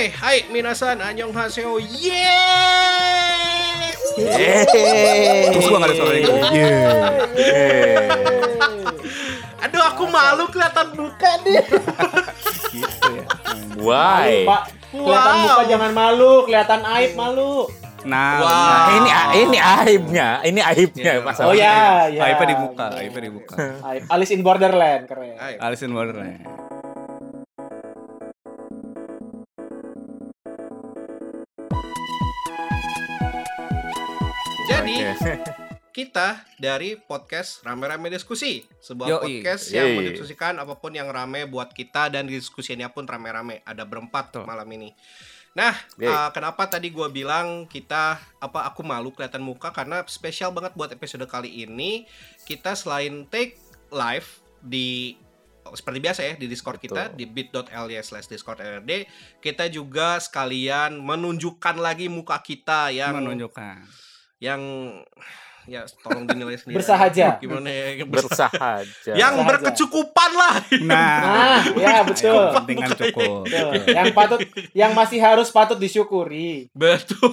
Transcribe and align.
Oke, 0.00 0.16
hai 0.16 0.48
minasan, 0.48 0.96
annyeonghaseyo. 0.96 1.76
Yeay! 1.76 2.24
Yeay. 4.16 5.52
Terus 5.52 5.68
gua 5.68 5.76
nggak 5.76 5.92
ada 5.92 5.96
suara 6.00 6.16
gitu. 6.16 6.32
Aduh, 9.60 9.82
aku 9.84 10.08
malu 10.08 10.48
kelihatan 10.48 10.96
muka 10.96 11.44
nih. 11.44 11.60
Gitu 12.72 13.08
ya. 13.12 13.24
Why? 13.76 14.48
Pak, 14.48 14.62
kelihatan 14.88 15.34
Wow. 15.36 15.44
muka 15.44 15.62
jangan 15.68 15.92
malu, 15.92 16.48
kelihatan 16.48 16.80
aib 16.80 17.12
malu. 17.12 17.68
Nah, 18.08 18.40
Wow. 18.40 18.48
Nah, 18.48 18.88
ini 18.96 19.10
ini 19.36 19.58
aibnya, 19.60 20.28
ini 20.48 20.60
aibnya 20.64 21.20
Iya. 21.20 21.28
masalah. 21.28 21.52
Oh 21.52 21.52
ya, 21.52 22.08
ya. 22.08 22.24
Aibnya 22.24 22.46
di 22.48 22.56
muka, 22.56 22.86
aibnya 22.96 23.20
di 23.20 23.32
muka. 23.36 23.56
Aib. 23.84 24.08
Alice 24.08 24.32
in 24.32 24.40
Borderland, 24.40 25.04
keren. 25.04 25.36
Hai. 25.36 25.60
Alice 25.60 25.84
in 25.84 25.92
Wonderland. 25.92 26.40
Kita 35.96 36.46
dari 36.60 36.94
podcast 36.94 37.66
Rame-Rame 37.66 38.14
Diskusi. 38.14 38.62
Sebuah 38.78 39.08
Yoi. 39.10 39.42
podcast 39.42 39.74
yang 39.74 39.98
mendiskusikan 39.98 40.54
apa 40.62 40.78
pun 40.78 40.94
yang 40.94 41.10
rame 41.10 41.50
buat 41.50 41.74
kita 41.74 42.14
dan 42.14 42.30
diskusinya 42.30 42.86
pun 42.94 43.10
rame-rame. 43.10 43.66
Ada 43.66 43.82
berempat 43.82 44.30
Betul. 44.30 44.46
malam 44.46 44.68
ini. 44.70 44.94
Nah, 45.50 45.74
uh, 45.74 46.30
kenapa 46.30 46.70
tadi 46.70 46.94
gua 46.94 47.10
bilang 47.10 47.66
kita 47.66 48.22
apa 48.38 48.70
aku 48.70 48.86
malu 48.86 49.10
kelihatan 49.10 49.42
muka 49.42 49.74
karena 49.74 50.06
spesial 50.06 50.54
banget 50.54 50.78
buat 50.78 50.94
episode 50.94 51.26
kali 51.26 51.66
ini. 51.66 52.06
Kita 52.46 52.78
selain 52.78 53.26
take 53.26 53.58
live 53.90 54.30
di 54.62 55.18
oh, 55.66 55.74
seperti 55.74 55.98
biasa 55.98 56.20
ya 56.22 56.34
di 56.38 56.46
Discord 56.46 56.78
kita 56.78 57.10
Betul. 57.10 57.18
di 57.18 57.24
bit.ly 57.26 57.98
slash 58.06 58.30
discord 58.30 58.62
RRD 58.62 59.10
kita 59.42 59.66
juga 59.66 60.22
sekalian 60.22 61.02
menunjukkan 61.02 61.82
lagi 61.82 62.06
muka 62.06 62.38
kita 62.38 62.94
yang 62.94 63.18
Menunjukkan. 63.18 64.09
Yang 64.40 64.60
ya 65.68 65.84
tolong 66.02 66.24
dinilai 66.26 66.56
sendiri. 66.56 66.80
Bersahaja. 66.80 67.36
Gimana 67.38 67.68
ya? 67.68 68.02
Bersahaja. 68.02 69.12
yang 69.14 69.36
Bersahaja. 69.36 69.46
berkecukupan 69.46 70.30
lah. 70.32 70.54
Nah, 70.82 71.20
Nah, 71.20 71.60
ya 71.76 72.00
betul. 72.02 72.50
pentingan 72.56 72.90
cukup. 72.96 73.44
Betul. 73.46 73.72
Yang 73.86 74.06
patut 74.16 74.40
yang 74.72 74.92
masih 74.96 75.20
harus 75.20 75.52
patut 75.52 75.76
disyukuri. 75.76 76.72
Betul. 76.72 77.30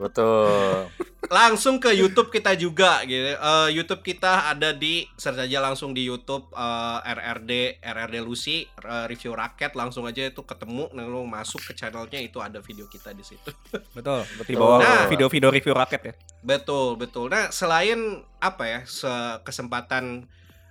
Betul. 0.00 0.88
Langsung 1.28 1.76
ke 1.76 1.92
YouTube 1.92 2.32
kita 2.32 2.56
juga 2.56 3.04
gitu. 3.04 3.36
Eh, 3.36 3.68
YouTube 3.70 4.00
kita 4.00 4.48
ada 4.48 4.72
di 4.72 5.04
search 5.14 5.38
aja 5.38 5.60
langsung 5.60 5.92
di 5.92 6.02
YouTube 6.02 6.48
eh, 6.50 6.98
RRD 7.04 7.78
RRD 7.78 8.16
Lucy 8.18 8.64
eh, 8.64 9.04
review 9.06 9.36
raket 9.36 9.76
langsung 9.76 10.08
aja 10.08 10.24
itu 10.24 10.40
ketemu 10.40 10.88
nah 10.90 11.04
lu 11.04 11.22
masuk 11.22 11.60
ke 11.60 11.76
channelnya 11.76 12.18
itu 12.18 12.40
ada 12.40 12.58
video 12.58 12.88
kita 12.88 13.12
di 13.12 13.22
situ. 13.22 13.52
Betul. 13.96 14.24
Di 14.42 14.56
bawah 14.56 14.80
Nah. 14.80 15.04
video-video 15.06 15.52
review 15.52 15.76
raket 15.76 16.00
ya. 16.02 16.14
Betul, 16.40 16.96
betul. 16.96 17.28
Nah, 17.28 17.52
selain 17.52 18.00
apa 18.40 18.64
ya, 18.64 18.80
se- 18.88 19.38
kesempatan 19.44 20.24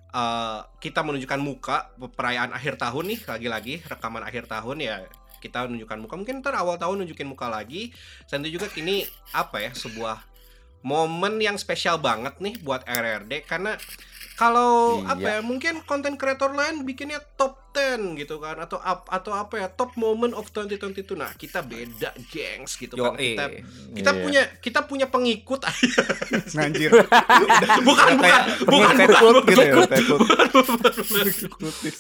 eh, 0.10 0.60
kita 0.82 1.06
menunjukkan 1.06 1.38
muka 1.38 1.78
perayaan 2.18 2.50
akhir 2.50 2.82
tahun 2.82 3.14
nih, 3.14 3.20
lagi-lagi 3.30 3.74
rekaman 3.86 4.26
akhir 4.26 4.50
tahun 4.50 4.82
ya 4.82 5.06
kita 5.40 5.66
menunjukkan 5.66 5.98
muka. 6.04 6.16
Mungkin 6.20 6.44
ntar 6.44 6.60
awal 6.60 6.76
tahun 6.76 7.04
nunjukin 7.04 7.28
muka 7.28 7.48
lagi. 7.48 7.96
Dan 8.28 8.46
juga 8.46 8.68
ini 8.76 9.08
apa 9.34 9.64
ya, 9.64 9.72
sebuah 9.74 10.22
momen 10.84 11.44
yang 11.44 11.60
spesial 11.60 12.00
banget 12.00 12.40
nih 12.40 12.56
buat 12.64 12.88
RRD 12.88 13.44
karena 13.44 13.76
kalau 14.40 15.04
Iya. 15.04 15.12
apa 15.12 15.28
ya 15.30 15.40
mungkin 15.44 15.84
konten 15.84 16.16
kreator 16.16 16.56
lain 16.56 16.88
bikinnya 16.88 17.20
top 17.36 17.60
10 17.70 18.18
gitu 18.18 18.40
kan 18.40 18.58
atau 18.58 18.82
ap- 18.82 19.06
atau 19.06 19.30
apa 19.32 19.56
ya 19.56 19.68
top 19.70 19.94
moment 19.94 20.32
of 20.32 20.48
2022 20.50 21.14
nah 21.14 21.30
kita 21.32 21.62
beda 21.62 22.12
gengs 22.28 22.74
gitu 22.76 22.96
kan 22.96 23.14
Yoi. 23.14 23.36
kita 23.36 23.46
kita 23.94 24.12
Iya. 24.12 24.22
punya 24.24 24.42
kita 24.58 24.80
punya 24.84 25.06
pengikut 25.06 25.62
Anjir. 26.58 26.90
bukan 27.84 28.16
bukan 28.16 28.42
bukan 28.66 28.96
bukan 29.06 29.44
gitu 29.46 29.62
ya. 29.62 29.74
bukan, 29.76 29.88
pengikut. 29.92 30.20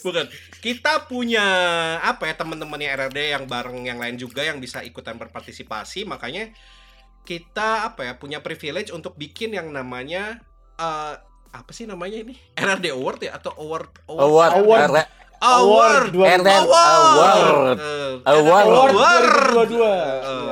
bukan 0.02 0.26
kita 0.60 0.94
punya 1.06 1.46
apa 2.02 2.24
ya 2.26 2.36
teman-temannya 2.36 2.88
RRD 2.98 3.20
yang 3.30 3.44
bareng 3.46 3.84
yang 3.84 4.00
lain 4.00 4.16
juga 4.16 4.42
yang 4.42 4.58
bisa 4.58 4.82
ikutan 4.82 5.16
berpartisipasi 5.16 6.04
makanya 6.04 6.50
kita 7.24 7.86
apa 7.86 8.10
ya 8.10 8.14
punya 8.16 8.42
privilege 8.42 8.90
untuk 8.90 9.14
bikin 9.14 9.54
yang 9.54 9.70
namanya 9.70 10.42
eh, 10.76 11.14
apa 11.52 11.72
sih 11.72 11.84
namanya 11.84 12.18
ini 12.20 12.34
RRD 12.54 12.86
Award 12.92 13.20
ya 13.22 13.32
atau 13.34 13.52
award 13.56 13.90
Award. 14.08 14.52
Award. 14.54 14.54
Award. 14.60 14.92
award 15.40 16.12
award 16.12 16.12
Award. 16.12 17.78
Eh, 17.80 18.12
Award. 18.28 18.66
Award 18.66 18.92
Award. 18.92 19.24
2022. 19.56 19.88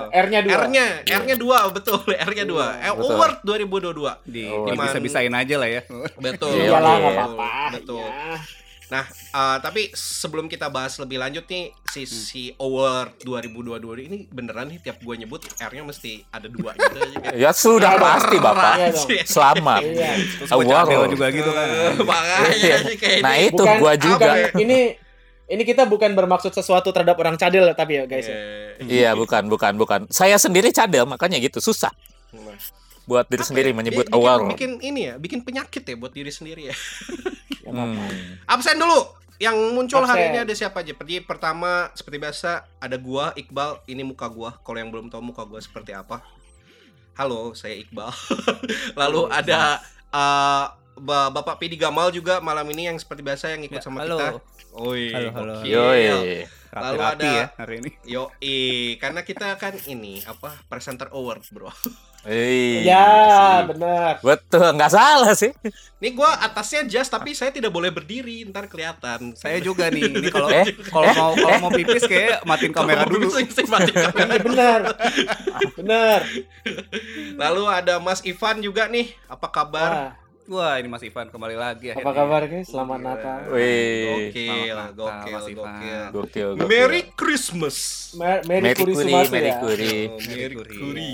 Eh, 0.08 0.18
R-nya 0.18 0.40
dua. 0.42 0.56
R-nya 0.58 0.86
R-nya 1.06 1.36
dua 1.36 1.58
betul 1.70 2.00
R-nya 2.28 2.46
dua 2.46 2.66
Eh, 2.80 2.90
Betul. 2.90 3.14
Award 3.14 3.36
2022 3.44 4.24
Di, 4.26 4.48
Oh, 4.48 4.64
di 4.64 4.72
Diman- 4.72 4.80
bisa-bisain 4.82 5.30
aja 5.30 5.56
lah 5.56 5.70
ya. 5.70 5.82
betul 6.18 6.56
Iya, 6.56 6.72
nggak 6.74 7.04
apa-apa. 7.04 7.50
betul 7.74 8.00
Ya. 8.00 8.40
Nah, 8.88 9.04
eh, 9.10 9.58
tapi 9.60 9.92
sebelum 9.92 10.48
kita 10.48 10.68
bahas 10.68 10.96
lebih 10.96 11.20
lanjut 11.20 11.44
nih 11.44 11.76
si 11.86 12.08
si 12.08 12.44
award 12.56 13.20
2022 13.20 13.84
ini 14.02 14.18
beneran 14.26 14.72
nih 14.72 14.80
tiap 14.80 14.98
gue 14.98 15.16
nyebut 15.18 15.44
R-nya 15.54 15.84
mesti 15.84 16.24
ada 16.26 16.48
dua 16.48 16.72
gitu 16.72 16.96
aja 16.96 17.18
kan. 17.20 17.32
Ya 17.36 17.52
sudah 17.52 17.94
pasti 17.98 18.38
Bapak. 18.38 18.76
Iya. 18.80 19.24
Selamat. 19.24 19.82
Iya. 19.84 20.12
Award. 20.50 21.10
juga 21.12 21.28
gitu 21.30 21.52
kan. 21.52 21.68
Eh, 21.68 21.94
Makanya 22.00 22.38
Iya. 22.50 22.78
kayak 22.96 23.20
Nah, 23.20 23.34
ini. 23.36 23.48
itu 23.50 23.64
gua 23.76 23.94
juga. 23.96 24.16
bukan- 24.16 24.56
ini 24.58 24.80
ini 25.48 25.64
kita 25.64 25.84
bukan 25.84 26.12
bermaksud 26.12 26.52
sesuatu 26.52 26.88
terhadap 26.90 27.16
orang 27.16 27.36
cadel 27.36 27.68
tapi 27.74 27.96
ya 27.96 28.04
guys 28.04 28.24
ya. 28.24 28.36
Eh, 28.80 29.04
Iya, 29.04 29.12
bukan, 29.14 29.48
bukan, 29.48 29.76
bukan. 29.76 30.00
Saya 30.08 30.36
sendiri 30.38 30.72
cadel, 30.72 31.04
makanya 31.04 31.40
gitu 31.40 31.60
susah 31.60 31.92
buat 33.04 33.24
diri 33.26 33.40
apa 33.40 33.48
sendiri 33.48 33.72
ya? 33.72 33.76
menyebut 33.76 34.04
bikin, 34.06 34.16
award. 34.20 34.42
bikin 34.52 34.72
ini 34.82 35.08
ya, 35.08 35.16
bikin 35.16 35.40
penyakit 35.42 35.80
ya 35.82 35.96
buat 35.96 36.12
diri 36.12 36.28
sendiri 36.28 36.68
ya. 36.68 36.76
Apa-apa. 37.68 38.02
Hmm. 38.02 38.32
Absen 38.46 38.76
dulu. 38.76 39.00
Yang 39.38 39.58
muncul 39.70 40.02
hari 40.02 40.24
Absen. 40.24 40.32
ini 40.32 40.40
ada 40.42 40.54
siapa 40.54 40.82
aja? 40.82 40.92
Pergi 40.92 41.22
pertama 41.22 41.94
seperti 41.94 42.18
biasa 42.18 42.52
ada 42.78 42.98
gua 42.98 43.32
Iqbal. 43.34 43.86
Ini 43.86 44.02
muka 44.02 44.26
gua. 44.28 44.58
Kalau 44.58 44.78
yang 44.78 44.90
belum 44.90 45.08
tahu 45.08 45.22
muka 45.24 45.44
gua 45.44 45.60
seperti 45.60 45.92
apa. 45.92 46.26
Halo, 47.14 47.54
saya 47.54 47.76
Iqbal. 47.76 48.10
Lalu 49.02 49.22
ada 49.28 49.78
eh, 50.08 50.66
Ba- 50.98 51.30
Bapak 51.30 51.58
Pidi 51.58 51.78
Gamal 51.78 52.10
juga 52.10 52.40
malam 52.40 52.66
ini 52.68 52.90
yang 52.90 52.98
seperti 52.98 53.22
biasa 53.22 53.54
yang 53.54 53.62
ikut 53.62 53.78
Ya, 53.78 53.84
sama 53.84 54.02
halo. 54.02 54.18
kita. 54.18 54.30
Oi, 54.74 55.10
Halo, 55.10 55.30
halo. 55.32 55.54
Yoi. 55.62 56.46
Lalu 56.68 57.00
ada- 57.00 57.26
ya 57.26 57.46
hari 57.56 57.76
ini. 57.80 57.90
Yoi, 58.04 58.58
karena 58.98 59.22
kita 59.22 59.54
kan 59.56 59.74
ini 59.86 60.22
apa 60.24 60.54
presenter 60.66 61.10
award, 61.12 61.46
Bro. 61.50 61.70
Iya 62.26 62.82
Ya, 62.84 63.08
benar. 63.64 64.14
Betul, 64.20 64.74
nggak 64.74 64.92
salah 64.92 65.32
sih. 65.32 65.54
Ini 65.98 66.14
gua 66.14 66.30
atasnya 66.40 66.86
jas 66.86 67.08
tapi 67.08 67.32
saya 67.32 67.50
tidak 67.50 67.70
boleh 67.70 67.90
berdiri, 67.90 68.46
ntar 68.48 68.66
kelihatan. 68.66 69.34
Saya 69.34 69.58
juga 69.60 69.88
nih. 69.90 70.10
Ini 70.18 70.30
kalau 70.30 70.50
Eh, 70.50 70.66
kalau 70.88 71.10
mau 71.10 71.32
kalau 71.34 71.58
mau 71.68 71.72
pipis 71.72 72.04
kayak 72.06 72.44
matiin 72.44 72.74
kamera 72.78 73.06
dulu. 73.06 73.32
kamera. 73.32 74.36
Benar. 74.42 74.82
Benar. 75.74 76.20
Lalu 77.38 77.64
ada 77.66 77.98
Mas 77.98 78.22
Ivan 78.22 78.60
juga 78.60 78.86
nih. 78.88 79.14
Apa 79.26 79.48
kabar? 79.48 79.90
Wah, 79.90 80.12
Wah, 80.48 80.80
ini 80.80 80.88
Mas 80.88 81.04
Ivan 81.04 81.28
kembali 81.28 81.60
lagi 81.60 81.92
apa 81.92 82.00
akhirnya. 82.00 82.16
kabar 82.16 82.42
guys? 82.48 82.72
Selamat 82.72 83.00
Natal. 83.04 83.38
Wih, 83.52 84.32
Gokil, 84.32 84.78
gokil, 84.96 85.36
Mas 85.36 85.46
Ivan. 85.46 85.60
gokil. 85.60 86.04
gokil, 86.10 86.50
gokil. 86.56 86.68
Merry 86.72 87.02
Christmas. 87.14 87.76
Mer- 88.16 88.44
Merry 88.48 88.64
Merry 88.72 88.94
Sumasu 88.96 89.28
Merry 89.28 89.52
ya. 89.52 89.60
Kuri. 89.60 89.96
Oh, 90.08 90.20
Merry 90.24 90.56
Kuri. 90.56 90.78
Kuri. 90.80 91.14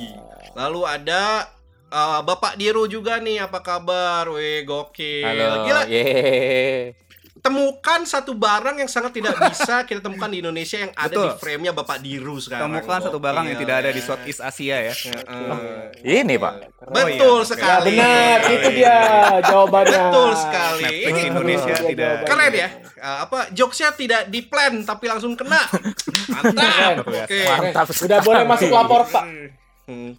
Lalu 0.54 0.82
ada 0.86 1.50
uh, 1.90 2.22
Bapak 2.22 2.62
Diru 2.62 2.86
juga 2.86 3.18
nih. 3.18 3.42
Apa 3.42 3.58
kabar? 3.60 4.30
Wih, 4.30 4.62
gokil. 4.64 5.26
Halo. 5.26 5.66
Gila, 5.66 5.82
Yeay. 5.90 6.94
Temukan 7.44 8.08
satu 8.08 8.32
barang 8.32 8.80
yang 8.80 8.88
sangat 8.88 9.20
tidak 9.20 9.36
bisa 9.52 9.84
kita 9.84 10.00
temukan 10.00 10.32
di 10.32 10.40
Indonesia 10.40 10.80
yang 10.80 10.96
ada 10.96 11.12
Betul. 11.12 11.28
di 11.28 11.32
frame-nya 11.44 11.72
Bapak 11.76 12.00
Diru 12.00 12.40
sekarang. 12.40 12.72
Temukan 12.72 13.00
satu 13.04 13.20
barang 13.20 13.44
yang 13.52 13.60
Gokil, 13.60 13.68
tidak 13.68 13.76
ada 13.84 13.90
di 13.92 14.00
ya. 14.00 14.08
Southeast 14.08 14.40
Asia 14.40 14.78
ya. 14.80 14.94
Heeh. 14.96 16.24
Ini, 16.24 16.36
Pak. 16.40 16.54
Betul 16.88 17.04
Oh, 17.04 17.08
iya. 17.08 17.44
Ya 17.44 17.50
sekali. 17.52 17.88
benar, 17.92 18.38
itu 18.48 18.70
dia 18.72 18.98
jawabannya. 19.44 20.02
Betul 20.08 20.30
sekali. 20.40 20.84
Netflix 20.84 21.12
Ini 21.12 21.22
Indonesia 21.28 21.76
tidak. 21.84 22.14
keren 22.24 22.54
ya. 22.56 22.70
Uh, 23.04 23.18
apa 23.28 23.40
jokesnya 23.52 23.90
tidak 23.92 24.22
di 24.32 24.40
plan 24.48 24.74
tapi 24.88 25.06
langsung 25.12 25.36
kena. 25.36 25.60
Mantap. 26.40 27.04
Oke. 27.04 27.40
Mantap 27.44 27.88
Udah 27.92 28.20
boleh 28.24 28.44
masuk 28.48 28.72
lapor, 28.72 29.04
Pak. 29.12 29.26
Hmm. 29.84 30.16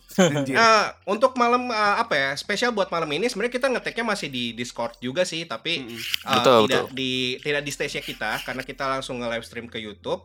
Nah, 0.52 0.92
untuk 1.08 1.32
malam 1.40 1.72
uh, 1.72 1.96
apa 1.96 2.12
ya 2.12 2.30
spesial 2.36 2.76
buat 2.76 2.92
malam 2.92 3.08
ini 3.16 3.32
sebenarnya 3.32 3.54
kita 3.56 3.68
ngeteknya 3.72 4.04
masih 4.04 4.28
di 4.28 4.52
Discord 4.52 5.00
juga 5.00 5.24
sih 5.24 5.48
tapi 5.48 5.88
uh, 6.28 6.36
Betul, 6.36 6.68
tidak 6.68 6.92
betul. 6.92 6.96
di 6.96 7.12
tidak 7.40 7.62
di 7.64 7.72
stage 7.72 8.04
kita 8.04 8.44
karena 8.44 8.60
kita 8.60 8.84
langsung 8.84 9.24
nge 9.24 9.28
live 9.32 9.46
stream 9.48 9.66
ke 9.72 9.80
YouTube. 9.80 10.20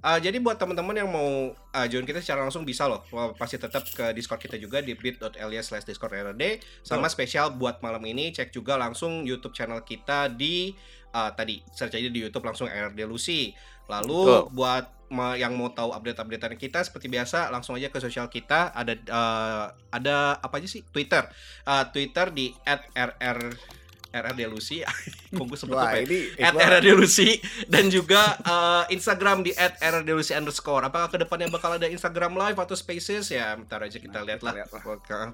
Uh, 0.00 0.16
jadi 0.16 0.40
buat 0.40 0.56
teman-teman 0.56 0.96
yang 0.96 1.10
mau 1.12 1.52
uh, 1.52 1.86
join 1.92 2.08
kita 2.08 2.24
secara 2.24 2.44
langsung 2.44 2.64
bisa 2.64 2.88
loh. 2.88 3.04
Pasti 3.36 3.60
tetap 3.60 3.84
ke 3.84 4.16
Discord 4.16 4.40
kita 4.40 4.56
juga 4.56 4.80
di 4.80 4.96
bit.ly 4.96 5.60
slash 5.60 5.84
discord 5.84 6.16
RRD. 6.16 6.64
Sama 6.80 7.06
spesial 7.12 7.52
buat 7.56 7.84
malam 7.84 8.00
ini 8.08 8.32
cek 8.32 8.48
juga 8.52 8.80
langsung 8.80 9.28
YouTube 9.28 9.52
channel 9.52 9.84
kita 9.84 10.32
di 10.32 10.72
uh, 11.12 11.30
tadi 11.36 11.60
search 11.76 12.00
aja 12.00 12.08
di 12.08 12.20
YouTube 12.20 12.44
langsung 12.48 12.66
RRD 12.68 13.04
Lucy. 13.04 13.52
Lalu 13.90 14.20
Betul. 14.24 14.42
buat 14.56 14.84
yang 15.10 15.58
mau 15.58 15.74
tahu 15.74 15.90
update-updatean 15.90 16.54
kita 16.54 16.86
seperti 16.86 17.10
biasa 17.10 17.50
langsung 17.50 17.74
aja 17.74 17.90
ke 17.90 17.98
sosial 17.98 18.30
kita 18.30 18.70
ada 18.70 18.94
uh, 19.10 19.66
ada 19.90 20.38
apa 20.38 20.62
aja 20.62 20.70
sih 20.70 20.86
Twitter 20.86 21.26
Uh, 21.66 21.82
Twitter 21.90 22.30
di 22.30 22.54
@rr 22.94 23.38
RRD 24.10 24.46
Lucy. 24.46 24.82
Kok 25.30 25.44
gue 25.46 25.54
sebut 25.54 25.74
Wah, 25.74 25.88
apa 25.88 26.02
ya? 26.02 26.06
ini 26.06 26.18
at 26.36 26.52
RRD 26.52 26.88
Lucy 26.92 27.38
dan 27.66 27.86
juga 27.86 28.34
eh, 28.36 28.84
Instagram 28.90 29.40
di 29.40 29.54
at 29.54 29.78
RRD 29.78 30.10
Lucy 30.10 30.32
underscore. 30.32 30.82
Apakah 30.82 31.06
ke 31.06 31.18
depannya 31.18 31.46
bakal 31.46 31.74
ada 31.74 31.86
Instagram 31.86 32.34
live 32.34 32.56
atau 32.56 32.74
Spaces 32.74 33.30
ya? 33.30 33.54
Bentar 33.54 33.78
aja 33.80 33.96
kita 33.96 34.18
lah. 34.18 34.26
lihat 34.26 34.40
lah. 34.42 34.54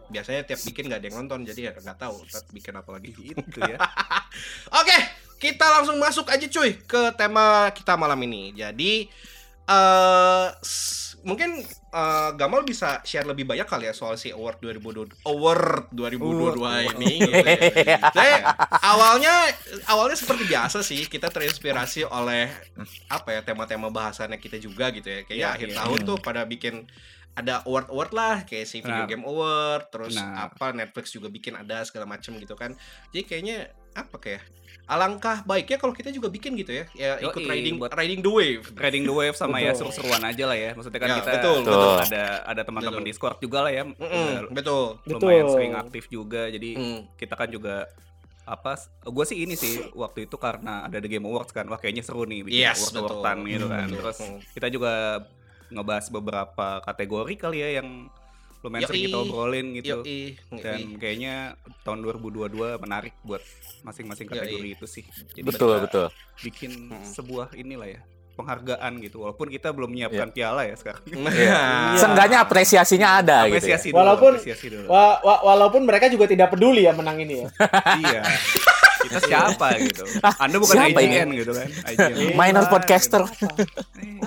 Biasanya 0.06 0.44
tiap 0.44 0.60
bikin 0.62 0.86
nggak 0.86 1.00
ada 1.00 1.06
yang 1.06 1.16
nonton 1.18 1.40
jadi 1.42 1.60
ya 1.62 1.72
nggak 1.72 1.98
tahu 1.98 2.16
ntar 2.24 2.42
bikin 2.50 2.74
apa 2.74 2.90
lagi. 2.92 3.10
gitu 3.12 3.58
ya. 3.60 3.78
Oke, 4.80 4.96
kita 5.38 5.64
langsung 5.70 5.96
masuk 5.96 6.28
aja 6.28 6.44
cuy 6.44 6.76
ke 6.78 7.00
tema 7.14 7.70
kita 7.70 7.96
malam 7.96 8.20
ini. 8.22 8.52
Jadi 8.52 9.08
eh 9.66 10.46
s- 10.60 11.05
mungkin 11.26 11.58
eh, 11.90 12.30
Gamal 12.38 12.62
bisa 12.62 13.02
share 13.02 13.26
lebih 13.26 13.42
banyak 13.42 13.66
kali 13.66 13.90
ya 13.90 13.94
soal 13.94 14.14
si 14.14 14.30
award 14.30 14.62
2022 14.62 15.26
award 15.26 15.90
2022 15.90 16.94
ini 16.94 17.12
gitu 17.26 17.34
ya. 17.34 17.98
Saya 18.16 18.36
awalnya 18.80 19.34
awalnya 19.90 20.14
seperti 20.14 20.46
biasa 20.46 20.86
sih 20.86 21.02
kita 21.10 21.26
terinspirasi 21.28 22.06
oleh 22.06 22.46
apa 23.10 23.34
ya 23.34 23.40
tema-tema 23.42 23.90
bahasannya 23.90 24.38
kita 24.38 24.62
juga 24.62 24.94
gitu 24.94 25.10
ya. 25.10 25.20
Kayak 25.26 25.36
Iya, 25.36 25.48
akhir 25.58 25.68
iya. 25.68 25.76
tahun 25.82 25.98
tuh 26.06 26.16
pada 26.22 26.46
bikin 26.46 26.86
ada 27.36 27.60
award-award 27.68 28.12
lah 28.16 28.34
kayak 28.48 28.64
si 28.64 28.80
Video 28.80 29.04
Benar. 29.04 29.10
Game 29.12 29.24
Award, 29.28 29.82
terus 29.92 30.16
Benar. 30.16 30.48
apa 30.48 30.66
Netflix 30.72 31.12
juga 31.12 31.28
bikin 31.28 31.52
ada 31.52 31.84
segala 31.84 32.08
macem 32.08 32.32
gitu 32.40 32.56
kan. 32.56 32.72
Jadi 33.12 33.22
kayaknya 33.28 33.68
apa 33.92 34.16
kayak 34.16 34.40
alangkah 34.86 35.42
baiknya 35.42 35.76
kalau 35.76 35.90
kita 35.90 36.08
juga 36.08 36.26
bikin 36.26 36.54
gitu 36.54 36.70
ya. 36.70 36.84
Ya 36.94 37.12
ikut 37.18 37.42
Yoi, 37.42 37.50
riding 37.50 37.74
buat- 37.76 37.90
riding 37.92 38.20
the 38.20 38.30
wave. 38.30 38.64
Riding 38.72 39.02
the 39.02 39.12
wave 39.12 39.34
sama 39.34 39.58
ya 39.58 39.74
seru-seruan 39.74 40.22
aja 40.22 40.46
lah 40.46 40.54
ya. 40.54 40.70
Maksudnya 40.72 41.00
kan 41.00 41.08
Ya, 41.08 41.16
kita 41.16 41.30
betul, 41.34 41.56
betul. 41.60 41.94
ada 42.00 42.24
ada 42.44 42.62
teman-teman. 42.62 43.02
Discord 43.02 43.36
juga 43.38 43.58
lah 43.60 43.72
ya. 43.72 43.82
Mm-mm, 43.82 43.98
Udah 44.46 44.52
betul. 44.52 44.84
lumayan 45.04 45.18
Betul. 45.42 45.52
sering 45.52 45.72
aktif 45.74 46.04
juga. 46.06 46.46
Jadi 46.46 46.70
Mm. 46.72 47.00
kita 47.14 47.34
kan 47.34 47.48
juga 47.48 47.90
apa 48.42 48.78
gue 49.02 49.24
sih 49.26 49.42
ini 49.42 49.58
sih 49.58 49.90
waktu 49.92 50.24
itu 50.24 50.38
karena 50.38 50.86
ada 50.86 51.02
The 51.02 51.10
Game 51.10 51.26
Awards 51.26 51.50
kan 51.50 51.66
wah 51.66 51.76
kayaknya 51.76 52.06
seru 52.06 52.22
nih 52.22 52.46
bikin 52.46 52.62
Yes, 52.62 52.78
award 52.94 53.18
awardan 53.18 53.36
betul. 53.36 53.50
gitu 53.50 53.66
kan 53.66 53.82
Hmm, 53.82 53.96
terus 53.98 54.16
betul. 54.16 54.38
kita 54.54 54.66
juga 54.70 54.92
ngebahas 55.66 56.06
beberapa 56.08 56.66
kategori 56.80 57.34
kali 57.36 57.58
ya 57.58 57.82
yang 57.82 58.06
lumayan 58.60 58.84
sering 58.84 59.00
Yoi. 59.00 59.06
kita 59.06 59.18
obrolin 59.18 59.66
gitu 59.74 59.96
Yoi, 59.98 60.20
dan 60.58 60.78
yoi. 60.80 60.96
kayaknya 60.96 61.34
tahun 61.82 61.98
2022 62.02 62.52
menarik 62.78 63.14
buat 63.20 63.42
masing-masing 63.82 64.26
Yoi. 64.26 64.34
kategori 64.34 64.68
itu 64.72 64.86
sih 64.86 65.04
jadi 65.30 65.44
Betul, 65.44 65.72
kita 65.74 65.84
betul. 65.84 66.06
bikin 66.40 66.70
Hmm. 66.88 67.04
sebuah 67.04 67.52
inilah 67.52 67.88
ya 67.88 68.00
penghargaan 68.32 69.00
gitu 69.00 69.22
walaupun 69.22 69.48
kita 69.48 69.70
belum 69.70 69.88
menyiapkan 69.88 70.28
piala 70.28 70.62
ya 70.62 70.74
sekarang 70.74 71.00
Nah, 71.08 71.32
Iya. 71.38 71.60
Seenggaknya 71.96 72.38
apresiasinya 72.38 73.08
ada 73.16 73.36
gitu. 73.38 73.48
ya. 73.48 73.52
apresiasi 73.54 73.86
dulu 73.88 73.96
Walaupun- 73.96 74.34
apresiasi 74.34 74.66
dulu 74.68 74.86
Wa- 74.86 75.20
wa- 75.20 75.42
walaupun 75.46 75.82
mereka 75.82 76.06
juga 76.06 76.24
tidak 76.26 76.50
peduli 76.50 76.84
ya 76.84 76.92
menang 76.92 77.16
ini 77.18 77.40
ya. 77.40 77.48
iya 77.98 78.20
kita 79.06 79.18
siapa 79.20 79.66
gitu 79.78 80.02
anda 80.42 80.56
bukan 80.56 80.74
Siapa 80.76 80.98
IGN 80.98 81.28
gitu 81.34 81.50
kan 81.50 81.68
IGN. 81.92 82.32
Minor 82.32 82.62
Iya, 82.62 82.70
podcaster. 82.70 83.22
Apa, 83.22 83.48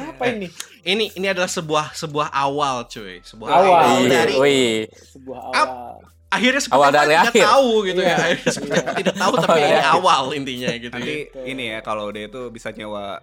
apa 0.10 0.24
ini? 0.28 0.48
ini 0.82 1.06
ini 1.12 1.28
adalah 1.28 1.48
sebuah 1.48 1.92
sebuah 1.94 2.28
awal 2.30 2.88
cuy, 2.88 3.20
sebuah 3.22 3.48
Awal. 3.48 3.62
awal 3.62 3.88
Iya, 4.00 4.10
dari 4.10 4.34
wih. 4.36 4.76
Sebuah 4.90 5.40
Ap- 5.50 5.68
awal. 5.68 5.96
akhirnya 6.30 6.62
Awal 6.70 6.90
dari 6.90 7.06
tidak 7.10 7.26
akhir. 7.28 7.44
tahu 7.46 7.70
gitu 7.84 8.00
Iya. 8.00 8.10
ya. 8.10 8.18
Akhirnya 8.18 8.52
Iya. 8.70 8.94
tidak 8.96 9.16
tahu 9.18 9.34
tapi 9.38 9.60
ini 9.60 9.74
akhir. 9.76 9.94
awal 9.94 10.24
intinya 10.32 10.70
gitu 10.74 10.94
nanti 10.94 11.16
ya. 11.26 11.44
ini 11.44 11.64
ya 11.70 11.80
kalau 11.80 12.06
dia 12.10 12.26
itu 12.26 12.42
bisa 12.50 12.70
nyewa 12.72 13.20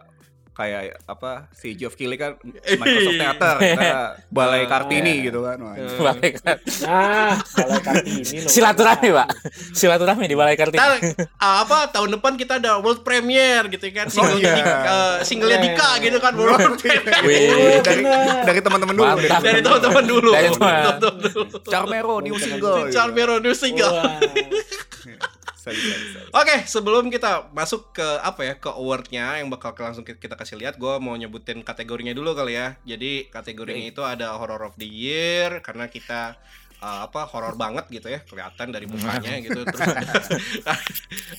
kayak 0.56 1.04
apa 1.04 1.52
si 1.52 1.76
Geoff 1.76 1.92
Keighley 1.94 2.16
kan 2.16 2.40
Microsoft 2.40 3.12
Theater 3.14 3.54
kita 3.60 3.92
balai 4.26 4.64
Kartini 4.64 5.20
gitu 5.20 5.44
kan 5.44 5.60
Wah, 5.60 5.76
Eh. 5.76 6.00
Balai 6.00 6.30
Kar- 6.32 6.64
Nah, 6.80 7.36
kalau 7.44 7.76
Kartini 7.78 8.40
loh. 8.40 8.48
Silaturahmi, 8.56 9.08
Pak. 9.12 9.28
Silaturahmi 9.70 10.24
di 10.24 10.32
Balai 10.32 10.56
Kartini. 10.56 10.80
Ntar, 10.80 10.92
ah, 11.36 11.60
apa 11.60 11.92
tahun 11.92 12.16
depan 12.16 12.34
kita 12.34 12.56
ada 12.56 12.80
world 12.80 13.04
premiere 13.04 13.68
gitu 13.68 13.84
kan 13.92 14.08
single 14.08 14.40
iya. 14.40 14.64
uh, 14.64 15.16
singlenya 15.20 15.60
Dika 15.60 16.00
gitu 16.00 16.16
kan 16.16 16.32
world 16.32 16.80
premiere. 16.80 17.52
Oh, 17.52 17.78
dari 17.84 18.02
dari 18.42 18.60
teman-teman 18.64 18.94
dulu 18.96 19.04
Mantap. 19.12 19.40
dari 19.42 19.60
teman-teman 19.60 20.04
dulu 20.04 20.30
Dari 20.32 20.48
teman. 20.48 20.72
Teman-teman 20.72 21.16
dulu. 21.20 21.56
Charmero 21.68 22.14
new 22.18 22.36
single. 22.36 22.76
Charmero 22.88 23.34
new 23.38 23.52
single. 23.52 23.92
Bisa, 25.66 25.94
bisa, 25.96 26.18
bisa. 26.22 26.30
Oke, 26.30 26.56
sebelum 26.64 27.08
kita 27.08 27.50
masuk 27.50 27.90
ke 27.90 28.06
apa 28.20 28.40
ya 28.42 28.54
ke 28.54 28.68
awardnya 28.68 29.36
yang 29.36 29.48
bakal 29.48 29.74
langsung 29.74 30.02
ki- 30.02 30.16
kita 30.16 30.34
kasih 30.34 30.56
lihat, 30.56 30.76
gue 30.76 30.94
mau 30.98 31.12
nyebutin 31.12 31.60
kategorinya 31.60 32.12
dulu 32.12 32.32
kali 32.32 32.54
ya. 32.54 32.78
Jadi 32.82 33.26
kategorinya 33.26 33.84
itu 33.84 34.02
ada 34.02 34.34
horror 34.34 34.62
of 34.62 34.74
the 34.74 34.86
year 34.86 35.58
karena 35.60 35.86
kita 35.86 36.38
uh, 36.78 37.08
apa 37.08 37.24
horror 37.26 37.56
banget 37.56 37.88
gitu 37.90 38.06
ya 38.06 38.20
kelihatan 38.22 38.68
dari 38.68 38.86
mukanya 38.86 39.40
gitu. 39.44 39.64
Terus 39.64 39.80
ada, 40.00 40.14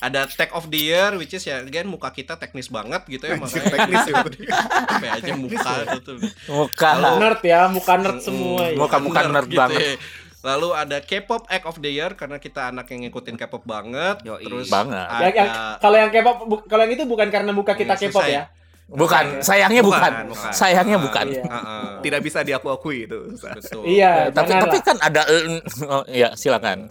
ada 0.01 0.21
tech 0.27 0.51
of 0.51 0.67
the 0.67 0.81
year 0.81 1.15
which 1.15 1.31
is 1.31 1.43
ya 1.43 1.61
again 1.61 1.87
muka 1.87 2.09
kita 2.09 2.35
teknis 2.35 2.67
banget 2.67 3.05
gitu 3.07 3.23
ya 3.23 3.37
makanya 3.37 3.69
teknis 3.69 4.03
ya 4.07 4.15
apa 4.97 5.03
ya 5.03 5.11
aja 5.19 5.33
muka 5.35 5.71
itu 5.87 5.99
tuh. 6.03 6.17
Muka. 6.49 6.89
Nerd 7.15 7.41
ya, 7.43 7.61
muka 7.69 7.93
nerd 7.95 8.19
semua 8.19 8.67
ya. 8.67 8.75
Muka-muka 8.75 9.19
nerd 9.25 9.49
banget. 9.49 9.79
ya. 9.79 10.25
Lalu 10.39 10.69
ada 10.71 10.97
K-pop 10.99 11.43
Act 11.45 11.65
of 11.65 11.77
the 11.77 11.89
Year 11.89 12.13
karena 12.13 12.37
kita 12.37 12.69
anak 12.69 12.85
yang 12.87 13.03
ngikutin 13.03 13.35
K-pop 13.35 13.63
banget. 13.63 14.21
Yoi. 14.21 14.43
Terus 14.43 14.67
Banget. 14.67 15.01
ada 15.03 15.23
Yang, 15.23 15.35
yang, 15.35 15.49
kalau 15.77 15.97
yang 15.97 16.11
K-pop 16.11 16.37
bu- 16.41 16.65
kalau 16.65 16.81
yang 16.81 16.93
itu 16.93 17.03
bukan 17.03 17.27
karena 17.27 17.51
muka 17.51 17.73
kita 17.73 17.93
Hmm, 17.93 18.03
K-pop 18.03 18.21
selesai. 18.21 18.37
ya. 18.37 18.43
Bukan, 18.87 19.25
sayangnya 19.41 19.83
bukan. 19.83 19.99
Bukan, 19.99 20.31
bukan. 20.31 20.51
Sayangnya 20.53 20.95
Ah, 20.95 21.03
bukan. 21.03 21.25
Iya. 21.27 21.43
Heeh. 21.43 21.87
tidak 22.01 22.21
bisa 22.21 22.39
diakui-akui 22.41 22.97
itu 23.03 23.19
Betul. 23.35 23.83
Iya, 23.83 24.31
Tapi 24.31 24.51
tapi 24.53 24.77
kan 24.79 24.95
ada 25.01 25.21
eh, 25.27 25.59
oh, 25.83 26.03
ya 26.07 26.31
silakan. 26.33 26.87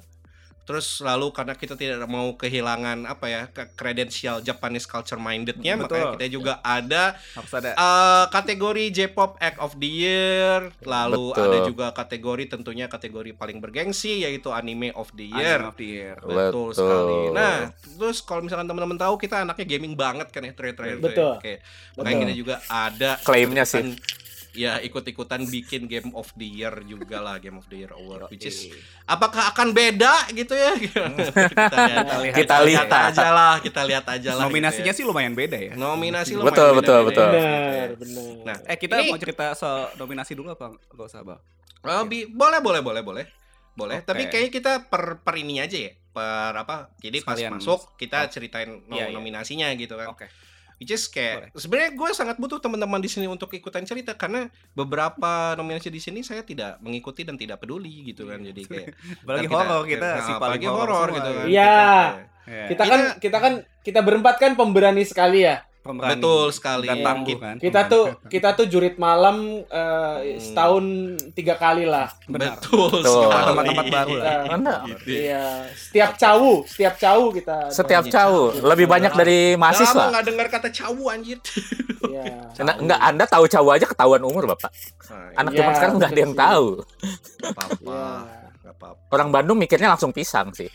Terus 0.67 0.99
lalu 0.99 1.31
karena 1.31 1.55
kita 1.55 1.79
tidak 1.79 2.11
mau 2.11 2.35
kehilangan 2.35 3.07
apa 3.07 3.27
ya 3.31 3.43
ke 3.47 3.71
kredensial 3.79 4.43
Japanese 4.43 4.83
culture 4.83 5.17
mindednya, 5.17 5.79
Betul. 5.79 5.87
makanya 5.87 6.07
kita 6.19 6.27
juga 6.27 6.53
ada 6.67 7.15
harus 7.39 7.53
ada 7.55 7.71
eh, 7.79 8.25
kategori 8.35 8.85
J-pop 8.91 9.39
Act 9.39 9.63
of 9.63 9.79
the 9.79 9.87
Year, 9.87 10.75
lalu 10.83 11.31
Betul. 11.31 11.43
ada 11.47 11.59
juga 11.71 11.87
kategori 11.95 12.45
tentunya 12.51 12.91
kategori 12.91 13.31
paling 13.39 13.63
bergengsi 13.63 14.27
yaitu 14.27 14.51
Anime 14.51 14.91
of 14.99 15.07
the 15.15 15.31
Year. 15.31 15.63
Anime 15.63 15.71
of 15.71 15.77
the 15.79 15.87
Year. 15.87 16.17
Betul, 16.19 16.35
Betul. 16.43 16.67
sekali. 16.75 17.21
Nah, 17.31 17.57
terus 17.71 18.19
kalau 18.27 18.43
misalkan 18.43 18.67
teman-teman 18.67 18.99
tahu 18.99 19.15
kita 19.23 19.47
anaknya 19.47 19.67
gaming 19.71 19.95
banget 19.95 20.35
kan 20.35 20.43
ya 20.43 20.51
terakhir-terakhir 20.51 20.99
tuh 20.99 21.07
ya. 21.07 21.15
Betul. 21.15 21.33
Oke. 21.39 21.55
Makanya 21.95 22.11
Betul. 22.11 22.27
kita 22.27 22.35
juga 22.35 22.55
ada 22.67 23.11
Klaimnya 23.23 23.63
sih. 23.63 23.95
Ya 24.57 24.81
ikut-ikutan 24.81 25.45
bikin 25.45 25.85
Game 25.85 26.11
of 26.13 26.33
the 26.33 26.49
Year 26.49 26.73
juga 26.83 27.21
lah 27.21 27.37
Game 27.37 27.55
of 27.55 27.67
the 27.67 27.77
Year 27.79 27.93
Award 27.93 28.29
which 28.29 28.45
is 28.45 28.73
apakah 29.05 29.53
akan 29.53 29.71
beda 29.71 30.33
gitu 30.33 30.53
ya? 30.53 30.73
kita 30.81 30.97
lihat, 31.79 32.05
Kita 32.09 32.17
lihat. 32.19 32.35
Kita 32.35 32.57
lihat. 32.63 32.89
aja 32.91 33.27
lah, 33.29 33.55
kita 33.59 33.81
lihat 33.83 34.05
aja 34.07 34.31
lah. 34.33 34.43
Nominasinya 34.43 34.89
gitu 34.89 34.99
sih 34.99 35.05
lumayan 35.05 35.33
beda 35.33 35.55
ya. 35.55 35.65
ya. 35.67 35.73
nominasi 35.75 36.33
Betul, 36.33 36.43
lumayan 36.43 36.73
betul, 36.75 36.99
beda-beda 36.99 37.07
betul. 37.07 37.27
ya. 37.29 37.37
Benar, 37.37 37.89
benar. 37.95 38.35
Nah, 38.43 38.57
Eh 38.65 38.77
kita 38.77 38.95
Ini- 38.99 39.09
mau 39.09 39.19
cerita 39.19 39.45
soal 39.53 39.93
nominasi 39.95 40.33
dulu 40.33 40.49
apa 40.51 40.73
enggak 40.73 41.07
usah, 41.07 41.21
Bang? 41.21 41.41
oh, 41.83 42.03
bi- 42.03 42.27
boleh 42.27 42.59
boleh 42.59 42.81
boleh 42.81 43.03
boleh. 43.05 43.27
Boleh, 43.73 44.01
Oke. 44.01 44.09
tapi 44.09 44.23
kayaknya 44.27 44.51
kita 44.51 44.73
per 44.83 45.21
per 45.21 45.37
ini 45.37 45.61
aja 45.61 45.77
ya. 45.77 45.93
Per 46.09 46.53
apa? 46.57 46.89
Jadi 46.97 47.21
pas 47.21 47.37
Sekalian. 47.37 47.61
masuk 47.61 47.93
kita 47.95 48.25
Oh. 48.25 48.31
ceritain 48.33 48.73
no- 48.81 48.89
Iya, 48.91 49.07
iya. 49.07 49.13
nominasinya 49.13 49.69
gitu 49.75 49.95
kan. 49.95 50.09
Oke. 50.09 50.27
Which 50.77 50.93
is 50.93 51.09
kayak 51.09 51.57
sebenarnya 51.57 51.97
gue 51.97 52.11
sangat 52.13 52.37
butuh 52.37 52.61
teman-teman 52.61 53.01
di 53.01 53.09
sini 53.09 53.25
untuk 53.25 53.49
ikutan 53.57 53.81
cerita 53.89 54.13
karena 54.13 54.53
beberapa 54.77 55.57
nominasi 55.57 55.89
di 55.89 56.01
sini 56.05 56.21
saya 56.21 56.45
tidak 56.45 56.77
mengikuti 56.85 57.25
dan 57.25 57.41
tidak 57.41 57.65
peduli 57.65 58.13
gitu 58.13 58.29
kan. 58.29 58.45
Jadi 58.45 58.63
kayak 58.69 58.89
Apalagi 59.25 59.49
horor 59.49 59.83
kita 59.89 60.05
nah, 60.05 60.21
si 60.21 60.33
paling 60.37 60.37
apalagi 60.37 60.67
horor 60.69 61.09
gitu 61.17 61.31
kan. 61.33 61.47
Iya. 61.49 61.81
Ya. 62.47 62.67
Kita 62.69 62.85
kan 62.85 63.01
kita 63.17 63.39
kan 63.41 63.53
kita 63.81 64.01
berempat 64.05 64.37
kan 64.37 64.53
pemberani 64.53 65.03
sekali 65.09 65.49
ya. 65.49 65.65
Pemberani 65.87 66.13
Betul 66.15 66.45
sekali. 66.51 66.85
dan 66.85 66.97
Iya. 66.97 67.07
tangguh 67.07 67.39
kan. 67.39 67.57
Kita 67.57 67.81
tuh 67.87 68.05
kita 68.27 68.49
tuh 68.53 68.67
jurit 68.67 68.97
malam 68.97 69.37
eh, 69.63 70.17
setahun 70.37 70.85
tiga 71.33 71.55
kali 71.55 71.85
lah. 71.85 72.11
benar. 72.27 72.59
Betul, 72.59 72.91
Betul. 72.99 73.23
sekali. 73.25 73.47
Tempat-tempat 73.47 73.87
baru 73.89 74.15
lah. 74.17 74.33
Mana? 74.49 74.75
Gitu. 74.87 75.09
iya, 75.09 75.45
setiap 75.73 76.11
cawu, 76.15 76.53
setiap 76.65 76.95
cawu 76.97 77.25
kita. 77.31 77.57
Setiap 77.71 78.05
cawu 78.05 78.43
lebih 78.61 78.85
banyak 78.85 79.13
dari 79.13 79.55
mahasiswa. 79.55 80.11
nggak 80.11 80.27
dengar 80.27 80.47
kata 80.49 80.69
cawu 80.69 81.09
anjir. 81.09 81.39
Iya. 82.03 82.25
Enggak, 82.57 82.77
enggak 82.81 83.01
Anda 83.01 83.25
tahu 83.25 83.45
cawu 83.47 83.69
aja 83.71 83.85
ketahuan 83.85 84.23
umur, 84.23 84.49
Bapak. 84.49 84.73
Nah, 85.07 85.31
Anak 85.37 85.53
Iya, 85.53 85.59
zaman 85.59 85.73
sekarang 85.75 85.95
nggak 85.97 86.11
ada 86.11 86.21
yang 86.21 86.33
sih. 86.33 86.41
tahu. 86.41 86.67
apa-apa. 87.47 87.77
Iya. 87.79 88.11
nggak 88.59 88.75
apa-apa. 88.75 89.07
Orang 89.11 89.29
Bandung 89.31 89.57
mikirnya 89.57 89.89
langsung 89.89 90.11
pisang 90.11 90.51
sih. 90.51 90.67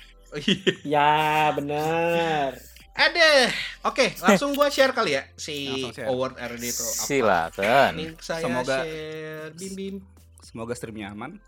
Ya, 0.84 1.51
benar. 1.51 2.56
Ada. 2.91 3.48
Oke, 3.83 4.12
langsung 4.24 4.51
gua 4.51 4.67
share 4.67 4.91
kali 4.91 5.15
ya 5.15 5.24
si 5.33 5.71
award 6.01 6.36
RD 6.36 6.63
itu 6.65 6.83
apa. 6.83 7.03
Silakan. 7.03 7.91
Ini 7.95 8.05
saya 8.19 8.43
Semoga- 8.43 8.83
share 8.83 9.50
bim 9.55 9.74
bim. 9.74 9.95
Semoga 10.39 10.74
streamnya 10.74 11.10
aman. 11.10 11.39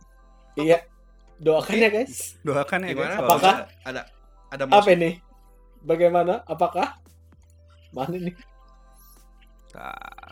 Iya. 0.56 0.86
Doakan 1.38 1.76
ya 1.76 1.90
guys. 1.90 2.34
Doakan 2.48 2.80
ya 2.84 2.90
Gimana? 2.92 3.10
guys. 3.10 3.20
Apakah? 3.20 3.56
ada 3.84 4.02
ada 4.50 4.64
Apa 4.66 4.90
ini? 4.92 5.20
Bagaimana? 5.82 6.40
Apakah? 6.46 6.96
Mana 7.92 8.16
nih? 8.16 8.36
Nah. 9.74 10.32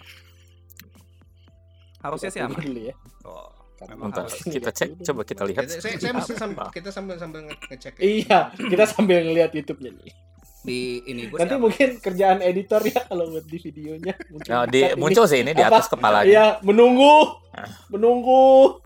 Harusnya 2.02 2.30
sih 2.30 2.42
aman. 2.42 2.58
dulu 2.58 2.82
ya. 2.82 2.96
Oh, 3.22 3.50
Bentar, 3.78 4.26
harus. 4.26 4.42
kita 4.42 4.70
cek, 4.70 5.02
coba 5.02 5.22
kita 5.22 5.42
lihat. 5.46 5.66
Saya, 5.66 5.82
saya, 5.82 5.98
saya 5.98 6.14
mesti 6.14 6.34
sambil, 6.34 6.66
kita 6.70 6.90
sambil 6.90 7.16
sambil 7.18 7.46
nge- 7.46 7.62
ngecek. 7.68 7.94
ya. 7.98 8.02
Iya, 8.02 8.40
kita 8.58 8.84
sambil 8.86 9.18
ngeliat 9.22 9.52
YouTube-nya 9.54 9.92
nih. 9.98 10.14
Di 10.62 10.80
ini 11.04 11.26
gue 11.26 11.38
Nanti 11.38 11.58
mungkin 11.58 11.98
kerjaan 11.98 12.40
editor 12.40 12.82
ya 12.84 13.02
kalau 13.04 13.26
buat 13.28 13.44
di 13.44 13.58
videonya. 13.58 14.14
Mungkin 14.30 14.46
Nah, 14.48 14.66
di, 14.66 14.80
saat 14.80 14.94
ini- 14.94 15.00
muncul 15.00 15.26
sih 15.26 15.40
ini 15.42 15.52
di 15.52 15.60
Apa? 15.60 15.74
atas 15.76 15.86
kepalanya. 15.88 16.28
Iya, 16.28 16.46
menunggu, 16.62 17.14
Ah. 17.52 17.66
menunggu, 17.90 18.78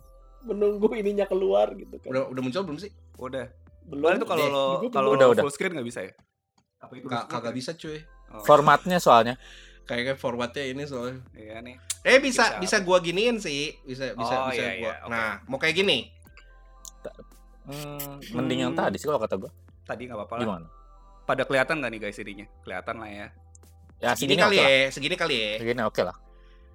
menunggu 0.41 0.87
ininya 0.93 1.25
keluar 1.25 1.73
gitu 1.73 1.99
kan. 1.99 2.07
Udah 2.07 2.23
udah 2.27 2.41
muncul 2.41 2.61
belum 2.63 2.79
sih? 2.79 2.91
udah. 3.15 3.45
Belum. 3.85 4.17
Tuh 4.17 4.25
kalau 4.25 4.45
lo 4.47 4.63
kalau. 4.89 5.09
Udah, 5.13 5.27
udah. 5.29 5.43
full 5.43 5.51
screen 5.51 5.71
nggak 5.71 5.85
bisa 5.85 6.01
ya? 6.01 6.13
Apa 6.79 6.93
itu? 6.95 7.05
Ka- 7.05 7.27
Kagak 7.27 7.53
bisa 7.53 7.71
cuy. 7.73 8.01
Oh, 8.27 8.41
Formatnya 8.41 8.97
soalnya. 8.97 9.35
Kayaknya 9.85 10.15
forwardnya 10.15 10.65
ini 10.65 10.83
soalnya. 10.83 11.21
Iya 11.31 11.61
nih. 11.61 11.75
Eh 12.01 12.17
bisa 12.17 12.57
Bisa. 12.57 12.57
bisa 12.57 12.77
gua 12.81 12.97
giniin 12.97 13.37
sih. 13.37 13.77
Bisa 13.81 14.11
bisa 14.11 14.35
Oh, 14.39 14.49
bisa 14.49 14.63
iya, 14.63 14.71
gua. 14.75 14.89
iya, 14.89 14.93
oke. 14.99 15.11
Nah, 15.11 15.29
mau 15.45 15.57
kayak 15.57 15.75
gini. 15.75 16.09
Hmm, 17.63 18.21
mending 18.31 18.59
yang 18.61 18.73
tadi 18.73 18.95
sih 18.95 19.05
kalau 19.05 19.17
kata 19.17 19.37
gua. 19.37 19.51
Tadi 19.83 20.05
nggak 20.05 20.17
apa-apa 20.19 20.33
lah. 20.35 20.41
Gimana? 20.41 20.67
Pada 21.25 21.43
kelihatan 21.43 21.81
nggak 21.81 21.91
nih 21.91 22.01
guys 22.01 22.17
ininya? 22.17 22.45
Kelihatan 22.61 22.95
lah 22.97 23.09
ya. 23.09 23.27
Ya 23.95 24.11
Segini 24.13 24.35
segini 24.35 24.41
kali 24.43 24.55
oke 24.55 24.61
lah. 24.61 24.69
ya, 24.69 24.87
segini 24.91 25.15
kali 25.15 25.35
ya. 25.35 25.51
Segini 25.57 25.81
oke 25.81 26.01
lah. 26.03 26.15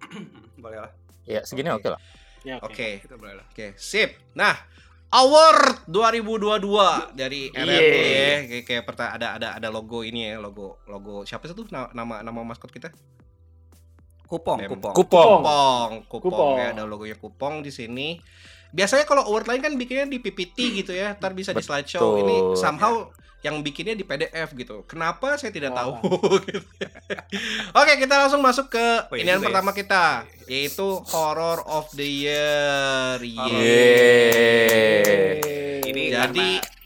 boleh 0.62 0.78
lah. 0.80 0.90
Ya 1.24 1.40
segini 1.44 1.68
Oke. 1.70 1.78
oke 1.78 1.88
lah. 1.94 2.00
Ya, 2.40 2.54
oke. 2.58 2.72
Oke. 2.72 2.88
Kita 3.04 3.14
boleh 3.14 3.34
lah. 3.36 3.44
Oke, 3.46 3.66
sip. 3.76 4.10
Nah, 4.32 4.56
award 5.12 5.84
2022 5.86 7.12
dari 7.12 7.52
RRD 7.52 7.94
ya. 7.94 8.30
Kayak, 8.48 8.64
kayak 8.64 8.82
perta- 8.82 9.12
ada 9.14 9.28
ada 9.36 9.48
ada 9.54 9.68
logo 9.68 10.00
ini 10.00 10.26
ya, 10.26 10.40
logo 10.40 10.80
logo 10.86 11.22
siapa 11.22 11.44
sih 11.44 11.52
tuh 11.52 11.68
Na- 11.68 11.92
nama 11.92 12.24
nama 12.24 12.40
maskot 12.42 12.72
kita? 12.72 12.88
Kupong, 14.24 14.58
Dem. 14.62 14.70
kupong. 14.72 14.94
Kupong. 14.94 15.30
Kupong, 15.42 15.90
kupong, 16.06 16.20
Kupong. 16.22 16.54
ya 16.56 16.70
ada 16.72 16.82
logonya 16.86 17.14
kupong 17.14 17.60
di 17.60 17.70
sini. 17.70 18.22
Biasanya 18.70 19.02
kalau 19.02 19.26
award 19.26 19.50
lain 19.50 19.60
kan 19.60 19.74
bikinnya 19.74 20.06
di 20.06 20.16
PPT 20.16 20.56
gitu 20.78 20.94
ya, 20.94 21.12
ntar 21.12 21.34
bisa 21.34 21.50
di 21.50 21.58
slideshow. 21.58 22.14
Ini 22.16 22.36
Betul. 22.40 22.56
somehow 22.56 22.94
yang 23.40 23.60
bikinnya 23.60 23.92
di 23.92 24.02
PDF 24.02 24.52
gitu. 24.52 24.84
Kenapa 24.84 25.34
saya 25.34 25.48
tidak 25.48 25.72
Wah. 25.72 25.78
tahu? 25.80 25.92
gitu. 26.46 26.60
Oke, 27.72 27.92
kita 27.96 28.14
langsung 28.18 28.38
masuk 28.38 28.68
ke 28.68 28.86
Oh, 29.06 29.14
iya 29.14 29.22
ini 29.22 29.30
yang 29.30 29.40
ya. 29.40 29.46
pertama 29.46 29.70
kita, 29.70 30.04
yaitu 30.44 30.84
Horror 31.06 31.64
of 31.64 31.88
the 31.92 32.04
Year. 32.04 33.16
Horror. 33.16 33.60
Yeay. 34.60 35.80
Ini 35.82 36.02
Jadi- 36.10 36.60
karena 36.60 36.78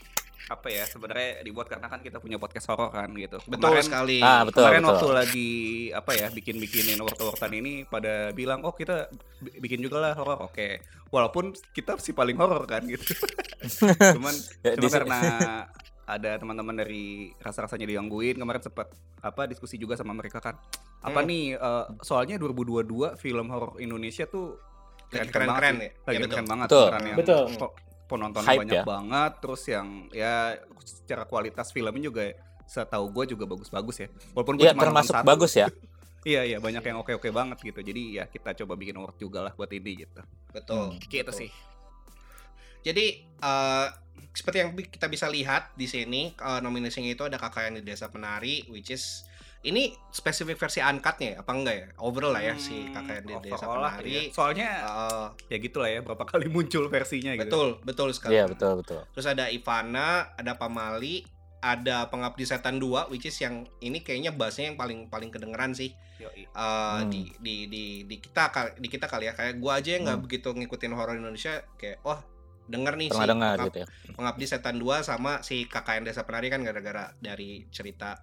apa 0.44 0.68
ya 0.68 0.84
sebenarnya 0.84 1.40
dibuat 1.40 1.66
karena 1.66 1.88
kan 1.88 1.98
kita 1.98 2.20
punya 2.20 2.36
podcast 2.36 2.68
horor 2.68 2.92
kan 2.92 3.08
gitu. 3.12 3.40
Betul 3.42 3.74
Kemarin- 3.74 3.82
sekali. 3.82 4.18
Ah, 4.20 4.44
betul. 4.44 4.60
Kemarin 4.62 4.84
waktu 4.86 5.08
lagi 5.10 5.50
apa 5.90 6.10
ya 6.12 6.28
bikin-bikinin 6.28 7.00
wortel-wortelan 7.00 7.54
ini 7.56 7.72
pada 7.84 8.28
bilang 8.30 8.60
oh 8.60 8.70
kita 8.70 9.08
bi- 9.40 9.56
bikin 9.58 9.80
juga 9.80 9.98
lah 10.00 10.12
horor 10.12 10.44
oke 10.44 10.78
walaupun 11.08 11.44
kita 11.72 11.96
si 11.96 12.12
paling 12.12 12.34
horor 12.34 12.60
kan 12.64 12.84
gitu 12.84 13.14
cuman 14.14 14.34
Ya, 14.60 14.76
cuma 14.76 14.84
di- 14.84 14.92
karena 14.92 15.18
ada 16.04 16.36
teman-teman 16.36 16.74
dari 16.74 17.04
rasa-rasanya 17.36 17.86
digangguin 17.86 18.34
kemarin 18.34 18.60
sempat 18.60 18.92
apa 19.18 19.44
diskusi 19.44 19.74
juga 19.74 19.94
sama 19.94 20.12
mereka 20.12 20.36
kan 20.38 20.56
apa 21.00 21.18
Hmm. 21.18 21.26
nih 21.26 21.44
eh, 21.54 21.84
soalnya 22.00 22.36
2022 22.36 22.84
film 23.14 23.46
horor 23.48 23.76
Indonesia 23.78 24.24
tuh 24.24 24.60
keren-keren 25.06 25.74
ya? 25.74 25.80
sih. 25.80 25.90
lagi 26.02 26.16
Ya, 26.16 26.28
keren 26.28 26.46
banget 26.46 26.66
Betul. 26.66 26.88
yang 26.90 27.16
Betul. 27.16 27.42
po- 27.56 27.74
penontonnya 28.04 28.50
Hype 28.50 28.60
banyak 28.62 28.76
ya. 28.76 28.84
banget 28.84 29.32
terus 29.38 29.62
yang 29.64 29.86
ya 30.10 30.34
secara 30.78 31.24
kualitas 31.24 31.70
filmnya 31.70 32.02
juga 32.02 32.22
setahu 32.64 33.08
gue 33.10 33.24
juga 33.30 33.44
bagus-bagus 33.46 33.96
ya 33.98 34.08
walaupun 34.32 34.56
gue 34.56 34.66
Ya 34.66 34.72
cuma 34.72 34.84
termasuk 34.84 35.14
satu. 35.14 35.24
bagus 35.26 35.52
ya. 35.54 35.68
Iya 36.24 36.40
iya 36.42 36.56
banyak 36.56 36.80
yang 36.82 36.96
oke 36.98 37.12
oke 37.12 37.28
banget 37.28 37.60
gitu. 37.62 37.80
Jadi 37.82 38.16
ya 38.16 38.24
kita 38.24 38.56
coba 38.56 38.72
bikin 38.74 38.96
award 38.96 39.12
juga 39.14 39.40
lah 39.40 39.52
buat 39.52 39.68
ini 39.68 39.92
gitu. 39.98 40.24
Betul. 40.50 40.96
Gitu 40.98 41.20
betul. 41.20 41.36
sih. 41.36 41.50
Jadi 42.80 43.06
eh, 43.24 43.86
seperti 44.30 44.58
yang 44.58 44.70
kita 44.72 45.06
bisa 45.06 45.26
lihat 45.26 45.74
di 45.74 45.84
sini 45.84 46.32
eh, 46.32 46.60
nominasinya 46.60 47.08
itu 47.08 47.22
ada 47.22 47.36
KKN 47.36 47.78
di 47.78 47.84
Desa 47.84 48.06
Penari 48.06 48.64
which 48.68 48.88
is 48.88 49.26
ini 49.62 49.90
spesifik 50.10 50.56
versi 50.56 50.78
uncut-nya 50.78 51.28
ya? 51.30 51.36
apa 51.40 51.50
enggak 51.50 51.74
ya? 51.74 51.86
Overall 51.98 52.32
lah 52.32 52.42
ya 52.42 52.54
si 52.54 52.84
KKN 52.86 53.22
di 53.22 53.34
Desa 53.42 53.64
Hmm, 53.64 53.72
Penari. 53.74 54.12
ya. 54.12 54.22
Soalnya 54.30 54.68
Eh, 54.84 55.26
ya 55.48 55.56
gitulah 55.58 55.88
ya 55.88 56.00
berapa 56.00 56.20
kali 56.22 56.46
muncul 56.48 56.84
versinya 56.86 57.32
gitu. 57.32 57.44
betul, 57.44 57.68
betul 57.82 58.08
sekali. 58.10 58.34
Iya 58.34 58.44
betul 58.46 58.78
betul. 58.78 59.00
Terus 59.10 59.24
ada 59.26 59.48
Ivana, 59.48 60.08
ada 60.32 60.52
Pamali, 60.54 61.24
ada 61.58 62.06
Pengabdi 62.06 62.44
Setan 62.44 62.76
2 62.76 63.08
which 63.08 63.24
is 63.24 63.36
yang 63.38 63.64
ini 63.78 63.98
kayaknya 63.98 64.30
bassnya 64.30 64.68
yang 64.68 64.76
paling 64.76 65.08
paling 65.08 65.32
kedengeran 65.32 65.72
sih 65.72 65.96
Yoi. 66.14 66.44
eh, 66.44 66.48
Hmm. 66.52 67.08
di, 67.08 67.32
di 67.38 67.56
di 67.64 67.84
di 68.04 68.16
kita 68.18 68.52
di 68.76 68.84
kita 68.86 69.08
kali 69.08 69.26
ya 69.26 69.32
kayak 69.32 69.56
gua 69.56 69.80
aja 69.80 69.96
yang 69.96 70.04
nggak 70.04 70.12
Hmm. 70.14 70.26
begitu 70.28 70.48
ngikutin 70.50 70.92
horor 70.92 71.16
Indonesia 71.16 71.64
kayak 71.74 72.04
wah 72.04 72.20
denger 72.66 72.94
nih 72.94 73.08
Pernah 73.08 73.20
si 73.20 73.30
dengar 73.30 73.54
Pengab- 73.54 73.66
gitu 73.66 73.78
ya. 73.78 73.86
Pengabdi 74.10 74.44
Setan 74.46 74.76
2 74.76 75.00
sama 75.00 75.32
si 75.40 75.64
KKN 75.64 76.02
Desa 76.02 76.22
Penari 76.22 76.48
kan 76.48 76.60
gara-gara 76.60 77.12
dari 77.16 77.68
cerita 77.68 78.16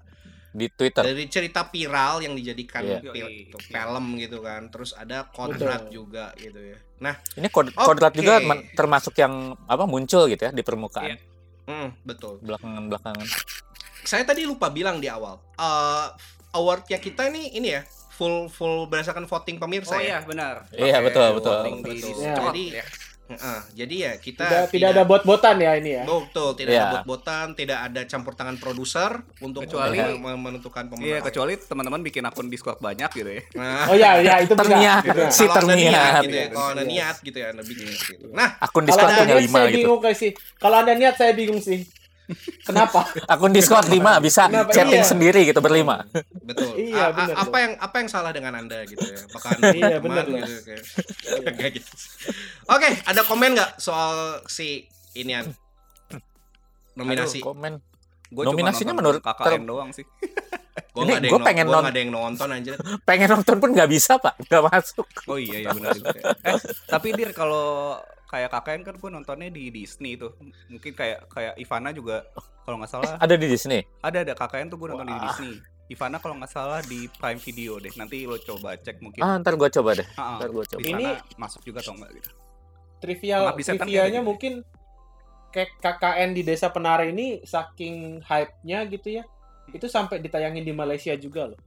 Di 0.49 0.67
Twitter. 0.67 0.99
dari 1.01 1.25
cerita 1.25 1.63
viral 1.63 2.19
yang 2.19 2.33
dijadikan 2.33 2.83
Iya. 2.83 2.99
Yoi. 3.05 3.47
itu 3.47 3.57
film 3.61 4.05
gitu 4.17 4.39
kan. 4.39 4.67
Terus 4.67 4.91
ada 4.91 5.23
kodrat 5.25 5.87
juga 5.87 6.35
gitu 6.35 6.59
ya. 6.59 6.75
Nah, 6.99 7.15
Ini 7.33 7.47
kod 7.47 7.69
Oke. 7.69 7.79
kodrat 7.79 8.11
juga 8.11 8.37
termasuk 8.71 9.15
yang 9.15 9.31
apa 9.61 9.83
muncul 9.83 10.25
gitu 10.25 10.41
ya 10.41 10.51
di 10.51 10.61
permukaan 10.61 11.07
Iya. 11.07 11.17
mm, 11.65 12.03
betul. 12.03 12.37
belakangan 12.39 12.83
belakangan. 12.85 13.27
Saya 14.01 14.23
tadi 14.23 14.43
lupa 14.43 14.67
bilang 14.67 14.97
di 14.97 15.07
awal. 15.07 15.39
eh 15.53 16.07
awardnya 16.51 16.97
kita 16.97 17.29
nih 17.29 17.53
ini 17.53 17.69
ya 17.71 17.81
full 18.11 18.45
full 18.47 18.85
berdasarkan 18.85 19.23
voting 19.23 19.55
pemirsa 19.55 19.93
Oh 19.93 19.97
ya. 19.97 20.03
iya 20.03 20.17
benar. 20.21 20.67
Iya, 20.69 20.99
betul, 20.99 21.27
betul. 21.33 21.57
voting 21.59 21.77
Betul. 21.79 21.95
di- 21.95 22.17
Ya. 22.19 22.35
Jadi 22.35 22.65
ya. 22.73 22.85
Heeh, 23.33 23.59
jadi 23.75 23.95
ya 23.97 24.11
kita 24.17 24.43
Tidak, 24.43 24.63
tidak 24.69 24.89
ada 24.91 25.03
bot-botan 25.03 25.55
ya 25.55 25.71
ini 25.73 25.91
ya. 25.93 26.03
Betul, 26.03 26.49
tidak 26.53 26.71
Iya. 26.71 26.81
ada 26.81 26.91
bot-botan, 26.97 27.45
tidak 27.53 27.79
ada 27.81 28.01
campur 28.03 28.33
tangan 28.33 28.55
produser 28.55 29.11
untuk 29.39 29.63
Kecuali- 29.63 29.97
men- 30.15 30.37
menentukan 30.37 30.83
pemenang. 30.85 31.07
Iya 31.07 31.17
kecuali 31.21 31.53
teman-teman 31.57 32.01
bikin 32.01 32.23
akun 32.23 32.47
Discord 32.47 32.77
banyak 32.77 33.09
gitu 33.11 33.29
ya. 33.29 33.41
Nah, 33.53 33.85
Oh 33.85 33.95
ya, 33.95 34.19
ya 34.19 34.35
itu. 34.39 34.53
Terniat. 34.53 35.01
Bisa. 35.01 35.31
Si 35.31 35.43
kalau 35.43 35.63
ada 35.63 35.73
niat 35.73 35.81
terniat. 35.81 36.21
gitu 36.21 36.35
ya, 36.35 36.45
kalau 36.49 36.69
ada 36.69 36.75
Iya. 36.77 36.89
niat 36.89 37.15
gitu 37.21 37.37
ya, 37.37 37.47
ada 37.49 37.61
bikin 37.61 37.85
gitu. 37.87 38.25
Nah, 38.31 38.49
Akun 38.57 38.83
Discord 38.83 39.07
punya 39.07 39.25
niat 39.27 39.41
lima 39.41 39.53
saya 39.53 39.67
gitu. 39.67 39.77
bingung 39.77 39.99
kayak 39.99 40.17
sih. 40.17 40.31
Kalau 40.55 40.75
anda 40.77 40.93
niat 40.93 41.15
saya 41.15 41.31
bingung 41.31 41.59
sih. 41.59 41.79
Kenapa? 42.61 43.05
Akun 43.31 43.49
Discord 43.49 43.87
lima 43.87 44.17
bisa 44.17 44.45
Kenapa? 44.45 44.71
chatting 44.71 44.99
Iya. 44.99 45.07
sendiri 45.07 45.41
gitu 45.43 45.59
berlima. 45.59 46.05
betul. 46.41 46.75
Iya, 46.75 46.97
A- 46.97 47.05
a- 47.05 47.13
bener 47.13 47.35
apa 47.37 47.57
yang 47.57 47.71
apa 47.77 47.95
yang 47.97 48.07
salah 48.07 48.29
dengan 48.29 48.53
Anda 48.55 48.83
gitu 48.83 49.01
ya? 49.01 49.19
Apakah 49.23 49.49
Anda 49.53 49.67
Iya, 49.71 49.97
loh. 49.97 50.25
gitu 50.41 50.71
kayak 51.57 51.71
gitu. 51.75 51.89
Oke, 52.67 52.89
ada 53.01 53.21
komen 53.21 53.49
nggak 53.53 53.71
soal 53.77 54.13
si 54.45 54.85
inian 55.13 55.51
nominasi? 56.93 57.39
Aduh, 57.39 57.53
komen. 57.53 57.73
Gue 58.31 58.47
Nominasinya 58.47 58.95
menurut 58.95 59.19
KKN 59.19 59.43
ter- 59.43 59.65
doang 59.65 59.91
sih. 59.91 60.07
Gua 60.91 61.03
Ini 61.03 61.09
nggak 61.09 61.19
ada 61.19 61.29
gua 61.29 61.39
pengen 61.41 61.67
nonton, 61.67 61.83
ada 61.85 61.99
yang 61.99 62.11
nonton 62.11 62.47
anjir. 62.49 62.75
Pengen 63.03 63.27
nonton 63.29 63.55
pun 63.59 63.69
nggak 63.71 63.87
bisa 63.87 64.15
pak, 64.17 64.35
nggak 64.41 64.63
masuk. 64.65 65.07
Oh 65.25 65.35
iya 65.35 65.63
iya 65.63 65.71
benar. 65.71 65.95
Eh, 66.41 66.55
tapi 66.85 67.11
dir 67.11 67.31
kalau 67.31 67.95
kayak 68.31 68.47
KKN 68.49 68.81
kan 68.87 68.95
gue 68.95 69.09
nontonnya 69.11 69.49
di 69.51 69.67
Disney 69.67 70.15
tuh. 70.15 70.31
Mungkin 70.71 70.95
kayak 70.95 71.27
kayak 71.27 71.53
Ivana 71.59 71.91
juga 71.91 72.23
kalau 72.63 72.79
nggak 72.79 72.91
salah 72.91 73.11
Ada 73.19 73.35
di 73.35 73.47
Disney. 73.51 73.83
ada 73.99 74.23
ada 74.23 74.33
KKN 74.33 74.71
tuh 74.71 74.79
gue 74.79 74.87
nonton 74.87 75.11
di 75.11 75.13
Wah. 75.13 75.23
Disney. 75.27 75.59
Ivana 75.91 76.23
kalau 76.23 76.39
nggak 76.39 76.47
salah 76.47 76.79
di 76.87 77.11
Prime 77.11 77.35
Video 77.43 77.75
deh. 77.75 77.91
Nanti 77.99 78.23
lo 78.23 78.39
coba 78.39 78.79
cek 78.79 79.03
mungkin. 79.03 79.19
Ah 79.19 79.35
ntar 79.43 79.59
gue 79.59 79.67
coba 79.67 79.99
deh. 79.99 80.07
Ah, 80.15 80.23
ah. 80.23 80.35
Ntar 80.39 80.49
gue 80.49 80.63
coba. 80.63 80.79
Di 80.79 80.87
Ini- 80.95 81.19
masuk 81.35 81.61
juga 81.67 81.83
atau 81.83 81.91
enggak 81.99 82.11
gitu. 82.15 82.29
Trivial 83.03 83.43
trivianya 83.57 83.83
kayak 83.83 84.13
gitu. 84.15 84.23
mungkin 84.23 84.53
kayak 85.51 85.69
KKN 85.83 86.29
di 86.31 86.41
Desa 86.47 86.71
Penari 86.71 87.11
ini 87.11 87.43
saking 87.43 88.23
hype-nya 88.23 88.87
gitu 88.87 89.19
ya. 89.19 89.23
Itu 89.75 89.91
sampai 89.91 90.23
ditayangin 90.23 90.63
di 90.63 90.71
Malaysia 90.71 91.11
juga 91.19 91.51
loh. 91.51 91.59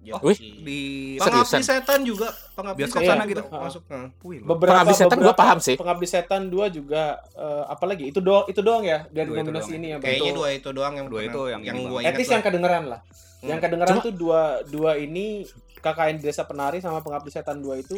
Wih, 0.00 0.38
Di 0.58 0.80
Pengabdi 1.16 1.44
seriusan? 1.44 1.60
setan 1.60 2.00
juga, 2.02 2.28
pengabdi 2.56 2.80
Bioskop 2.80 3.00
setan 3.00 3.12
sana 3.12 3.24
gitu 3.24 3.42
gitu? 3.42 3.52
masuk. 3.52 3.82
Wih, 4.22 4.38
lo. 4.40 4.46
Beberapa 4.48 4.72
Pengabdi 4.80 4.94
Setan 4.94 5.08
gua 5.12 5.22
beberapa- 5.28 5.38
paham 5.38 5.58
sih. 5.60 5.76
Pengabdi 5.76 6.06
Setan 6.06 6.42
2 6.46 6.66
juga 6.70 7.02
eh, 7.32 7.64
apalagi 7.66 8.04
itu 8.06 8.18
doang 8.18 8.44
itu 8.46 8.60
doang 8.60 8.80
ya 8.80 9.04
dari 9.08 9.28
Dua 9.28 9.36
nominasi 9.38 9.60
doang. 9.66 9.78
ini 9.78 9.86
ya. 9.86 9.96
Kayaknya 9.98 10.24
Itu- 10.24 10.36
dua 10.36 10.48
itu 10.50 10.68
doang 10.70 10.94
yang 10.94 11.06
dua 11.06 11.20
itu 11.22 11.40
yang 11.46 11.60
yang 11.62 11.76
gua 11.84 11.98
ingat. 12.00 12.16
Yang 12.18 12.44
kedengeran 12.44 12.84
lah. 12.86 13.00
Yang 13.40 13.52
Hmm. 13.52 13.64
kedengeran 13.66 13.94
Cuma- 13.94 14.04
tuh 14.04 14.14
dua 14.14 14.40
dua 14.64 14.90
ini 14.96 15.44
KKN 15.76 16.16
Desa 16.18 16.44
Penari 16.44 16.78
sama 16.78 17.00
Pengabdi 17.00 17.28
Setan 17.28 17.56
2 17.58 17.76
itu 17.76 17.96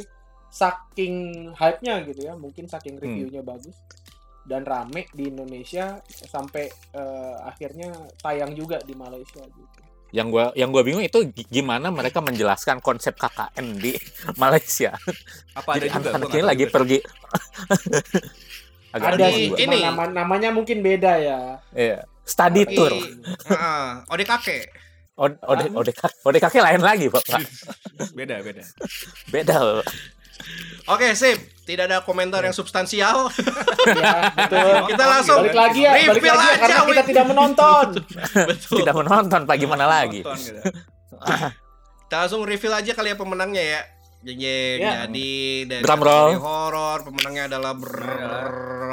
saking 0.48 1.14
hype-nya 1.52 2.02
gitu 2.04 2.20
ya, 2.24 2.34
mungkin 2.34 2.66
saking 2.66 2.94
Hmm. 2.94 3.02
reviewnya 3.02 3.42
bagus 3.42 3.74
dan 4.42 4.62
rame 4.62 5.06
di 5.10 5.26
Indonesia 5.28 5.98
sampai 6.04 6.66
eh, 6.92 7.36
akhirnya 7.40 7.90
tayang 8.18 8.52
juga 8.52 8.78
di 8.80 8.92
Malaysia 8.92 9.40
gitu. 9.40 9.80
Yang 10.12 10.26
gua 10.28 10.44
yang 10.52 10.68
gua 10.68 10.84
bingung 10.84 11.00
itu 11.00 11.24
gi- 11.32 11.48
gimana 11.50 11.88
mereka 11.88 12.20
menjelaskan 12.20 12.78
konsep 12.78 13.16
KKN 13.16 13.80
di 13.80 13.96
Malaysia. 14.42 14.92
Apa 15.56 15.80
ada 15.80 15.88
Jadi 15.88 15.88
juga? 15.90 16.10
Nggak 16.12 16.30
ini 16.30 16.42
lagi 16.44 16.64
juga. 16.64 16.74
pergi. 16.76 16.98
Agak 18.92 19.16
Ada 19.16 19.26
sih, 19.32 19.48
ini. 19.56 19.78
nama, 19.80 20.04
namanya 20.04 20.52
mungkin 20.52 20.84
beda 20.84 21.16
ya. 21.16 21.40
Iya. 21.72 22.04
Study 22.22 22.62
Di- 22.62 22.76
tour. 22.76 22.92
Heeh, 22.92 23.84
ode 24.06 24.24
kakek. 24.28 24.68
Ode 25.16 25.64
ode 26.24 26.38
kaki 26.38 26.60
lain 26.60 26.80
lagi, 26.80 27.08
Bapak. 27.08 27.40
Beda, 28.18 28.40
beda. 28.40 28.64
Beda. 29.28 29.56
Bapak. 29.56 29.86
Oke, 30.90 31.14
sip. 31.14 31.38
Tidak 31.62 31.86
ada 31.86 32.02
komentar 32.02 32.42
yang 32.42 32.50
substansial. 32.50 33.30
ya, 33.86 34.34
betul. 34.34 34.90
Kita 34.90 35.04
langsung 35.06 35.46
balik 35.46 35.54
lagi 35.54 35.80
ya, 35.86 35.92
balik 36.10 36.24
lagi 36.26 36.26
ya, 36.26 36.34
aja 36.34 36.58
karena 36.58 36.82
kita 36.90 37.02
tidak 37.06 37.24
menonton. 37.30 37.86
betul. 38.50 38.76
Tidak 38.82 38.94
menonton, 38.98 39.40
Pak 39.46 39.56
gimana 39.62 39.84
lagi? 39.86 40.26
Menonton, 40.26 40.42
gitu. 40.42 40.60
kita 42.10 42.16
langsung 42.26 42.42
reveal 42.42 42.74
aja 42.74 42.92
kali 42.98 43.14
ya 43.14 43.16
pemenangnya 43.16 43.62
ya. 43.62 43.80
Jeng 44.22 44.38
jeng. 44.42 44.78
Ya. 44.82 44.92
Jadi 45.06 45.30
dari 45.70 45.82
Drum 45.82 46.00
roll. 46.02 46.38
horor 46.38 46.98
pemenangnya 47.06 47.50
adalah 47.50 47.72
brrrr. 47.78 48.90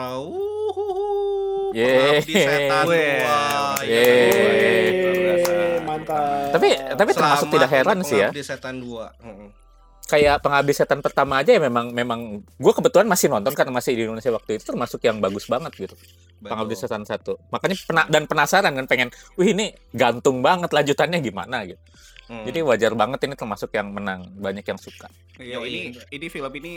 Yeay. 1.74 2.22
Setan. 2.26 2.86
Yeay. 3.86 4.90
Ya, 5.46 5.82
mantap. 5.86 6.50
Tapi 6.54 6.70
tapi 6.98 7.12
termasuk 7.14 7.48
tidak 7.54 7.70
heran 7.70 7.98
sih 8.02 8.18
ya. 8.18 8.30
Di 8.34 8.42
setan 8.42 8.82
2. 8.82 9.59
Kayak 10.10 10.42
pengabdi 10.42 10.74
setan 10.74 11.06
pertama 11.06 11.38
aja 11.38 11.54
ya 11.54 11.62
memang 11.62 11.94
memang 11.94 12.42
gue 12.42 12.74
kebetulan 12.74 13.06
masih 13.06 13.30
nonton 13.30 13.54
karena 13.54 13.70
masih 13.70 13.94
di 13.94 14.10
Indonesia 14.10 14.34
waktu 14.34 14.58
itu 14.58 14.66
termasuk 14.66 15.06
yang 15.06 15.22
bagus 15.22 15.46
banget 15.46 15.70
gitu. 15.78 15.94
Pengabdi 16.42 16.74
Betul. 16.74 16.82
setan 16.82 17.06
satu. 17.06 17.38
Makanya 17.54 17.76
pena 17.86 18.02
dan 18.10 18.24
penasaran 18.26 18.74
kan 18.74 18.90
pengen, 18.90 19.14
wih 19.38 19.54
ini 19.54 19.70
gantung 19.94 20.42
banget 20.42 20.74
lanjutannya 20.74 21.22
gimana 21.22 21.62
gitu. 21.70 21.78
Hmm. 22.26 22.46
Jadi 22.46 22.60
wajar 22.62 22.94
banget 22.94 23.26
ini 23.26 23.34
termasuk 23.34 23.70
yang 23.70 23.90
menang, 23.90 24.34
banyak 24.34 24.66
yang 24.66 24.78
suka. 24.78 25.10
Iya, 25.38 25.62
Yoi. 25.62 25.70
ini 25.70 25.80
ini 26.10 26.26
film 26.30 26.54
ini 26.58 26.74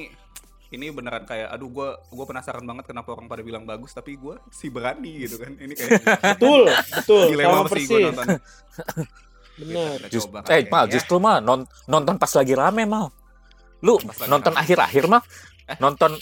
ini 0.73 0.89
beneran 0.89 1.25
kayak 1.25 1.53
aduh 1.53 1.69
gua 1.69 1.89
gua 2.09 2.25
penasaran 2.25 2.65
banget 2.65 2.89
kenapa 2.89 3.13
orang 3.13 3.29
pada 3.29 3.45
bilang 3.45 3.65
bagus 3.65 3.93
tapi 3.93 4.17
gua 4.17 4.41
sih 4.49 4.69
berani 4.69 5.25
gitu 5.25 5.41
kan. 5.41 5.53
Ini 5.57 5.73
kayak 5.73 5.91
betul, 6.37 6.69
betul. 6.69 7.23
dilema 7.33 7.49
Sama 7.49 7.69
sih 7.77 7.85
gua 7.85 7.97
persis. 7.97 8.05
nonton. 8.13 8.27
Bener. 9.53 9.97
Kita 10.01 10.09
Just, 10.09 10.29
eh 10.33 10.43
kali 10.43 10.73
mal 10.73 10.85
ya. 10.89 10.93
justru 10.97 11.17
mah 11.17 11.37
non- 11.39 11.69
nonton 11.85 12.17
pas 12.17 12.33
lagi 12.33 12.53
rame 12.53 12.85
mal. 12.85 13.13
Lu 13.83 13.99
lagi 13.99 14.25
nonton 14.27 14.55
akhir-akhir 14.55 15.05
mah 15.07 15.23
Eh? 15.63 15.79
nonton 15.79 16.19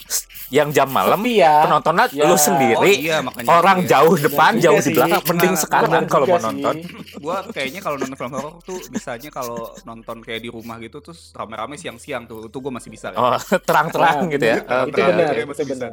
yang 0.53 0.69
jam 0.69 0.85
malam 0.87 1.17
ya, 1.25 1.65
penontonnya 1.65 2.13
Ya. 2.13 2.29
lu 2.29 2.33
Oh 2.33 2.37
sendiri. 2.37 2.93
iya 3.01 3.25
makanya 3.25 3.49
Orang 3.49 3.79
ya. 3.81 3.97
jauh 3.97 4.15
depan, 4.15 4.53
juga 4.53 4.65
jauh 4.67 4.79
di 4.79 4.91
belakang. 4.93 5.23
Mending 5.25 5.49
Nah, 5.49 5.61
sekarang 5.65 5.91
bener 5.97 6.05
kalau 6.07 6.27
mau 6.29 6.41
nonton. 6.43 6.75
sih. 6.77 6.85
gua 7.17 7.37
kayaknya 7.49 7.81
kalau 7.81 7.97
nonton 7.97 8.17
film 8.19 8.33
horor 8.35 8.55
tuh 8.61 8.79
bisanya 8.91 9.31
kalau 9.31 9.59
nonton 9.83 10.17
kayak 10.21 10.41
di 10.41 10.51
rumah 10.51 10.77
gitu 10.77 11.01
terus 11.01 11.33
rame-rame 11.33 11.73
siang-siang 11.75 12.29
tuh 12.29 12.45
itu 12.45 12.59
gua 12.59 12.73
masih 12.75 12.91
bisa 12.91 13.17
Oh, 13.17 13.33
terang-terang 13.65 14.17
Nah, 14.19 14.29
gitu 14.29 14.45
ya. 14.45 14.57
itu 14.61 14.67
benar, 14.67 14.85
oke. 14.85 15.01
Oke, 15.01 15.33
itu 15.33 15.49
masih 15.49 15.65
bisa. 15.65 15.73
benar. 15.73 15.93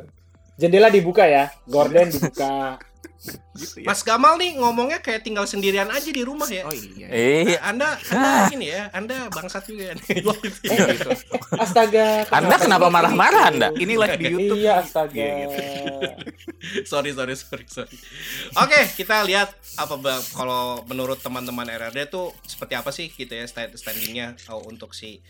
Jendela 0.57 0.87
dibuka 0.89 1.23
ya, 1.23 1.43
gorden 1.65 2.07
dibuka. 2.09 2.51
gitu 3.57 3.81
ya 3.81 3.87
Mas 3.89 4.05
Gamal 4.05 4.37
nih 4.37 4.55
ngomongnya 4.61 5.01
kayak 5.01 5.25
tinggal 5.25 5.49
sendirian 5.49 5.89
aja 5.89 6.09
di 6.09 6.21
rumah 6.21 6.45
ya. 6.45 6.63
oh 6.63 6.73
iya 6.73 7.07
Eh, 7.09 7.57
Anda, 7.59 7.97
anda 8.11 8.51
ini 8.53 8.69
ya, 8.69 8.91
Anda 8.93 9.31
bangsat 9.33 9.65
juga 9.65 9.95
nih. 9.95 10.21
Waktu 10.27 10.45
itu. 10.51 10.59
Iya, 10.67 10.85
gitu. 10.93 11.09
Astaga. 11.55 12.27
Anda 12.29 12.55
kenapa 12.59 12.87
marah-marah 12.87 13.43
Anda? 13.49 13.67
ini 13.75 13.97
live 13.97 14.17
di 14.19 14.25
YouTube 14.29 14.59
Iya, 14.59 14.83
astaga. 14.83 15.15
Iya, 15.17 15.33
gitu. 15.41 15.59
sorry, 16.91 17.11
sorry, 17.15 17.33
sorry, 17.35 17.65
sorry. 17.65 17.89
Oke, 18.59 18.79
kita 18.93 19.23
lihat 19.23 19.49
apa 19.79 19.95
kalau 20.35 20.83
menurut 20.85 21.17
teman-teman 21.17 21.65
RRD 21.67 22.09
tuh 22.09 22.33
seperti 22.45 22.73
apa 22.75 22.89
sih 22.91 23.07
gitu 23.09 23.31
ya 23.31 23.45
stand 23.47 23.73
standingnya 23.77 24.35
oh, 24.51 24.61
untuk 24.67 24.91
si 24.93 25.21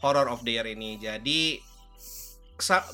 Horror 0.00 0.28
of 0.28 0.44
the 0.44 0.56
Year 0.56 0.68
ini. 0.70 0.96
Jadi 0.96 1.58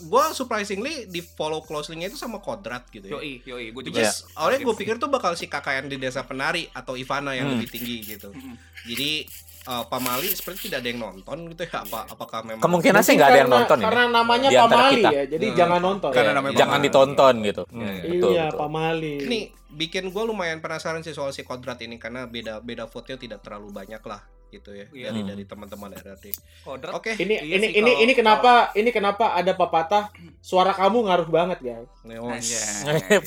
gua 0.02 0.32
surprisingly 0.32 1.04
di 1.04 1.20
follow 1.20 1.60
closely-nya 1.60 2.06
itu 2.06 2.16
sama 2.16 2.38
Kodrat 2.38 2.88
gitu 2.88 3.04
ya. 3.04 3.12
yoi 3.14 3.44
yoi 3.44 3.64
gua 3.70 3.82
Which 3.82 3.92
juga 3.92 4.08
awalnya 4.34 4.58
gue 4.62 4.74
pikir 4.74 4.94
tuh 4.96 5.06
bakal 5.06 5.32
si 5.32 5.46
KKN 5.46 5.86
di 5.86 5.96
Desa 5.96 6.22
Penari 6.22 6.64
atau 6.66 6.94
Ivana 6.94 7.32
yang 7.32 7.46
Hmm. 7.46 7.54
lebih 7.54 7.68
tinggi 7.70 7.96
gitu. 8.00 8.30
Mm-mm. 8.30 8.56
Jadi 8.88 9.28
uh, 9.66 9.84
Pamali 9.84 10.28
seperti 10.28 10.66
tidak 10.66 10.80
ada 10.80 10.88
yang 10.88 11.00
nonton 11.02 11.38
gitu 11.46 11.62
ya. 11.62 11.78
Apa 11.78 12.08
apakah 12.08 12.40
memang 12.42 12.62
Kemungkinan 12.62 13.00
sih 13.00 13.14
nggak 13.14 13.28
ada 13.28 13.36
yang 13.36 13.46
karena- 13.46 13.60
nonton 13.60 13.76
ini. 13.76 13.84
Karena 13.84 14.04
namanya 14.10 14.48
Di 14.48 14.56
Pamali 14.56 14.94
kita. 14.96 15.10
ya, 15.10 15.24
jadi 15.28 15.46
Hmm. 15.46 15.56
jangan 15.56 15.80
nonton. 15.82 16.10
Karena 16.10 16.24
Ya, 16.26 16.34
namanya 16.34 16.56
jangan 16.56 16.72
Pamali. 16.74 16.86
ditonton 16.86 17.34
gitu. 17.42 17.62
Iya, 17.62 17.76
Hmm, 17.76 17.84
iya. 17.84 18.02
betul, 18.10 18.30
iya, 18.30 18.44
betul. 18.46 18.58
Pamali. 18.58 19.14
ini 19.20 19.38
bikin 19.70 20.04
gue 20.06 20.24
lumayan 20.24 20.58
penasaran 20.58 21.00
sih 21.00 21.12
soal 21.12 21.30
si 21.30 21.42
kodrat 21.42 21.78
ini 21.78 21.94
karena 21.94 22.24
beda 22.24 22.58
beda 22.58 22.84
vote-nya 22.86 23.14
tidak 23.16 23.38
terlalu 23.40 23.70
banyak 23.70 24.00
lah 24.02 24.18
gitu 24.50 24.70
ya 24.70 24.86
Iya. 24.90 25.08
dari 25.08 25.20
Hmm. 25.22 25.30
dari 25.30 25.44
teman-teman 25.44 25.90
RRD. 25.94 26.24
Kodrat 26.60 26.92
Oke. 26.92 27.14
Ini 27.14 27.34
Iya 27.38 27.56
ini 27.56 27.66
sih, 27.66 27.70
ini 27.72 27.82
kalau- 27.86 28.02
ini 28.02 28.12
kenapa 28.12 28.52
ini 28.72 28.90
kenapa 28.90 29.24
ada 29.32 29.52
pepatah 29.52 30.10
suara 30.38 30.70
kamu 30.70 31.06
ngaruh 31.06 31.28
banget 31.28 31.58
guys. 31.60 31.88
Neos. 32.02 32.26
Anjay. 32.28 33.18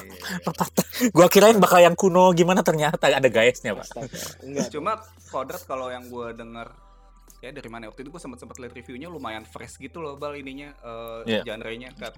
Gua 1.10 1.28
kirain 1.28 1.58
bakal 1.58 1.82
yang 1.82 1.96
kuno 1.96 2.32
gimana 2.32 2.62
ternyata 2.62 3.10
ada 3.10 3.26
guysnya, 3.26 3.74
Pak. 3.74 3.88
Enggak. 4.42 4.68
Cuma 4.70 5.00
kodrat 5.28 5.64
kalau 5.64 5.88
yang 5.88 6.06
gue 6.06 6.28
denger 6.34 6.68
ya 7.40 7.50
dari 7.50 7.68
mana 7.68 7.88
waktu 7.88 8.04
itu 8.04 8.10
gue 8.10 8.22
sempat 8.22 8.40
sempat 8.40 8.56
lihat 8.56 8.72
reviewnya 8.72 9.08
lumayan 9.08 9.44
fresh 9.44 9.76
gitu 9.78 10.00
loh 10.00 10.16
bal 10.16 10.32
ininya 10.32 10.72
eh, 10.78 11.20
Iya. 11.26 11.42
genre-nya 11.46 11.92
kayak, 11.94 12.16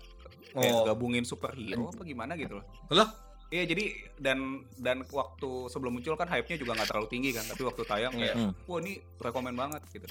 Oh. 0.56 0.86
gabungin 0.86 1.24
superhero 1.24 1.90
apa 1.90 2.02
gimana 2.02 2.34
gitu 2.34 2.62
loh. 2.62 2.66
Lah? 2.90 3.10
Iya 3.56 3.64
jadi 3.66 3.84
dan 4.18 4.38
dan 4.76 5.08
waktu 5.08 5.48
sebelum 5.66 5.96
muncul 5.96 6.12
kan 6.14 6.28
hype-nya 6.28 6.58
juga 6.58 6.76
nggak 6.76 6.90
terlalu 6.90 7.08
tinggi 7.08 7.32
kan 7.32 7.48
tapi 7.48 7.64
waktu 7.64 7.84
tayang 7.84 8.12
Iya. 8.12 8.20
kayak 8.22 8.36
Hmm. 8.38 8.52
wah 8.68 8.78
ini 8.78 8.94
rekomend 9.16 9.56
banget 9.56 9.82
gitu. 9.90 10.08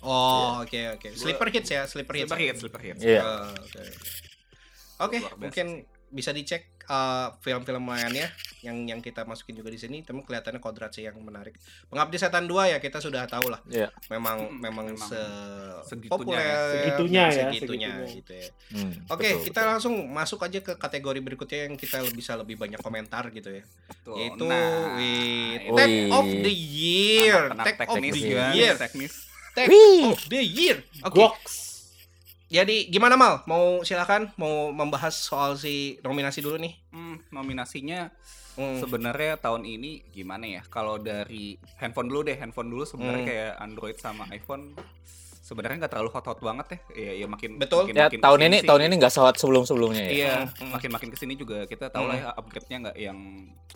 Oh, 0.00 0.64
oke 0.64 0.80
oke. 0.96 1.08
Gua- 1.10 1.20
Sleeper 1.20 1.48
hits 1.50 1.68
ya, 1.68 1.82
sleeper 1.84 2.14
hits. 2.14 2.24
Sleeper 2.24 2.40
hit, 2.40 2.54
sleeper 2.56 2.80
hit. 2.80 2.96
Iya. 2.98 3.20
Ah, 3.20 3.52
Oke. 3.52 3.80
Oke, 4.98 5.16
Luar 5.18 5.28
biasa 5.28 5.36
mungkin 5.38 5.66
bisa 6.10 6.30
dicek 6.30 6.79
uh, 6.90 7.30
film-film 7.38 7.86
lainnya 7.86 8.26
yang 8.60 8.76
yang 8.84 9.00
kita 9.00 9.22
masukin 9.22 9.54
juga 9.56 9.70
di 9.70 9.78
sini, 9.78 10.02
tapi 10.02 10.20
kelihatannya 10.26 10.58
kodrat 10.58 10.90
sih 10.90 11.06
yang 11.06 11.16
menarik. 11.22 11.54
Pengabdi 11.86 12.18
Setan 12.18 12.50
2 12.50 12.74
ya 12.74 12.78
kita 12.82 12.98
sudah 12.98 13.24
tahu 13.30 13.48
lah. 13.48 13.62
Iya. 13.70 13.88
Memang 14.10 14.50
Hmm, 14.50 14.58
memang, 14.58 14.86
memang 14.90 15.08
se 15.08 15.20
segitunya 15.86 16.10
populer 16.12 16.42
ya. 16.42 16.58
Segitunya 16.74 17.22
ya, 17.22 17.30
segitunya, 17.32 17.90
segitunya. 17.94 18.16
gitu 18.18 18.32
ya. 18.34 18.48
Hmm, 18.74 18.92
Oke, 19.08 19.28
betul, 19.30 19.44
kita 19.48 19.60
betul. 19.62 19.70
langsung 19.72 19.94
masuk 20.10 20.40
aja 20.42 20.58
ke 20.60 20.72
kategori 20.76 21.20
berikutnya 21.22 21.58
yang 21.70 21.74
kita 21.78 22.02
bisa 22.12 22.34
lebih 22.34 22.58
banyak 22.58 22.80
komentar 22.82 23.30
gitu 23.30 23.54
ya. 23.54 23.64
Tuh, 24.02 24.18
Yaitu 24.18 24.44
nah, 24.44 24.98
Tag 25.78 25.90
Wih. 25.90 26.10
of 26.10 26.26
the 26.26 26.52
Year. 26.52 27.40
Tag 27.54 27.76
of 27.86 27.96
the 27.96 28.10
juga, 28.10 28.44
Year. 28.52 28.74
Wih. 29.70 30.02
of 30.10 30.20
the 30.28 30.42
Year. 30.42 30.76
Oke. 31.06 31.16
Goks. 31.16 31.69
Jadi 32.50 32.90
gimana 32.90 33.14
Mal? 33.14 33.46
Mau 33.46 33.86
silakan 33.86 34.34
mau 34.34 34.74
membahas 34.74 35.14
soal 35.14 35.54
si 35.54 36.02
nominasi 36.02 36.42
dulu 36.42 36.58
nih. 36.58 36.74
Hmm, 36.90 37.22
nominasinya 37.30 38.10
Hmm. 38.58 38.82
sebenarnya 38.82 39.38
tahun 39.38 39.62
ini 39.62 40.02
gimana 40.10 40.42
ya? 40.44 40.66
Kalau 40.66 40.98
dari 40.98 41.54
handphone 41.78 42.10
dulu 42.10 42.26
deh, 42.26 42.34
handphone 42.34 42.66
dulu 42.66 42.82
sebenarnya 42.82 43.22
Hmm. 43.22 43.28
kayak 43.30 43.52
Android 43.62 43.96
sama 43.96 44.26
iPhone 44.34 44.74
sebenarnya 45.50 45.82
nggak 45.82 45.90
terlalu 45.90 46.10
hot-hot 46.10 46.38
banget 46.38 46.66
ya. 46.68 46.78
Iya, 46.94 47.12
ya 47.16 47.26
makin 47.26 47.50
Betul. 47.58 47.82
makin, 47.84 47.94
Ya 47.96 48.06
makin 48.06 48.20
tahun 48.20 48.40
ini 48.40 48.56
sih. 48.56 48.68
tahun 48.70 48.82
ini 48.86 48.94
nggak 48.96 49.10
sewat 49.12 49.34
sebelum-sebelumnya 49.34 50.02
ya. 50.02 50.10
Iya, 50.12 50.34
Hmm. 50.54 50.70
makin-makin 50.70 51.08
ke 51.10 51.18
sini 51.18 51.34
juga 51.34 51.66
kita 51.66 51.90
tahu 51.90 52.06
lah 52.06 52.16
ya 52.16 52.28
upgrade-nya 52.32 52.76
nggak 52.80 52.96
yang 52.96 53.18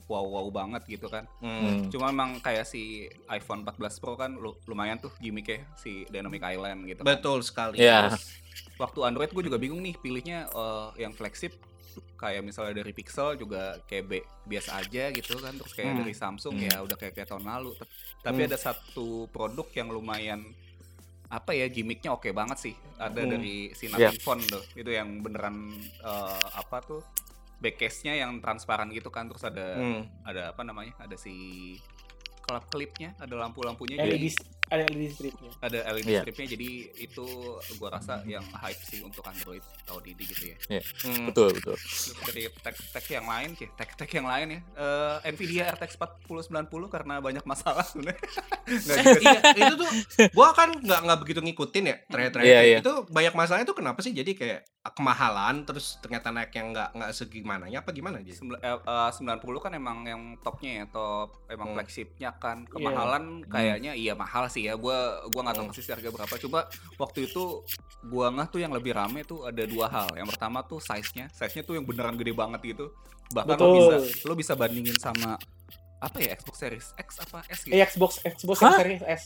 wow-wow 0.05 0.47
banget 0.49 0.87
gitu 0.89 1.07
kan. 1.09 1.27
Hmm. 1.41 1.51
Hmm. 1.59 1.81
Cuma 1.91 2.09
memang 2.09 2.39
kayak 2.39 2.63
si 2.63 3.05
iPhone 3.27 3.67
14 3.67 3.99
Pro 3.99 4.15
kan 4.15 4.31
lu- 4.33 4.55
lumayan 4.65 4.97
tuh 4.97 5.11
gimmicknya 5.19 5.67
si 5.75 6.07
Dynamic 6.07 6.41
Island 6.41 6.87
gitu. 6.87 7.03
kan. 7.03 7.11
Betul 7.11 7.43
sekali. 7.43 7.77
Iya. 7.77 8.07
Terus 8.09 8.23
waktu 8.77 9.01
Android 9.03 9.29
gue 9.29 9.45
juga 9.45 9.59
bingung 9.59 9.83
nih 9.83 9.97
pilihnya 9.97 10.47
eh, 10.47 10.89
yang 11.01 11.11
flagship 11.11 11.59
kayak 12.17 12.43
misalnya 12.43 12.75
dari 12.77 12.91
Pixel 12.91 13.35
juga 13.35 13.79
kayak 13.85 14.11
biasa 14.45 14.79
aja 14.79 15.11
gitu 15.11 15.39
kan 15.39 15.55
terus 15.55 15.71
kayak 15.73 15.91
Hmm. 15.91 16.01
dari 16.01 16.11
Samsung 16.13 16.55
Hmm. 16.57 16.67
ya 16.69 16.77
udah 16.81 16.97
kayak 16.97 17.15
kayak 17.15 17.29
tahun 17.29 17.45
lalu 17.45 17.71
tapi 18.19 18.41
Hmm. 18.41 18.49
ada 18.49 18.59
satu 18.59 19.07
produk 19.29 19.67
yang 19.73 19.89
lumayan 19.89 20.43
apa 21.35 21.51
ya 21.51 21.67
gimmicknya 21.67 22.11
oke 22.11 22.31
banget 22.31 22.59
sih 22.61 22.75
ada 22.95 23.19
Hmm. 23.19 23.31
dari 23.33 23.75
si. 23.75 23.91
Nothing 23.91 24.23
Phone 24.23 24.43
tuh 24.45 24.63
itu 24.73 24.87
yang 24.89 25.19
beneran 25.19 25.75
eh, 26.01 26.47
apa 26.55 26.79
tuh 26.81 27.03
back 27.59 27.75
case-nya 27.77 28.15
yang 28.15 28.39
transparan 28.39 28.91
gitu 28.91 29.09
kan 29.09 29.27
terus 29.27 29.43
ada 29.43 29.75
Hmm. 29.75 30.07
ada 30.23 30.55
apa 30.55 30.63
namanya 30.63 30.95
ada 30.97 31.17
si 31.17 31.35
klip 32.41 32.65
klipnya 32.69 33.17
ada 33.17 33.35
lampu-lampunya 33.35 33.97
LED 33.99 34.15
jadi 34.15 34.29
ada 34.67 34.83
LED 34.83 35.05
stripnya. 35.11 35.51
ada 35.59 35.79
LED 35.91 36.07
Iya. 36.07 36.21
stripnya 36.21 36.47
jadi 36.49 36.69
itu 36.99 37.27
gua 37.77 37.91
rasa 37.93 38.25
yang 38.25 38.43
hype 38.51 38.83
sih 38.83 39.01
untuk 39.01 39.21
Android 39.23 39.61
tahun 39.83 40.03
ini 40.07 40.23
gitu 40.25 40.45
ya 40.47 40.57
Hmm. 41.05 41.29
Betul, 41.29 41.53
betul. 41.55 41.77
Dari 42.25 42.43
tag-tag 42.59 43.05
yang 43.09 43.27
lain 43.27 43.49
sih 43.53 43.69
tag-tag 43.71 44.09
yang 44.11 44.25
lain 44.25 44.47
ya 44.51 44.61
eh, 44.75 45.31
Nvidia 45.31 45.69
RTX 45.71 45.95
4090 45.95 46.49
karena 46.89 47.15
banyak 47.19 47.45
masalah 47.45 47.83
sebenarnya 47.83 48.19
Nggak 48.65 48.97
juga 48.99 49.13
sih. 49.15 49.27
iya, 49.27 49.39
itu 49.63 49.75
tuh 49.77 49.91
gua 50.31 50.49
kan 50.51 50.73
nggak 50.73 51.01
nggak 51.03 51.19
begitu 51.19 51.41
ngikutin 51.41 51.85
ya 51.85 51.97
terakhir-terakhir 52.07 52.49
Iya, 52.51 52.61
iya. 52.63 52.79
itu 52.81 52.93
banyak 53.07 53.35
masalahnya 53.35 53.67
tuh 53.67 53.77
kenapa 53.77 54.01
sih 54.01 54.11
jadi 54.11 54.33
kayak 54.33 54.61
kemahalan 54.87 55.65
terus 55.65 55.97
ternyata 55.99 56.29
naik 56.31 56.53
yang 56.53 56.69
nggak 56.71 56.93
nggak 56.93 57.11
segimananya 57.11 57.81
apa 57.81 57.91
gimana 57.91 58.21
jadi? 58.21 58.33
Sembil- 58.35 58.61
eh, 58.61 58.77
eh, 58.77 59.11
90 59.11 59.41
kan 59.59 59.73
emang 59.73 60.05
yang 60.05 60.23
topnya 60.39 60.81
ya 60.81 60.87
top 60.87 61.45
emang 61.47 61.69
Hmm. 61.69 61.77
flagshipnya 61.77 62.31
kan 62.35 62.65
kemahalan 62.67 63.45
kayaknya 63.45 63.93
iya 63.93 64.13
mahal 64.15 64.45
sih 64.55 64.71
ya 64.71 64.79
gua 64.79 65.27
gua 65.35 65.51
nggak 65.51 65.57
tahu 65.59 65.67
persis 65.75 65.91
harga 65.91 66.09
berapa 66.15 66.35
coba 66.47 66.71
waktu 66.95 67.27
itu 67.27 67.67
gua 68.07 68.31
ngeh 68.31 68.47
tuh 68.47 68.61
yang 68.63 68.71
lebih 68.71 68.95
rame 68.95 69.27
tuh 69.27 69.43
ada 69.43 69.67
dua 69.67 69.91
hal 69.91 70.15
yang 70.15 70.31
pertama 70.31 70.63
tuh 70.63 70.79
size 70.79 71.11
nya 71.19 71.27
size 71.35 71.59
nya 71.59 71.63
tuh 71.67 71.75
yang 71.75 71.83
beneran 71.83 72.15
gede 72.15 72.31
banget 72.31 72.63
gitu 72.63 72.95
bahkan 73.35 73.59
lo 73.59 73.67
Betul. 73.67 73.75
bisa 73.75 73.97
lo 74.31 74.35
bisa 74.39 74.53
bandingin 74.55 74.95
sama 75.03 75.35
apa 75.99 76.21
ya 76.21 76.37
Xbox 76.37 76.57
Series 76.61 76.87
X 76.95 77.09
apa 77.19 77.39
S 77.49 77.61
gitu 77.67 77.73
Eh, 77.75 77.81
Xbox 77.83 78.11
Xbox 78.23 78.57
Hah? 78.63 78.77
Series 78.79 79.03
S. 79.03 79.23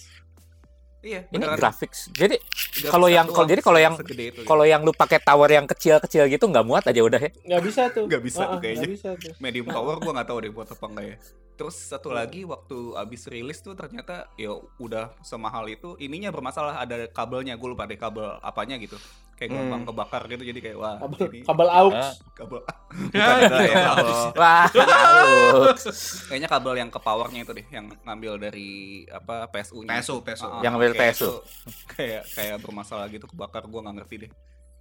iya 1.01 1.21
Ini 1.25 1.35
beneran 1.35 1.57
graphics. 1.57 2.11
Jadi 2.11 2.37
kalau 2.85 3.07
yang- 3.07 3.27
kalau- 3.27 3.47
jadi 3.47 3.61
kalau 3.61 3.79
yang- 3.79 3.97
kalau 4.45 4.65
yang 4.65 4.81
lu 4.81 4.91
pakai 4.91 5.19
tower 5.19 5.47
yang 5.49 5.65
kecil-kecil 5.65 6.27
gitu 6.27 6.45
nggak 6.45 6.63
muat 6.63 6.85
aja 6.85 7.01
udah 7.01 7.19
ya. 7.19 7.31
Nggak 7.47 7.63
bisa 7.63 7.83
tuh. 7.89 8.05
Nggak 8.07 8.23
bisa 8.23 8.43
tuh 8.43 8.51
Ah, 8.51 8.55
ah, 8.55 8.61
kayaknya. 8.61 8.89
bisa 8.89 9.09
tuh. 9.15 9.33
medium 9.39 9.67
tower 9.67 9.97
gua 9.97 10.13
nggak 10.13 10.29
tahu 10.29 10.39
deh 10.41 10.51
buat 10.51 10.69
apa 10.69 10.85
enggak 10.87 11.07
ya. 11.07 11.17
Terus 11.55 11.75
satu 11.75 12.09
lagi 12.11 12.43
waktu 12.43 12.95
abis 12.95 13.27
rilis 13.27 13.59
tuh 13.59 13.75
ternyata 13.75 14.31
ya 14.35 14.51
udah 14.79 15.11
semahal 15.21 15.67
itu 15.67 15.99
ininya 15.99 16.31
bermasalah 16.31 16.79
ada 16.79 17.07
kabelnya 17.09 17.55
gue 17.55 17.69
lupa 17.69 17.83
deh 17.83 17.99
kabel 17.99 18.39
apanya 18.39 18.79
gitu 18.79 18.95
kayak 19.39 19.49
Hmm. 19.49 19.71
gampang 19.71 19.83
kebakar 19.87 20.23
gitu 20.27 20.43
jadi 20.45 20.61
kayak 20.61 20.77
wah 20.77 20.99
Kabel 20.99 21.27
ini 21.31 21.41
kabel 21.43 21.69
aux. 21.71 21.93
Ah. 21.95 22.13
kabel 22.35 22.59
bukan 23.09 23.23
ada 23.39 23.57
ya 23.63 23.77
kabel 23.87 24.11
Wah. 24.35 24.67
kayaknya 26.29 26.49
kabel 26.49 26.75
yang 26.77 26.91
ke 26.91 26.99
powernya 26.99 27.41
itu 27.41 27.53
deh 27.53 27.67
yang 27.69 27.87
ngambil 28.03 28.33
dari 28.41 28.71
apa 29.07 29.47
PSU 29.49 29.83
nya 29.83 29.97
PSU, 29.97 30.21
PSU. 30.21 30.47
Yang 30.59 30.73
ngambil 30.73 30.93
PSU. 30.93 31.31
kayak 31.95 32.23
kayak 32.29 32.57
bermasalah 32.59 33.07
gitu 33.07 33.25
kebakar 33.27 33.63
gua 33.65 33.87
nggak 33.87 33.97
ngerti 33.97 34.27
deh 34.27 34.33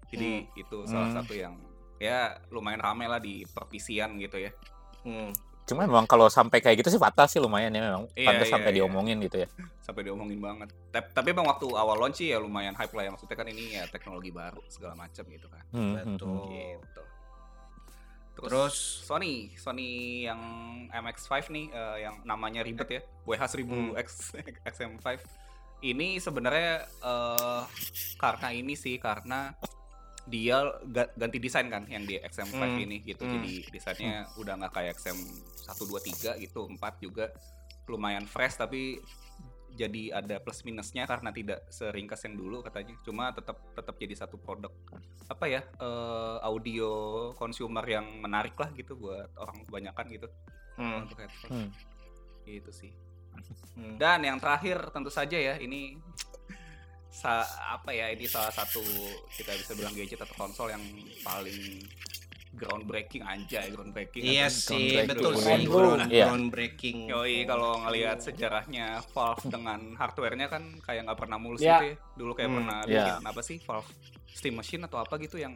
jadi 0.07 0.29
itu 0.51 0.77
salah 0.83 1.05
Hmm. 1.05 1.17
satu 1.17 1.33
yang 1.33 1.53
ya 1.97 2.33
lumayan 2.47 2.79
rame 2.79 3.05
lah 3.05 3.17
di 3.17 3.45
perpisian 3.45 4.17
gitu 4.17 4.37
ya 4.39 4.51
Hmm. 5.01 5.31
Cuma 5.67 5.83
memang 5.83 6.07
kalau 6.07 6.31
sampai 6.31 6.63
kayak 6.63 6.79
gitu 6.79 6.95
sih 6.95 7.01
fatal 7.01 7.27
sih 7.27 7.43
lumayan 7.43 7.75
ya 7.75 7.83
memang. 7.83 8.07
Iya, 8.15 8.27
Pantas 8.31 8.47
iya, 8.47 8.53
sampai 8.55 8.71
iya. 8.71 8.77
diomongin 8.79 9.17
gitu 9.19 9.37
ya. 9.43 9.47
sampai 9.83 10.01
diomongin 10.07 10.39
banget. 10.39 10.71
Tapi, 10.91 11.07
tapi 11.11 11.27
emang 11.35 11.47
waktu 11.51 11.67
awal 11.75 11.99
launch 11.99 12.23
sih 12.23 12.31
ya 12.31 12.39
lumayan 12.39 12.71
hype 12.75 12.91
lah 12.95 13.03
ya 13.07 13.11
maksudnya 13.11 13.35
kan 13.35 13.47
ini 13.51 13.75
ya 13.75 13.83
teknologi 13.91 14.31
baru 14.31 14.63
segala 14.71 14.95
macam 14.95 15.23
gitu 15.27 15.47
kan. 15.51 15.63
Hmm, 15.75 15.99
hmm, 15.99 16.15
Betul. 16.15 16.27
hmm. 16.31 16.51
Gitu. 16.55 17.03
Terus, 18.37 18.47
Terus 18.53 18.75
Sony, 19.03 19.33
Sony 19.57 19.89
yang 20.29 20.41
MX5 20.87 21.33
nih 21.51 21.65
eh, 21.73 21.97
yang 22.07 22.15
namanya 22.23 22.61
ribet 22.63 22.87
ya, 22.87 23.01
WH1000X 23.27 24.07
XM5. 24.63 25.07
Ini 25.83 26.07
sebenarnya 26.23 26.85
eh, 26.85 27.61
karena 28.15 28.47
ini 28.55 28.77
sih 28.79 28.95
karena 29.01 29.51
dia 30.27 30.59
ga- 30.91 31.11
ganti 31.15 31.39
desain 31.39 31.71
kan 31.71 31.87
yang 31.87 32.03
di 32.03 32.19
XM5 32.19 32.59
Hmm. 32.59 32.83
ini 32.83 32.99
gitu. 33.01 33.23
Hmm. 33.23 33.39
Jadi 33.39 33.53
desainnya 33.71 34.27
udah 34.35 34.53
nggak 34.59 34.73
kayak 34.75 34.99
XM 34.99 35.17
1 35.55 35.83
2 35.87 35.99
3 36.03 36.35
gitu, 36.43 36.67
4 36.67 36.99
juga 36.99 37.31
lumayan 37.87 38.27
fresh 38.27 38.59
tapi 38.59 38.99
jadi 39.77 40.09
ada 40.09 40.41
plus 40.41 40.65
minusnya 40.65 41.05
karena 41.05 41.29
tidak 41.29 41.63
seringkas 41.69 42.25
yang 42.27 42.35
dulu 42.35 42.59
katanya. 42.65 42.97
Cuma 43.05 43.31
tetap 43.31 43.61
tetap 43.71 43.95
jadi 43.95 44.13
satu 44.17 44.35
produk 44.35 44.73
apa 45.31 45.45
ya 45.47 45.61
eh, 45.63 46.37
audio 46.43 46.89
consumer 47.37 47.85
yang 47.87 48.03
menarik 48.19 48.57
lah 48.57 48.73
gitu 48.73 48.97
buat 48.97 49.31
orang 49.37 49.63
kebanyakan 49.69 50.05
gitu 50.11 50.27
hmm. 50.81 51.03
untuk 51.07 51.17
headphone. 51.23 51.51
Hmm. 51.51 51.69
Itu 52.43 52.71
sih. 52.73 52.91
Hmm. 53.77 54.01
Dan 54.01 54.25
yang 54.25 54.41
terakhir 54.41 54.89
tentu 54.89 55.13
saja 55.13 55.37
ya 55.37 55.55
ini 55.61 55.93
sa 57.09 57.41
apa 57.67 57.89
ya 57.89 58.09
ini 58.09 58.25
salah 58.25 58.49
satu 58.49 58.83
kita 59.29 59.51
bisa 59.53 59.73
bilang 59.73 59.91
gadget 59.91 60.19
atau 60.19 60.35
konsol 60.37 60.69
yang 60.69 60.83
paling 61.21 61.81
groundbreaking 62.53 63.21
anjay 63.21 63.69
groundbreaking 63.69 64.23
Iya 64.23 64.47
atau 64.47 64.57
sih, 64.73 64.97
groundbreaking. 64.97 65.09
betul 65.11 65.33
sih. 65.35 65.61
Ground, 65.67 66.01
Iya. 66.09 66.25
groundbreaking. 66.25 66.97
Yoi 67.07 67.37
kalau 67.43 67.71
ngelihat 67.79 68.17
sejarahnya 68.19 68.85
Valve 69.07 69.45
dengan 69.47 69.93
hardware-nya 69.93 70.47
kan 70.47 70.63
kayak 70.79 71.05
nggak 71.05 71.19
pernah 71.19 71.37
mulus 71.37 71.59
Ya. 71.59 71.77
gitu 71.77 71.85
ya. 71.87 71.95
Dulu 72.15 72.31
kayak 72.33 72.49
Hmm, 72.49 72.57
pernah 72.57 72.77
ya. 72.81 72.89
bikin 73.13 73.25
apa 73.25 73.41
sih 73.41 73.57
Valve 73.59 73.89
Steam 74.27 74.55
Machine 74.55 74.83
atau 74.83 74.97
apa 74.97 75.17
gitu 75.17 75.37
yang 75.37 75.53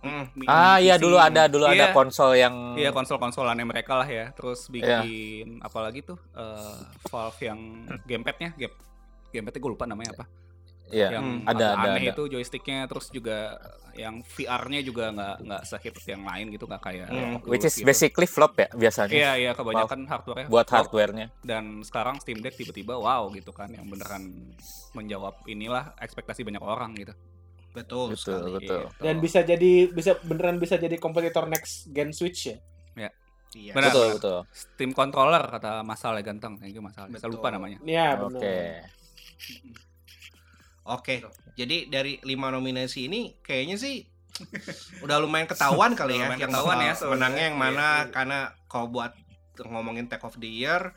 Hmm. 0.00 0.24
mi- 0.32 0.44
Ah 0.46 0.76
iya 0.76 0.96
dulu 0.96 1.16
ada 1.16 1.44
dulu 1.44 1.64
ada 1.66 1.88
Iya. 1.88 1.92
konsol 1.92 2.32
yang 2.34 2.72
Iya 2.74 2.88
konsol-konsolannya 2.90 3.64
mereka 3.64 3.96
lah 3.96 4.08
ya. 4.08 4.28
Terus 4.30 4.68
Iya. 4.68 5.04
bikin 5.04 5.60
apalagi 5.60 6.00
tuh 6.02 6.16
eh, 6.34 6.78
Valve 7.06 7.40
yang 7.42 7.60
gamepadnya, 8.02 8.52
game 8.54 8.72
gamepadnya 9.30 9.60
gue 9.60 9.70
lupa 9.70 9.84
namanya 9.84 10.12
apa. 10.14 10.24
Iya, 10.90 11.08
yang 11.14 11.26
Hmm, 11.40 11.46
ada, 11.46 11.66
ada, 11.72 11.88
aneh 11.88 12.02
ada. 12.04 12.12
itu 12.12 12.22
joysticknya. 12.28 12.84
Terus 12.84 13.06
juga 13.08 13.56
yang 13.92 14.22
VR-nya 14.22 14.80
juga 14.80 15.10
nggak 15.10 15.36
nggak 15.40 15.62
sehit 15.64 15.94
yang 16.04 16.22
lain 16.22 16.46
gitu, 16.48 16.64
nggak 16.64 16.78
kayak 16.80 17.06
Hmm. 17.06 17.36
Oculus 17.36 17.50
which 17.50 17.64
is 17.64 17.74
gitu. 17.74 17.86
basically 17.86 18.24
flop 18.24 18.54
ya 18.54 18.68
biasanya 18.72 19.12
Iya 19.12 19.32
iya 19.36 19.50
kebanyakan 19.52 20.00
hardware 20.04 20.46
buat 20.46 20.66
hardware-nya. 20.66 21.26
dan 21.40 21.82
sekarang 21.82 22.18
Steam 22.18 22.38
Deck 22.38 22.54
tiba-tiba 22.54 22.94
wow 22.94 23.26
gitu 23.30 23.50
kan 23.50 23.68
yang 23.68 23.84
beneran 23.84 24.30
menjawab 24.92 25.42
inilah 25.44 25.94
ekspektasi 25.96 26.42
banyak 26.42 26.60
orang 26.60 26.94
gitu. 26.96 27.14
Betul, 27.70 28.10
Betul, 28.10 28.18
sekali. 28.18 28.50
betul. 28.56 28.82
Gitu. 28.82 28.98
Dan 29.00 29.16
bisa 29.20 29.40
jadi 29.42 29.72
bisa 29.86 30.18
beneran 30.20 30.58
bisa 30.58 30.74
jadi 30.74 30.96
kompetitor 30.96 31.46
next 31.46 31.86
gen 31.88 32.10
Switch 32.10 32.48
ya. 32.48 32.58
Iya. 33.50 33.74
Benar, 33.74 33.90
betul, 33.90 34.02
benar. 34.04 34.14
betul. 34.16 34.38
Steam 34.52 34.90
controller 34.92 35.42
kata 35.44 35.82
Masal 35.82 36.14
ya 36.14 36.22
ganteng, 36.24 36.54
thank 36.56 36.70
you 36.70 36.78
Masal. 36.78 37.10
Saya 37.10 37.26
lupa 37.26 37.50
namanya. 37.50 37.82
Iya 37.82 38.14
Oke. 38.16 38.38
benar. 38.38 39.89
Oke, 40.80 41.20
jadi 41.54 41.86
dari 41.86 42.18
lima 42.24 42.48
nominasi 42.48 43.06
ini 43.06 43.36
kayaknya 43.44 43.76
sih 43.76 44.00
udah 45.04 45.20
lumayan 45.20 45.44
ketahuan 45.44 45.92
kali 45.92 46.16
ya 46.16 46.26
Lumayan 46.26 46.40
yang 46.40 46.50
ketahuan 46.50 46.78
ya 46.80 46.94
sebenarnya. 46.96 47.12
menangnya 47.12 47.44
yang 47.44 47.58
mana 47.58 47.88
Iya. 48.00 48.10
karena 48.10 48.38
kalau 48.66 48.86
buat 48.88 49.12
ngomongin 49.60 50.08
Tech 50.08 50.24
of 50.24 50.40
the 50.40 50.48
Year 50.48 50.96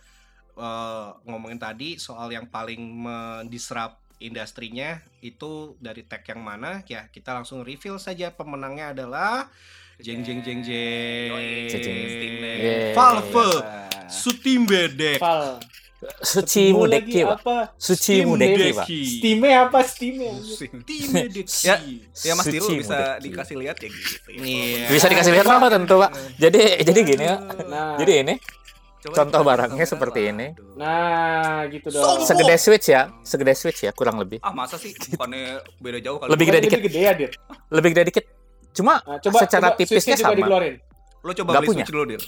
eh, 0.55 1.07
ngomongin 1.27 1.59
tadi 1.59 1.99
soal 1.99 2.31
yang 2.31 2.47
paling 2.47 2.79
mendisrupt 2.79 3.99
industrinya 4.23 5.03
itu 5.19 5.75
dari 5.83 6.07
tech 6.07 6.23
yang 6.23 6.39
mana 6.39 6.79
ya 6.87 7.11
kita 7.11 7.35
langsung 7.35 7.59
reveal 7.59 7.99
saja 7.99 8.31
pemenangnya 8.31 8.95
adalah 8.95 9.51
jeng 9.99 10.23
jeng 10.23 10.39
jeng 10.39 10.63
jeng. 10.63 11.29
Valve 12.95 13.45
Deck 14.95 15.19
Val. 15.19 15.59
Suci 16.21 16.71
Pak. 16.71 17.39
apa? 17.39 17.55
Suci 17.75 18.23
Mudeki, 18.23 18.69
Pak. 18.75 18.87
Steam-nya 18.87 19.67
apa 19.67 19.79
Steam-nya? 19.83 20.31
Steam 20.39 21.09
Deck 21.13 21.47
Ya, 21.63 21.75
Ya 22.23 22.33
Mas 22.35 22.45
Suci 22.45 22.73
bisa 22.79 23.17
dikasih 23.19 23.55
lihat 23.59 23.77
ya 23.79 23.89
gitu. 23.89 24.29
ya. 24.29 24.43
Iya. 24.43 24.85
Bisa 24.91 25.07
dikasih 25.07 25.31
lihat 25.31 25.47
apa 25.47 25.67
tentu, 25.71 25.95
Pak. 25.99 26.11
Jadi 26.37 26.61
jadi 26.83 26.99
gini 27.03 27.23
ya. 27.23 27.37
Nah, 27.67 27.95
Jadi 27.97 28.13
ini 28.21 28.35
Coba 29.03 29.15
contoh 29.19 29.43
kita 29.43 29.49
barangnya 29.51 29.85
seperti 29.85 30.19
ini. 30.31 30.47
Nah 30.79 31.67
gitu 31.67 31.91
dong. 31.91 32.23
Sombong. 32.23 32.23
segede 32.23 32.55
Switch 32.55 32.87
ya, 32.87 33.11
segede 33.19 33.51
Switch 33.51 33.83
ya 33.83 33.91
kurang 33.91 34.15
lebih. 34.15 34.39
Ah 34.39 34.55
masa 34.55 34.79
sih 34.79 34.95
bukannya 35.11 35.59
beda 35.83 35.99
jauh 35.99 36.23
kali. 36.23 36.31
Lebih 36.31 36.45
gede 36.47 36.59
dikit. 36.63 36.79
gede 36.87 36.99
ya. 37.03 37.11
Lebih 37.67 37.89
gede 37.91 38.03
dikit. 38.07 38.25
Cuma 38.71 39.03
Nah, 39.03 39.19
coba 39.19 39.37
Secara 39.43 39.67
coba 39.69 39.77
tipisnya 39.77 40.15
sama. 40.15 40.39
dikeluarin. 40.39 40.75
Lo 41.23 41.31
coba 41.31 41.49
Nggak 41.49 41.61
beli 41.61 41.69
punya. 41.69 41.77
Switch 41.79 41.91
dulu, 41.91 42.03
Dir. 42.05 42.21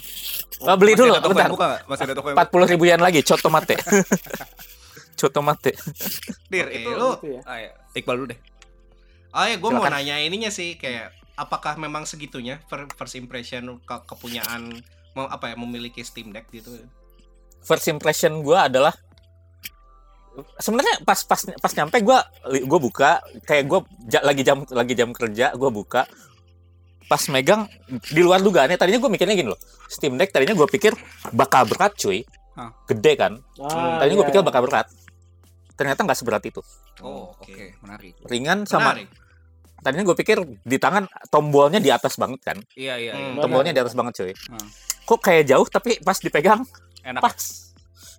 oh, 0.58 0.76
beli 0.76 0.92
Masih 0.92 0.98
dulu 0.98 1.06
ada 1.06 1.16
toko 1.16 1.26
yang 1.26 1.36
bentar. 1.36 1.50
buka 1.52 1.66
nggak? 1.66 1.82
Masih 1.84 2.02
ada 2.02 2.14
toko 2.14 2.26
yang 2.26 2.36
Empat 2.36 2.48
puluh 2.48 2.66
ribuan 2.66 3.00
lagi, 3.00 3.20
coto 3.20 3.48
mate. 3.48 3.74
coto 5.20 5.40
mate. 5.40 5.72
Dir, 6.46 6.66
itu 6.70 6.90
lu- 6.90 7.16
Gitu 7.16 7.26
ya. 7.30 7.40
Ah, 7.44 7.58
ya. 7.58 7.70
Iqbal 7.92 8.16
dulu 8.16 8.28
deh. 8.32 8.40
Oh 9.30 9.44
ya, 9.44 9.54
gue 9.54 9.70
mau 9.70 9.84
nanya 9.84 10.16
ininya 10.18 10.48
sih 10.48 10.74
kayak 10.74 11.12
apakah 11.36 11.76
memang 11.76 12.02
segitunya 12.02 12.56
fir- 12.64 12.88
first 12.90 13.14
impression 13.14 13.76
ke 13.78 13.96
kepunyaan 14.06 14.80
mau 15.12 15.24
apa 15.26 15.52
ya 15.52 15.56
memiliki 15.56 16.00
Steam 16.00 16.32
Deck 16.32 16.48
gitu? 16.50 16.72
First 17.60 17.84
impression 17.86 18.40
gua 18.40 18.64
adalah 18.64 18.96
sebenarnya 20.56 21.00
pas 21.02 21.20
pas 21.22 21.40
pas 21.40 21.72
nyampe 21.74 22.00
gua 22.00 22.24
gua 22.62 22.76
buka 22.78 23.10
kayak 23.42 23.64
gua 23.66 23.80
ja- 24.02 24.20
lagi 24.20 24.40
jam 24.40 24.64
lagi 24.66 24.92
jam 24.92 25.10
kerja 25.10 25.52
gua 25.52 25.68
buka 25.68 26.04
pas 27.06 27.22
megang 27.26 27.70
di 27.88 28.18
luar 28.18 28.38
dugaannya 28.38 28.74
tadinya 28.74 28.98
gue 28.98 29.08
mikirnya 29.08 29.34
gini 29.34 29.48
loh 29.48 29.60
Steam 29.86 30.14
Deck 30.14 30.28
tadinya 30.28 30.52
gue 30.52 30.68
pikir 30.68 30.92
bakal 31.30 31.62
berat 31.64 31.94
cuy 31.94 32.26
Hah. 32.52 32.72
gede 32.86 33.12
kan 33.14 33.32
Ah, 33.58 34.00
tadinya 34.00 34.16
gue 34.16 34.24
iya, 34.24 34.30
pikir 34.30 34.40
iya. 34.40 34.46
bakal 34.46 34.60
berat 34.62 34.86
ternyata 35.72 36.00
nggak 36.02 36.16
seberat 36.16 36.42
itu 36.42 36.60
Oh, 36.98 37.30
oke, 37.30 37.52
menarik. 37.78 38.16
ringan 38.24 38.64
sama 38.64 38.90
Menarik. 38.92 39.08
tadinya 39.78 40.04
gue 40.04 40.16
pikir 40.16 40.36
di 40.58 40.76
tangan 40.76 41.04
tombolnya 41.28 41.78
di 41.78 41.88
atas 41.88 42.16
banget 42.16 42.40
kan 42.42 42.58
Iya, 42.72 42.96
iya, 42.96 43.12
iya. 43.12 43.26
Hmm. 43.30 43.38
tombolnya 43.38 43.70
di 43.70 43.78
atas 43.78 43.92
banget 43.92 44.12
cuy 44.16 44.32
Hmm. 44.32 44.66
kok 45.04 45.20
kayak 45.20 45.44
jauh 45.46 45.66
tapi 45.66 46.00
pas 46.00 46.16
dipegang 46.16 46.64
Enak. 47.00 47.20
pas 47.20 47.36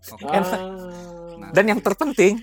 Oke. 0.08 0.24
Ah. 0.24 1.52
dan 1.52 1.66
yang 1.66 1.82
terpenting 1.82 2.40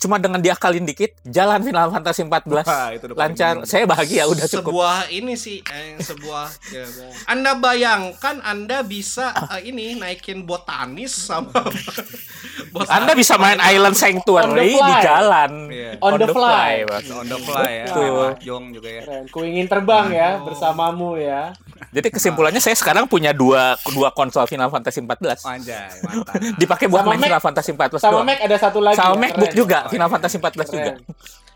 cuma 0.00 0.16
dengan 0.16 0.40
diakalin 0.40 0.88
dikit 0.88 1.12
jalan 1.22 1.60
Final 1.60 1.92
Fantasy 1.92 2.24
14 2.24 2.64
Wah, 2.64 2.88
itu 2.90 3.04
lancar. 3.12 3.68
Saya 3.68 3.84
bahagia 3.84 4.24
udah 4.24 4.48
cukup. 4.48 4.72
sebuah 4.72 4.96
ini 5.12 5.36
sih 5.36 5.60
eh, 5.60 6.00
sebuah 6.00 6.48
ya. 6.72 6.88
Anda 7.28 7.52
bayangkan 7.54 8.40
Anda 8.40 8.80
bisa 8.80 9.28
eh, 9.52 9.68
ini 9.68 10.00
naikin 10.00 10.48
botanis 10.48 11.12
sama 11.12 11.52
botanis. 12.72 12.88
Anda 12.88 13.12
bisa 13.12 13.36
main 13.36 13.60
Island 13.60 13.92
On 13.92 14.00
Sanctuary 14.00 14.72
the 14.72 14.80
di 14.80 14.94
fly. 14.96 15.02
jalan. 15.04 15.52
Iya. 15.68 15.90
On 16.00 16.12
the 16.16 16.28
fly. 16.32 16.72
Bos. 16.88 17.06
on 17.12 17.26
the 17.28 17.38
fly 17.38 17.70
ya 17.70 17.86
mahjong 17.92 18.64
juga 18.72 18.88
ya 18.88 19.02
Keren. 19.04 19.24
Ku 19.28 19.38
ingin 19.44 19.66
terbang 19.68 20.06
ya 20.10 20.30
bersamamu 20.40 21.20
ya. 21.20 21.52
Jadi 21.90 22.08
kesimpulannya 22.10 22.58
saya 22.58 22.72
sekarang 22.72 23.04
punya 23.04 23.32
dua 23.32 23.74
dua 23.88 24.08
konsol 24.10 24.44
Final 24.44 24.68
Fantasy 24.68 25.00
14. 25.00 25.42
anjay 25.42 25.88
mantap 26.02 26.36
Dipakai 26.54 26.86
buat 26.86 27.00
Sama 27.00 27.10
main 27.10 27.18
Mac- 27.18 27.28
Final 27.28 27.42
Fantasy 27.42 27.70
14 27.72 27.96
Sama 27.96 28.12
doang. 28.12 28.26
Mac 28.26 28.38
ada 28.38 28.56
satu 28.56 28.78
lagi. 28.78 28.96
Sama 28.96 29.10
ya, 29.10 29.20
MacBook 29.22 29.40
keren. 29.46 29.58
juga, 29.58 29.78
Oh, 29.80 29.88
Final 29.88 30.04
iya. 30.04 30.12
Fantasy 30.12 30.36
14 30.36 30.68
juga. 30.68 30.92
Keren. 30.92 30.98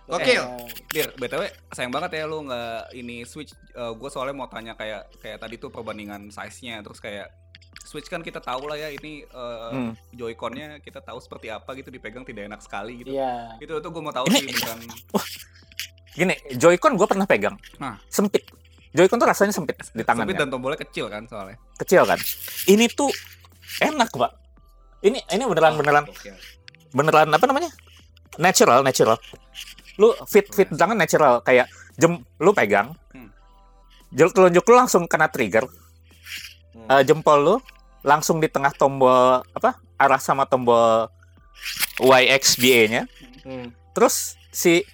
Oke. 0.06 0.32
Eh, 0.32 0.40
Dir, 0.90 1.08
btw 1.12 1.42
sayang 1.70 1.88
banget 1.90 2.10
ya 2.14 2.24
lu 2.24 2.42
nggak 2.42 2.92
ini 2.92 3.16
Switch. 3.22 3.52
gue 3.74 4.08
soalnya 4.08 4.32
mau 4.32 4.46
tanya 4.46 4.72
kayak 4.72 5.08
kayak 5.18 5.38
tadi 5.38 5.56
tuh 5.56 5.68
perbandingan 5.68 6.28
size-nya, 6.28 6.78
terus 6.80 6.98
kayak 6.98 7.32
Switch 7.82 8.06
kan 8.06 8.20
kita 8.20 8.38
tahu 8.38 8.64
lah 8.64 8.76
ya 8.76 8.88
ini 8.88 9.22
eh, 9.22 9.70
Hmm. 9.70 9.92
Joy-Con-nya 10.10 10.78
kita 10.78 11.00
tahu 11.00 11.18
seperti 11.18 11.48
apa 11.48 11.72
gitu 11.72 11.88
dipegang 11.88 12.22
tidak 12.22 12.46
enak 12.46 12.60
sekali 12.60 13.00
gitu. 13.00 13.12
Iya. 13.12 13.58
Itu 13.58 13.76
itu 13.76 13.88
gue 13.88 14.02
mau 14.02 14.10
tahu 14.10 14.26
Ini- 14.26 14.36
sih 14.36 14.46
beneran. 14.46 14.80
Gini, 16.14 16.34
Joy-Con 16.52 16.94
gue 16.94 17.06
pernah 17.06 17.24
pegang. 17.24 17.58
Hah. 17.76 17.98
Sempit. 18.06 18.46
Joy-Con 18.94 19.18
tuh 19.18 19.26
rasanya 19.26 19.50
sempit 19.50 19.74
di 19.90 20.06
tangan 20.06 20.22
Tapi 20.22 20.38
ya. 20.38 20.46
dan 20.46 20.48
tombolnya 20.54 20.78
kecil 20.78 21.10
kan 21.10 21.26
soalnya. 21.26 21.58
Kecil 21.82 22.06
kan. 22.06 22.18
Ini 22.70 22.86
tuh 22.94 23.10
enak, 23.82 24.14
Pak. 24.14 24.32
Ini 25.02 25.18
ini 25.34 25.42
beneran 25.44 25.74
beneran 25.74 26.04
Oke. 26.06 26.30
beneran 26.94 27.28
apa 27.34 27.44
namanya? 27.50 27.74
Natural, 28.38 28.86
natural. 28.86 29.18
Lu 29.98 30.14
fit 30.30 30.46
fit 30.54 30.70
di 30.70 30.78
tangan 30.78 30.94
natural 30.94 31.42
kayak 31.42 31.66
jem 31.98 32.22
lu 32.38 32.54
pegang. 32.54 32.94
Hmm. 33.10 33.34
Telunjuk 34.14 34.62
lu 34.62 34.74
langsung 34.78 35.10
kena 35.10 35.26
trigger. 35.26 35.66
Hmm. 36.72 36.88
Eh, 36.94 37.02
jempol 37.02 37.38
lu 37.42 37.54
langsung 38.06 38.38
di 38.38 38.46
tengah 38.46 38.70
tombol 38.78 39.42
apa? 39.42 39.74
Arah 39.98 40.22
sama 40.22 40.46
tombol 40.46 41.10
YXBA-nya. 41.98 43.10
Hmm. 43.42 43.74
Terus 43.90 44.38
si 44.54 44.86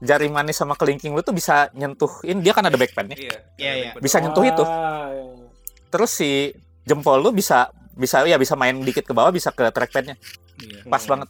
jari 0.00 0.26
manis 0.26 0.56
sama 0.56 0.72
kelingking 0.72 1.12
lu 1.12 1.20
tuh 1.20 1.30
bisa 1.30 1.68
nyentuhin 1.70 2.40
dia 2.40 2.50
kan 2.50 2.62
ada 2.62 2.74
backpan 2.74 3.06
nya 3.06 3.16
Iya. 3.16 3.36
Iya, 3.54 3.72
iya. 3.74 3.90
Bisa 3.96 4.16
nyentuh 4.18 4.42
itu. 4.42 4.62
Ah, 4.62 5.08
iya. 5.08 5.46
Terus 5.88 6.10
si 6.10 6.50
jempol 6.82 7.20
lu 7.20 7.30
bisa 7.30 7.68
bisa 7.92 8.24
ya 8.24 8.34
bisa 8.34 8.54
main 8.54 8.74
dikit 8.78 9.02
ke 9.02 9.12
bawah 9.12 9.28
bisa 9.28 9.50
ke 9.50 9.68
trackpadnya 9.68 10.16
Iya. 10.58 10.84
pas 10.86 11.00
Hmm. 11.00 11.10
banget 11.14 11.28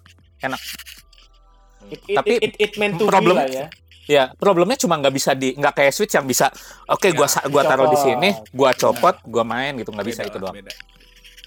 It, 1.91 2.01
it, 2.07 2.15
Tapi 2.15 2.33
it, 2.33 2.43
it, 2.45 2.55
it 2.57 2.73
meant 2.77 2.95
to 2.97 3.05
problem- 3.05 3.35
be 3.35 3.43
lah 3.43 3.51
ya. 3.51 3.67
ya 4.07 4.25
problemnya 4.33 4.79
cuma 4.79 4.95
nggak 4.95 5.11
bisa 5.11 5.35
di 5.35 5.53
nggak 5.53 5.75
kayak 5.75 5.91
switch 5.91 6.15
yang 6.15 6.23
bisa 6.23 6.47
oke 6.87 7.11
gua 7.11 7.27
Ya, 7.27 7.33
sa- 7.33 7.47
gua 7.47 7.63
taruh 7.65 7.87
di 7.87 7.99
sini 7.99 8.31
gua 8.51 8.71
copot 8.73 9.19
gua 9.25 9.43
main 9.43 9.75
gitu 9.75 9.91
nggak 9.91 10.07
bisa 10.07 10.23
itu 10.23 10.39
doang 10.39 10.55
beda. 10.55 10.71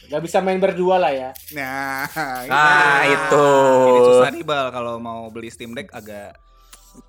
Gak 0.03 0.19
bisa 0.21 0.38
main 0.39 0.59
berdua 0.59 0.99
lah 0.99 1.09
ya. 1.09 1.29
Nah, 1.53 2.05
ah 2.45 3.01
itu 3.03 3.45
Ini 3.88 3.99
susah 4.03 4.29
nih 4.29 4.43
bal 4.43 4.67
kalau 4.69 4.99
mau 4.99 5.25
beli 5.27 5.47
Steam 5.47 5.71
Deck 5.71 5.89
agak 5.89 6.36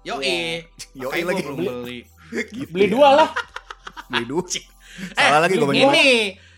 Yoi. 0.03 0.63
Yoi 0.95 1.21
Makanya 1.21 1.25
lagi. 1.27 1.43
belum 1.43 1.57
beli. 1.59 1.99
Beli 2.69 2.87
dua 2.89 3.09
lah. 3.15 3.29
beli. 4.07 4.25
Eh, 4.25 4.63
Salah 5.17 5.41
lagi 5.41 5.55
gue 5.55 5.67
ini- 5.71 5.83
Ini 5.83 6.07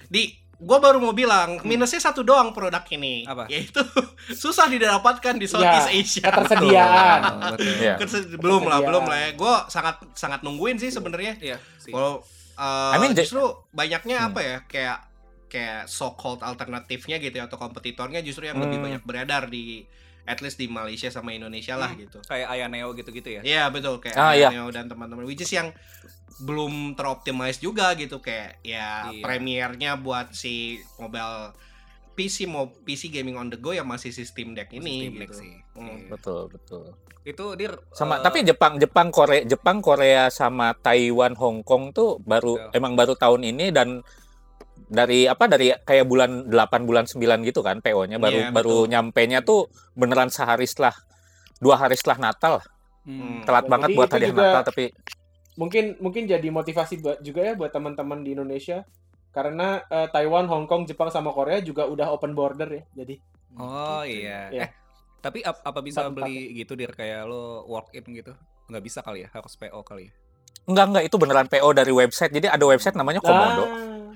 di 0.07 0.23
gua 0.57 0.79
baru 0.79 0.97
mau 0.99 1.12
bilang 1.12 1.61
minusnya 1.62 2.01
satu 2.01 2.21
doang 2.21 2.51
produk 2.51 2.81
ini. 2.91 3.25
Apa? 3.25 3.45
Yaitu 3.47 3.81
susah 4.43 4.67
didapatkan 4.67 5.35
di 5.35 5.45
Southeast 5.45 5.89
Ya, 5.89 5.95
Asia. 5.95 6.23
ketersediaan. 6.27 7.21
Iya. 7.81 7.95
Kese- 7.97 8.29
belum 8.35 8.65
lah, 8.65 8.81
belum 8.81 9.05
lah 9.05 9.19
ya. 9.19 9.31
Gue 9.35 9.55
sangat 9.67 10.01
sangat 10.12 10.41
nungguin 10.41 10.77
sih 10.77 10.89
sebenarnya. 10.89 11.37
Iya, 11.39 11.57
sih. 11.77 11.93
Kalau 11.93 12.21
uh, 12.57 12.93
I 12.93 12.99
mean, 12.99 13.12
justru 13.12 13.41
banyaknya 13.71 14.17
Hmm. 14.19 14.29
apa 14.29 14.41
ya 14.41 14.59
kayak 14.65 14.99
kayak 15.47 15.81
so 15.87 16.12
called 16.12 16.41
alternatifnya 16.41 17.17
gitu 17.17 17.33
ya 17.33 17.47
atau 17.47 17.57
kompetitornya 17.57 18.21
justru 18.21 18.45
yang 18.45 18.59
lebih 18.59 18.77
Hmm. 18.77 18.87
banyak 18.91 19.03
beredar 19.03 19.47
di 19.47 19.87
at 20.27 20.39
least 20.39 20.57
di 20.57 20.67
Malaysia 20.67 21.09
sama 21.09 21.31
Indonesia 21.31 21.75
lah 21.75 21.89
Hmm. 21.89 22.03
gitu. 22.03 22.19
Kayak 22.21 22.49
Ayaneo 22.51 22.93
gitu-gitu 22.93 23.29
ya. 23.31 23.41
Iya 23.41 23.62
betul 23.69 23.97
kayak 23.97 24.15
Ah, 24.15 24.33
iya. 24.33 24.51
Neo 24.51 24.69
dan 24.69 24.87
teman-teman 24.87 25.23
which 25.23 25.41
is 25.41 25.51
yang 25.51 25.71
belum 26.39 26.93
teroptimize 26.93 27.57
juga 27.59 27.95
gitu 27.95 28.19
kayak 28.19 28.61
ya 28.61 29.09
Iya. 29.09 29.23
premiernya 29.23 29.97
buat 29.97 30.31
si 30.33 30.77
mobile 30.97 31.57
PC 32.12 32.45
mau 32.45 32.69
PC 32.75 33.09
gaming 33.11 33.37
on 33.37 33.49
the 33.49 33.57
go 33.57 33.71
ya 33.71 33.81
masih 33.83 34.09
si 34.09 34.23
Steam 34.23 34.53
Deck 34.53 34.69
ini 34.71 34.85
Steam 35.07 35.15
Deck 35.17 35.31
gitu. 35.31 35.41
sih. 35.41 35.53
Hmm. 35.73 35.97
Iya. 35.97 36.09
betul 36.11 36.41
betul 36.49 36.85
Itu 37.23 37.45
dir 37.55 37.75
sama 37.91 38.19
eh, 38.19 38.23
tapi 38.23 38.43
Jepang 38.43 38.77
Jepang 38.77 39.11
Korea 39.11 39.43
Jepang 39.43 39.79
Korea 39.81 40.29
sama 40.29 40.73
Taiwan 40.75 41.35
Hong 41.35 41.61
Kong 41.61 41.91
tuh 41.91 42.19
baru 42.21 42.55
Betul. 42.57 42.71
emang 42.73 42.93
baru 42.95 43.15
tahun 43.15 43.43
ini 43.47 43.71
dan 43.71 43.99
dari 44.87 45.27
apa 45.27 45.44
dari 45.46 45.75
kayak 45.75 46.05
bulan 46.05 46.46
8 46.46 46.55
bulan 46.83 47.05
9 47.05 47.18
gitu 47.42 47.61
kan 47.61 47.79
PO-nya 47.79 48.16
baru 48.16 48.38
Iya, 48.40 48.51
baru 48.51 48.77
betul. 48.81 48.90
nyampe-nya 48.90 49.38
tuh 49.40 49.66
beneran 49.92 50.31
sehari 50.31 50.64
setelah 50.64 50.94
dua 51.57 51.75
hari 51.77 51.94
setelah 51.94 52.31
Natal 52.31 52.62
hmm, 53.03 53.42
telat 53.42 53.64
Ya, 53.64 53.70
banget 53.70 53.88
buat 53.92 54.09
hadiah 54.09 54.31
juga- 54.31 54.42
Natal 54.44 54.64
tapi 54.66 54.85
Mungkin 55.57 55.96
mungkin 55.99 56.29
jadi 56.29 56.44
motivasi 56.46 57.01
buat 57.01 57.18
juga 57.18 57.40
ya 57.42 57.57
buat 57.57 57.72
teman-teman 57.72 58.20
di 58.20 58.37
Indonesia. 58.37 58.85
Karena 59.33 59.81
eh, 59.83 60.05
Taiwan, 60.07 60.44
Hong 60.44 60.64
Kong, 60.64 60.85
Jepang 60.85 61.09
sama 61.09 61.33
Korea 61.33 61.61
juga 61.61 61.85
udah 61.85 62.12
open 62.12 62.33
border 62.33 62.68
ya. 62.68 62.85
Jadi 62.94 63.16
Oh 63.57 64.05
iya. 64.05 64.53
Iya. 64.53 64.62
Eh, 64.62 64.70
tapi 65.18 65.40
ap- 65.40 65.64
apa 65.64 65.81
bisa 65.81 66.05
beli 66.07 66.53
gitu 66.55 66.77
dir 66.77 66.92
kayak 66.92 67.25
lo 67.25 67.64
walk 67.64 67.88
in 67.92 68.05
gitu? 68.14 68.37
Nggak 68.66 68.85
bisa 68.85 69.01
kali 69.01 69.25
ya, 69.25 69.29
harus 69.31 69.57
PO 69.57 69.81
kali 69.83 70.05
ya. 70.05 70.14
enggak 70.66 70.85
enggak 70.85 71.05
itu 71.05 71.16
beneran 71.16 71.46
PO 71.46 71.68
dari 71.72 71.92
website 71.94 72.33
jadi 72.33 72.51
ada 72.51 72.64
website 72.66 72.92
namanya 72.92 73.22
Komodo 73.22 73.64
Ah. 73.64 74.12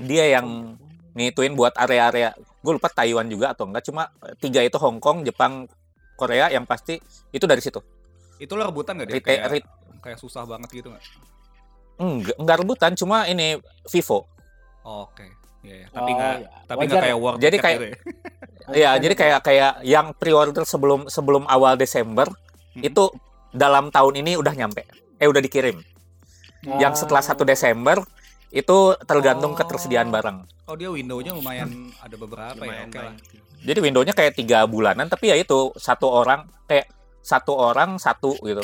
Dia 0.00 0.24
yang 0.30 0.76
ngituin 1.12 1.52
buat 1.52 1.74
area-area 1.74 2.30
gue 2.36 2.72
lupa 2.72 2.88
Taiwan 2.88 3.26
juga 3.26 3.50
atau 3.50 3.64
enggak 3.64 3.84
cuma 3.84 4.06
eh, 4.20 4.34
tiga 4.36 4.60
itu 4.60 4.76
Hong 4.76 4.98
Kong 4.98 5.22
Jepang 5.22 5.66
Korea 6.14 6.46
yang 6.48 6.62
pasti 6.62 6.98
itu 7.28 7.44
dari 7.44 7.58
situ 7.58 7.78
Itu 8.36 8.54
lo 8.54 8.62
rebutan 8.64 8.94
nggak 8.94 9.08
dir? 9.08 9.14
Retail- 9.16 9.26
Kayak, 9.40 9.44
ret- 9.52 9.72
kayak 10.00 10.18
susah 10.18 10.42
banget 10.42 10.70
gitu 10.72 10.88
nggak? 10.88 11.04
enggak 11.98 12.36
enggak 12.36 12.56
rebutan 12.56 12.92
cuma 12.94 13.24
ini 13.24 13.58
Vivo 13.84 14.26
Oke. 14.80 15.26
Iya, 15.60 15.74
iya. 15.76 15.86
Tapi 15.90 16.06
Oh, 16.06 16.16
nggak 16.16 16.34
ya. 16.34 16.48
tapi 16.64 16.78
Wajar 16.78 16.86
nggak 16.88 16.96
ya. 16.96 17.04
kayak 17.04 17.18
world 17.18 17.38
Jadi 17.38 17.56
kayak- 17.58 17.76
gitu 17.76 17.86
ya. 17.86 17.96
Iya, 18.70 18.90
jadi 18.98 19.14
kayak 19.16 19.38
kayak 19.42 19.72
yang 19.82 20.06
pre-order 20.12 20.62
sebelum 20.62 21.08
sebelum 21.08 21.44
awal 21.46 21.74
Desember 21.74 22.28
Hmm. 22.70 22.84
itu 22.84 23.08
dalam 23.50 23.88
tahun 23.88 24.14
ini 24.18 24.36
udah 24.36 24.52
nyampe. 24.52 24.84
Eh 25.16 25.24
udah 25.24 25.40
dikirim. 25.40 25.80
Yang 26.62 26.92
Ah. 26.94 26.98
setelah 27.00 27.22
1 27.22 27.42
Desember 27.42 27.96
itu 28.48 28.76
tergantung 29.04 29.52
Oh. 29.52 29.56
ketersediaan 29.56 30.08
barang. 30.08 30.38
Oh 30.64 30.76
dia 30.76 30.88
window-nya 30.88 31.32
lumayan 31.32 31.92
ada 31.98 32.16
beberapa 32.16 32.56
ya. 32.56 32.64
Lumayan 32.64 32.88
Oke 32.88 32.98
lah. 32.98 33.12
banyak. 33.12 33.24
Jadi 33.58 33.78
windownya 33.82 34.14
kayak 34.14 34.38
tiga 34.38 34.62
bulanan, 34.64 35.10
tapi 35.10 35.28
ya 35.28 35.36
itu 35.36 35.74
satu 35.74 36.06
orang 36.06 36.46
kayak 36.64 36.86
satu 37.18 37.52
orang 37.52 37.98
satu 37.98 38.38
gitu. 38.40 38.62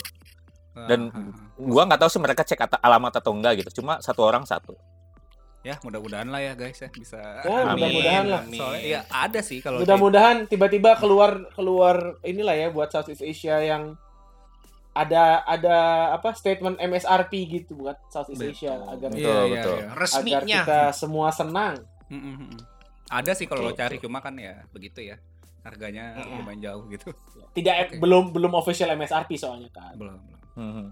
Dan- 0.86 1.10
Ah, 1.10 1.18
ah, 1.18 1.30
ah. 1.30 1.42
Gua 1.54 1.82
nggak 1.84 1.98
tahu 1.98 2.10
sih 2.10 2.18
mereka 2.18 2.42
cek 2.42 2.58
alamat 2.78 3.18
atau 3.18 3.30
enggak 3.30 3.58
gitu. 3.58 3.82
Cuma 3.82 3.98
satu 3.98 4.22
orang 4.22 4.42
satu. 4.42 4.74
ya 5.64 5.80
mudah-mudahan 5.80 6.28
lah 6.28 6.44
ya 6.44 6.52
guys 6.52 6.76
ya 6.76 6.92
bisa. 6.92 7.16
Ya, 7.16 7.64
Amin. 7.64 7.80
mudah-mudahan 7.80 8.24
lah. 8.28 8.42
Soalnya 8.52 8.82
ya 8.84 9.00
ada 9.08 9.40
sih 9.40 9.64
kalau 9.64 9.80
Mudah-mudahan 9.80 10.44
tiba-tiba 10.44 10.92
keluar 10.94 11.40
keluar 11.56 12.20
inilah 12.20 12.52
ya 12.52 12.68
buat 12.68 12.92
Southeast 12.92 13.24
Asia 13.24 13.64
yang 13.64 13.96
ada 14.94 15.22
ada 15.42 15.76
apa 16.14 16.30
statement 16.32 16.78
MSRP 16.78 17.32
gitu 17.50 17.74
buat 17.76 17.98
Southeast 18.08 18.38
Betul. 18.38 18.54
Asia 18.54 18.74
agar 18.86 19.10
Iya, 19.10 19.18
Betul, 19.18 19.42
iya, 19.44 19.54
betul. 19.58 19.74
iya. 19.74 19.84
agar 19.84 19.98
Resminya. 19.98 20.40
kita 20.62 20.80
semua 20.90 21.28
senang. 21.28 21.74
Mm, 22.06 22.14
mm, 22.16 22.36
mm. 22.38 22.58
Ada 23.04 23.32
sih 23.34 23.44
kalau 23.44 23.60
lo 23.60 23.68
Betul, 23.68 23.80
cari 23.80 23.96
cuma 23.98 24.18
kan 24.18 24.34
ya 24.34 24.62
begitu 24.70 25.02
ya. 25.02 25.18
Harganya 25.60 26.14
Mm-mm. 26.16 26.40
lumayan 26.40 26.60
jauh 26.62 26.84
gitu. 26.88 27.10
Tidak 27.52 27.74
Oke. 27.74 27.94
belum 27.98 28.30
belum 28.30 28.52
official 28.52 28.92
MSRP 28.92 29.34
soalnya 29.34 29.68
kan. 29.68 29.94
Belum, 29.94 30.14
belum. 30.16 30.40
Hmm. 30.54 30.88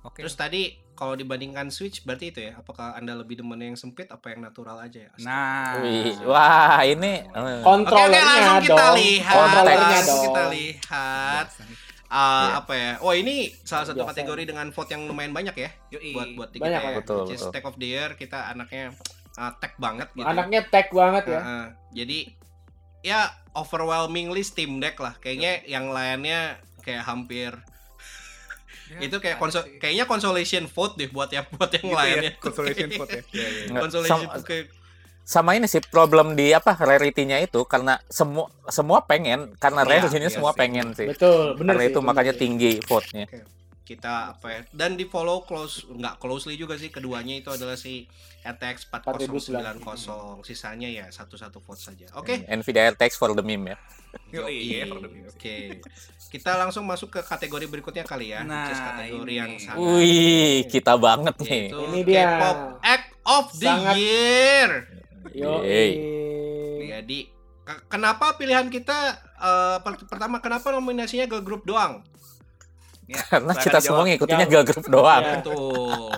Oke. 0.00 0.22
Terus 0.22 0.32
tadi 0.32 0.62
kalau 0.94 1.12
dibandingkan 1.12 1.68
Switch 1.68 2.00
berarti 2.02 2.30
itu 2.30 2.40
ya, 2.40 2.56
apakah 2.56 2.94
Anda 2.94 3.12
lebih 3.12 3.38
demen 3.38 3.58
yang 3.58 3.74
sempit 3.74 4.08
apa 4.08 4.30
yang 4.30 4.40
natural 4.40 4.78
aja 4.78 5.04
ya? 5.04 5.10
Nah, 5.20 5.78
Wih, 5.78 6.14
wah 6.24 6.80
ini 6.80 7.26
Oke, 7.26 7.34
oke, 7.34 7.62
Kontrolernya 7.62 8.24
langsung 8.24 8.62
kita 8.64 8.78
dong. 8.80 8.96
lihat. 8.96 9.34
Kontrolernya 9.36 9.88
langsung 9.92 10.16
dong. 10.16 10.24
kita 10.24 10.42
lihat. 10.48 11.46
Biasa 11.50 11.62
Ah, 12.08 12.16
Iya. 12.16 12.52
apa 12.58 12.72
ya? 12.72 12.92
Oh, 12.98 13.12
ini 13.12 13.36
salah 13.62 13.84
satu 13.84 14.00
Biasa. 14.00 14.16
kategori 14.16 14.42
dengan 14.46 14.66
vote 14.68 14.88
yang 14.88 15.04
lumayan 15.04 15.30
banyak 15.30 15.52
ya 15.52 15.70
Yoi. 15.90 16.10
buat 16.10 16.28
buat 16.34 16.50
di 16.50 16.58
Banyak, 16.58 16.80
kita 16.80 16.88
ya. 16.88 16.96
betul, 16.96 17.16
Which 17.20 17.32
is 17.32 17.40
betul. 17.42 17.52
Tech 17.52 17.64
of 17.64 17.76
the 17.76 17.84
Year 17.86 18.10
kita 18.14 18.38
anaknya 18.48 18.96
uh, 19.34 19.52
tech 19.54 19.76
banget 19.76 20.08
gitu. 20.12 20.24
Anaknya 20.24 20.60
tech 20.64 20.88
banget 20.90 21.24
ya. 21.26 21.40
Heeh. 21.40 21.64
jadi 21.94 22.18
ya 23.00 23.20
overwhelmingly 23.52 24.40
Steam 24.40 24.78
Deck 24.78 24.96
lah. 24.96 25.14
Kayaknya 25.16 25.62
yang 25.64 25.88
lainnya 25.88 26.56
kayak 26.80 27.04
hampir 27.04 27.52
Ya, 28.88 28.98
itu 29.04 29.20
kayak 29.20 29.36
konsol 29.36 29.62
sih. 29.62 29.76
kayaknya 29.76 30.04
consolation 30.04 30.64
vote 30.64 30.96
deh 30.96 31.06
buat 31.06 31.28
yang 31.28 31.44
buat 31.52 31.68
yang 31.70 31.84
Gitu 31.84 31.92
ya, 31.92 32.00
lainnya. 32.00 32.32
consolation 32.38 32.88
vote 32.90 33.10
ya. 33.10 33.22
Iya. 33.28 33.48
Nggak, 33.68 33.82
consolation 33.84 34.20
sam- 34.24 34.42
kayak 34.42 34.64
sama 35.28 35.52
ini 35.52 35.68
sih 35.68 35.84
problem 35.84 36.32
di 36.32 36.56
apa 36.56 36.72
rarity-nya 36.72 37.36
itu 37.38 37.60
karena 37.68 38.00
semua 38.08 38.48
semua 38.66 39.04
pengen 39.04 39.52
karena 39.54 39.84
Iya, 39.84 40.00
rare 40.00 40.08
ini 40.10 40.24
iya 40.24 40.32
semua 40.32 40.52
sih. 40.52 40.58
pengen 40.58 40.86
sih. 40.96 41.04
Betul, 41.06 41.52
benar 41.54 41.76
Karena 41.76 41.84
sih. 41.84 41.92
itu 41.92 41.98
benar 41.98 42.08
makanya 42.08 42.32
sih. 42.32 42.40
tinggi 42.40 42.72
vote-nya. 42.80 43.26
kita 43.84 44.36
apa 44.36 44.46
ya 44.52 44.60
dan 44.70 44.96
di 44.96 45.04
follow 45.04 45.40
close 45.42 45.88
nggak 45.88 46.16
closely 46.16 46.56
juga 46.56 46.76
sih 46.76 46.88
keduanya 46.88 47.32
itu 47.34 47.48
adalah 47.48 47.72
si 47.72 48.04
RTX 48.42 48.84
4090 48.84 49.80
sisanya 50.42 50.84
ya 50.86 51.08
satu-satu 51.08 51.56
vote 51.58 51.80
saja 51.82 52.04
oke 52.12 52.36
Nvidia 52.46 52.92
RTX 52.92 53.16
for 53.16 53.32
the 53.32 53.40
meme 53.40 53.72
ya. 53.72 53.76
Yo, 54.28 54.44
iya, 54.44 54.84
for 54.84 55.00
the 55.00 55.08
Oke. 55.08 55.16
music. 55.16 55.84
Kita 56.30 56.56
langsung 56.56 56.84
masuk 56.84 57.08
ke 57.10 57.20
kategori 57.22 57.64
berikutnya 57.66 58.04
kali 58.04 58.32
ya. 58.32 58.40
Nah, 58.40 58.68
kategori 58.68 59.24
ini. 59.26 59.36
yang 59.36 59.52
sangat 59.56 59.80
Wih, 59.80 60.64
kita 60.66 60.96
banget 60.96 61.34
nih. 61.38 61.48
yaitu 61.68 61.78
Ini 61.82 62.00
dia. 62.04 62.24
K-pop 62.26 62.58
Act 62.82 63.08
of 63.22 63.46
the 63.54 63.68
Sangat- 63.68 63.96
Year. 63.96 64.68
Yo. 65.32 65.60
Jadi 66.78 67.18
ke- 67.62 67.84
kenapa 67.86 68.34
pilihan 68.34 68.68
kita 68.68 68.98
eh, 69.34 69.78
per- 69.80 70.06
pertama 70.06 70.38
kenapa 70.38 70.70
nominasinya 70.70 71.26
ke 71.26 71.38
grup 71.40 71.64
doang? 71.64 72.00
Ya, 73.08 73.24
Karena 73.24 73.56
kita 73.56 73.80
semua 73.80 74.04
ngikutinnya 74.04 74.44
Yang- 74.44 74.52
girl 74.52 74.66
group 74.66 74.86
doang. 74.88 75.22
Ya. 75.22 75.32
Betul. 75.40 76.12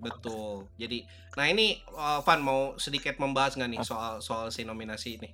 Betul. 0.00 0.54
Jadi 0.76 0.98
nah 1.32 1.46
ini 1.46 1.66
eh, 1.78 2.20
Van 2.20 2.40
mau 2.40 2.76
sedikit 2.76 3.16
membahas 3.16 3.56
nggak 3.56 3.70
nih 3.70 3.80
soal 3.82 4.20
soal 4.20 4.48
si 4.48 4.64
nominasi 4.64 5.16
ini? 5.16 5.28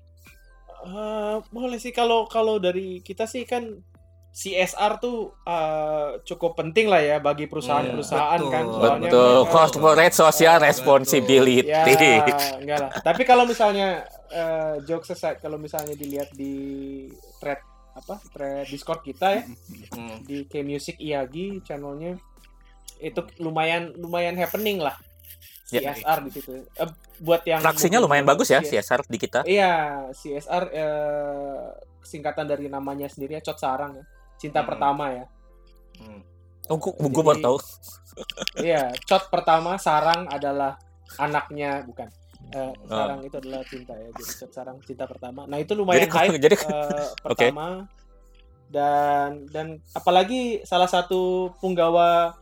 Eh, 0.78 1.37
boleh 1.50 1.78
sih 1.78 1.90
kalau 1.90 2.26
kalau 2.26 2.59
dari 2.59 3.02
kita 3.02 3.26
sih 3.26 3.42
kan 3.42 3.66
CSR 4.30 4.92
tuh 4.98 5.34
eh, 5.42 6.22
cukup 6.22 6.54
penting 6.54 6.86
lah 6.86 7.00
ya 7.00 7.16
bagi 7.18 7.46
perusahaan-perusahaan 7.46 8.38
Betul. 8.38 8.52
kan. 8.52 8.64
Soalnya 8.64 9.00
Betul, 9.10 9.34
mereka- 9.42 9.50
corporate 9.50 10.14
social 10.14 10.56
Betul. 10.56 10.66
responsibility. 10.68 11.66
Ya, 11.66 11.82
enggak 12.54 12.78
lah. 12.78 12.90
Tapi 13.02 13.22
kalau 13.22 13.44
misalnya 13.44 14.02
eh, 14.28 14.74
jokes 14.84 15.10
aside, 15.10 15.38
kalau 15.38 15.56
misalnya 15.56 15.92
dilihat 15.92 16.30
di 16.32 16.54
thread 17.38 17.58
apa 17.92 18.14
thread 18.30 18.62
Discord 18.64 19.02
kita 19.02 19.26
ya 19.32 19.42
Hmm. 19.90 20.22
di 20.22 20.46
K 20.46 20.62
Music 20.62 20.96
Iyagi 20.96 21.60
channelnya 21.60 22.14
itu 22.98 23.20
lumayan 23.38 23.90
lumayan 23.94 24.34
happening 24.34 24.78
lah 24.78 24.94
Ya. 25.68 25.92
CSR 25.92 26.18
di 26.24 26.30
situ. 26.30 26.50
Eh, 26.54 26.90
buat 27.18 27.42
yang 27.42 27.60
Fraksinya 27.60 27.98
lumayan 27.98 28.24
bagus 28.24 28.48
ya 28.48 28.62
Iya. 28.62 28.80
CSR 28.80 29.04
di 29.04 29.18
kita. 29.18 29.40
Iya, 29.44 29.72
CSR 30.12 30.64
eh, 30.70 31.64
singkatan 32.00 32.46
dari 32.46 32.70
namanya 32.70 33.04
sendiri 33.04 33.36
ya, 33.36 33.42
Cot 33.42 33.58
Sarang 33.58 33.92
ya. 33.92 34.04
Cinta 34.38 34.62
Hmm. 34.62 34.68
pertama 34.70 35.05
ya. 35.12 35.24
Hmm. 35.98 36.20
Oh, 36.68 36.77
gua 36.79 37.24
baru 37.35 37.40
tahu. 37.42 37.59
Iya, 38.59 38.90
Cot 39.07 39.31
pertama 39.31 39.79
Sarang 39.79 40.27
adalah 40.27 40.74
anaknya 41.22 41.87
bukan. 41.87 42.11
Eh, 42.51 42.72
sarang 42.88 43.20
itu 43.22 43.37
adalah 43.38 43.62
cinta 43.62 43.94
ya. 43.94 44.11
Jadi 44.11 44.33
Cot 44.42 44.51
Sarang 44.51 44.77
cinta 44.83 45.05
pertama. 45.07 45.46
Nah, 45.46 45.59
itu 45.62 45.79
lumayan 45.79 46.11
Jadi 46.11 46.14
hype 46.18 46.38
jadi 46.44 46.57
eh, 46.59 47.07
pertama. 47.24 47.87
Dan 48.68 49.46
dan 49.48 49.66
apalagi 49.94 50.61
salah 50.66 50.90
satu 50.90 51.55
punggawa 51.62 52.35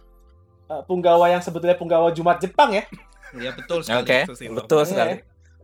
eh, 0.72 0.82
punggawa 0.88 1.28
yang 1.30 1.44
sebetulnya 1.44 1.76
punggawa 1.76 2.08
Jumat 2.10 2.40
Jepang 2.40 2.72
ya. 2.72 2.84
Ya 3.36 3.52
betul 3.52 3.84
sekali. 3.84 4.06
Oke, 4.06 4.18
Itu 4.24 4.34
sih, 4.34 4.48
betul 4.48 4.80
Iya, 4.80 4.88
sekali. 4.88 5.12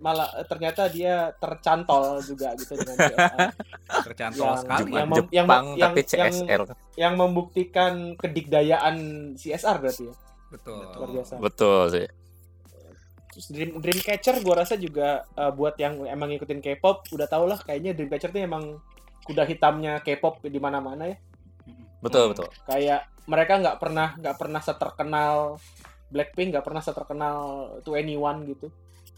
Malah 0.02 0.28
eh, 0.34 0.44
ternyata 0.44 0.90
dia 0.90 1.14
tercantol 1.32 2.18
juga 2.20 2.52
gitu 2.54 2.74
dengan 2.74 2.96
CSR. 2.98 3.50
tercantol 4.06 4.44
Yang- 4.44 4.60
sekali. 4.60 4.90
yang 4.90 4.98
ya. 4.98 5.06
mem- 5.06 5.30
yang- 5.30 5.46
Jepang 5.46 5.64
yang- 5.68 5.78
tapi 5.80 6.00
yang- 6.00 6.10
CSR. 6.34 6.62
yang 6.98 7.14
membuktikan 7.14 7.92
kedikdayaan 8.16 8.96
CSR 9.34 9.76
berarti 9.78 10.04
ya. 10.04 10.14
Betul. 10.50 10.82
Luar 10.92 11.10
biasa. 11.12 11.32
Betul 11.38 11.82
sih. 11.88 12.06
Terus 13.32 13.46
Dream 13.48 13.80
Dreamcatcher 13.80 14.36
gue 14.38 14.54
rasa 14.54 14.74
juga 14.76 15.08
uh, 15.32 15.48
buat 15.48 15.72
yang 15.76 16.04
emang 16.04 16.28
ngikutin 16.28 16.60
K-pop 16.60 17.08
udah 17.08 17.24
tau 17.24 17.46
lah 17.46 17.56
kayaknya 17.56 17.94
Dreamcatcher 17.94 18.28
tuh 18.28 18.42
emang 18.42 18.76
kuda 19.22 19.46
hitamnya 19.46 20.02
K-pop 20.02 20.42
di 20.42 20.58
mana-mana 20.58 21.08
ya. 21.08 21.16
Betul, 22.02 22.26
Hmm. 22.26 22.30
betul. 22.34 22.48
Kayak 22.66 23.08
mereka 23.24 23.56
nggak 23.56 23.76
pernah 23.78 24.12
nggak 24.14 24.36
pernah 24.36 24.60
seterkenal 24.60 25.56
Blackpink 26.10 26.52
nggak 26.52 26.60
pernah 26.60 26.82
seterkenal 26.82 27.36
To 27.80 27.94
Anyone 27.94 28.44
gitu. 28.44 28.68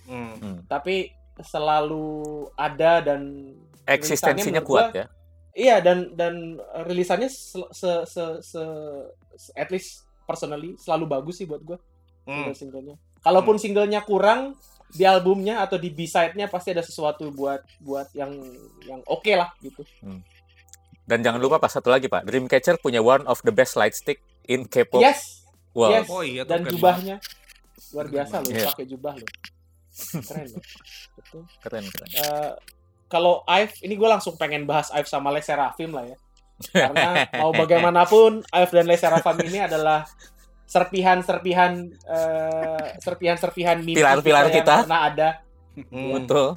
Hmm. 0.04 0.62
Tapi 0.64 1.10
selalu 1.36 2.06
ada 2.54 3.00
dan 3.00 3.50
Eksistensinya 3.84 4.60
kuat 4.60 4.90
gua- 4.90 4.96
ya. 4.96 5.06
iya 5.52 5.76
dan 5.78 6.14
dan 6.14 6.56
rilisannya 6.82 7.26
se, 7.26 7.58
se, 7.70 7.90
se, 8.04 8.24
se- 8.40 9.10
at 9.52 9.68
least 9.68 10.02
personally 10.22 10.72
selalu 10.76 11.04
bagus 11.06 11.36
sih 11.36 11.44
buat 11.44 11.60
gue. 11.60 11.78
Hmm. 12.24 12.48
single-singlenya. 12.48 12.96
Kalaupun 13.20 13.56
singlenya 13.56 14.00
kurang 14.00 14.56
di 14.88 15.04
albumnya 15.04 15.60
atau 15.60 15.76
di 15.76 15.88
B-side-nya 15.88 16.46
pasti 16.46 16.70
ada 16.70 16.80
sesuatu 16.80 17.28
buat 17.28 17.60
buat 17.78 18.08
yang 18.12 18.32
yang 18.82 19.00
oke 19.04 19.28
lah 19.30 19.52
gitu. 19.58 19.84
Dan 21.04 21.20
jangan 21.20 21.36
lupa 21.36 21.58
pas 21.58 21.68
satu 21.68 21.88
lagi 21.88 22.06
Pak, 22.06 22.24
Dreamcatcher 22.24 22.78
punya 22.78 22.98
one 22.98 23.24
of 23.24 23.36
the 23.42 23.52
best 23.52 23.74
light 23.74 23.92
stick 23.92 24.24
in 24.44 24.64
K-pop 24.64 24.98
Yes, 24.98 25.44
world. 25.70 25.92
yes. 25.94 26.08
Oh 26.08 26.24
iya, 26.24 26.42
Dan 26.42 26.64
jubahnya 26.64 27.20
luar 27.92 28.06
biasa 28.08 28.34
loh, 28.38 28.48
banget. 28.48 28.68
pakai 28.70 28.86
jubah 28.86 29.12
loh. 29.14 29.28
Keren 29.94 30.46
loh. 30.50 30.62
Betul. 31.14 31.42
Keren, 31.60 31.84
keren. 31.86 32.08
Eh, 32.14 32.52
kalau 33.06 33.46
Ive, 33.46 33.74
ini 33.80 33.94
gue 33.94 34.08
langsung 34.08 34.34
pengen 34.34 34.66
bahas 34.66 34.90
Ive 34.90 35.06
sama 35.06 35.30
Les 35.30 35.46
Serafim 35.46 35.94
lah 35.94 36.04
ya. 36.04 36.16
Karena 36.70 37.26
mau 37.38 37.50
bagaimanapun 37.50 38.42
Ive 38.44 38.72
dan 38.72 38.86
Les 38.86 38.98
Serafim 38.98 39.38
ini 39.42 39.62
adalah 39.62 40.02
serpihan-serpihan 40.64 41.72
eh, 42.08 42.86
serpihan-serpihan 42.98 43.78
mimpi 43.78 44.00
Pilar-pilar 44.00 44.48
yang 44.48 44.56
kita. 44.58 44.74
pernah 44.84 45.02
ada 45.06 45.28
Hmm. 45.74 46.22
Betul. 46.22 46.54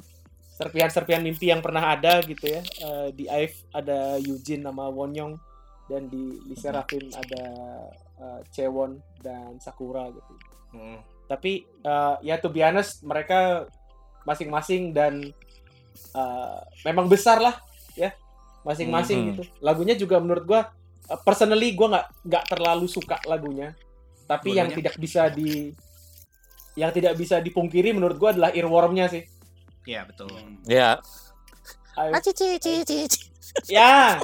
serpihan-serpihan 0.54 1.18
mimpi 1.18 1.50
yang 1.50 1.58
pernah 1.58 1.90
ada 1.90 2.22
gitu 2.22 2.46
ya. 2.46 2.62
Eh, 2.62 3.08
di 3.14 3.26
Ive 3.26 3.66
ada 3.70 4.14
Eugene 4.18 4.62
nama 4.62 4.86
Wonyong 4.90 5.34
dan 5.86 6.06
di 6.06 6.38
Lee 6.46 6.54
Serafim 6.54 7.02
ada 7.10 7.44
eh, 8.18 8.40
Chewon 8.50 8.98
dan 9.18 9.58
Sakura 9.58 10.06
gitu. 10.10 10.34
Hmm. 10.70 10.98
Tapi 11.28 11.52
eh, 11.62 12.14
ya 12.24 12.40
to 12.40 12.48
be 12.48 12.64
honest 12.64 13.04
mereka 13.04 13.68
masing-masing 14.24 14.90
dan 14.90 15.30
eh, 16.16 16.58
memang 16.82 17.06
besar 17.06 17.38
lah 17.38 17.60
ya 17.94 18.10
masing-masing 18.64 19.18
Mhm. 19.20 19.26
gitu. 19.32 19.42
Lagunya 19.60 19.94
juga 19.94 20.16
menurut 20.18 20.44
gua 20.44 20.60
eh, 21.04 21.20
personally 21.22 21.76
gua 21.76 21.88
nggak 21.94 22.06
nggak 22.26 22.44
terlalu 22.48 22.86
suka 22.88 23.20
lagunya. 23.28 23.76
Tapi 24.24 24.56
yang 24.56 24.68
tidak 24.72 24.94
bisa 24.96 25.28
di 25.28 25.72
yang 26.76 26.92
tidak 26.92 27.16
bisa 27.16 27.40
dipungkiri 27.40 27.92
menurut 27.92 28.16
gua 28.16 28.30
adalah 28.32 28.50
earworm-nya 28.52 29.08
sih. 29.08 29.24
Ya 29.84 30.04
betul. 30.04 30.28
Hmm. 30.28 30.60
Ya. 30.64 31.00
Cici, 32.22 32.60
cici, 32.62 32.84
cici. 32.84 33.20
Ya. 33.66 34.20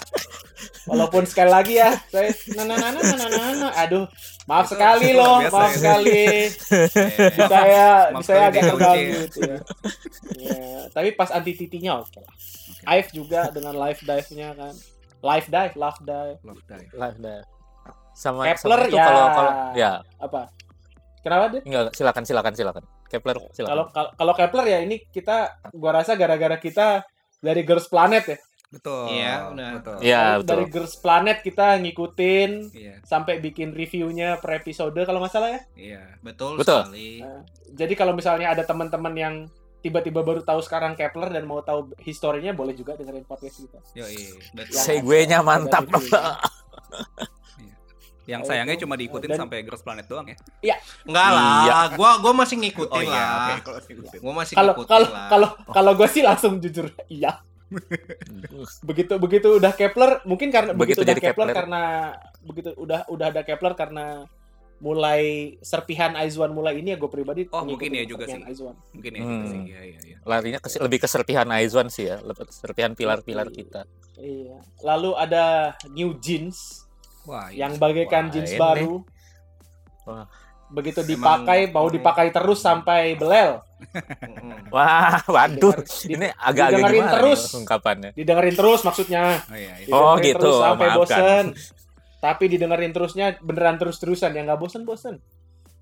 Walaupun 0.85 1.25
sekali 1.25 1.49
lagi 1.49 1.75
ya, 1.77 1.97
saya 2.07 2.31
nana 2.55 2.77
nana 2.77 3.01
nana 3.01 3.27
nana. 3.29 3.69
Aduh, 3.79 4.05
maaf 4.45 4.65
Itu- 4.65 4.77
sekali 4.77 5.07
itu 5.11 5.19
loh, 5.19 5.39
maaf 5.49 5.73
sekali. 5.73 6.23
Eh, 6.75 7.49
saya 7.49 7.87
Maaf 8.13 8.23
saya 8.23 8.43
agak 8.49 8.63
terganggu 8.69 9.17
gitu 9.25 9.39
ya. 9.43 9.59
Ya, 10.35 10.59
tapi 10.91 11.09
pas 11.13 11.31
anti 11.31 11.53
titinya 11.55 11.99
oke 11.99 12.19
lah. 12.19 12.35
Ive 12.87 13.09
juga 13.13 13.49
dengan 13.49 13.73
live 13.75 14.01
dive-nya 14.01 14.53
kan. 14.53 14.75
Live 15.25 15.49
dive, 15.49 15.75
love 15.75 16.01
dive. 16.03 16.39
Love 16.43 16.63
Die. 16.69 16.87
Lah, 16.93 17.13
dah. 17.15 17.41
Sama, 18.13 18.45
Kepler 18.47 18.61
sama 18.79 18.87
itu 18.87 18.95
ya. 18.95 19.05
kalau 19.05 19.27
kalau 19.29 19.53
ya 19.75 19.93
Apa? 20.21 20.43
Kenapa 21.19 21.45
deh? 21.51 21.63
enggak 21.65 21.97
silakan 21.97 22.23
silakan 22.23 22.53
silakan. 22.53 22.85
Kepler 23.09 23.37
silakan. 23.51 23.71
Kalau 23.73 23.85
kalau- 23.91 24.13
kalau 24.15 24.35
Kepler 24.37 24.65
ya 24.69 24.79
ini 24.85 25.01
kita 25.09 25.37
gua 25.73 25.99
rasa 25.99 26.15
gara-gara 26.15 26.55
kita 26.57 27.03
dari 27.41 27.65
Girls 27.65 27.89
Planet 27.89 28.25
ya. 28.29 28.39
Betul. 28.75 29.05
Iya, 29.09 29.35
benar. 29.49 29.73
Betul. 29.79 29.97
Iya, 29.99 30.21
Dari- 30.21 30.37
betul. 30.37 30.49
Dari 30.51 30.65
Girls 30.69 30.95
Planet 30.97 31.39
kita 31.41 31.67
ngikutin 31.79 32.51
Iya, 32.71 32.95
sampai 33.03 33.39
bikin 33.39 33.71
reviewnya 33.71 34.37
per 34.37 34.59
episode 34.59 34.99
kalau 34.99 35.19
nggak 35.19 35.31
salah 35.31 35.51
ya. 35.51 35.61
iya. 35.75 36.03
betul, 36.21 36.59
Betul. 36.59 36.83
sekali. 36.85 37.23
Jadi 37.71 37.95
kalau 37.95 38.13
misalnya 38.13 38.51
ada 38.51 38.63
teman-teman 38.63 39.15
yang 39.15 39.35
tiba-tiba 39.79 40.21
baru 40.21 40.41
tahu 40.41 40.59
sekarang 40.59 40.95
Kepler 40.95 41.29
dan 41.31 41.45
mau 41.45 41.61
tahu 41.61 41.93
historinya 41.99 42.51
boleh 42.51 42.73
juga 42.73 42.95
dengerin 42.95 43.23
podcast 43.23 43.61
kita. 43.61 43.79
Yo, 43.93 44.05
iya. 44.05 44.33
Betul. 44.53 44.75
Yang 44.75 44.83
Segue-nya 44.83 45.39
ada- 45.39 45.47
mantap. 45.47 45.85
Yang 48.25 48.49
sayangnya 48.49 48.81
cuma 48.81 48.97
diikutin 48.97 49.29
Dan- 49.29 49.37
sampai 49.39 49.61
Girls 49.61 49.85
Planet 49.85 50.09
doang 50.09 50.25
ya. 50.25 50.81
Enggak 51.05 51.29
lah, 51.29 51.45
Iya. 51.61 51.79
gua 51.93 52.17
gua 52.19 52.33
masih 52.33 52.57
ngikutin 52.57 52.97
Oh 52.97 53.03
iya, 53.05 53.13
lah. 53.13 53.37
oke 53.37 53.55
kalau 53.63 53.79
diikutin. 53.85 54.19
Gua 54.19 54.33
masih 54.33 54.55
Kalau 54.57 54.73
ngikutin 54.73 54.89
kalau 54.89 55.09
lah. 55.13 55.29
kalau 55.29 55.49
kalau 55.69 55.93
gue 55.93 56.09
sih 56.09 56.23
langsung 56.25 56.57
jujur 56.57 56.89
iya. 57.07 57.45
begitu 58.89 59.15
begitu 59.17 59.49
udah 59.55 59.73
Kepler 59.73 60.23
mungkin 60.25 60.49
karena 60.49 60.73
begitu, 60.73 60.81
Begitu 60.97 61.01
udah 61.03 61.13
jadi 61.13 61.23
Kepler, 61.23 61.35
Kepler. 61.47 61.55
karena 61.55 61.83
begitu 62.43 62.71
udah 62.77 63.01
udah 63.07 63.27
ada 63.29 63.43
Kepler 63.43 63.75
karena 63.75 64.07
mulai 64.77 65.23
serpihan 65.61 66.13
Aizwan 66.15 66.51
mulai 66.51 66.77
ini 66.77 66.93
ya 66.93 66.99
gue 66.99 67.09
pribadi 67.09 67.47
Oh, 67.49 67.65
mungkin 67.65 67.89
ya 67.89 68.05
juga 68.05 68.27
sih. 68.27 68.43
Aizwan. 68.43 68.77
Mungkin 68.93 69.11
ya 69.11 69.21
Hmm. 69.21 69.31
juga 69.33 69.47
sih. 69.47 69.61
Iya, 69.65 69.81
iya, 69.83 69.99
iya. 70.05 70.17
Larinya 70.23 70.59
ke, 70.59 70.69
lebih 70.77 70.99
ke 70.99 71.09
serpihan 71.09 71.49
Aizwan 71.49 71.89
sih 71.89 72.05
ya, 72.05 72.21
lebih 72.21 72.45
ke 72.45 72.53
serpihan 72.53 72.93
pilar-pilar 72.93 73.49
kita. 73.49 73.87
Iya. 74.15 74.61
Lalu 74.83 75.11
ada 75.17 75.45
New 75.89 76.19
Jeans 76.19 76.85
Wah, 77.25 77.49
iya. 77.49 77.65
yang 77.65 77.79
bagaikan 77.79 78.29
Wah, 78.29 78.33
jeans 78.35 78.51
ini. 78.51 78.61
baru. 78.61 78.95
Wah. 80.05 80.27
Begitu 80.67 81.01
Emang- 81.01 81.11
dipakai 81.47 81.61
mau 81.71 81.87
dipakai 81.87 82.29
terus 82.29 82.61
sampai 82.61 83.15
belel. 83.15 83.63
Wah, 84.71 85.21
waduh. 85.27 85.73
Didengar- 85.73 85.85
di- 85.85 86.13
Ini 86.13 86.27
agak-agak 86.31 86.71
didengerin 86.75 86.99
gimana 86.99 87.15
terus. 87.15 87.41
nih 87.43 87.59
ungkapannya? 87.59 88.11
didengerin 88.13 88.55
terus 88.55 88.81
maksudnya 88.83 89.23
Oh 89.45 89.55
iya, 89.55 89.75
iya. 89.79 89.87
Oh, 89.91 90.15
gitu, 90.19 90.37
terus 90.37 90.57
sampai 90.57 90.87
maafkan. 90.87 90.99
bosen 90.99 91.45
tapi 92.19 92.45
didengerin 92.47 92.91
terusnya 92.91 93.27
beneran 93.39 93.77
terus-terusan 93.77 94.31
ya 94.31 94.43
nggak 94.43 94.57
bosen-bosen 94.57 95.21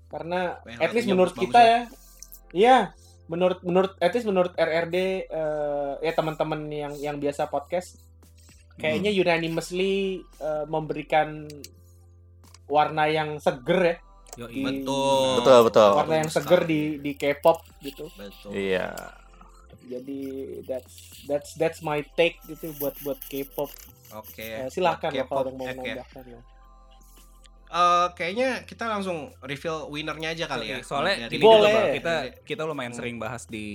karena 0.07 0.59
Eh, 0.65 0.75
at 0.77 0.91
least 0.91 1.07
menurut 1.07 1.31
kita 1.33 1.55
ya 1.57 1.79
iya 2.51 2.77
menurut 3.25 3.59
menurut 3.61 3.95
at 3.97 4.11
least 4.11 4.25
menurut 4.25 4.51
RRD 4.53 4.95
eh, 5.23 5.93
ya 5.99 6.11
teman-teman 6.11 6.67
yang 6.67 6.93
yang 6.97 7.15
biasa 7.15 7.47
podcast 7.47 8.03
kayaknya 8.75 9.09
Hmm. 9.09 9.21
unanimously 9.23 9.95
eh, 10.19 10.65
memberikan 10.67 11.47
warna 12.65 13.07
yang 13.07 13.37
seger 13.37 13.79
ya 13.81 13.95
Yoi. 14.39 14.61
Betul. 14.65 15.29
Betul, 15.41 15.59
betul. 15.69 15.91
warna 15.93 16.15
yang 16.25 16.31
seger 16.31 16.61
di 16.65 16.81
di 16.99 17.11
K-pop 17.13 17.61
gitu 17.85 18.09
Betul. 18.17 18.51
Iya. 18.53 18.93
jadi 19.83 20.19
that's 20.63 20.95
that's 21.27 21.49
that's 21.59 21.79
my 21.83 21.99
take 22.15 22.39
gitu 22.47 22.71
buat 22.79 22.95
buat 23.03 23.19
K-pop 23.27 23.67
Oke. 24.13 24.45
Eh, 24.45 24.69
silakan 24.69 25.09
Buat 25.09 25.17
ya 25.17 25.23
kalau 25.25 25.41
ada 25.41 25.51
mau 25.57 25.65
menambahkan 25.65 26.23
ya. 26.29 26.41
Eh, 27.73 28.07
kayaknya 28.13 28.61
kita 28.63 28.85
langsung 28.85 29.33
reveal 29.41 29.89
winernya 29.89 30.29
aja 30.29 30.45
kali 30.45 30.69
ya. 30.69 30.77
Soalnya 30.85 31.25
gini 31.25 31.41
juga, 31.41 31.57
Boleh. 31.57 31.97
Kita 31.97 32.13
kita 32.45 32.61
lumayan 32.63 32.93
Hmm. 32.93 32.99
sering 33.01 33.17
bahas 33.17 33.49
di 33.49 33.65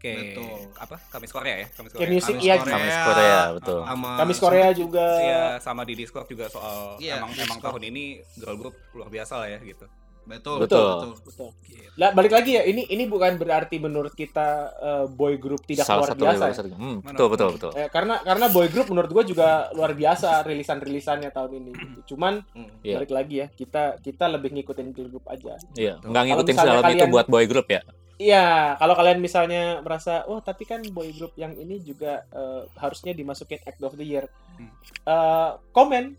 kayak 0.00 0.32
Betul. 0.32 0.56
apa? 0.74 0.96
Kamis 1.12 1.28
Korea 1.28 1.54
ya, 1.60 1.68
Kamis 1.70 1.92
Kayak 1.92 2.00
Korea. 2.00 2.16
musik 2.16 2.32
Kamis 2.32 2.40
iya 2.42 2.54
Korea, 2.56 2.72
Kamis 2.72 2.96
Korea, 3.04 3.38
betul. 3.52 3.80
sama 3.84 4.10
Kamis 4.16 4.38
Korea 4.40 4.68
juga 4.72 5.06
Iya, 5.20 5.44
sama 5.60 5.82
di 5.84 5.92
Discord 5.92 6.24
juga 6.24 6.48
soal 6.48 6.96
Iya, 6.96 7.20
emang 7.20 7.36
emang 7.36 7.60
tahun 7.60 7.82
ini 7.84 8.04
girl 8.34 8.56
group 8.56 8.74
luar 8.90 9.12
biasa 9.12 9.34
lah 9.36 9.48
ya 9.50 9.60
gitu. 9.60 9.84
Betul, 10.24 10.56
Betul. 10.58 10.80
betul, 10.80 11.10
betul. 11.10 11.10
betul 11.24 11.50
Gitu. 11.64 11.90
Lah, 11.94 12.10
balik 12.10 12.32
lagi 12.32 12.50
ya, 12.52 12.62
ini 12.62 12.82
ini 12.86 13.04
bukan 13.04 13.36
berarti 13.36 13.78
menurut 13.78 14.12
kita 14.12 14.48
eh, 14.74 15.06
boy 15.06 15.36
group 15.36 15.62
tidak 15.62 15.84
Salah 15.84 16.02
luar 16.02 16.10
satu 16.10 16.22
biasa. 16.24 16.44
ya. 16.64 16.74
Hmm, 16.74 16.98
betul, 17.00 17.26
betul, 17.28 17.48
betul. 17.54 17.70
Eh, 17.72 17.86
karena 17.86 18.18
karena 18.20 18.46
boy 18.48 18.66
group 18.66 18.88
menurut 18.88 19.10
gue 19.12 19.24
juga 19.30 19.48
luar 19.70 19.92
biasa 19.92 20.42
rilisan-rilisannya 20.42 21.30
tahun 21.30 21.50
ini. 21.56 21.72
Cuman 22.04 22.42
Hmm. 22.50 22.66
Iya. 22.80 22.98
balik 22.98 23.12
lagi 23.12 23.34
ya, 23.36 23.46
kita 23.48 24.00
kita 24.00 24.24
lebih 24.26 24.50
ngikutin 24.52 24.90
girl 24.90 25.08
group 25.08 25.26
aja. 25.26 25.54
Iya, 25.72 25.96
Betul. 25.96 26.08
nggak 26.10 26.22
ngikutin 26.24 26.52
misalnya 26.52 26.72
dalam 26.72 26.82
itu 26.82 26.94
kalian- 26.98 27.12
buat 27.12 27.26
boy 27.28 27.44
group 27.46 27.68
ya. 27.68 27.82
Iya, 28.14 28.46
kalau 28.76 28.94
kalian 28.94 29.18
misalnya 29.18 29.62
merasa, 29.80 30.22
oh 30.24 30.38
tapi 30.38 30.62
kan 30.62 30.78
boy 30.88 31.10
group 31.10 31.34
yang 31.34 31.50
ini 31.52 31.78
juga 31.78 32.22
eh, 32.28 32.62
harusnya 32.76 33.10
dimasukin 33.10 33.58
act 33.60 33.78
of 33.80 33.94
the 33.94 34.02
year. 34.04 34.26
Hmm. 34.54 34.70
Eh, 35.04 35.50
komen, 35.70 36.14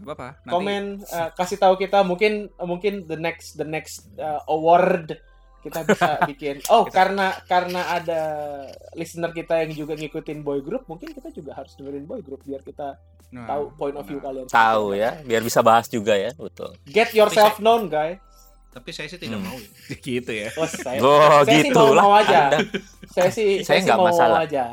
Gak 0.00 0.06
apa-apa. 0.06 0.28
Nanti 0.42 0.52
komen, 0.52 0.84
eh, 1.02 1.28
kasih 1.34 1.58
tahu 1.58 1.74
kita 1.76 1.98
mungkin 2.02 2.32
mungkin 2.58 3.04
the 3.04 3.16
next 3.16 3.54
the 3.54 3.64
next 3.64 4.08
eh, 4.16 4.40
award 4.46 5.12
kita 5.60 5.84
bisa 5.84 6.16
bikin. 6.30 6.56
Oh, 6.68 6.88
karena 6.88 7.36
karena 7.44 7.84
ada 7.92 8.22
listener 8.92 9.28
kita 9.30 9.60
yang 9.60 9.76
juga 9.76 9.92
ngikutin 9.92 10.40
boy 10.40 10.64
group, 10.64 10.88
mungkin 10.88 11.12
kita 11.12 11.28
juga 11.30 11.52
harus 11.52 11.76
dengerin 11.76 12.08
boy 12.08 12.24
group 12.24 12.40
biar 12.42 12.64
kita 12.64 12.96
nah, 13.28 13.44
tahu 13.46 13.76
point 13.76 13.92
of 13.92 14.08
view 14.08 14.16
nah. 14.18 14.24
kalian. 14.26 14.46
Tahu 14.48 14.84
ya, 14.96 15.20
biar 15.20 15.44
bisa 15.44 15.60
bahas 15.60 15.84
juga 15.84 16.16
ya, 16.16 16.32
betul. 16.32 16.72
Get 16.88 17.12
yourself 17.12 17.60
known, 17.60 17.92
guys. 17.92 18.16
Tapi 18.70 18.94
saya 18.94 19.10
sih 19.10 19.18
tidak 19.18 19.42
Hmm. 19.42 19.50
mau. 19.50 19.58
ya. 19.58 19.68
gitu 20.06 20.30
ya. 20.32 20.48
Oh, 20.54 20.64
saya, 20.64 20.98
Oh, 21.02 21.42
saya 21.42 21.58
sih 21.58 21.68
gitu 21.68 21.74
mau, 21.76 21.90
lah. 21.90 22.04
mau 22.06 22.14
aja. 22.16 22.40
Anda. 22.54 22.58
Saya 23.10 23.30
sih 23.34 23.48
saya, 23.60 23.66
Saya 23.66 23.76
sih 23.76 23.84
nggak 23.84 23.98
mau 23.98 24.08
masalah. 24.08 24.38
aja. 24.46 24.64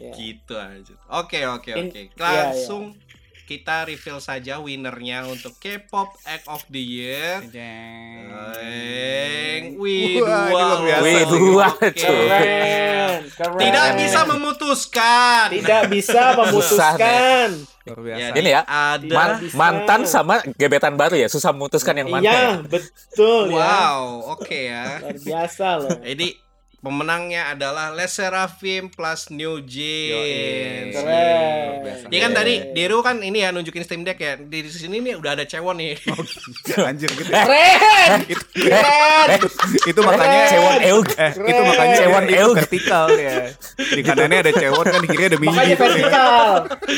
Ya. 0.00 0.12
Gitu 0.16 0.54
aja. 0.56 0.94
Oke, 1.20 1.44
oke, 1.44 1.70
oke. 1.76 2.00
iya, 2.08 2.16
Langsung 2.16 2.96
kita 3.42 3.84
reveal 3.84 4.18
saja 4.18 4.56
winernya 4.56 5.26
untuk 5.26 5.56
K-pop 5.56 6.14
Act 6.22 6.46
of 6.46 6.62
the 6.68 6.78
Year. 6.78 7.42
Jeng. 7.46 8.30
Eng, 8.58 9.62
wih, 9.76 10.16
ini 10.16 10.20
dua. 10.22 10.98
Wih, 11.00 11.22
dua. 11.26 11.66
Keren, 11.76 13.20
keren. 13.30 13.58
Tidak 13.60 13.88
bisa 13.96 14.20
memutuskan. 14.24 15.46
tidak 15.52 15.82
bisa 15.88 16.22
memutuskan. 16.34 17.48
Luar 17.82 17.98
biasa. 17.98 18.22
Jadi 18.30 18.38
Ini 18.38 18.50
ya, 18.50 18.62
ada 18.62 19.10
Man- 19.10 19.38
bisa. 19.42 19.54
mantan 19.58 20.00
sama 20.06 20.34
gebetan 20.54 20.94
baru 20.94 21.18
ya, 21.18 21.26
susah 21.26 21.50
memutuskan 21.50 21.98
yang 21.98 22.08
mana. 22.08 22.22
ya. 22.22 22.30
Iya, 22.30 22.50
betul 22.62 23.42
ya. 23.50 23.58
Wow, 23.58 24.02
oke 24.38 24.58
ya. 24.70 24.84
Luar 25.02 25.18
biasa 25.18 25.66
loh. 25.82 25.98
Jadi 25.98 26.38
pemenangnya 26.82 27.46
adalah 27.48 27.94
Les 27.94 28.10
Seraphim 28.10 28.90
plus 28.90 29.30
New 29.30 29.62
Jeans. 29.62 30.92
Keren. 30.92 31.06
Luar 31.06 31.78
biasa. 31.80 32.04
Ya 32.10 32.18
kan 32.20 32.32
tadi 32.32 32.54
Deru 32.72 32.98
kan 33.00 33.16
ini 33.18 33.38
ya 33.38 33.48
nunjukin 33.48 33.80
Steam 33.80 34.02
Deck 34.02 34.18
ya. 34.18 34.34
Di 34.36 34.66
sini 34.66 34.98
nih 34.98 35.14
udah 35.14 35.32
ada 35.32 35.46
cewek 35.46 35.72
nih. 35.72 35.94
Anjir 36.90 37.06
gitu. 37.08 37.30
ya. 37.30 37.42
Keren. 37.46 38.20
Keren. 38.52 39.38
itu 39.84 40.00
makanya 40.00 40.38
Cewon 40.48 40.76
Eug. 40.84 41.06
eh 41.14 41.30
itu 41.32 41.60
makanya 41.62 41.94
Cewon 41.96 42.22
itu 42.24 42.34
Eug. 42.36 42.54
vertikal 42.58 43.06
ya. 43.14 43.36
Di 43.78 44.02
kanannya 44.02 44.38
ada 44.42 44.52
cewon 44.52 44.84
kan 44.84 44.98
di 44.98 45.08
kiri 45.08 45.24
ada 45.24 45.38
minggi 45.38 45.54
Makanya 45.54 45.70
gitu 45.70 45.78
ya. 45.78 45.86
vertikal. 45.86 46.42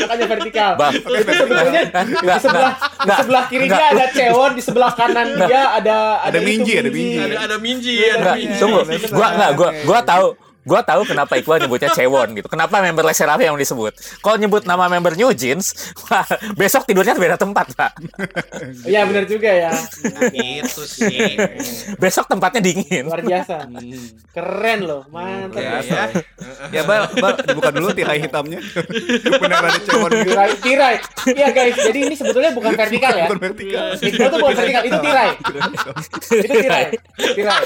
Makanya 0.00 0.26
vertikal. 0.26 0.72
Itu 1.04 1.32
sebetulnya 1.34 1.82
di 2.24 2.40
sebelah 2.40 2.72
di 3.04 3.10
sebelah 3.12 3.44
kiri 3.46 3.64
nggak. 3.66 3.76
dia 3.76 3.86
ada 3.92 4.06
cewon, 4.10 4.50
di 4.56 4.62
sebelah 4.64 4.92
kanan 4.94 5.28
dia 5.44 5.62
ada 5.74 5.96
Ada 6.24 6.38
itu, 6.40 6.46
Minji, 6.46 6.72
ada 6.74 6.88
Minji. 6.88 7.18
ada 7.20 7.36
ada 7.44 7.56
Minji, 7.60 7.92
Iya, 7.94 8.12
ada 8.16 8.32
Minji. 8.32 8.56
tunggu. 8.56 8.80
bener. 8.82 9.10
Gua 9.12 9.28
enggak, 9.28 9.50
gua 9.54 9.68
Gua 9.82 9.98
tahu 10.06 10.38
Gua 10.64 10.80
tahu 10.80 11.04
kenapa 11.04 11.36
Iqbal 11.36 11.68
nyebutnya 11.68 11.92
Cewon 11.92 12.40
gitu. 12.40 12.48
Kenapa 12.48 12.80
member 12.80 13.04
Les 13.04 13.16
Seraphim 13.16 13.52
yang 13.52 13.58
disebut? 13.60 13.92
Kalau 14.24 14.36
nyebut 14.40 14.64
nama 14.64 14.88
member 14.88 15.12
New 15.12 15.28
Jeans, 15.36 15.92
wah, 16.08 16.24
besok 16.56 16.88
tidurnya 16.88 17.12
beda 17.16 17.36
tempat, 17.36 17.72
Pak. 17.76 17.92
Iya 18.84 19.04
benar 19.08 19.24
juga 19.28 19.48
ya. 19.48 19.72
Gitu 20.32 20.82
sih. 20.84 21.36
Besok 22.00 22.28
tempatnya 22.28 22.60
dingin. 22.64 23.04
Luar 23.08 23.20
biasa. 23.20 23.68
Hmm. 23.68 24.04
Keren 24.32 24.80
loh. 24.84 25.02
Mantap. 25.12 25.60
Ya, 25.60 25.70
Biasa. 25.80 25.94
ya. 25.94 26.04
Ya, 26.72 26.82
Bal, 26.84 27.08
Bal, 27.20 27.32
dibuka 27.44 27.70
dulu 27.70 27.92
tirai 27.92 28.18
hitamnya. 28.20 28.60
Benar 29.42 29.60
ada 29.68 29.80
cewon. 29.84 30.10
Tirai, 30.10 30.50
tirai. 30.60 30.96
Iya 31.28 31.48
guys, 31.52 31.76
jadi 31.76 31.98
ini 32.08 32.14
sebetulnya 32.16 32.50
bukan 32.56 32.72
vertikal 32.74 33.12
ya. 33.14 33.26
Bukan 33.28 33.40
vertikal. 33.40 33.86
Itu 34.00 34.22
tuh 34.28 34.38
bukan 34.40 34.54
vertikal, 34.56 34.82
itu 34.84 34.98
tirai. 35.00 35.28
Itu 36.40 36.54
tirai. 36.56 36.84
Tirai. 37.34 37.64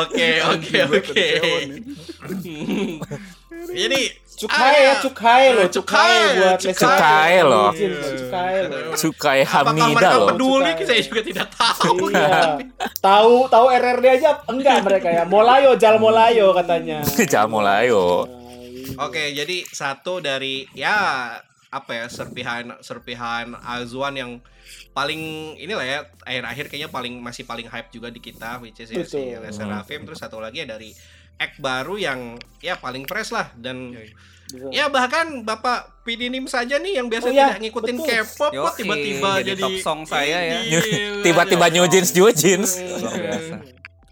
Oke, 0.00 0.28
oke, 0.46 0.78
oke. 0.86 1.19
Jadi 3.70 4.02
Cukai 4.40 4.56
ah, 4.56 4.72
ya, 4.72 4.94
cukai 5.04 5.44
loh, 5.52 5.68
Cukai, 5.68 6.00
cukai 6.00 6.16
buat 6.40 6.58
cukai. 6.64 6.80
Cukai 6.80 7.34
loh. 7.44 7.70
Cukai 7.76 8.56
loh. 8.64 8.96
Sukai 8.96 9.38
Apakah 9.44 9.76
Hamida 9.76 10.10
loh. 10.16 10.28
peduli? 10.32 10.70
Cukai. 10.72 10.86
Saya 10.88 11.00
juga 11.04 11.20
tidak 11.20 11.48
tahu. 11.52 11.96
Iya. 12.08 12.40
Tahu 13.04 13.34
tahu 13.52 13.66
RRD 13.68 14.04
aja 14.16 14.30
enggak 14.48 14.80
mereka 14.80 15.08
ya. 15.12 15.28
Molayo, 15.28 15.76
Jal 15.76 16.00
Molayo 16.00 16.56
katanya. 16.56 17.04
Jamolayo. 17.32 18.24
Oke, 18.96 19.36
jadi 19.36 19.60
satu 19.68 20.24
dari 20.24 20.64
ya 20.72 21.36
apa 21.70 21.90
ya 21.94 22.06
serpihan 22.10 22.74
serpihan 22.82 23.54
Azwan 23.62 24.14
yang 24.18 24.30
paling 24.90 25.54
inilah 25.54 25.86
ya 25.86 25.98
akhir-akhir 26.26 26.66
kayaknya 26.66 26.90
paling 26.90 27.14
masih 27.22 27.46
paling 27.46 27.70
hype 27.70 27.94
juga 27.94 28.10
di 28.10 28.18
kita 28.18 28.58
which 28.58 28.82
is 28.82 28.90
ya 28.90 29.06
si 29.06 29.38
Betul. 29.38 29.54
Seraphim 29.54 30.02
terus 30.02 30.18
satu 30.18 30.42
lagi 30.42 30.62
ya 30.62 30.66
dari 30.66 30.90
act 31.38 31.62
baru 31.62 31.94
yang 31.94 32.36
ya 32.58 32.74
paling 32.74 33.06
fresh 33.06 33.30
lah 33.30 33.54
dan 33.54 33.94
Gitu. 34.50 34.66
ya 34.74 34.90
bahkan 34.90 35.46
Bapak 35.46 36.02
Pidinim 36.02 36.50
saja 36.50 36.82
nih 36.82 36.98
yang 36.98 37.06
biasa 37.06 37.30
Oh 37.30 37.32
iya, 37.32 37.54
tidak 37.54 37.60
ngikutin 37.62 37.96
betul. 38.02 38.08
K-pop 38.10 38.50
kok 38.50 38.74
tiba-tiba 38.82 39.30
jadi 39.38 39.46
jadi, 39.54 39.62
top 39.62 39.76
song 39.78 40.00
saya 40.02 40.38
ya. 40.42 40.58
Tiba-tiba 41.26 41.66
New 41.70 41.86
Jeans, 41.86 42.10
New 42.10 42.28
Jeans. 42.34 42.70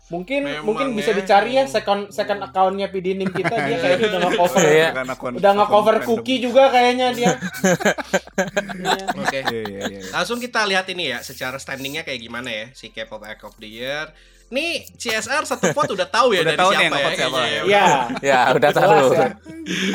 Mungkin 0.09 0.41
Memang 0.41 0.65
mungkin 0.65 0.87
bisa 0.93 1.13
ya. 1.13 1.21
dicari 1.21 1.53
ya 1.53 1.65
second 1.65 2.09
second 2.09 2.41
accountnya 2.41 2.89
Pidinim 2.89 3.29
kita 3.29 3.53
dia 3.61 3.77
kayaknya 3.77 4.09
udah 4.09 4.21
nge-cover 4.25 4.61
Iya. 4.65 4.89
Bukan 4.91 5.09
akun- 5.11 5.37
udah 5.37 5.53
nge-cover 5.55 5.97
akun 5.97 6.07
cookie 6.09 6.39
juga 6.41 6.63
kayaknya 6.69 7.13
dia. 7.13 7.33
Iya. 7.37 9.05
Oke. 9.21 9.39
fandom. 9.39 9.53
Iya, 9.53 9.63
iya, 9.63 9.81
iya. 9.87 10.01
Langsung 10.11 10.39
kita 10.39 10.65
lihat 10.65 10.89
ini 10.89 11.05
ya, 11.09 11.21
secara 11.21 11.57
standingnya 11.57 12.03
kayak 12.03 12.21
gimana 12.21 12.49
ya 12.49 12.67
si 12.73 12.89
K-pop 12.89 13.21
Act 13.23 13.45
of 13.45 13.55
the 13.57 13.69
Year. 13.69 14.09
Nih 14.49 14.81
CSR 14.91 15.45
satu 15.45 15.69
vote 15.71 15.93
udah 15.93 16.09
tahu 16.09 16.33
ya 16.33 16.41
Udah 16.41 16.47
dari 16.47 16.59
tahu 16.59 16.71
siapa 16.73 16.81
yang 16.81 16.89
ya. 16.89 16.97
siapa. 17.13 17.37
kayaknya. 17.37 17.63
Iya, 17.63 17.87
Ya, 18.25 18.41
udah 18.51 18.71
tahu. 18.73 18.89
jelas 18.89 19.13
ya. 19.13 19.29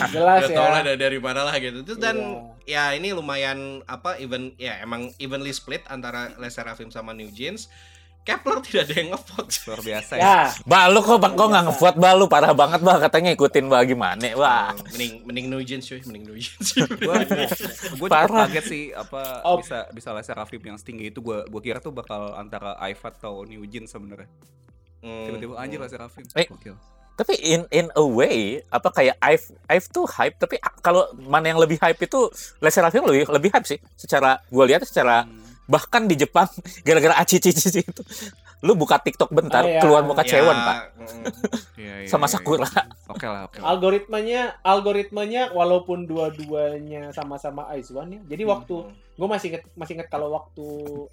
Jelas 0.07 0.39
Udah 0.39 0.49
tahu 0.51 0.67
lah 0.67 0.77
ya. 0.77 0.85
dari, 0.85 0.99
dari 0.99 1.17
mana 1.17 1.41
lah 1.41 1.55
gitu. 1.57 1.81
Terus 1.81 1.97
dan 1.97 2.15
Iya. 2.61 2.93
ya 2.93 2.93
ini 2.93 3.09
lumayan 3.11 3.59
apa 3.83 4.13
even 4.17 4.53
ya 4.55 4.77
emang 4.77 5.09
evenly 5.17 5.49
split 5.49 5.81
antara 5.87 6.37
Les 6.37 6.53
Seraphim 6.53 6.87
sama 6.87 7.11
New 7.11 7.27
Jeans. 7.27 7.65
Kepler 8.23 8.57
tidak 8.59 8.81
ada 8.83 8.93
yang 8.95 9.09
ngevote. 9.11 9.51
Luar 9.63 9.81
biasa 9.81 10.11
ya. 10.15 10.23
Ya, 10.23 10.37
Balu 10.63 10.99
kok 10.99 11.17
bang, 11.17 11.33
kok 11.33 11.43
nggak 11.45 11.63
ngevote 11.67 11.97
balu 11.97 12.25
parah 12.25 12.51
banget 12.51 12.79
bang 12.79 12.99
katanya 13.01 13.29
ikutin 13.31 13.67
bah 13.67 13.83
gimana 13.83 14.23
wah 14.33 14.71
mending 14.89 15.13
mending 15.23 15.45
New 15.47 15.59
Jeans 15.59 15.83
cuy, 15.83 15.99
mending 16.01 16.23
New 16.25 16.37
Jeans. 16.37 16.67
Gua 16.97 17.19
gue 17.19 17.47
cukup 17.99 18.07
Parah. 18.07 18.47
kaget 18.47 18.65
sih 18.65 18.83
apa 18.89 19.43
Oh. 19.43 19.59
bisa 19.59 19.91
bisa 19.91 20.09
Les 20.11 20.23
Seraphim 20.23 20.63
yang 20.63 20.77
setinggi 20.77 21.11
itu 21.11 21.19
gua 21.19 21.43
gua 21.45 21.59
kira 21.59 21.77
tuh 21.77 21.91
bakal 21.91 22.31
antara 22.33 22.79
Ivat 22.81 23.19
atau 23.19 23.43
New 23.43 23.63
Jeans 23.65 23.87
sebenarnya. 23.87 24.31
Hmm. 24.99 25.27
Tiba-tiba 25.27 25.53
anjir 25.55 25.77
Les 25.77 25.91
Seraphim. 25.91 26.23
Eh. 26.33 26.47
Gokil. 26.47 26.75
tapi 27.13 27.37
in 27.37 27.61
in 27.69 27.93
a 27.93 28.01
way 28.01 28.57
apa 28.67 28.89
kayak 28.89 29.13
Ive 29.21 29.45
Ive 29.69 29.85
tuh 29.87 30.09
hype 30.09 30.33
tapi 30.35 30.57
kalau 30.81 31.05
mana 31.19 31.45
yang 31.45 31.61
lebih 31.61 31.77
hype 31.77 32.01
itu 32.01 32.25
Les 32.57 32.71
Seraphim 32.71 33.05
lebih 33.05 33.29
lebih 33.29 33.53
hype 33.53 33.67
sih 33.67 33.77
secara 33.93 34.41
gue 34.41 34.63
lihat 34.65 34.81
secara 34.81 35.21
Hmm. 35.21 35.42
Bahkan 35.65 36.05
di 36.05 36.15
Jepang 36.15 36.47
gara-gara 36.87 37.15
aci 37.17 37.39
cici 37.39 37.79
itu 37.79 38.03
lu 38.63 38.79
buka 38.79 38.95
TikTok 38.95 39.27
bentar, 39.27 39.59
Ah, 39.59 39.75
iya. 39.75 39.81
keluar 39.83 40.07
muka 40.07 40.23
Ya, 40.23 40.39
Cewon, 40.39 40.55
Pak. 40.55 40.77
mm, 40.95 41.23
Iya, 41.75 41.95
iya, 41.99 42.07
Sama 42.07 42.31
iya, 42.31 42.39
Sakura. 42.39 42.63
iya. 42.63 42.83
Oke 43.11 43.27
lah, 43.27 43.41
oke 43.43 43.59
lah. 43.59 43.75
algoritmanya 43.75 44.41
algoritmanya 44.63 45.51
walaupun 45.51 46.07
dua-duanya 46.07 47.11
sama-sama 47.11 47.67
Aizwan 47.67 48.15
ya 48.15 48.21
jadi 48.23 48.47
waktu 48.47 48.87
gue 49.19 49.27
masih 49.27 49.47
inget 49.51 49.63
masih 49.75 49.99
inget 49.99 50.07
kalau 50.07 50.31
waktu 50.31 50.63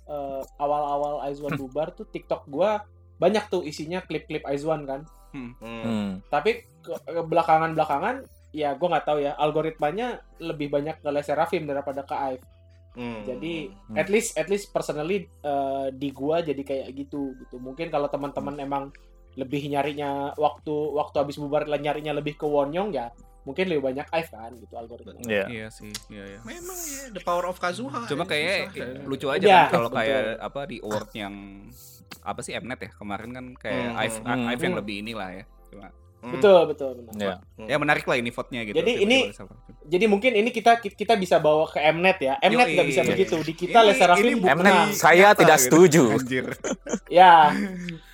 eh, 0.07 0.43
awal-awal 0.57 1.27
Aizwan 1.27 1.59
bubar 1.61 1.91
tuh 1.91 2.07
TikTok 2.07 2.47
gue 2.47 2.71
banyak 3.19 3.43
tuh 3.51 3.67
isinya 3.67 3.99
klip-klip 4.01 4.47
Aizwan 4.47 4.87
kan 4.87 5.01
mm. 5.35 5.53
Hmm. 5.59 6.11
tapi 6.31 6.63
belakangan-belakangan 7.27 8.25
ya 8.51 8.75
gue 8.75 8.89
nggak 8.89 9.07
tahu 9.07 9.19
ya 9.21 9.35
algoritmanya 9.35 10.23
lebih 10.39 10.71
banyak 10.71 10.99
ke 10.99 11.09
Les 11.11 11.27
Serafim 11.27 11.67
daripada 11.67 12.03
ke 12.03 12.15
Aif 12.15 12.41
Mm. 12.91 13.22
jadi 13.22 13.55
Hmm. 13.86 13.97
at 13.97 14.09
least 14.09 14.34
at 14.34 14.47
least 14.47 14.70
personally 14.70 15.24
eh, 15.26 15.86
di 15.93 16.11
gua 16.11 16.41
jadi 16.41 16.59
kayak 16.59 16.91
gitu 16.93 17.38
gitu 17.38 17.57
mungkin 17.57 17.86
kalau 17.86 18.07
teman-teman 18.07 18.59
emang 18.59 18.84
lebih 19.34 19.62
nyarinya 19.64 20.34
waktu 20.34 20.74
waktu 20.91 21.16
habis 21.16 21.38
bubar 21.38 21.64
lah 21.64 21.78
nyarinya 21.78 22.11
lebih 22.11 22.34
ke 22.34 22.43
Wonyong 22.43 22.91
ya 22.91 23.14
mungkin 23.41 23.70
lebih 23.70 23.80
banyak 23.80 24.07
Aif 24.11 24.28
kan 24.30 24.53
gitu 24.53 24.74
algoritmanya 24.74 25.22
Iya. 25.24 25.45
Iya 25.49 25.66
sih, 25.70 25.88
iya 26.11 26.24
ya. 26.28 26.41
memang 26.45 26.76
ya 26.76 27.03
the 27.09 27.22
power 27.22 27.47
of 27.47 27.57
Kazuha 27.57 28.05
Cuma 28.05 28.26
ya, 28.26 28.28
kayak 28.28 28.59
susah 28.74 28.84
ya. 28.84 29.07
lucu 29.07 29.26
aja 29.30 29.47
Iya, 29.47 29.61
kan 29.64 29.72
kalau 29.72 29.88
kayak 29.88 30.22
apa 30.43 30.61
di 30.66 30.76
award 30.82 31.11
yang 31.14 31.34
apa 32.20 32.41
sih 32.43 32.53
Mnet 32.53 32.80
ya 32.84 32.91
kemarin 32.93 33.30
kan 33.32 33.47
kayak 33.57 33.86
Hmm, 33.86 34.03
Ive, 34.03 34.16
hmm, 34.20 34.45
Ive 34.51 34.61
yang 34.61 34.74
hmm. 34.74 34.80
lebih 34.84 34.97
inilah 35.01 35.28
ya. 35.32 35.45
Cuma 35.70 35.86
Mm. 36.21 36.37
betul 36.37 36.61
betul 36.68 36.91
benar 37.01 37.41
Iya. 37.57 37.64
ya 37.64 37.77
menarik 37.77 38.05
lah 38.05 38.12
ini 38.14 38.29
vote-nya 38.29 38.61
gitu. 38.62 38.77
Jadi 38.77 38.93
ini- 39.01 39.33
jadi 39.83 40.05
mungkin 40.05 40.33
ini 40.33 40.49
kita 40.49 40.77
kita 40.79 41.16
bisa 41.16 41.37
bawa 41.37 41.64
ke 41.64 41.81
Mnet 41.81 42.18
ya 42.21 42.37
Mnet 42.39 42.68
nggak 42.71 42.89
bisa 42.89 43.03
begitu 43.03 43.41
di 43.41 43.53
kita 43.55 43.81
Ini- 43.81 43.89
Les 43.89 43.97
Serafim 43.97 44.23
ini 44.23 44.35
bukan 44.37 44.57
Mnet 44.59 44.77
saya 44.95 45.33
nyata 45.33 45.41
tidak 45.41 45.57
gitu. 45.57 45.64
setuju. 45.64 46.03
Anjir. 46.14 46.47
ya 47.11 47.35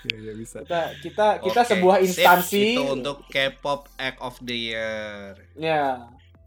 Iya, 0.06 0.16
iya 0.22 0.32
bisa. 0.32 0.56
kita 0.62 0.80
kita 1.02 1.26
kita 1.42 1.60
sebuah 1.66 1.96
instansi 2.00 2.60
itu 2.72 2.82
untuk 2.86 3.26
K-pop 3.26 3.90
Act 3.96 4.18
of 4.20 4.38
the 4.40 4.54
Year 4.56 5.34
ya 5.54 6.06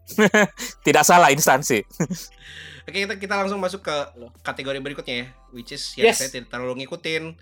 Tidak 0.82 1.03
salah 1.03 1.30
instansi. 1.30 1.86
Oke 2.82 2.97
kita 2.99 3.14
kita 3.16 3.36
langsung 3.36 3.60
masuk 3.60 3.84
ke 3.84 3.95
kategori 4.41 4.80
berikutnya 4.80 5.16
ya, 5.20 5.26
which 5.51 5.70
is 5.70 5.93
yang 5.93 6.10
Yes. 6.10 6.18
saya 6.18 6.32
tidak 6.32 6.49
terlalu 6.49 6.82
ngikutin. 6.82 7.38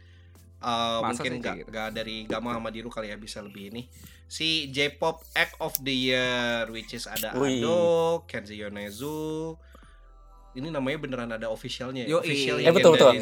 Uh, 0.58 1.06
Masa 1.06 1.22
mungkin 1.22 1.32
nggak 1.38 1.56
gitu? 1.62 1.70
nggak 1.70 1.90
dari 1.94 2.26
Gama 2.26 2.58
sama 2.58 2.70
Diru 2.74 2.90
kali 2.90 3.14
ya 3.14 3.18
bisa 3.18 3.46
lebih 3.46 3.70
ini. 3.70 3.86
Si 4.26 4.74
J-pop 4.74 5.22
Act 5.38 5.56
of 5.62 5.78
the 5.86 5.94
Year, 5.94 6.66
which 6.74 6.98
is 6.98 7.06
ada 7.06 7.38
Wih. 7.38 7.62
Ado, 7.62 8.26
Kenji 8.26 8.58
Yonezu. 8.58 9.54
Ini 10.58 10.74
namanya 10.74 10.98
beneran 10.98 11.30
ada 11.30 11.54
officialnya, 11.54 12.10
ya? 12.10 12.18
Official 12.18 12.58
Ya, 12.58 12.74
betul, 12.74 12.98
betul. 12.98 13.14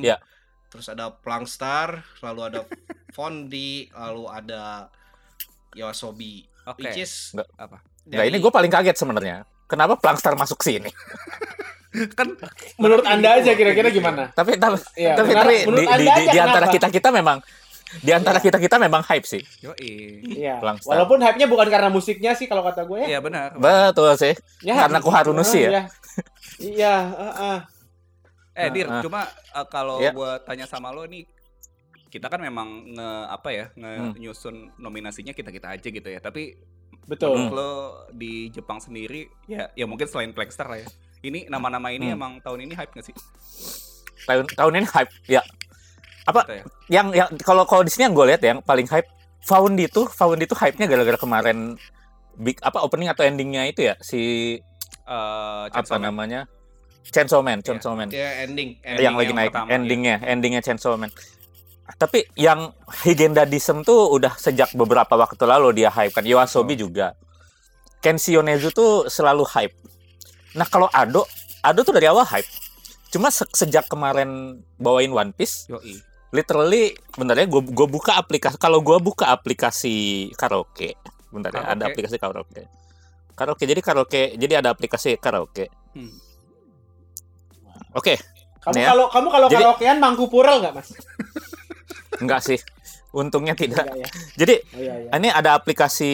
Ya. 0.00 0.16
Terus 0.72 0.88
ada 0.88 1.12
Plangstar, 1.12 2.00
lalu 2.24 2.40
ada 2.48 2.60
Fondi, 3.16 3.92
lalu 3.92 4.24
ada 4.32 4.88
Yoasobi. 5.76 6.48
Oke. 6.64 6.80
Which 6.80 7.04
is 7.04 7.36
Nggak. 7.36 7.48
Apa? 7.60 7.78
Nah, 8.10 8.24
ini 8.24 8.40
gue 8.40 8.52
paling 8.52 8.72
kaget 8.72 8.96
sebenarnya. 8.96 9.44
Kenapa 9.68 10.00
Plangstar 10.00 10.34
masuk 10.34 10.64
sini? 10.64 10.88
Kan 11.90 12.38
menurut 12.76 13.02
anda 13.02 13.34
aja 13.34 13.50
kira-kira 13.52 13.90
gimana 13.90 14.30
Tapi 14.30 14.54
tapi 14.56 14.78
ya 14.94 15.18
tapi, 15.18 15.34
menurut- 15.34 15.66
tapi 15.66 15.66
di, 15.66 15.82
di, 15.82 15.86
Anda 16.06 16.12
di, 16.14 16.24
di 16.28 16.38
antara 16.38 16.66
kita 16.68 16.86
kita 16.88 17.08
memang 17.10 17.38
di 17.98 18.12
antara 18.14 18.38
Iya. 18.38 18.46
kita 18.46 18.58
kita 18.62 18.76
memang 18.78 19.02
hype 19.02 19.26
sih. 19.26 19.42
Iya. 19.74 20.62
Walaupun 20.62 21.18
hype-nya 21.18 21.50
bukan 21.50 21.66
karena 21.66 21.90
musiknya 21.90 22.38
sih 22.38 22.46
kalau 22.46 22.62
kata 22.62 22.86
gue 22.86 23.02
ya. 23.02 23.06
Iya 23.10 23.18
benar. 23.18 23.58
Betul 23.58 24.14
sih. 24.14 24.30
Ya, 24.62 24.86
Karena 24.86 25.02
Koharunushi 25.02 25.58
ya? 25.58 25.70
Iya. 25.70 25.82
Iya, 26.62 26.94
heeh. 27.10 27.58
Eh 28.54 28.68
Dir, 28.70 28.86
cuma 29.00 29.26
uh, 29.50 29.66
kalau 29.66 29.98
Ya. 29.98 30.14
gua 30.14 30.38
tanya 30.38 30.70
sama 30.70 30.94
lo 30.94 31.02
nih 31.02 31.26
kita 32.06 32.26
kan 32.26 32.38
memang 32.38 32.90
nge 32.90 33.10
apa 33.26 33.48
ya 33.50 33.66
Hmm. 33.72 34.14
nge 34.14 34.18
nyusun 34.18 34.54
nominasinya 34.76 35.30
kita 35.30 35.50
kita 35.50 35.70
aja 35.70 35.88
gitu 35.88 36.06
ya 36.06 36.18
tapi 36.18 36.58
Betul. 37.06 37.50
lo 37.50 37.72
di 38.10 38.50
Jepang 38.50 38.78
sendiri 38.78 39.26
ya 39.46 39.70
ya 39.72 39.86
mungkin 39.86 40.06
selain 40.06 40.30
Blackstar 40.30 40.66
lah 40.66 40.78
ya 40.78 40.88
ini 41.22 41.46
nama-nama 41.46 41.88
ini 41.88 42.08
Hmm. 42.08 42.16
emang 42.16 42.32
tahun 42.40 42.64
ini 42.64 42.74
hype 42.74 42.92
gak 42.92 43.04
sih 43.04 43.16
Tahun 44.20 44.44
tahun 44.52 44.72
ini 44.76 44.86
hype 44.86 45.12
ya. 45.26 45.42
Apa 46.22 46.44
Gitu 46.44 46.54
ya? 46.54 46.64
yang 46.90 47.06
yang 47.10 47.28
kalau 47.40 47.64
kalau 47.64 47.80
di 47.80 47.90
sini 47.90 48.06
yang 48.06 48.14
gue 48.14 48.26
lihat 48.28 48.42
yang 48.42 48.58
paling 48.60 48.84
hype 48.86 49.08
Found 49.42 49.74
itu 49.74 50.04
Found 50.12 50.36
itu 50.38 50.52
hype-nya 50.52 50.84
gara-gara 50.84 51.16
kemarin 51.16 51.80
big 52.36 52.60
apa 52.60 52.80
opening 52.80 53.08
atau 53.08 53.24
endingnya 53.24 53.64
itu 53.64 53.80
ya 53.82 53.94
si 53.98 54.20
Eh, 55.02 55.64
apa 55.66 55.96
Man. 55.96 56.06
namanya 56.06 56.40
Chainsaw 57.02 57.40
Man, 57.40 57.58
Chainsaw 57.58 57.96
Man. 57.96 58.06
ya 58.08 58.44
ending, 58.44 58.78
Ending 58.78 59.02
yang 59.02 59.16
lagi 59.16 59.32
yang 59.32 59.38
naik 59.40 59.50
pertama, 59.50 59.66
iya. 59.66 59.74
endingnya, 59.74 60.16
endingnya 60.22 60.60
Chainsaw 60.60 60.94
Man. 60.94 61.10
Tapi 61.90 62.22
yang 62.38 62.70
Higendadism 63.02 63.82
tuh 63.82 64.14
udah 64.14 64.38
sejak 64.38 64.70
beberapa 64.72 65.18
waktu 65.18 65.42
lalu 65.42 65.82
dia 65.82 65.90
hype 65.90 66.14
kan. 66.14 66.22
Yoasobi 66.22 66.78
juga. 66.78 67.18
Kenshi 67.98 68.38
Yonezu 68.38 68.70
tuh 68.70 69.10
selalu 69.10 69.42
hype. 69.42 69.74
Nah 70.52 70.64
kalau 70.64 70.88
Ado, 70.88 71.24
Ado 71.60 71.80
tuh 71.80 71.92
dari 71.92 72.06
awal 72.06 72.24
hype. 72.24 72.48
Cuma 73.08 73.28
se- 73.28 73.48
sejak 73.52 73.86
kemarin 73.86 74.30
bawain 74.76 75.10
One 75.10 75.30
Piece, 75.30 75.66
Yoi. 75.66 75.98
literally 76.30 76.94
bentar 77.12 77.34
ya 77.34 77.42
gue 77.44 77.58
gue 77.60 77.88
buka 77.88 78.14
aplikasi 78.14 78.54
kalau 78.56 78.78
gue 78.78 78.94
buka 78.96 79.26
aplikasi 79.28 79.94
karaoke 80.32 80.94
bentar 81.26 81.50
ya 81.50 81.66
ada 81.68 81.84
aplikasi 81.84 82.16
karaoke 82.16 82.70
karaoke 83.32 83.64
jadi 83.64 83.80
karaoke 83.80 84.22
jadi 84.36 84.62
ada 84.62 84.70
aplikasi 84.70 85.14
karaoke 85.16 85.66
Hmm. 85.90 86.06
oke 87.92 88.14
Kamu 88.60 88.72
Nih 88.72 88.82
ya. 88.82 88.88
kalau 88.88 89.06
kamu 89.08 89.28
kalau 89.28 89.46
Jadi- 89.48 89.58
karaokean 89.58 89.96
mangku 89.98 90.24
purel 90.26 90.62
nggak, 90.62 90.70
Mas? 90.72 90.94
enggak 92.16 92.40
sih 92.44 92.58
untungnya 93.10 93.54
tidak 93.54 93.90
Enggak 93.90 93.98
ya. 93.98 94.08
jadi 94.36 94.54
Oh 94.62 94.78
iya 94.78 94.94
iya. 95.02 95.10
ini 95.12 95.28
ada 95.28 95.50
aplikasi 95.52 96.12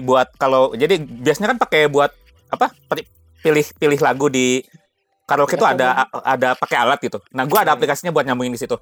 buat 0.00 0.30
kalau 0.36 0.70
jadi 0.72 0.94
biasanya 1.00 1.48
kan 1.48 1.58
pakai 1.58 1.90
buat 1.90 2.14
apa 2.46 2.70
pilih 3.46 3.66
pilih 3.78 4.00
lagu 4.00 4.26
di 4.26 4.60
karaoke 5.22 5.54
itu 5.54 5.62
ada 5.62 6.02
ada 6.20 6.54
pakai 6.54 6.76
alat 6.76 6.98
gitu 6.98 7.18
nah 7.30 7.42
gua 7.42 7.62
ada 7.62 7.70
Iya. 7.70 7.78
aplikasinya 7.78 8.10
buat 8.10 8.22
nyambungin 8.22 8.50
di 8.50 8.60
situ 8.60 8.74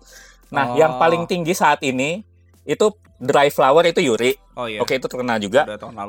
nah 0.48 0.72
Oh. 0.72 0.76
yang 0.76 0.96
paling 0.96 1.24
tinggi 1.24 1.52
saat 1.52 1.80
ini 1.80 2.24
itu 2.64 2.88
Dry 3.14 3.48
Flower 3.48 3.84
itu 3.84 4.00
Yuri 4.00 4.32
oh 4.54 4.64
iya 4.64 4.80
Oke 4.80 4.96
itu 4.96 5.04
terkenal 5.04 5.36
juga. 5.36 5.64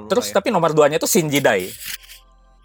Terus 0.07 0.25
ya. 0.27 0.33
tapi 0.33 0.49
nomor 0.49 0.71
duanya 0.71 0.95
itu 0.95 1.05
Shinji 1.05 1.39
Dai. 1.39 1.67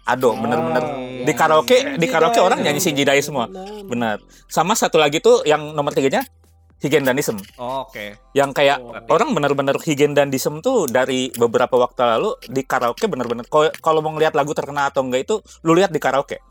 Ado, 0.01 0.33
bener-bener 0.33 0.81
Oh, 0.81 0.97
di 0.97 1.29
iya. 1.29 1.33
karaoke 1.37 1.77
di 1.95 2.07
karaoke 2.07 2.41
orang 2.41 2.59
nyanyi 2.59 2.81
Shinji 2.81 3.05
Dai 3.05 3.21
semua. 3.21 3.45
Benar. 3.85 4.17
Sama 4.47 4.73
satu 4.73 4.97
lagi 4.97 5.21
tuh 5.21 5.45
yang 5.45 5.71
nomor 5.71 5.93
tiganya 5.93 6.25
Higendanism. 6.81 7.37
Oh, 7.55 7.85
oke 7.85 8.17
Yang 8.33 8.51
kayak 8.53 8.77
Oh. 8.81 8.97
orang 9.07 9.31
bener-bener 9.31 9.77
Higendanism 9.77 10.59
tuh 10.59 10.85
dari 10.85 11.29
beberapa 11.31 11.77
waktu 11.77 12.01
lalu 12.01 12.33
di 12.43 12.61
karaoke 12.61 13.05
bener-bener 13.05 13.45
kalau 13.45 13.69
kalau 13.77 13.99
mau 13.99 14.11
ngelihat 14.11 14.33
lagu 14.33 14.51
terkenal 14.51 14.89
atau 14.89 15.01
enggak 15.01 15.23
itu 15.23 15.35
lu 15.61 15.73
lihat 15.73 15.89
di 15.89 16.01
karaoke. 16.01 16.41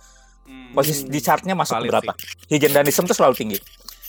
Hmm. 0.46 0.70
Posisi 0.70 1.04
di 1.04 1.18
chartnya 1.18 1.52
masuk 1.52 1.76
Valid 1.76 1.90
berapa? 1.90 2.12
Higendanism 2.46 3.04
tuh 3.04 3.14
selalu 3.14 3.34
tinggi. 3.34 3.58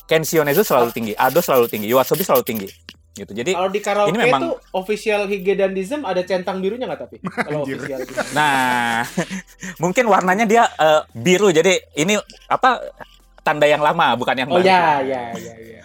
Kenshi 0.04 0.36
Yonezu 0.36 0.62
selalu 0.62 0.92
tinggi, 0.92 1.14
Ado 1.14 1.40
selalu 1.40 1.66
tinggi, 1.66 1.88
Yoasobi 1.88 2.22
selalu 2.22 2.44
tinggi. 2.44 2.68
Gitu. 3.12 3.28
Jadi 3.28 3.52
Kalau 3.52 3.68
di 3.68 3.82
karaoke 3.82 4.10
Ini 4.10 4.18
memang- 4.24 4.42
tuh 4.42 4.56
official 4.74 5.28
Higedandism 5.28 6.04
ada 6.04 6.24
centang 6.24 6.60
birunya 6.60 6.86
nggak 6.86 7.02
tapi? 7.02 7.18
Kalau 7.48 7.64
official 7.64 8.00
gitu. 8.02 8.22
Nah, 8.32 9.04
mungkin 9.84 10.06
warnanya 10.06 10.46
dia 10.46 10.64
eh, 10.70 11.02
biru. 11.12 11.50
Jadi 11.50 11.76
ini 11.98 12.16
apa 12.48 12.80
tanda 13.42 13.66
yang 13.66 13.82
lama, 13.82 14.16
bukan 14.16 14.36
yang 14.36 14.50
Oh 14.50 14.58
baru. 14.58 14.66
ya 14.66 14.84
ya 15.02 15.22
ya 15.34 15.54
ya. 15.56 15.84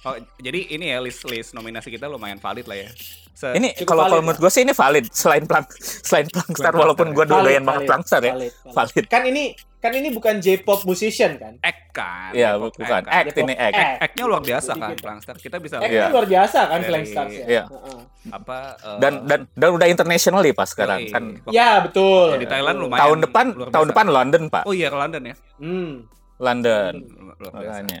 Oh, 0.00 0.14
jadi 0.36 0.64
ini 0.70 0.84
ya 0.88 0.98
list 0.98 1.20
list 1.24 1.52
nominasi 1.52 1.88
kita 1.88 2.08
lumayan 2.08 2.36
valid 2.36 2.64
lah 2.64 2.78
ya. 2.78 2.88
Se- 3.30 3.52
Ini 3.52 3.72
kalau 3.84 4.04
kalau 4.04 4.20
menurut 4.20 4.36
gue 4.38 4.48
sih 4.48 4.64
ini 4.64 4.72
valid 4.72 5.08
selain 5.10 5.44
plang 5.44 5.64
selain 5.78 6.24
Plangstar 6.26 6.72
walaupun 6.72 7.12
gue 7.12 7.20
Plangstar, 7.20 7.44
doyan 7.46 7.62
banget 7.62 7.82
Plangstar 7.84 8.20
ya. 8.22 8.32
valid, 8.32 8.52
valid. 8.64 8.74
Valid. 8.74 9.04
Kan 9.06 9.22
ini 9.24 9.42
kan 9.76 9.92
ini 9.92 10.08
bukan 10.08 10.40
J-pop 10.40 10.84
musician 10.84 11.36
kan? 11.36 11.56
act 11.58 11.88
kan. 11.90 12.32
Iya, 12.32 12.56
bukan. 12.56 12.84
kan. 12.84 13.02
Act 13.06 13.32
ini 13.34 13.52
act. 13.52 13.72
Act. 13.72 13.96
Act-nya 14.02 14.24
luar 14.24 14.40
biasa 14.40 14.70
kan, 14.74 14.92
Plangstar. 14.94 15.36
Kita 15.36 15.56
bisa 15.56 15.80
Iya. 15.80 16.08
kan 16.08 16.12
luar 16.12 16.26
biasa 16.26 16.58
kan 16.64 16.78
Stars 17.04 17.32
ya. 17.34 17.44
Iya. 17.46 17.64
Heeh. 17.68 17.98
apa 18.30 18.56
eh, 18.76 18.98
Dan 19.00 19.12
dan 19.24 19.40
dan 19.52 19.68
udah 19.70 19.86
international 19.86 20.40
pas 20.52 20.68
sekarang 20.68 21.00
yoi. 21.02 21.12
kan. 21.12 21.24
Ya 21.48 21.80
betul. 21.80 22.36
Di 22.36 22.44
Thailand 22.44 22.76
lumayan. 22.78 23.00
Tahun 23.02 23.18
depan 23.20 23.46
tahun 23.68 23.86
depan 23.88 24.06
London, 24.08 24.42
Pak. 24.48 24.64
Oh 24.64 24.72
iya 24.72 24.88
ke 24.88 24.96
London 24.96 25.22
ya. 25.24 25.34
Hmm. 25.56 26.08
London. 26.36 26.92
Luar 27.36 27.52
biasa. 27.52 28.00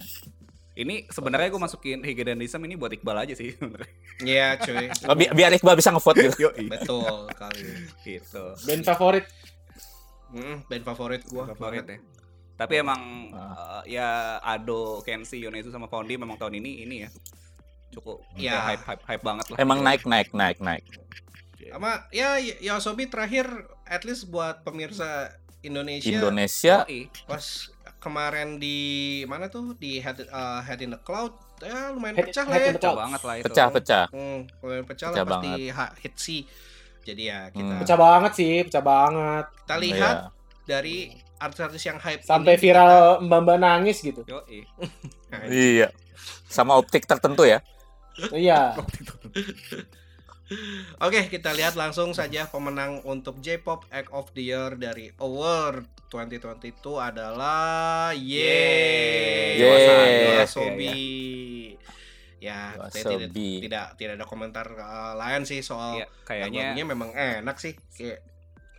Ini 0.80 1.04
sebenarnya 1.06 1.52
gue 1.52 1.60
masukin 1.60 2.00
Higedandism 2.00 2.64
ini 2.64 2.72
buat 2.72 2.88
Iqbal 2.88 3.28
aja 3.28 3.36
sih 3.36 3.52
sebenarnya. 3.52 3.92
Iya 4.18 4.48
cuy, 4.56 4.88
Oh, 5.10 5.14
bi- 5.14 5.28
biar 5.28 5.52
Iqbal 5.52 5.76
bisa 5.76 5.92
ngevote 5.92 6.32
gitu. 6.32 6.48
Betul 6.66 7.28
kali. 7.36 7.68
Gitu. 8.00 8.44
Band 8.64 8.82
favorit. 8.82 9.24
Mm, 10.32 10.64
band 10.64 10.84
favorit 10.86 11.22
gua. 11.28 11.44
Favorit 11.46 11.84
banget. 11.84 11.98
ya. 11.98 11.98
Tapi 12.56 12.74
emang 12.76 13.00
eh, 13.28 13.82
ya 13.92 14.08
Ado, 14.40 15.00
Kenshi, 15.00 15.36
Yonezu 15.38 15.68
sama 15.68 15.84
Fondi 15.84 16.16
memang 16.16 16.36
tahun 16.36 16.56
ini 16.56 16.84
ini 16.84 16.96
ya 17.04 17.10
cukup 17.90 18.22
ya 18.38 18.70
hype 18.70 18.84
hype 18.86 19.02
hype 19.02 19.24
banget 19.26 19.44
lah. 19.50 19.56
Emang 19.58 19.82
naik 19.82 20.06
naik 20.06 20.32
naik 20.32 20.62
naik. 20.62 20.84
Sama 21.60 22.08
ya 22.08 22.34
Yosobi 22.38 23.04
terakhir 23.04 23.44
at 23.84 24.02
least 24.02 24.26
buat 24.26 24.62
pemirsa 24.62 25.28
Indonesia 25.60 26.08
Indonesia 26.08 26.76
Yoi. 26.84 27.12
pas 27.28 27.44
kemarin 28.00 28.56
di 28.56 28.78
mana 29.24 29.46
tuh 29.46 29.76
di 29.76 30.00
Head, 30.00 30.24
uh, 30.26 30.60
Head 30.60 30.80
in 30.80 30.90
the 30.90 30.98
Cloud 30.98 31.36
ya 31.60 31.92
lumayan 31.92 32.16
Head- 32.16 32.26
pecah 32.26 32.42
lah 32.42 32.54
head 32.54 32.62
ya. 32.62 32.66
in 32.66 32.72
the 32.72 32.80
Pecah 32.80 32.94
banget 32.96 33.20
lah 33.20 33.34
itu. 33.36 33.44
Pecah-pecah. 33.46 34.04
Hmm, 34.10 34.38
lumayan 34.58 34.84
pecah, 34.84 35.06
Pecah 35.06 35.22
lah 35.22 35.28
banget. 35.36 35.58
ha- 35.70 35.94
hit 35.94 36.14
C. 36.14 36.24
Jadi 37.00 37.22
ya 37.22 37.48
kita 37.48 37.64
Hmm. 37.66 37.80
Pecah 37.80 37.98
banget 37.98 38.32
sih, 38.34 38.54
pecah 38.62 38.80
banget. 38.82 39.44
kita 39.54 39.76
lihat 39.78 40.16
Iya. 40.18 40.32
dari 40.66 40.96
artis-artis 41.36 41.82
yang 41.82 41.96
hype 41.96 42.20
Sampai 42.22 42.54
ini, 42.54 42.60
viral 42.60 42.94
mbak-mbak 43.22 43.58
nangis 43.58 44.00
gitu. 44.00 44.24
Yo, 44.24 44.40
kita- 44.42 45.46
Iya. 45.46 45.88
Sama 46.46 46.74
optik 46.74 47.04
tertentu 47.04 47.44
ya. 47.44 47.60
Iya. 48.30 48.74
Oke, 50.98 51.30
kita 51.30 51.54
lihat 51.54 51.78
langsung 51.78 52.10
saja 52.10 52.44
pemenang 52.44 52.98
untuk 53.02 53.38
J-pop 53.38 53.86
Act 53.88 54.10
of 54.10 54.34
the 54.34 54.42
Year 54.44 54.74
dari 54.74 55.14
Award 55.16 55.86
2022 56.08 56.74
adalah 56.98 58.10
Yeay, 58.10 59.62
Yeay. 59.62 60.42
Sobi. 60.42 60.90
Ya, 62.40 62.72
saya 62.88 63.04
tidak, 63.04 63.30
Yoasobi. 63.30 63.50
tidak 63.60 63.86
tidak 63.94 64.12
ada 64.16 64.26
komentar 64.26 64.66
uh, 64.72 65.12
lain 65.14 65.44
sih 65.44 65.60
soal 65.60 66.00
Iya, 66.00 66.06
kayaknya 66.24 66.72
lagunya 66.72 66.84
memang 66.88 67.10
enak 67.12 67.56
sih. 67.60 67.76
Kayak 67.92 68.24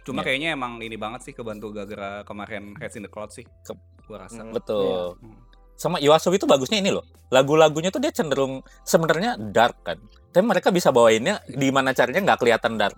cuma 0.02 0.20
Iya. 0.20 0.26
kayaknya 0.28 0.50
emang 0.52 0.82
ini 0.82 0.98
banget 0.98 1.30
sih 1.30 1.34
kebantu 1.38 1.70
gara-gara 1.70 2.26
kemarin 2.26 2.74
Heads 2.82 2.98
in 2.98 3.06
the 3.06 3.12
Cloud 3.12 3.30
sih. 3.30 3.46
Ke- 3.62 3.78
Gua 4.02 4.26
rasa. 4.28 4.42
Hmm. 4.42 4.52
Betul. 4.52 5.14
Hmm. 5.22 5.38
Sama 5.82 5.98
Yoasobi 5.98 6.38
itu 6.38 6.46
bagusnya 6.46 6.78
ini 6.78 6.94
loh. 6.94 7.02
Lagu-lagunya 7.28 7.90
tuh 7.90 7.98
dia 7.98 8.14
cenderung 8.14 8.54
sebenarnya 8.84 9.34
dark 9.34 9.82
kan. 9.82 9.98
Tapi 10.30 10.46
mereka 10.46 10.70
bisa 10.70 10.90
bawainnya 10.90 11.42
di 11.44 11.68
mana 11.68 11.90
caranya 11.92 12.22
nggak 12.24 12.40
kelihatan 12.40 12.78
dark. 12.78 12.94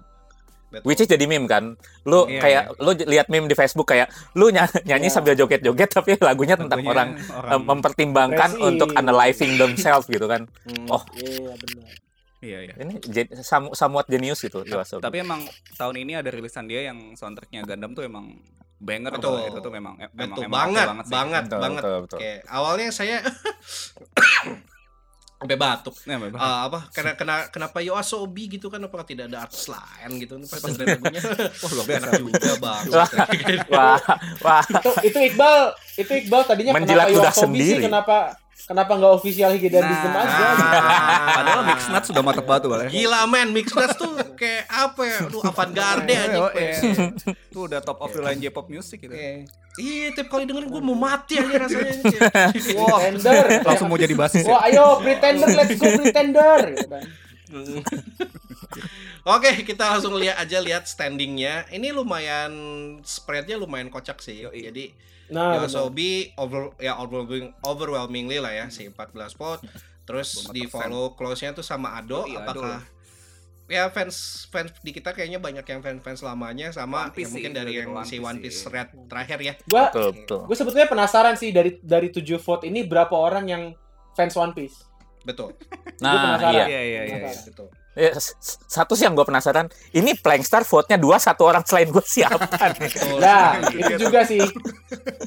betul. 0.67 0.83
Which 0.83 0.99
is 0.99 1.07
jadi 1.07 1.23
meme 1.23 1.45
kan. 1.45 1.77
Lu 2.03 2.25
Iya, 2.25 2.41
kayak 2.41 2.63
lu 2.75 2.91
j- 2.91 3.05
lihat 3.07 3.29
meme 3.29 3.45
di 3.45 3.53
Facebook 3.53 3.85
kayak 3.85 4.09
lu 4.33 4.49
ny- 4.49 4.57
nyanyi 4.83 5.05
Iya. 5.05 5.13
sambil 5.13 5.33
joget-joget 5.33 5.85
tapi 5.93 6.17
lagunya 6.19 6.57
tentang 6.57 6.81
Lagunya 6.81 6.91
orang 6.91 7.09
orang 7.31 7.51
em, 7.53 7.61
mempertimbangkan 7.63 8.49
Depresi. 8.51 8.67
untuk 8.67 8.89
analyzing 8.91 9.51
themselves 9.55 10.09
gitu 10.09 10.25
kan. 10.25 10.49
Hmm. 10.65 10.89
Oh, 10.89 11.05
Iya 11.13 11.53
benar. 11.53 11.85
Iya, 12.41 12.57
iya. 12.59 12.73
Ini 12.75 12.93
somewhat 13.71 14.09
genius 14.09 14.41
gitu 14.41 14.65
Yoasobi. 14.65 14.99
Tapi 14.99 15.21
emang 15.21 15.45
tahun 15.73 15.95
ini 15.95 16.17
ada 16.17 16.27
rilisan 16.27 16.65
dia 16.65 16.83
yang 16.83 17.13
soundtracknya 17.13 17.63
Gundam 17.63 17.93
tuh 17.93 18.03
emang 18.03 18.35
banger 18.83 19.11
Betul. 19.13 19.31
tuh. 19.33 19.47
Itu 19.47 19.59
tuh 19.59 19.71
memang 19.71 19.93
em- 19.95 20.11
emang, 20.11 20.27
betul 20.29 20.43
emang 20.43 20.53
banget, 20.53 20.85
oke 20.85 21.01
sih. 21.01 21.11
banget, 21.11 21.43
Betul, 21.43 21.59
banget. 21.59 21.81
betul, 21.81 21.97
betul. 22.03 22.17
Oke, 22.19 22.31
awalnya 22.45 22.87
saya 22.89 23.17
sampai 25.35 25.59
batuk. 25.59 25.95
Nah, 26.07 26.15
memang. 26.17 26.39
Ah, 26.39 26.59
apa 26.63 26.79
karena 26.89 27.11
kena 27.13 27.35
kenapa 27.47 27.79
Yoasobi 27.79 28.47
gitu 28.49 28.67
kan 28.67 28.79
apakah 28.79 29.03
tidak 29.03 29.27
ada 29.27 29.43
artis 29.43 29.67
lain 29.67 30.09
gitu 30.17 30.39
pas 30.41 30.63
dari 30.63 30.95
lagunya 30.95 31.19
Wah, 31.61 31.71
luar 31.73 31.85
biasa. 31.85 32.07
juga 32.15 32.53
bang 32.55 32.83
Wah, 33.67 33.99
wah. 34.39 34.63
Itu, 34.63 34.89
itu 35.03 35.17
Iqbal, 35.27 35.59
itu 35.99 36.11
Iqbal 36.17 36.41
tadinya 36.43 36.71
Menjilat 36.71 37.05
kenapa 37.05 37.17
ludah 37.19 37.23
Yoasobi 37.27 37.59
sih 37.59 37.67
sendiri. 37.75 37.83
kenapa 37.83 38.17
kenapa 38.63 38.93
nggak 38.93 39.13
official 39.13 39.49
Higedandism 39.49 40.07
Nah. 40.07 40.23
aja? 40.23 40.45
Padahal 41.33 41.61
Mix 41.65 41.79
Nuts 41.85 42.07
sudah 42.07 42.21
mantep 42.21 42.43
banget 42.43 42.61
tuh, 42.63 42.71
ya. 42.75 42.87
gila 42.87 43.21
men 43.25 43.49
mix 43.49 43.67
nuts 43.69 43.95
tuh 43.95 44.11
kayak 44.33 44.63
apa 44.65 45.01
ya 45.03 45.17
lu 45.27 45.39
avant-garde 45.39 46.09
aja 46.09 46.37
Oh, 46.37 46.49
iya. 46.49 46.79
Itu 47.49 47.59
udah 47.63 47.79
top 47.79 47.99
of 47.99 48.09
the 48.09 48.21
line 48.21 48.39
J-pop 48.39 48.67
music 48.67 49.01
gitu. 49.01 49.11
Oke. 49.11 49.45
Iya, 49.73 50.13
tiap 50.13 50.29
kali 50.29 50.45
dengerin 50.45 50.69
gue 50.69 50.81
mau 50.81 50.93
mati 50.93 51.33
aja 51.35 51.55
rasanya. 51.59 51.97
Wah, 52.77 52.99
Pretender. 53.03 53.43
langsung 53.63 53.87
mau 53.87 53.97
jadi 53.97 54.13
basis 54.13 54.45
ya. 54.45 54.53
Wah, 54.53 54.61
ayo 54.63 55.01
pretender, 55.01 55.49
let's 55.49 55.73
go 55.73 55.87
pretender. 55.97 56.57
Gitu. 56.77 56.97
Oke, 59.23 59.49
kita 59.63 59.87
langsung 59.87 60.13
lihat 60.13 60.37
aja 60.37 60.57
lihat 60.59 60.83
standingnya. 60.83 61.65
Ini 61.69 61.89
lumayan 61.89 62.51
spreadnya 63.01 63.55
lumayan 63.55 63.87
kocak 63.87 64.19
sih. 64.19 64.43
Yoi. 64.43 64.61
Jadi 64.63 64.85
Nah, 65.31 65.55
benar. 65.55 65.69
Yoasobi 65.69 66.35
over 66.35 66.75
ya 66.81 66.99
overwhelming, 66.99 67.55
overwhelmingly 67.63 68.37
lah 68.43 68.51
ya 68.51 68.65
si 68.67 68.89
14 68.89 69.13
vote. 69.39 69.63
Terus 70.03 70.51
24%. 70.51 70.51
di 70.51 70.61
follow 70.67 71.15
close-nya 71.15 71.55
tuh 71.55 71.63
sama 71.63 71.95
Ado. 71.95 72.27
Yoi, 72.27 72.35
Ado. 72.35 72.59
Apakah 72.59 72.79
ya 73.71 73.87
fans 73.87 74.45
fans 74.51 74.75
di 74.83 74.91
kita 74.91 75.15
kayaknya 75.15 75.39
banyak 75.39 75.63
yang 75.63 75.79
fans 75.79 76.03
fans 76.03 76.19
lamanya 76.19 76.75
sama 76.75 77.07
One 77.07 77.15
Piece 77.15 77.31
ya 77.31 77.33
mungkin 77.39 77.51
sih, 77.51 77.55
dari 77.55 77.71
dari 77.71 77.79
yang 77.79 77.89
One 77.95 78.03
si 78.03 78.15
Piece 78.19 78.27
One 78.27 78.37
sih. 78.37 78.43
Piece 78.43 78.61
Red 78.67 78.89
terakhir 79.07 79.37
ya. 79.39 79.53
Gua 79.63 79.83
Betul, 79.87 80.09
betul. 80.19 80.41
gue 80.51 80.57
sebetulnya 80.59 80.87
penasaran 80.91 81.35
sih 81.39 81.49
dari 81.55 81.79
dari 81.79 82.11
7 82.11 82.19
vote 82.43 82.63
ini 82.67 82.83
berapa 82.83 83.15
orang 83.15 83.45
yang 83.47 83.63
fans 84.19 84.35
One 84.35 84.51
Piece. 84.51 84.83
Betul. 85.23 85.55
Nah, 86.03 86.35
penasaran. 86.35 86.51
iya. 86.51 86.65
Iya, 86.67 86.81
iya, 86.83 87.01
iya. 87.07 87.15
Penasaran. 87.23 87.47
Betul. 87.47 87.67
Ya, 87.93 88.09
satu 88.65 88.97
sih 88.97 89.05
yang 89.05 89.13
gue 89.13 89.21
penasaran, 89.21 89.69
ini 89.91 90.17
Plankstar 90.17 90.65
vote-nya 90.65 90.97
dua, 90.97 91.21
satu 91.21 91.45
orang 91.45 91.61
selain 91.61 91.85
gue 91.87 92.01
siapa? 92.01 92.41
Betul. 92.81 93.21
Nah, 93.21 93.61
itu 93.69 93.93
juga 94.01 94.25
sih. 94.25 94.41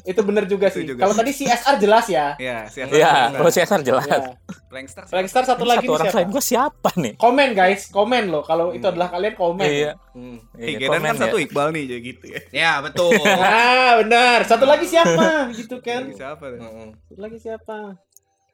Itu 0.03 0.19
bener 0.21 0.43
juga 0.45 0.67
Itu 0.67 0.75
sih. 0.75 0.83
juga. 0.83 1.07
Kalau 1.07 1.15
tadi 1.15 1.31
CSR 1.31 1.75
jelas 1.79 2.05
ya. 2.07 2.35
Iya, 2.35 2.67
si 2.67 2.83
Iya, 2.83 3.31
kalau 3.31 3.47
CSR 3.47 3.81
jelas. 3.81 4.03
Ya. 4.03 4.19
Plankstar. 4.67 5.07
Satu 5.47 5.63
lagi 5.63 5.87
Satu 5.87 5.95
orang 5.95 6.05
siapa? 6.05 6.11
selain 6.11 6.27
gue 6.27 6.43
siapa 6.43 6.89
nih? 6.99 7.13
Komen 7.15 7.49
guys, 7.55 7.87
komen 7.87 8.23
loh. 8.27 8.43
Kalau 8.43 8.75
itu 8.75 8.83
Hmm. 8.83 8.91
adalah 8.91 9.07
kalian 9.09 9.33
komen. 9.33 9.63
Iya. 9.63 9.91
Hmm. 10.11 10.37
iya, 10.59 10.67
Higedan 10.75 10.89
komen 10.91 11.01
kan 11.01 11.15
ya. 11.15 11.21
satu 11.23 11.37
Iqbal 11.39 11.67
nih, 11.71 11.83
jadi 11.87 12.01
gitu 12.03 12.25
ya. 12.27 12.39
Ya, 12.51 12.71
betul. 12.83 13.15
Ah, 13.47 14.03
benar. 14.03 14.43
Satu 14.43 14.67
lagi 14.67 14.83
siapa? 14.83 15.23
gitu 15.59 15.79
kan. 15.79 16.11
Lagi 16.11 16.19
Siapa 16.19 16.43
tuh? 16.43 16.59
Heeh. 16.59 16.87
Satu 17.07 17.19
lagi 17.23 17.37
siapa? 17.39 17.77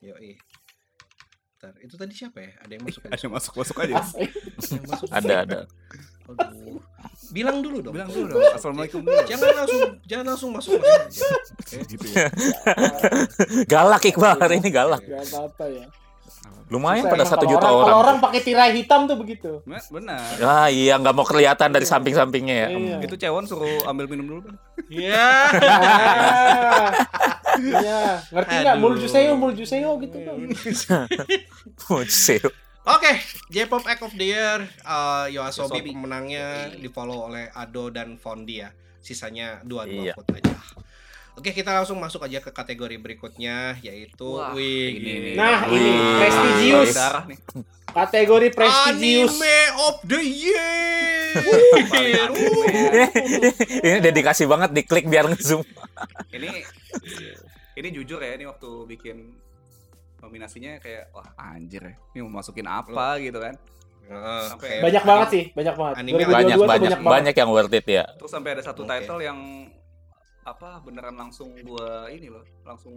Yoi. 0.06 0.38
Bentar, 1.64 1.80
itu 1.80 1.96
tadi 1.96 2.12
siapa 2.12 2.44
ya? 2.44 2.52
Ada 2.60 2.72
yang 2.76 2.84
masuk 2.84 3.02
Ada 3.08 3.16
aja. 3.16 3.16
Ada 3.16 3.24
yang 3.24 4.84
masuk. 4.84 5.08
Ada, 5.16 5.34
ada. 5.48 5.60
Aduh. 6.28 6.84
Bilang 7.32 7.64
dulu 7.64 7.80
dong. 7.80 7.96
Bilang 7.96 8.12
dulu 8.12 8.36
dong. 8.36 8.52
Assalamualaikum 8.52 9.00
dulu. 9.00 9.16
Jangan 9.24 9.64
langsung 9.64 9.82
jangan 10.04 10.26
langsung 10.28 10.50
masuk 10.52 10.76
masuk 10.76 10.92
aja. 10.92 11.28
gitu 11.96 12.06
ya. 12.12 12.28
Galak 13.64 14.04
Iqbal 14.04 14.36
hari 14.44 14.60
ini 14.60 14.76
galak. 14.76 15.08
Gak 15.08 15.24
apa-apa 15.32 15.66
ya. 15.72 15.88
Lumayan 16.74 17.06
Susah 17.06 17.14
pada 17.14 17.26
satu 17.30 17.46
juta 17.46 17.62
orang. 17.62 17.78
orang. 17.78 17.86
Kalau 17.86 18.00
orang 18.02 18.18
pakai 18.18 18.42
tirai 18.42 18.74
hitam 18.74 19.06
tuh 19.06 19.14
begitu. 19.14 19.62
Benar. 19.94 20.26
Ah 20.42 20.66
iya 20.68 20.98
nggak 20.98 21.14
mau 21.14 21.22
kelihatan 21.22 21.70
dari 21.70 21.86
samping-sampingnya 21.86 22.56
ya. 22.58 22.68
Iya. 22.74 22.98
Itu 23.06 23.14
cewek 23.14 23.46
suruh 23.46 23.86
ambil 23.86 24.10
minum 24.10 24.26
dulu 24.26 24.42
kan. 24.50 24.56
Iya. 24.90 25.28
Ah. 25.54 26.90
Iya, 27.54 28.02
ngerti 28.34 28.54
nggak? 28.58 28.74
Aduh. 28.74 28.82
Muljuseyo, 28.82 29.32
muljuseyo 29.38 29.90
gitu 30.02 30.18
kan. 30.20 30.36
Mucil. 31.94 32.46
Oke, 32.84 33.12
J-pop 33.48 33.86
Act 33.86 34.04
of 34.04 34.14
the 34.18 34.28
Year 34.28 34.60
uh, 34.84 35.30
Yoasobi 35.30 35.80
Yoasobi. 35.80 35.92
pemenangnya 35.94 36.48
di 36.74 36.90
follow 36.90 37.30
oleh 37.30 37.48
Ado 37.54 37.88
dan 37.88 38.18
Fondi 38.18 38.60
ya. 38.60 38.74
Sisanya 39.00 39.62
dua 39.62 39.86
dua 39.86 40.04
Iya. 40.04 40.14
vote 40.18 40.36
aja. 40.36 40.52
Oke, 41.34 41.50
kita 41.50 41.74
langsung 41.74 41.98
masuk 41.98 42.22
aja 42.22 42.38
ke 42.38 42.50
kategori 42.50 42.96
berikutnya 42.96 43.76
yaitu 43.82 44.38
Wah, 44.38 44.54
wih, 44.54 44.94
ini 44.94 45.12
nih. 45.20 45.34
Nah, 45.34 45.66
Wih. 45.66 45.82
ini 45.82 45.92
prestigious. 46.22 46.94
Darah 46.94 47.24
nih. 47.26 47.38
Kategori 47.90 48.48
prestigious. 48.54 49.34
Anime 49.34 49.58
of 49.82 49.96
the 50.06 50.22
Year. 50.22 51.34
Ini 53.82 54.00
dedikasi 54.00 54.46
banget 54.46 54.70
diklik 54.72 55.06
biar 55.06 55.26
ngezoom. 55.26 55.66
Ini 56.30 56.50
ini 57.74 57.88
jujur 57.90 58.22
ya, 58.22 58.38
ini 58.38 58.46
waktu 58.46 58.70
bikin 58.86 59.34
nominasinya 60.22 60.78
kayak 60.78 61.10
wah 61.10 61.26
anjir 61.36 61.82
ya. 61.84 61.94
Ini 62.14 62.20
mau 62.22 62.38
masukin 62.38 62.66
apa 62.66 63.18
gitu 63.18 63.42
kan. 63.42 63.58
Sampai 64.46 64.78
kayak 64.78 64.84
Banyak 64.86 65.04
banget 65.04 65.28
sih, 65.30 65.44
banyak 65.54 65.74
banget. 65.74 65.96
Anime 65.98 66.14
2022 66.14 66.22
Banyak 66.22 66.30
banyak 66.30 66.58
banyak 66.70 67.00
banget. 67.02 67.14
banyak 67.18 67.36
yang 67.36 67.50
worth 67.50 67.74
it 67.74 67.88
ya. 67.88 68.04
Terus 68.14 68.32
sampai 68.32 68.50
ada 68.54 68.62
satu 68.62 68.82
Oke. 68.84 68.90
title 68.94 69.20
yang 69.20 69.40
apa 70.44 70.80
beneran 70.80 71.14
langsung 71.14 71.56
gua 71.62 72.08
ini 72.08 72.28
loh, 72.28 72.44
langsung 72.62 72.94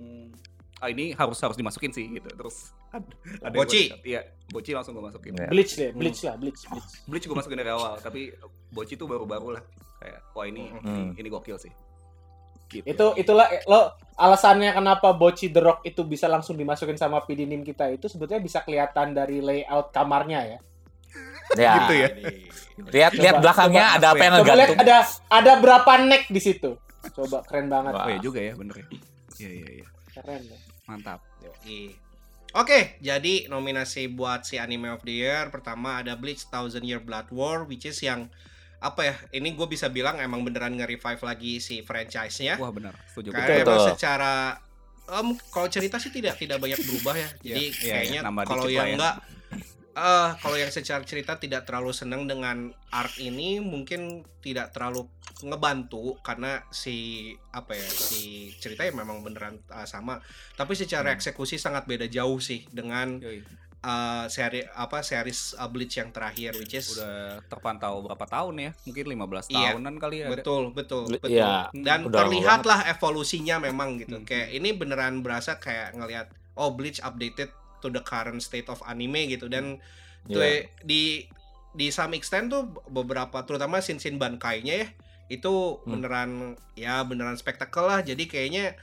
ah 0.76 0.86
ini 0.86 1.10
harus 1.10 1.38
harus 1.38 1.54
dimasukin 1.54 1.88
sih 1.88 2.06
gitu. 2.10 2.28
Terus 2.28 2.70
ada, 2.88 3.06
ada 3.40 3.48
yang 3.48 3.54
Boci. 3.56 3.82
gua- 3.86 4.02
Iya, 4.04 4.20
Boci 4.46 4.70
langsung 4.72 4.92
gua 4.92 5.04
masukin. 5.06 5.32
Iya. 5.32 5.48
Bleach 5.48 5.72
deh, 5.74 5.90
bleach 5.92 6.20
lah, 6.22 6.34
bleach, 6.34 6.60
bleach. 6.64 6.90
Bleach 7.04 7.24
gua 7.24 7.36
masukin 7.38 7.56
dari 7.56 7.70
awal, 7.70 7.96
tapi 7.96 8.34
Boci 8.68 8.94
tuh 8.94 9.06
baru-baru 9.06 9.54
lah. 9.54 9.62
Kayak 9.96 10.20
wah 10.30 10.44
ini 10.44 10.68
Hmm. 10.68 11.14
ini, 11.14 11.18
ini 11.18 11.28
gokil 11.28 11.56
sih. 11.56 11.72
Gitu. 12.66 12.82
Itu 12.84 13.14
itulah 13.14 13.46
eh, 13.48 13.62
lo 13.64 13.88
alasannya 14.12 14.72
kenapa 14.72 15.12
Boci 15.12 15.48
The 15.48 15.62
Rock 15.62 15.80
itu 15.82 16.02
bisa 16.02 16.26
langsung 16.26 16.54
dimasukin 16.54 16.94
sama 16.94 17.22
PDNim 17.22 17.62
kita 17.62 17.86
itu 17.88 18.06
sebetulnya 18.06 18.40
bisa 18.40 18.58
kelihatan 18.60 19.12
dari 19.12 19.38
layout 19.38 19.90
kamarnya 19.90 20.40
ya. 20.44 20.58
Ya. 21.54 21.72
Gitu 21.78 21.94
ya. 21.94 22.08
Lihat 22.84 23.12
lihat 23.14 23.34
belakangnya 23.38 23.84
coba- 23.86 23.96
ada 23.96 24.06
apa 24.10 24.18
yang 24.20 24.34
Coba 24.34 24.46
lihat 24.52 24.68
ngegantung. 24.68 24.82
ada 24.82 24.96
ada 25.30 25.52
berapa 25.56 25.92
neck 26.02 26.22
di 26.26 26.40
situ. 26.42 26.70
Coba 27.14 27.38
keren 27.46 27.66
banget. 27.70 27.92
Wah. 27.94 28.04
Oh 28.06 28.10
iya 28.10 28.20
juga 28.22 28.40
ya, 28.42 28.52
bener 28.56 28.74
ya. 28.82 28.86
Iya 29.36 29.50
iya 29.52 29.68
iya. 29.82 29.86
Keren. 30.10 30.42
ya. 30.48 30.58
Mantap. 30.88 31.20
Yoi. 31.42 31.94
Oke, 32.56 32.96
jadi 33.04 33.52
nominasi 33.52 34.08
buat 34.08 34.48
si 34.48 34.56
Anime 34.56 34.88
of 34.88 35.04
the 35.04 35.12
Year 35.12 35.52
pertama 35.52 36.00
ada 36.00 36.16
Bleach 36.16 36.48
Thousand 36.48 36.88
Year 36.88 37.02
Blood 37.02 37.28
War, 37.28 37.68
which 37.68 37.84
is 37.84 38.00
yang 38.00 38.32
apa 38.80 39.00
ya? 39.04 39.14
Ini 39.34 39.52
gue 39.52 39.66
bisa 39.68 39.92
bilang 39.92 40.16
emang 40.22 40.40
beneran 40.40 40.72
nge-revive 40.72 41.20
lagi 41.20 41.60
si 41.60 41.84
franchise-nya. 41.84 42.56
Wah 42.56 42.72
benar, 42.72 42.96
setuju. 43.12 43.36
Karena 43.36 43.60
Betul. 43.60 43.60
emang 43.60 43.76
Betul. 43.76 43.88
secara 43.92 44.32
em, 45.06 45.28
kalau 45.52 45.68
cerita 45.68 45.96
sih 46.00 46.08
tidak 46.08 46.40
tidak 46.40 46.56
banyak 46.56 46.80
berubah 46.80 47.14
ya. 47.18 47.28
Jadi 47.44 47.64
Iya, 47.66 47.82
iya, 47.84 47.92
kayaknya 47.92 48.20
kalau 48.48 48.66
yang 48.72 48.88
ya. 48.96 49.10
Eh 49.96 50.30
kalau 50.36 50.54
yang 50.54 50.68
secara 50.68 51.00
cerita 51.02 51.34
tidak 51.34 51.64
terlalu 51.64 51.88
senang 51.88 52.28
dengan 52.28 52.68
arc 52.90 53.16
ini 53.16 53.58
mungkin 53.58 54.20
tidak 54.38 54.68
terlalu 54.70 55.08
ngebantu 55.40 56.20
karena 56.20 56.60
si 56.68 56.96
apa 57.50 57.72
ya 57.72 57.88
si 57.88 58.20
ceritanya 58.54 58.92
memang 58.94 59.20
beneran 59.20 59.56
uh, 59.68 59.84
sama 59.84 60.20
tapi 60.52 60.72
secara 60.72 61.08
Hmm. 61.08 61.16
eksekusi 61.16 61.56
sangat 61.56 61.84
beda 61.84 62.06
jauh 62.06 62.36
sih 62.36 62.68
dengan 62.68 63.16
Yoi. 63.18 63.40
uh, 63.80 64.28
seri 64.28 64.64
apa 64.66 65.00
series 65.00 65.52
uh, 65.54 65.64
Bleach 65.66 65.96
yang 65.96 66.08
terakhir 66.10 66.52
which 66.54 66.72
is 66.72 66.92
udah 66.92 67.40
terpantau 67.46 68.00
berapa 68.02 68.24
tahun 68.26 68.54
ya 68.58 68.70
mungkin 68.84 69.04
15 69.08 69.48
Iya. 69.48 69.70
tahunan 69.72 69.94
kali 69.96 70.16
ya 70.18 70.28
betul 70.30 70.62
betul 70.70 71.04
Ble- 71.06 71.20
betul 71.20 71.32
iya, 71.32 71.72
dan 71.72 72.04
terlihatlah 72.06 72.84
evolusinya 72.86 73.60
memang 73.62 73.96
gitu 73.98 74.16
Hmm. 74.16 74.24
kayak 74.24 74.52
ini 74.52 74.72
beneran 74.72 75.20
berasa 75.20 75.56
kayak 75.56 75.92
ngelihat 75.94 76.28
oh 76.54 76.68
Bleach 76.70 77.00
updated 77.00 77.48
to 77.86 77.88
the 77.88 78.02
current 78.02 78.42
state 78.42 78.66
of 78.66 78.82
anime 78.82 79.30
gitu 79.30 79.46
dan 79.46 79.78
tuh 80.24 80.42
Iya. 80.42 80.66
di 80.82 81.30
di 81.70 81.86
some 81.88 82.12
extent 82.12 82.48
tuh 82.48 82.66
beberapa 82.86 83.40
terutama 83.42 83.78
sin 83.78 83.96
sin 83.96 84.16
Bankai-nya 84.16 84.74
ya 84.76 84.88
itu 85.28 85.78
Hmm. 85.78 85.90
beneran 85.92 86.30
ya 86.74 87.02
beneran 87.02 87.34
spektakel 87.34 87.82
lah 87.82 88.00
jadi 88.00 88.18
kayaknya 88.24 88.74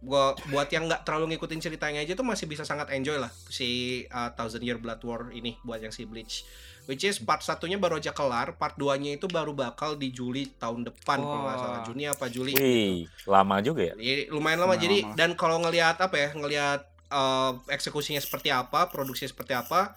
gua 0.00 0.32
buat 0.48 0.68
yang 0.68 0.84
nggak 0.84 1.04
terlalu 1.04 1.36
ngikutin 1.36 1.60
ceritanya 1.60 2.00
aja 2.00 2.12
tuh 2.12 2.24
masih 2.24 2.44
bisa 2.44 2.64
sangat 2.64 2.88
enjoy 2.90 3.16
lah 3.16 3.28
si 3.46 3.68
uh, 4.08 4.32
Thousand 4.32 4.60
Year 4.60 4.76
Blood 4.76 5.00
War 5.02 5.28
ini 5.30 5.60
buat 5.60 5.76
yang 5.78 5.92
si 5.92 6.04
Bleach 6.04 6.44
which 6.84 7.04
is 7.04 7.20
part 7.20 7.38
satunya 7.38 7.76
baru 7.76 8.00
aja 8.00 8.10
kelar 8.10 8.56
part 8.56 8.74
2 8.74 8.96
nya 8.98 9.10
itu 9.14 9.28
baru 9.28 9.52
bakal 9.52 9.94
di 9.94 10.10
Juli 10.10 10.48
tahun 10.50 10.82
depan 10.82 11.20
kalau 11.20 11.44
nggak 11.44 11.58
salah. 11.60 11.80
Juni 11.84 12.02
apa 12.04 12.26
Juli 12.26 12.50
Wih, 12.50 13.04
lama 13.24 13.60
juga 13.60 13.92
ya. 13.92 13.94
Jadi 13.94 14.22
lumayan 14.26 14.58
lama 14.58 14.74
Lumayan 14.74 14.82
jadi 14.82 14.98
lama. 15.04 15.14
dan 15.14 15.30
kalau 15.36 15.56
ngelihat 15.60 15.96
apa 16.00 16.16
ya 16.16 16.28
ngelihat 16.32 16.80
eh, 17.10 17.52
eksekusinya 17.68 18.18
seperti 18.18 18.48
apa 18.48 18.86
produksinya 18.86 19.28
seperti 19.28 19.52
apa 19.52 19.92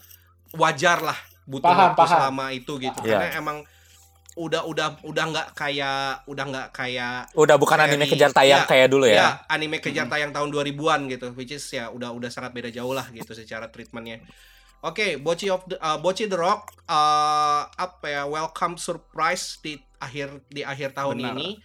wajar 0.53 0.99
lah 0.99 1.17
butuh 1.43 1.65
Paham, 1.65 1.81
waktu 1.87 1.99
paham. 1.99 2.11
selama 2.11 2.45
itu 2.51 2.73
gitu 2.77 2.95
Paham. 2.95 3.09
karena 3.09 3.27
Iya. 3.29 3.37
emang 3.37 3.57
udah 4.33 4.65
udah 4.65 4.97
udah 5.03 5.25
nggak 5.29 5.47
kayak 5.53 6.25
udah 6.25 6.45
nggak 6.47 6.67
kayak 6.71 7.29
Udah 7.33 7.53
bukan 7.53 7.77
anime 7.77 8.01
Seri- 8.01 8.17
kejar 8.17 8.31
tayang 8.33 8.61
ya, 8.61 8.67
kayak 8.67 8.87
dulu 8.89 9.05
ya 9.05 9.13
ya. 9.13 9.29
anime 9.47 9.77
kejar 9.77 10.09
tayang 10.09 10.33
tahun 10.33 10.49
2000-an 10.49 11.05
gitu 11.07 11.27
which 11.33 11.51
is 11.51 11.61
ya 11.67 11.85
udah 11.87 12.09
udah 12.09 12.27
sangat 12.27 12.49
beda 12.49 12.67
jauh 12.67 12.91
lah 12.91 13.05
gitu 13.09 13.29
secara 13.31 13.69
treatmentnya 13.69 14.25
Oke, 14.83 15.15
Bochi 15.15 15.47
of 15.47 15.63
the, 15.63 15.79
uh, 15.79 15.95
Bochi 15.95 16.27
the 16.27 16.35
Rock 16.35 16.75
uh, 16.91 17.63
apa 17.71 18.03
ya 18.03 18.23
welcome 18.25 18.75
surprise 18.75 19.55
di 19.57 19.79
akhir 19.97 20.43
di 20.49 20.59
akhir 20.59 20.91
tahun 20.91 21.23
Benar. 21.23 21.31
ini. 21.33 21.55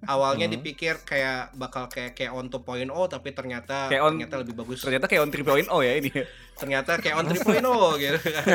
Awalnya 0.00 0.46
Hmm. 0.46 0.54
dipikir 0.54 0.94
kayak 1.00 1.50
bakal 1.52 1.86
kayak 1.86 2.14
kayak 2.14 2.30
on 2.30 2.46
2.0 2.46 2.86
tapi 3.08 3.30
ternyata 3.30 3.88
Kayak 3.88 4.02
on- 4.04 4.14
ternyata 4.14 4.36
lebih 4.38 4.54
bagus. 4.54 4.78
ternyata 4.78 5.04
kayak 5.04 5.22
on 5.22 5.30
3.0 5.30 5.66
ya 5.80 5.92
ini 5.96 6.10
Ternyata 6.54 6.90
kayak 6.96 7.16
on 7.16 7.26
3.0 7.26 7.58
gitu 8.00 8.18
kan. 8.18 8.46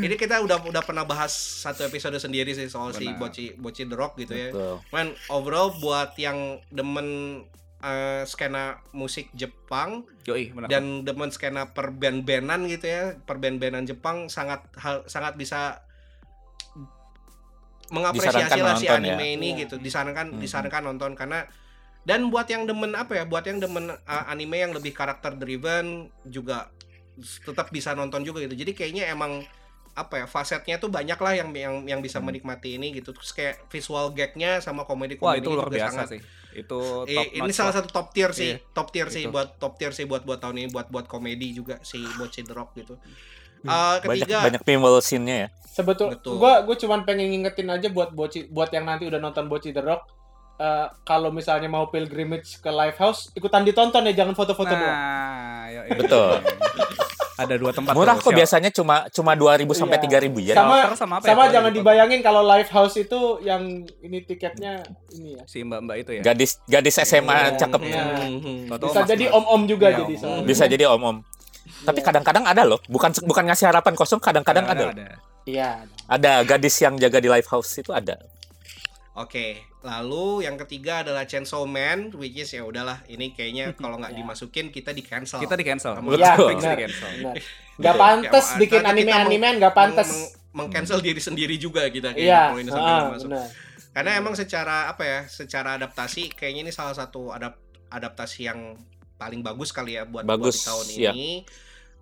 Ini 0.00 0.14
kita 0.14 0.38
udah 0.40 0.58
udah 0.60 0.82
pernah 0.82 1.02
bahas 1.02 1.30
satu 1.34 1.82
episode 1.82 2.14
sendiri 2.16 2.50
sih 2.50 2.66
soal 2.66 2.90
si 2.90 3.06
Benar. 3.06 3.18
Bochi 3.20 3.46
Bochi 3.54 3.82
the 3.84 3.94
Rock 3.94 4.14
gitu 4.16 4.32
ya. 4.32 4.50
Betul. 4.50 4.82
Man, 4.88 5.06
overall 5.28 5.70
buat 5.72 6.14
yang 6.16 6.62
demen 6.68 7.42
eh, 7.78 8.22
skena 8.24 8.64
musik 8.90 9.30
Jepang 9.32 10.02
yoi 10.24 10.48
benar 10.48 10.66
dan 10.66 10.84
demen 11.02 11.28
skena 11.28 11.68
per 11.68 11.90
band-bandan 11.90 12.66
gitu 12.66 12.82
ya, 12.84 13.02
per 13.16 13.36
band-bandan 13.36 13.84
Jepang 13.84 14.26
sangat 14.26 14.64
hal 14.74 15.04
sangat 15.04 15.34
bisa 15.34 15.85
mengapresiasi 17.88 18.58
lah 18.58 18.74
si 18.74 18.86
anime 18.86 19.14
ya. 19.16 19.34
ini 19.34 19.48
Iya. 19.52 19.58
gitu, 19.62 19.74
disarankan 19.76 20.34
Mhm. 20.34 20.40
disarankan 20.40 20.82
nonton 20.84 21.12
karena 21.12 21.46
dan 22.02 22.28
buat 22.28 22.46
yang 22.46 22.64
demen 22.64 22.92
apa 22.92 23.12
ya, 23.12 23.24
buat 23.24 23.42
yang 23.42 23.58
demen 23.58 23.90
uh, 23.90 24.24
anime 24.26 24.56
yang 24.56 24.70
lebih 24.70 24.90
karakter 24.90 25.34
driven 25.34 26.06
juga 26.24 26.70
tetap 27.42 27.68
bisa 27.68 27.92
nonton 27.92 28.22
juga 28.22 28.38
gitu. 28.40 28.54
Jadi 28.54 28.72
kayaknya 28.72 29.08
emang 29.08 29.42
apa 29.92 30.20
ya 30.20 30.26
fasetnya 30.26 30.76
tuh 30.76 30.86
banyak 30.86 31.16
lah 31.16 31.32
yang 31.34 31.48
yang 31.50 31.74
yang 31.88 32.00
bisa 32.00 32.20
Hmm. 32.20 32.28
menikmati 32.28 32.76
ini 32.76 32.92
gitu 32.92 33.10
terus 33.10 33.32
kayak 33.32 33.64
visual 33.66 34.12
gagnya 34.12 34.60
sama 34.60 34.84
komedi 34.84 35.16
wah 35.16 35.32
komedi 35.32 35.40
itu 35.40 35.48
luar 35.50 35.66
juga 35.66 35.72
biasa 35.74 35.88
sangat 35.90 36.08
sih 36.12 36.20
itu 36.54 36.80
Eh, 37.02 37.16
top 37.16 37.26
ini 37.32 37.40
notch 37.42 37.56
salah 37.56 37.66
lah. 37.66 37.76
satu 37.80 37.88
top 37.90 38.08
tier 38.12 38.30
sih, 38.30 38.50
Iya. 38.50 38.56
top 38.72 38.88
tier 38.90 39.08
sih 39.08 39.22
Itu. 39.24 39.32
buat 39.32 39.48
top 39.56 39.72
tier 39.74 39.92
sih 39.92 40.04
buat 40.04 40.22
buat 40.22 40.36
tahun 40.38 40.56
ini 40.58 40.68
buat 40.68 40.92
buat 40.92 41.06
komedi 41.06 41.48
juga 41.50 41.80
si 41.80 41.96
Bocce 42.12 42.44
the 42.44 42.52
Rock 42.52 42.76
gitu. 42.76 43.00
Hmm. 43.66 43.74
Eh, 43.96 43.96
Banyak 44.00 44.22
ketiga, 44.22 44.36
banyak 44.40 44.62
pinball 44.62 44.98
scene-nya 44.98 45.36
ya. 45.36 45.48
Sebetul, 45.68 46.14
Betul. 46.14 46.38
gua 46.38 46.62
gue 46.62 46.72
cuman 46.74 47.02
pengen 47.02 47.28
ngingetin 47.28 47.68
aja 47.68 47.88
buat 47.88 48.10
boci, 48.10 48.46
buat 48.46 48.70
yang 48.70 48.84
nanti 48.84 49.04
udah 49.04 49.18
nonton 49.18 49.44
Boci 49.46 49.70
The 49.70 49.82
Rock. 49.82 50.02
eh, 50.56 50.88
kalau 51.02 51.28
misalnya 51.28 51.66
mau 51.66 51.84
pilgrimage 51.86 52.56
ke 52.56 52.70
live 52.70 52.96
house, 52.96 53.28
ikutan 53.30 53.60
ditonton 53.60 54.00
ya, 54.04 54.16
jangan 54.16 54.32
foto-foto 54.32 54.70
doang. 54.70 54.88
nah 54.88 55.68
yoi. 55.68 55.92
Betul. 55.92 56.40
ada 57.36 57.52
dua 57.54 57.68
tempat 57.68 57.92
Murah 57.92 58.16
tuh, 58.16 58.22
kok 58.22 58.32
siap. 58.32 58.40
biasanya 58.40 58.70
cuma 58.72 59.04
cuma 59.10 59.36
2000 59.36 59.68
sampai 59.76 60.00
Iya. 60.00 60.08
3000 60.24 60.40
ya. 60.42 60.54
Sama- 60.56 60.96
sama 60.96 61.14
apa 61.14 61.24
ya 61.24 61.28
Sama 61.28 61.36
kalau 61.38 61.52
jangan 61.52 61.70
di- 61.70 61.76
dibayangin 61.76 62.20
kalau 62.22 62.42
live 62.42 62.70
house 62.70 62.96
itu 62.96 63.20
yang 63.42 63.62
ini 64.00 64.18
tiketnya 64.22 64.80
ini 65.12 65.36
ya. 65.36 65.42
si 65.44 65.60
mbak-mbak 65.60 65.96
itu 66.00 66.10
ya 66.14 66.22
Gadis 66.24 66.56
gadis 66.64 66.96
SMA 66.98 67.28
Iya. 67.52 67.60
cakep. 67.60 67.80
Iya. 67.82 68.02
Mhm. 68.24 68.56
Tahu-tahu 68.66 68.88
Bisa 68.88 68.96
mas- 68.98 69.10
jadi 69.10 69.24
mas. 69.26 69.36
om-om 69.36 69.62
juga 69.66 69.86
Iya, 69.86 69.96
jadi 69.98 70.04
om-om. 70.08 70.22
soalnya. 70.24 70.46
Bisa 70.48 70.64
jadi 70.66 70.84
om-om. 70.88 71.16
Tapi 71.82 71.98
Iya. 71.98 72.06
kadang-kadang 72.06 72.44
ada 72.44 72.62
loh, 72.62 72.78
bukan 72.86 73.10
bukan 73.22 73.44
ngasih 73.44 73.66
harapan 73.66 73.92
kosong, 73.92 74.18
kadang-kadang 74.18 74.64
ada. 74.64 74.94
Iya. 75.44 75.86
Ada 76.06 76.42
gadis 76.42 76.76
yang 76.78 76.94
jaga 76.96 77.18
di 77.18 77.26
live 77.26 77.46
house 77.46 77.76
itu 77.76 77.90
ada. 77.90 78.18
Oke, 79.12 79.56
lalu 79.80 80.44
yang 80.44 80.58
ketiga 80.58 81.00
adalah 81.00 81.24
Chainsaw 81.24 81.64
Man, 81.64 82.12
which 82.12 82.36
is 82.36 82.50
ya 82.50 82.60
udahlah, 82.60 83.00
ini 83.06 83.32
kayaknya 83.32 83.72
kalau 83.80 83.96
nggak 83.96 84.12
Ya. 84.12 84.18
dimasukin 84.18 84.68
kita 84.68 84.92
di 84.92 85.00
cancel. 85.00 85.40
kita 85.40 85.54
di 85.54 85.64
cancel. 85.64 85.96
Iya, 86.04 86.36
di 86.36 86.52
cancel 86.52 87.10
Benar. 87.16 87.34
Gak 87.76 87.94
pantas 87.94 88.44
Kayak, 88.46 88.60
bikin 88.60 88.80
nanti 88.82 89.00
kita 89.02 89.12
anime-animean, 89.12 89.54
gak 89.58 89.72
pantas. 89.72 90.08
mengcancel 90.50 91.00
diri 91.00 91.20
sendiri 91.20 91.56
juga 91.56 91.84
kita 91.86 92.10
kayaknya 92.10 92.24
Iya, 92.26 92.42
kalau 92.46 92.58
ini 92.58 92.70
sampai 92.70 92.80
ah, 92.82 92.96
nggak 92.98 93.12
masuk. 93.12 93.28
benar. 93.28 93.46
Karena 93.92 94.10
emang 94.14 94.34
secara 94.34 94.76
apa 94.86 95.02
ya, 95.04 95.20
secara 95.26 95.68
adaptasi 95.76 96.22
kayaknya 96.32 96.60
ini 96.64 96.72
salah 96.72 96.92
satu 96.92 97.28
adap 97.28 97.60
adaptasi 97.86 98.40
yang 98.42 98.60
paling 99.16 99.40
bagus 99.40 99.68
kali 99.70 99.94
ya 99.94 100.04
buat 100.04 100.22
buat 100.22 100.28
Bagus, 100.28 100.56
di 100.56 100.64
tahun 100.64 100.86
iya. 100.92 101.10
ini. 101.12 101.30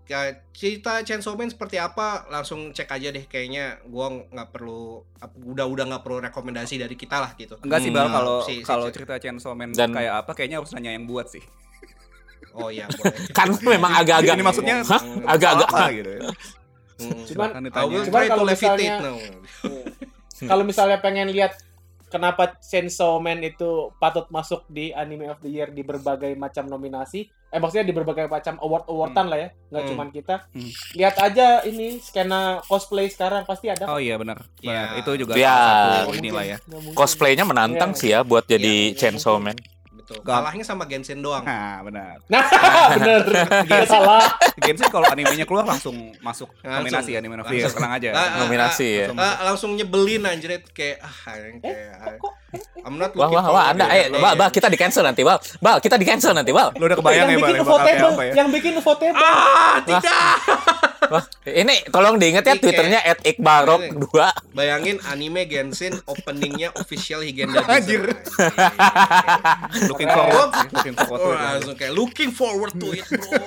Ya, 0.05 0.21
cerita 0.53 1.01
Chainsaw 1.01 1.33
Man 1.33 1.49
seperti 1.49 1.81
apa 1.81 2.29
langsung 2.29 2.71
cek 2.71 2.93
aja 2.93 3.09
deh 3.09 3.25
kayaknya 3.25 3.81
gua 3.85 4.13
nggak 4.13 4.49
perlu 4.51 5.01
udah 5.47 5.65
udah 5.65 5.85
nggak 5.87 6.03
perlu 6.03 6.21
rekomendasi 6.21 6.77
dari 6.77 6.93
kita 6.93 7.19
lah 7.19 7.33
gitu. 7.35 7.57
enggak 7.59 7.81
sih 7.81 7.89
Hmm. 7.89 7.97
bal 7.97 8.09
kalau 8.11 8.37
Si- 8.43 8.61
si- 8.61 8.63
kalau 8.63 8.87
si- 8.87 8.95
cerita 8.95 9.17
Chainsaw 9.17 9.55
Man 9.55 9.73
Dan- 9.73 9.91
kayak 9.91 10.21
apa 10.21 10.33
kayaknya 10.35 10.61
harus 10.61 10.71
nanya 10.73 10.93
yang 10.93 11.07
buat 11.07 11.27
sih 11.27 11.41
Oh 12.53 12.69
iya 12.69 12.85
boleh. 12.93 13.17
Kan 13.33 13.51
memang 13.59 13.97
agak-agak 13.97 14.37
Ini 14.37 14.45
maksudnya 14.45 14.77
Hah? 14.85 15.03
agak-agak 15.27 15.69
gitu 15.95 16.11
ya. 16.13 16.21
Hmm. 16.95 17.27
Cuman- 17.27 17.53
will 17.89 18.05
Cuman 18.07 18.21
to 18.21 18.29
kalau 18.29 18.45
levitate 18.45 18.79
misalnya- 18.79 19.01
now. 19.01 19.19
Kalau 20.51 20.63
misalnya 20.63 20.99
pengen 21.01 21.27
lihat 21.27 21.57
kenapa 22.15 22.55
Chainsaw 22.61 23.19
Man 23.19 23.43
itu 23.43 23.91
patut 23.99 24.31
masuk 24.31 24.63
di 24.69 24.95
Anime 24.95 25.27
of 25.27 25.43
the 25.43 25.51
Year 25.51 25.67
di 25.69 25.83
berbagai 25.83 26.33
macam 26.35 26.65
nominasi, 26.65 27.27
eh 27.27 27.59
maksudnya 27.59 27.83
di 27.83 27.91
berbagai 27.91 28.31
macam 28.31 28.55
award-awardan 28.57 29.27
lah 29.27 29.39
ya, 29.41 29.49
nggak 29.69 29.83
Hmm. 29.83 29.91
cuman 29.91 30.09
kita. 30.09 30.35
Hmm. 30.49 30.71
Lihat 30.95 31.15
aja 31.19 31.47
ini 31.63 31.99
skena 31.99 32.41
cosplay 32.63 33.11
sekarang 33.11 33.43
pasti 33.43 33.67
ada. 33.67 33.91
Oh 33.91 33.99
iya 33.99 34.15
benar. 34.15 34.47
Iya. 34.63 34.95
Benar. 34.95 34.99
Itu 35.03 35.11
juga 35.19 35.33
Ya. 35.35 35.51
salah 35.51 35.99
satu 36.01 36.13
inilah 36.15 36.45
ya. 36.47 36.59
cosplaynya 36.95 37.43
menantang 37.43 37.91
Iya. 37.91 37.99
sih 37.99 38.09
ya 38.09 38.21
buat 38.23 38.47
jadi 38.47 38.95
Iya, 38.95 38.97
Chainsaw 38.97 39.43
Man. 39.43 39.59
Betul. 40.05 40.21
Gak- 40.21 40.37
Kalahnya 40.37 40.61
sama 40.63 40.85
Genshin 40.85 41.19
doang. 41.19 41.41
Nah, 41.41 41.81
benar. 41.81 42.21
Nah, 42.29 42.45
bener. 42.95 43.25
Nggak 43.65 43.89
salah. 43.89 44.29
Genshin 44.55 44.85
kalau 44.87 45.09
animenya 45.09 45.43
keluar 45.43 45.65
langsung 45.65 45.97
masuk 46.21 46.53
Langsung. 46.61 46.85
nominasi 46.85 47.11
anime 47.17 47.41
of 47.41 47.49
the 47.49 47.57
year. 47.57 47.65
Langsung. 47.65 47.81
Tenang 47.81 47.93
aja. 47.97 48.09
Ah, 48.11 48.21
ah, 48.21 48.29
Nominasi 48.45 48.85
ya. 48.87 49.07
langsung 49.07 49.19
Ah, 49.19 49.35
langsung 49.43 49.71
nyebelin 49.73 50.23
anjir 50.23 50.61
kayak 50.71 51.01
ah 51.01 51.17
anjing, 51.27 51.57
kayak 51.59 52.21
Kok? 52.21 52.33
I'm 52.85 53.01
not 53.01 53.11
Wah 53.11 53.27
looking 53.27 53.41
wah 53.41 53.49
wah 53.51 53.65
Anda 53.67 53.89
to 53.89 53.97
eh. 53.97 54.05
Bal, 54.15 54.35
Bal 54.37 54.51
kita 54.53 54.69
di 54.69 54.77
cancel 54.77 55.03
nanti 55.03 55.25
Bal. 55.25 55.41
Bal 55.59 55.81
kita 55.81 55.97
di 55.97 56.05
cancel 56.05 56.37
nanti 56.37 56.53
Bal. 56.53 56.69
Lu 56.77 56.85
udah 56.85 56.95
kebayang 56.95 57.27
yang 57.27 57.31
ya, 57.31 57.35
Bal, 57.35 57.41
bikin 57.41 57.57
ya, 57.57 57.65
bakal 57.65 57.79
kayak 57.81 57.97
votable, 57.97 58.23
ya? 58.23 58.33
yang 58.37 58.49
bikin 58.53 58.73
votable. 58.77 59.17
Ah, 59.17 59.77
tidak. 59.81 60.37
Wah, 61.05 61.21
ini 61.45 61.85
tolong 61.87 62.17
diingat 62.17 62.43
ya 62.43 62.55
twitternya 62.55 63.01
@iqbalrock 63.21 63.83
2. 63.93 64.53
Bayangin 64.53 64.99
anime 65.05 65.45
Genshin 65.45 65.93
openingnya 66.05 66.73
official 66.75 67.21
Higenda 67.21 67.61
Anjir. 67.65 68.09
Looking 69.85 70.09
forward. 70.09 70.51
Looking 70.71 70.95
forward 70.97 71.19
to 71.19 71.25
Oh, 71.25 71.33
it. 71.33 71.41
langsung 71.41 71.77
kayak 71.77 71.93
looking 71.93 72.31
forward 72.31 72.73
to 72.73 72.89
it, 72.91 73.05
bro. 73.05 73.39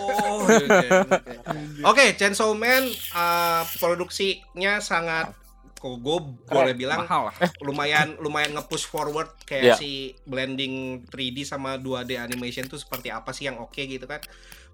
Oke, 1.85 2.05
Chainsaw 2.13 2.51
Man 2.51 2.83
uh, 3.11 3.63
produksinya 3.77 4.79
sangat 4.79 5.33
kok 5.73 5.93
gue 5.95 6.17
boleh 6.43 6.73
bilang 6.73 7.05
Mahal 7.05 7.29
lah. 7.29 7.35
lumayan 7.61 8.17
lumayan 8.17 8.49
nge-push 8.51 8.83
forward 8.83 9.29
kayak 9.45 9.63
Iya. 9.63 9.75
si 9.77 9.91
blending 10.23 11.05
3D 11.05 11.45
sama 11.45 11.77
2D 11.77 12.17
animation 12.17 12.65
tuh 12.65 12.75
seperti 12.75 13.13
apa 13.13 13.29
sih 13.29 13.45
yang 13.45 13.61
oke 13.61 13.77
gitu 13.77 14.03
kan. 14.03 14.17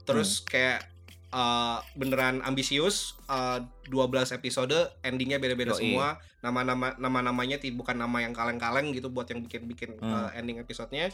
Terus 0.01 0.39
kayak 0.41 0.88
uh, 1.34 1.82
beneran 1.94 2.40
ambisius 2.42 3.18
uh, 3.26 3.60
12 3.90 3.98
episode 4.32 4.72
endingnya 5.02 5.38
beda-beda 5.38 5.74
Yoi. 5.74 5.80
semua. 5.82 6.08
Nama-nama 6.40 6.94
nama-namanya 6.96 7.58
ti- 7.58 7.72
bukan 7.72 7.96
nama 7.96 8.20
yang 8.20 8.32
kaleng-kaleng 8.32 8.92
gitu 8.92 9.10
buat 9.10 9.26
yang 9.28 9.42
bikin-bikin 9.42 9.98
uh, 9.98 10.30
Hmm. 10.30 10.38
ending 10.38 10.62
episodenya. 10.62 11.10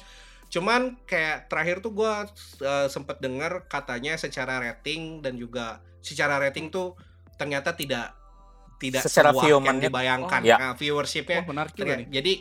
Cuman 0.49 0.97
kayak 1.03 1.47
terakhir 1.47 1.79
tuh 1.79 1.93
gua 1.93 2.25
uh, 2.59 2.87
sempet 2.87 3.17
denger 3.17 3.65
katanya 3.65 4.17
secara 4.17 4.59
rating 4.59 5.21
dan 5.21 5.33
juga 5.33 5.77
secara 5.99 6.37
rating 6.37 6.67
tuh 6.67 6.97
ternyata 7.35 7.71
tidak 7.71 8.17
tidak 8.79 9.03
Secara 9.03 9.29
seluas 9.29 9.43
yang 9.63 9.77
dibayangkan. 9.77 10.41
Oh, 10.41 10.47
ya. 10.47 10.55
Nah, 10.57 10.73
viewershipnya 10.73 11.43
Wah, 11.43 11.67
juga 11.69 11.93
nih. 11.99 12.07
jadi 12.09 12.33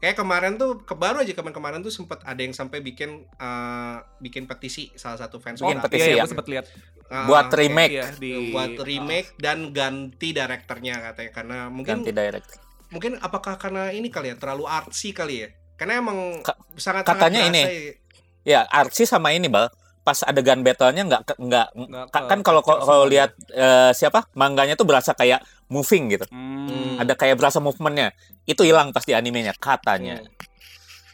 kayak 0.00 0.16
kemarin 0.16 0.56
tuh 0.56 0.80
ke 0.80 0.96
baru 0.96 1.20
aja 1.20 1.36
kemarin-kemarin 1.36 1.80
tuh 1.80 1.92
sempat 1.92 2.24
ada 2.24 2.40
yang 2.40 2.56
sampai 2.56 2.80
bikin 2.80 3.28
eh, 3.28 3.96
bikin 4.18 4.48
petisi 4.48 4.88
salah 4.96 5.20
satu 5.20 5.36
fans 5.38 5.60
Bikin 5.60 5.76
kita. 5.76 5.84
petisi 5.86 6.08
iya, 6.08 6.16
ya. 6.16 6.22
aku 6.24 6.30
sempat 6.32 6.48
lihat 6.48 6.66
Ah, 7.10 7.26
buat 7.26 7.50
kayak 7.50 7.58
remake 7.58 7.90
iya, 7.90 8.06
di 8.22 8.54
buat 8.54 8.74
remake 8.80 9.34
dan 9.34 9.74
ganti 9.74 10.30
direkturnya 10.30 11.10
katanya 11.10 11.30
karena 11.34 11.58
mungkin 11.66 12.06
ganti 12.06 12.14
direct. 12.14 12.46
mungkin 12.88 13.18
apakah 13.18 13.58
karena 13.58 13.90
ini 13.90 14.06
kali 14.08 14.30
ya 14.30 14.38
terlalu 14.38 14.70
artsy 14.70 15.10
kali 15.10 15.42
ya 15.42 15.48
karena 15.74 15.98
emang 15.98 16.38
Ka- 16.46 16.54
sangat 16.78 17.02
katanya 17.02 17.44
sangat 17.44 17.50
ini, 17.50 17.62
ya. 17.66 17.92
Ya, 18.40 18.60
Archie 18.72 19.04
sama 19.04 19.36
ini, 19.36 19.52
Bal. 19.52 19.68
Pas 20.00 20.16
adegan 20.24 20.64
battle-nya 20.64 21.04
nggak 21.04 21.22
nggak 21.36 21.66
kan 22.10 22.40
kalau 22.40 22.64
kalau 22.64 23.04
lihat 23.04 23.36
eh, 23.52 23.92
siapa 23.92 24.24
mangganya 24.32 24.74
tuh 24.74 24.88
berasa 24.88 25.12
kayak 25.12 25.44
moving 25.68 26.08
gitu. 26.10 26.24
Hmm. 26.32 26.96
Ada 26.98 27.12
kayak 27.14 27.36
berasa 27.36 27.60
movementnya. 27.60 28.16
Itu 28.48 28.64
hilang 28.64 28.90
pas 28.90 29.04
di 29.04 29.12
animenya 29.12 29.52
katanya. 29.54 30.24
Hmm, 30.24 30.32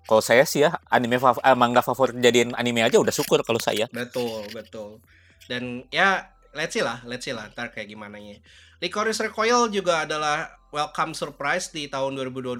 Kalau 0.06 0.22
saya 0.22 0.46
sih 0.46 0.62
ya 0.62 0.78
anime 0.86 1.18
fav- 1.18 1.42
eh, 1.42 1.56
manga 1.58 1.82
favorit 1.82 2.14
jadiin 2.14 2.54
anime 2.54 2.86
aja 2.86 3.02
udah 3.02 3.10
syukur 3.10 3.42
kalau 3.42 3.58
saya. 3.58 3.90
betul 3.90 4.46
betul 4.54 5.02
dan 5.50 5.86
ya 5.90 6.35
let's 6.56 6.72
see 6.72 6.80
lah 6.80 7.04
let's 7.04 7.22
see 7.22 7.30
lah 7.30 7.46
ntar 7.48 7.68
kayak 7.68 7.86
gimana 7.86 8.16
nya. 8.16 8.40
Licorice 8.76 9.20
Recoil 9.22 9.68
juga 9.68 10.02
adalah 10.02 10.48
welcome 10.68 11.12
surprise 11.12 11.70
di 11.70 11.86
tahun 11.86 12.16
2022 12.18 12.56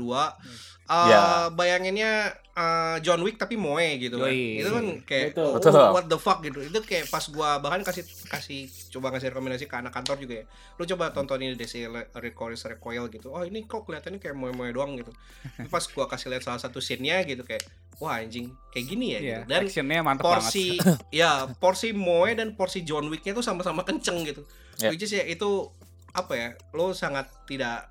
Eh, 0.87 1.11
Ya. 1.11 1.51
bayanginnya 1.51 2.31
eh, 2.55 2.97
John 3.03 3.19
Wick 3.21 3.37
tapi 3.37 3.59
moe 3.59 3.99
gitu 3.99 4.17
kan. 4.17 4.31
Yoi. 4.31 4.63
itu 4.63 4.71
kan 4.71 4.85
kayak 5.03 5.35
Betul. 5.35 5.75
oh, 5.75 5.91
what 5.91 6.07
the 6.07 6.15
fuck 6.15 6.39
gitu. 6.41 6.63
Itu 6.63 6.79
kayak 6.81 7.11
pas 7.11 7.27
gua 7.27 7.59
bahkan 7.59 7.83
kasih 7.83 8.07
kasih 8.25 8.65
coba 8.95 9.11
kasih 9.11 9.35
rekomendasi 9.35 9.67
ke 9.67 9.75
anak 9.75 9.91
kantor 9.91 10.17
juga 10.17 10.35
ya. 10.39 10.45
Lu 10.75 10.87
coba 10.87 11.11
tonton 11.11 11.43
ini 11.43 11.53
deh 11.53 11.67
si 11.67 11.83
Le- 11.83 12.07
Licorice 12.17 12.71
Recoil 12.71 13.11
gitu. 13.11 13.29
Oh 13.29 13.43
ini 13.43 13.67
kok 13.67 13.83
kelihatannya 13.83 14.17
kayak 14.17 14.33
moe-moe 14.33 14.71
doang 14.71 14.95
gitu. 14.95 15.11
Tapi 15.53 15.67
pas 15.67 15.83
gua 15.85 16.07
kasih 16.07 16.31
lihat 16.31 16.47
salah 16.47 16.63
satu 16.63 16.79
scene-nya 16.79 17.27
gitu 17.27 17.43
kayak 17.43 17.67
wah 17.97 18.19
anjing 18.19 18.53
kayak 18.69 18.87
gini 18.87 19.07
ya 19.09 19.19
Iya, 19.19 19.39
gitu. 19.39 19.49
dan 19.49 19.61
actionnya 19.63 20.01
mantep 20.01 20.23
banget. 20.23 20.37
porsi 20.43 20.67
ya 21.21 21.31
porsi 21.55 21.89
Moe 21.91 22.33
dan 22.33 22.53
porsi 22.53 22.83
John 22.83 23.07
Wick-nya 23.07 23.33
tuh 23.33 23.41
sama-sama 23.41 23.83
kenceng 23.83 24.21
gitu. 24.23 24.45
Ya. 24.77 24.93
Which 24.93 25.01
is 25.01 25.11
ya 25.11 25.25
itu 25.25 25.73
apa 26.11 26.33
ya? 26.33 26.49
Lo 26.71 26.93
sangat 26.93 27.29
tidak 27.45 27.89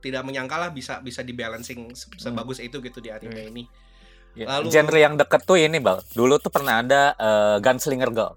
tidak 0.00 0.24
menyangka 0.24 0.56
lah 0.56 0.70
bisa 0.70 0.98
bisa 0.98 1.20
dibalancing 1.20 1.92
se- 1.92 2.08
sebagus 2.16 2.58
itu 2.58 2.80
gitu 2.80 2.98
di 2.98 3.08
anime 3.08 3.46
ini. 3.46 3.64
Ya, 4.32 4.46
Lalu- 4.48 4.70
Genre 4.70 4.96
yang 4.96 5.14
deket 5.14 5.42
tuh 5.42 5.58
ini, 5.58 5.78
Bal. 5.78 6.00
Dulu 6.08 6.38
tuh 6.38 6.48
pernah 6.48 6.80
ada 6.80 7.12
eh, 7.12 7.56
Gunslinger 7.58 8.10
Girl. 8.10 8.34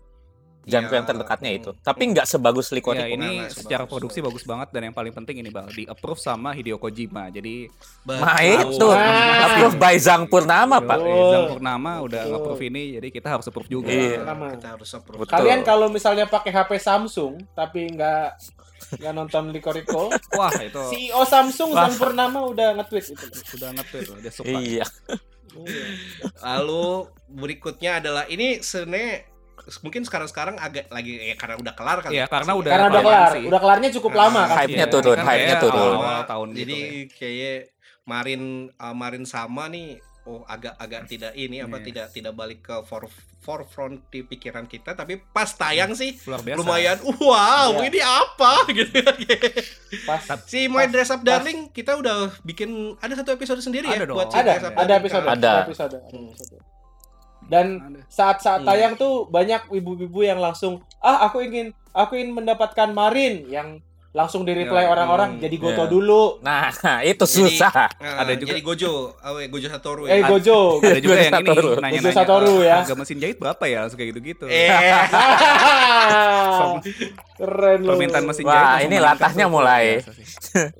Ya, 0.63 0.79
yang 0.79 1.03
terdekatnya 1.03 1.51
itu. 1.51 1.69
Tapi 1.75 2.03
nggak 2.09 2.23
sebagus 2.23 2.67
Ya, 2.67 2.79
Licorice. 2.79 3.11
ini 3.11 3.31
Nah, 3.37 3.49
secara 3.49 3.83
sebagus. 3.83 3.91
produksi 3.91 4.19
bagus 4.19 4.43
banget 4.43 4.67
dan 4.71 4.81
yang 4.83 4.95
paling 4.95 5.11
penting 5.11 5.35
ini 5.37 5.49
bang 5.49 5.67
di 5.67 5.83
approve 5.83 6.17
sama 6.17 6.51
Hideo 6.51 6.77
Kojima. 6.77 7.27
Jadi 7.27 7.67
Nah, 8.05 8.39
Betul. 8.39 8.71
itu. 8.71 8.87
Ah. 8.89 9.43
Approve 9.45 9.75
by 9.75 9.95
Zang 9.97 10.23
Purnama, 10.25 10.79
Pak. 10.79 10.97
Zang 11.03 11.45
Purnama 11.51 11.91
udah 11.99 12.21
nge-approve 12.25 12.63
ini, 12.65 12.95
jadi 12.95 13.07
kita 13.09 13.27
harus 13.29 13.45
approve 13.45 13.67
juga. 13.67 13.87
Iya. 13.87 14.23
Nah, 14.23 14.51
kita 14.51 14.67
harus 14.71 14.89
approve. 14.89 15.19
Betul. 15.21 15.33
Kalian 15.35 15.59
kalau 15.61 15.87
misalnya 15.87 16.25
pakai 16.25 16.49
HP 16.49 16.71
Samsung 16.77 17.43
tapi 17.51 17.87
nggak 17.89 18.27
nggak 18.93 19.13
nonton 19.13 19.49
Likoriko, 19.49 20.11
Wah 20.39 20.53
itu 20.55 20.79
CEO 20.91 21.23
Samsung 21.23 21.71
Wah. 21.71 21.87
Sang 21.87 21.95
Purnama 21.97 22.39
udah 22.45 22.77
nge-tweet 22.77 23.05
itu. 23.11 23.25
udah 23.57 23.69
nge-tweet 23.73 24.05
loh, 24.05 24.17
dia 24.19 24.31
suka. 24.31 24.47
Iya. 24.49 24.85
Iya. 25.53 25.85
Lalu 26.39 26.87
berikutnya 27.27 27.99
adalah 27.99 28.23
ini 28.25 28.59
sebenarnya 28.59 29.32
mungkin 29.79 30.01
sekarang-sekarang 30.01 30.55
agak 30.55 30.87
lagi 30.89 31.15
ya 31.23 31.35
karena 31.35 31.55
udah 31.55 31.73
kelar 31.73 31.97
kali. 31.99 32.13
Iya, 32.13 32.21
ya. 32.21 32.27
karena 32.27 32.51
udah 32.53 32.71
Karena 32.71 32.87
udah 32.87 33.01
kelar, 33.01 33.31
sih. 33.31 33.43
udah 33.45 33.59
kelarnya 33.59 33.89
cukup 33.91 34.11
Ah, 34.11 34.19
lama 34.21 34.41
kan. 34.43 34.55
hype-nya 34.59 34.77
Iya, 34.81 34.93
turun, 34.93 35.15
kan 35.15 35.25
hype-nya 35.25 35.57
turun. 35.57 35.95
Awal 35.95 36.21
tahun 36.25 36.47
Jadi 36.51 36.77
gitu. 36.77 37.13
kayak 37.15 37.57
Marin 38.03 38.43
uh, 38.73 38.91
Marin 38.93 39.23
sama 39.23 39.67
nih 39.67 39.95
oh 40.23 40.39
agak 40.45 40.75
agak 40.77 41.03
tidak 41.05 41.31
ini 41.33 41.59
apa 41.59 41.79
tidak 41.79 42.07
tidak 42.07 42.31
balik 42.31 42.59
ke 42.61 42.75
for, 42.81 43.11
forefront 43.39 44.07
di 44.07 44.23
pikiran 44.23 44.63
kita 44.63 44.91
tapi 44.93 45.19
pas 45.19 45.47
tayang 45.49 45.91
sih 45.91 46.15
Luar 46.23 46.39
biasa. 46.39 46.57
lumayan 46.57 46.97
wow 47.19 47.71
Iya. 47.73 47.83
ini 47.85 47.99
apa 47.99 48.51
gitu 48.73 49.03
kan 49.03 49.15
Pas 50.01 50.23
si 50.45 50.67
My 50.67 50.87
Pas- 50.87 50.91
Dress 50.93 51.11
Up 51.11 51.19
pas- 51.19 51.27
Darling 51.29 51.67
kita 51.69 51.95
udah 51.95 52.31
bikin 52.41 52.71
ada 52.97 53.13
satu 53.13 53.31
episode 53.31 53.59
sendiri 53.59 53.83
Ada 53.85 53.99
ya 53.99 54.05
dong. 54.05 54.15
buat 54.15 54.27
si 54.27 54.37
ada, 54.37 54.47
Dress 54.49 54.63
Up 54.63 54.71
ada 54.71 54.79
Darling 54.81 54.99
episode, 55.01 55.23
kan? 55.23 55.35
Ada. 55.37 55.51
ada 55.51 55.63
episode, 55.65 55.91
ada 55.91 55.99
Hmm. 56.09 56.72
Dan 57.49 57.65
saat-saat 58.07 58.63
Hmm. 58.63 58.67
tayang 58.67 58.93
tuh 58.95 59.27
banyak 59.27 59.67
ibu-ibu 59.69 60.19
yang 60.23 60.39
langsung 60.39 60.81
ah 60.99 61.27
aku 61.27 61.43
ingin 61.43 61.71
aku 61.91 62.17
ingin 62.17 62.33
mendapatkan 62.33 62.89
Marin 62.91 63.45
yang 63.47 63.79
langsung 64.13 64.41
di 64.41 64.53
reply 64.53 64.85
orang-orang 64.85 65.29
hmm, 65.31 65.41
jadi 65.41 65.55
Goto 65.57 65.83
ya. 65.83 65.89
dulu 65.89 66.23
Nah, 66.39 66.69
itu 67.03 67.17
Jadi- 67.19 67.33
susah. 67.49 67.89
Nah, 67.91 68.21
Ada 68.21 68.33
juga- 68.35 68.53
jadi 68.53 68.61
Gojo 68.61 68.93
oh, 69.11 69.37
ya, 69.37 69.47
Gojo 69.47 69.67
Satoru 69.67 70.03
eh 70.05 70.15
ya 70.15 70.25
Gojo 70.27 70.57
Ada 70.79 70.99
juga 70.99 71.13
yang 71.15 71.33
ini 71.33 71.49
nanya-nanya 71.75 71.97
Khusus 71.99 72.13
Satoru 72.15 72.55
ya. 72.61 72.75
harga 72.79 72.93
mesin 72.95 73.17
jahit 73.17 73.37
berapa 73.37 73.63
ya 73.63 73.77
langsung 73.81 73.97
kayak 73.97 74.09
gitu-gitu. 74.11 74.45
eh 74.45 74.69
keren 77.33 77.79
loh 77.81 77.89
Permintaan 77.91 78.23
mesin 78.23 78.43
Wah, 78.43 78.53
jahit. 78.53 78.61
langsung 78.63 78.85
ini 78.85 78.97
latahnya 78.99 79.45
mulai. 79.47 79.85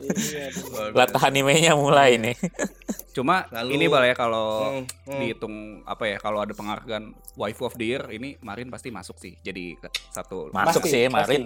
Iya. 0.06 0.46
Latah 0.92 1.24
animenya 1.24 1.74
mulai 1.74 2.18
nih. 2.18 2.36
Cuma 3.12 3.46
Lalu- 3.48 3.72
ini 3.74 3.86
bal 3.88 4.04
ya 4.04 4.16
kalau 4.16 4.46
Hmm, 4.74 4.86
hmm. 5.08 5.20
dihitung 5.20 5.56
apa 5.84 6.04
ya 6.08 6.18
kalau 6.18 6.40
ada 6.40 6.50
penghargaan 6.52 7.14
waifu 7.36 7.64
of 7.64 7.74
the 7.74 7.86
year 7.88 8.02
ini 8.10 8.38
Marin 8.40 8.68
pasti 8.68 8.90
masuk 8.90 9.18
sih 9.18 9.38
jadi 9.40 9.78
satu 10.10 10.50
Masuk 10.50 10.82
Pasti, 10.82 10.90
sih. 10.92 11.06
Marin. 11.08 11.44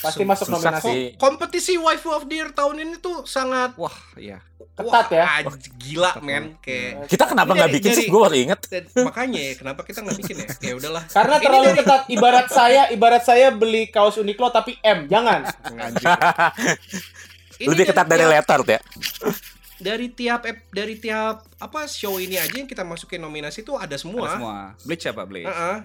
pasti 0.00 0.22
masuk 0.22 0.46
nominasi 0.48 0.86
sih. 0.86 1.03
Kompetisi 1.14 1.76
waifu 1.76 2.08
of 2.08 2.24
the 2.24 2.36
year 2.36 2.50
tahun 2.50 2.76
ini 2.78 2.96
tuh 2.98 3.24
sangat 3.24 3.76
wah 3.76 3.94
iya 4.14 4.40
ketat 4.74 5.06
ya 5.08 5.24
Wah, 5.44 5.54
gila 5.76 6.10
Ketat 6.10 6.24
men 6.24 6.44
kayak 6.58 7.06
Kita 7.06 7.24
kenapa 7.24 7.54
nggak 7.54 7.68
Dari- 7.68 7.76
bikin 7.78 7.90
sih? 7.90 7.98
dari- 8.00 8.10
Gue 8.10 8.20
baru 8.20 8.36
inget. 8.36 8.60
Dan 8.66 8.84
makanya 9.06 9.40
ya, 9.40 9.52
kenapa 9.54 9.80
kita 9.82 9.98
nggak 10.02 10.18
bikin 10.18 10.36
ya? 10.36 10.48
Ya 10.60 10.72
udahlah. 10.74 11.02
karena 11.06 11.36
Ini 11.36 11.44
terlalu 11.46 11.64
dari- 11.64 11.78
ketat 11.78 12.02
ibarat 12.10 12.46
saya 12.48 12.82
ibarat 12.90 13.22
saya 13.22 13.46
beli 13.50 13.86
kaos 13.86 14.18
Uniqlo 14.18 14.50
tapi 14.50 14.74
M 14.80 15.06
jangan 15.06 15.46
anjir 15.78 16.10
Lebih 17.70 17.84
ketat 17.86 18.06
dari 18.06 18.26
letter 18.26 18.60
ya. 18.66 18.80
dari 19.76 20.06
tiap 20.08 20.46
dari 20.70 20.94
tiap 20.96 21.42
apa 21.58 21.86
show 21.86 22.22
ini 22.22 22.38
aja 22.38 22.54
yang 22.54 22.66
kita 22.66 22.86
masukin 22.86 23.18
nominasi 23.18 23.66
tuh 23.66 23.74
ada 23.74 23.98
semua. 23.98 24.26
ada 24.26 24.34
semua 24.38 24.56
Bleach 24.86 25.04
apa 25.04 25.22
Bleach 25.26 25.50
Heeh. 25.50 25.76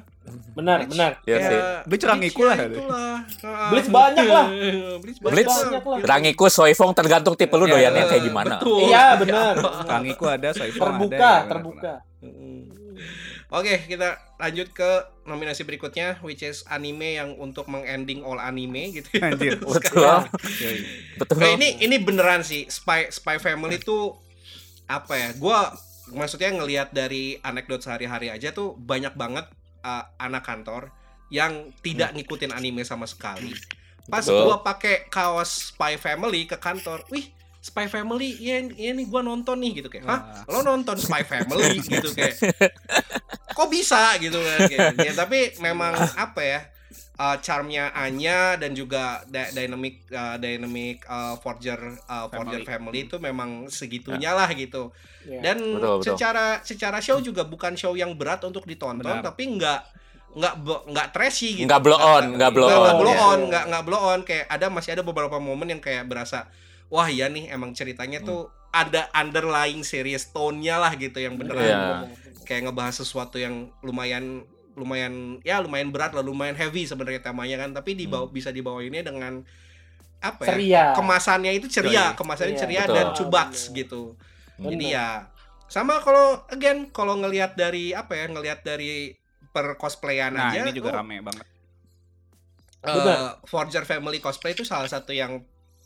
benar 0.53 0.77
Bleach. 0.85 0.91
benar 0.93 1.11
Iya 1.25 1.37
sih. 1.41 1.57
Kayak 1.57 1.81
Bleach 1.89 2.05
rangiku 2.05 2.41
ya 2.41 2.49
lah. 2.49 2.57
Heeh. 2.61 3.17
Bleach 3.73 3.89
banyak 3.89 4.25
lah. 4.29 4.45
Bleach 5.01 5.19
Bleach 5.19 5.49
banyak 5.49 5.83
lah. 5.83 5.99
Rangiku, 6.05 6.45
Soifong 6.47 6.93
tergantung 6.93 7.33
tipe 7.33 7.55
lu 7.57 7.65
Iya, 7.65 7.73
doyannya 7.73 8.03
kayak 8.05 8.23
gimana. 8.29 8.55
Betul. 8.61 8.77
iya 8.85 9.17
benar 9.17 9.53
Rangiku 9.89 10.25
ada 10.29 10.49
Soifong 10.53 10.85
ada 10.85 10.91
terbuka 10.93 11.17
ya, 11.17 11.33
benar, 11.33 11.49
terbuka 11.49 11.93
Mm. 12.19 12.67
Oke, 13.49 13.81
kita 13.89 14.21
lanjut 14.37 14.69
ke 14.77 14.89
nominasi 15.25 15.65
berikutnya 15.65 16.21
which 16.21 16.45
is 16.45 16.61
anime 16.69 17.17
yang 17.17 17.33
untuk 17.41 17.65
mengending 17.65 18.21
all 18.21 18.37
anime 18.37 18.93
gitu. 18.93 19.09
anjir 19.25 19.57
Betul. 19.65 20.29
Betul. 21.17 21.37
Nah, 21.41 21.49
ini 21.57 21.81
ini 21.81 21.97
beneran 21.97 22.45
sih 22.45 22.69
Spy 22.69 23.09
Spy 23.09 23.41
Family 23.41 23.81
itu 23.81 24.13
apa 24.85 25.17
ya? 25.17 25.29
Gua 25.33 25.73
maksudnya 26.13 26.53
ngelihat 26.53 26.93
dari 26.93 27.41
anekdot 27.41 27.81
sehari-hari 27.81 28.29
aja 28.29 28.53
tuh 28.53 28.77
banyak 28.77 29.17
banget 29.17 29.49
uh, 29.81 30.05
anak 30.21 30.45
kantor 30.45 30.93
yang 31.33 31.73
tidak 31.81 32.13
ngikutin 32.13 32.53
anime 32.53 32.85
sama 32.85 33.09
sekali. 33.09 33.57
Pas 34.13 34.29
Betul. 34.29 34.45
gua 34.45 34.61
pakai 34.61 35.09
kaos 35.09 35.73
Spy 35.73 35.97
Family 35.97 36.45
ke 36.45 36.61
kantor, 36.61 37.01
wih 37.09 37.33
Spy 37.59 37.85
Family, 37.85 38.39
iya, 38.39 38.63
iya 38.71 38.91
nih 38.95 39.05
gua 39.05 39.19
nonton 39.19 39.59
nih 39.59 39.83
gitu 39.83 39.91
kayak, 39.91 40.07
hah? 40.07 40.21
Lo 40.47 40.63
nonton 40.63 40.95
Spy 40.95 41.23
Family 41.23 41.79
gitu 41.91 42.09
kayak, 42.15 42.39
kok 43.51 43.67
bisa 43.67 44.15
gitu 44.17 44.39
kan? 44.39 44.59
Kayak, 44.65 44.95
ya, 44.95 45.11
tapi 45.13 45.53
memang 45.59 45.91
apa 46.15 46.41
ya? 46.41 46.59
uh, 47.19 47.35
charmnya 47.43 47.91
Anya 47.91 48.55
dan 48.55 48.71
juga 48.71 49.19
dy- 49.27 49.51
dynamic 49.51 50.07
uh, 50.09 50.39
dynamic 50.39 51.03
uh, 51.05 51.35
forger 51.35 51.99
uh, 52.07 52.31
forger 52.31 52.63
family 52.63 53.05
itu 53.05 53.19
memang 53.19 53.67
segitunya 53.67 54.31
lah 54.31 54.47
gitu 54.55 54.89
Iya. 55.19 55.51
dan 55.51 55.57
Betul, 55.59 55.99
betul. 55.99 56.15
secara 56.15 56.45
secara 56.63 56.97
show 57.03 57.19
juga 57.19 57.43
bukan 57.43 57.75
show 57.75 57.91
yang 57.91 58.15
berat 58.15 58.39
untuk 58.47 58.63
ditonton 58.63 59.03
Benar. 59.03 59.19
tapi 59.19 59.51
nggak 59.51 59.81
nggak 60.31 60.53
nggak 60.95 61.07
trashy 61.11 61.59
gitu 61.59 61.67
Nggak 61.67 61.81
blow 61.83 61.99
on, 61.99 62.39
nggak 62.39 62.51
blow 62.55 62.71
nggak 62.71 62.79
on, 62.79 62.99
blow 63.03 63.11
iya. 63.11 63.27
on 63.27 63.39
nggak 63.51 63.63
nggak 63.67 63.83
blow 63.83 64.01
on 64.01 64.19
kayak 64.23 64.45
ada 64.47 64.65
masih 64.71 64.95
ada 64.95 65.03
beberapa 65.03 65.35
momen 65.35 65.67
yang 65.75 65.83
kayak 65.83 66.07
berasa 66.07 66.47
wah 66.89 67.07
iya 67.07 67.29
nih 67.29 67.49
emang 67.49 67.71
ceritanya 67.71 68.19
tuh 68.19 68.45
ada 68.69 69.09
underlying 69.13 69.81
serious 69.81 70.29
tone-nya 70.29 70.77
lah 70.77 70.93
gitu 70.93 71.17
yang 71.17 71.37
beneran 71.37 71.65
Iya. 71.65 71.85
kayak 72.43 72.69
ngebahas 72.69 73.01
sesuatu 73.01 73.37
yang 73.37 73.69
lumayan 73.81 74.45
lumayan 74.73 75.37
ya 75.41 75.57
lumayan 75.59 75.89
berat 75.89 76.13
lah 76.13 76.21
lumayan 76.21 76.53
heavy 76.53 76.85
sebenarnya 76.85 77.19
temanya 77.19 77.57
kan 77.57 77.73
tapi 77.73 77.93
dibawa 77.93 78.29
bisa 78.29 78.49
dibawa 78.49 78.79
ini 78.79 79.01
dengan 79.01 79.41
apa 80.19 80.41
ya 80.45 80.49
ceria 80.53 80.83
kemasannya 80.93 81.51
itu 81.55 81.67
ceria 81.67 82.13
kemasannya 82.13 82.55
Iya, 82.55 82.61
ceria 82.61 82.81
betul. 82.85 82.95
dan 82.95 83.07
cubats 83.15 83.61
gitu 83.69 84.15
Hmm. 84.59 84.67
jadi 84.67 84.85
Bener. 84.91 84.95
ya 84.99 85.07
sama 85.71 86.03
kalau 86.03 86.43
again 86.51 86.91
kalau 86.91 87.15
ngelihat 87.15 87.55
dari 87.55 87.95
apa 87.95 88.11
ya 88.11 88.27
ngelihat 88.27 88.59
dari 88.61 89.15
per 89.49 89.79
cosplayan 89.79 90.35
nah 90.35 90.51
aja 90.51 90.67
ini 90.67 90.75
juga 90.75 90.91
oh, 90.91 90.99
rame 90.99 91.23
banget 91.23 91.47
eh, 92.83 92.91
Benar. 92.91 93.39
Forger 93.45 93.83
Family 93.83 94.19
cosplay 94.19 94.51
itu 94.51 94.63
salah 94.63 94.87
satu 94.87 95.15
yang 95.15 95.39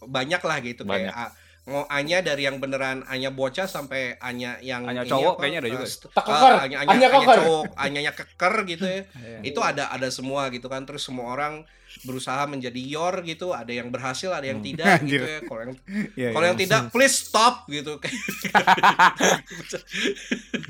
banyak 0.06 0.40
lah 0.40 0.58
gitu 0.60 0.84
Banyak. 0.84 1.10
kayak 1.10 1.32
mau 1.64 1.88
Anya 1.88 2.20
dari 2.20 2.44
yang 2.44 2.58
beneran 2.58 3.08
Anya 3.08 3.32
bocah 3.32 3.64
sampai 3.66 4.20
Anya 4.20 4.60
yang 4.60 4.84
Anya 4.84 5.04
cowok 5.04 5.34
apa, 5.34 5.40
kayaknya 5.40 5.60
ada 5.60 5.68
eh, 5.68 5.74
juga. 5.74 5.86
eh, 5.86 5.92
keker. 6.12 6.34
Anya, 6.34 6.60
Anya, 6.60 6.76
Anya 6.76 6.92
Anya 6.92 7.08
keker. 7.10 7.38
cowok, 7.40 7.64
Anyanya 7.78 8.14
keker 8.14 8.54
gitu 8.66 8.84
ya. 8.86 9.02
Iya. 9.24 9.38
itu 9.46 9.60
ada 9.62 9.84
ada 9.88 10.08
semua 10.10 10.48
gitu 10.50 10.68
kan 10.68 10.84
terus 10.84 11.02
semua 11.02 11.30
orang 11.30 11.64
berusaha 12.04 12.44
menjadi 12.44 12.82
yor 12.82 13.22
gitu 13.22 13.54
ada 13.54 13.70
yang 13.70 13.88
berhasil 13.88 14.28
ada 14.28 14.44
yang 14.44 14.60
Hmm. 14.60 14.66
tidak 14.66 14.98
gitu 15.06 15.14
Anjir. 15.14 15.22
ya 15.24 15.40
kalau 15.42 15.62
yang 15.62 15.74
Iya, 16.18 16.30
kalau 16.30 16.42
iya. 16.42 16.50
yang 16.50 16.60
tidak 16.60 16.82
please 16.90 17.16
stop 17.22 17.56
gitu 17.68 17.94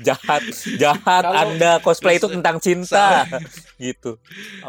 jahat 0.00 0.42
jahat 0.76 1.22
Kalau- 1.22 1.34
anda 1.34 1.72
cosplay 1.80 2.16
itu 2.16 2.28
tentang 2.28 2.60
cinta 2.60 3.24
gitu 3.78 4.20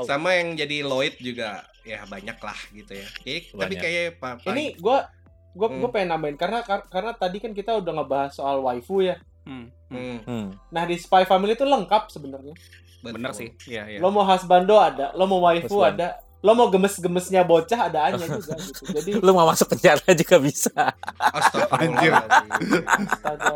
sama 0.04 0.34
yang 0.34 0.56
jadi 0.56 0.82
Lloyd 0.82 1.20
juga 1.20 1.68
ya 1.86 2.02
banyak 2.04 2.36
lah 2.36 2.60
gitu 2.72 2.92
ya 2.92 3.08
Jadi, 3.16 3.34
tapi 3.48 3.56
Banyak. 3.56 3.80
kayak 3.80 4.06
pa, 4.18 4.30
pa- 4.36 4.50
Ini 4.50 4.76
gua 4.76 5.06
gua 5.52 5.68
Hmm. 5.68 5.80
gua 5.80 5.90
pengen 5.90 6.10
nambahin 6.12 6.36
karena 6.36 6.60
kar- 6.60 6.86
karena 6.86 7.14
tadi 7.14 7.38
kan 7.38 7.52
kita 7.52 7.72
udah 7.76 7.92
ngebahas 7.96 8.32
soal 8.34 8.60
waifu 8.60 9.00
ya. 9.00 9.22
Hmm, 9.44 9.70
hmm. 9.88 9.96
Hmm, 9.96 10.20
hmm. 10.20 10.46
Nah, 10.68 10.84
di 10.84 10.96
Spy 10.96 11.24
Family 11.24 11.54
itu 11.54 11.64
lengkap 11.64 12.10
sebenarnya. 12.10 12.58
Bener 13.00 13.32
sih. 13.32 13.54
Iya, 13.64 13.86
iya. 13.88 14.00
Lo 14.00 14.10
mau 14.10 14.26
husbando 14.26 14.76
ada, 14.76 15.14
lo 15.14 15.24
mau 15.24 15.40
waifu 15.40 15.78
Husband. 15.78 15.96
ada, 15.96 16.08
lo 16.42 16.52
mau 16.52 16.68
gemes-gemesnya 16.68 17.42
bocah 17.42 17.80
ada 17.86 18.10
Anya 18.10 18.26
juga 18.36 18.58
gitu. 18.58 18.84
Jadi 18.90 19.12
lu 19.16 19.32
mau 19.32 19.46
masuk 19.46 19.70
penjara 19.72 20.02
juga 20.12 20.36
bisa 20.38 20.74
Astagfirullahaladzim. 21.16 22.82
astaga. 23.06 23.54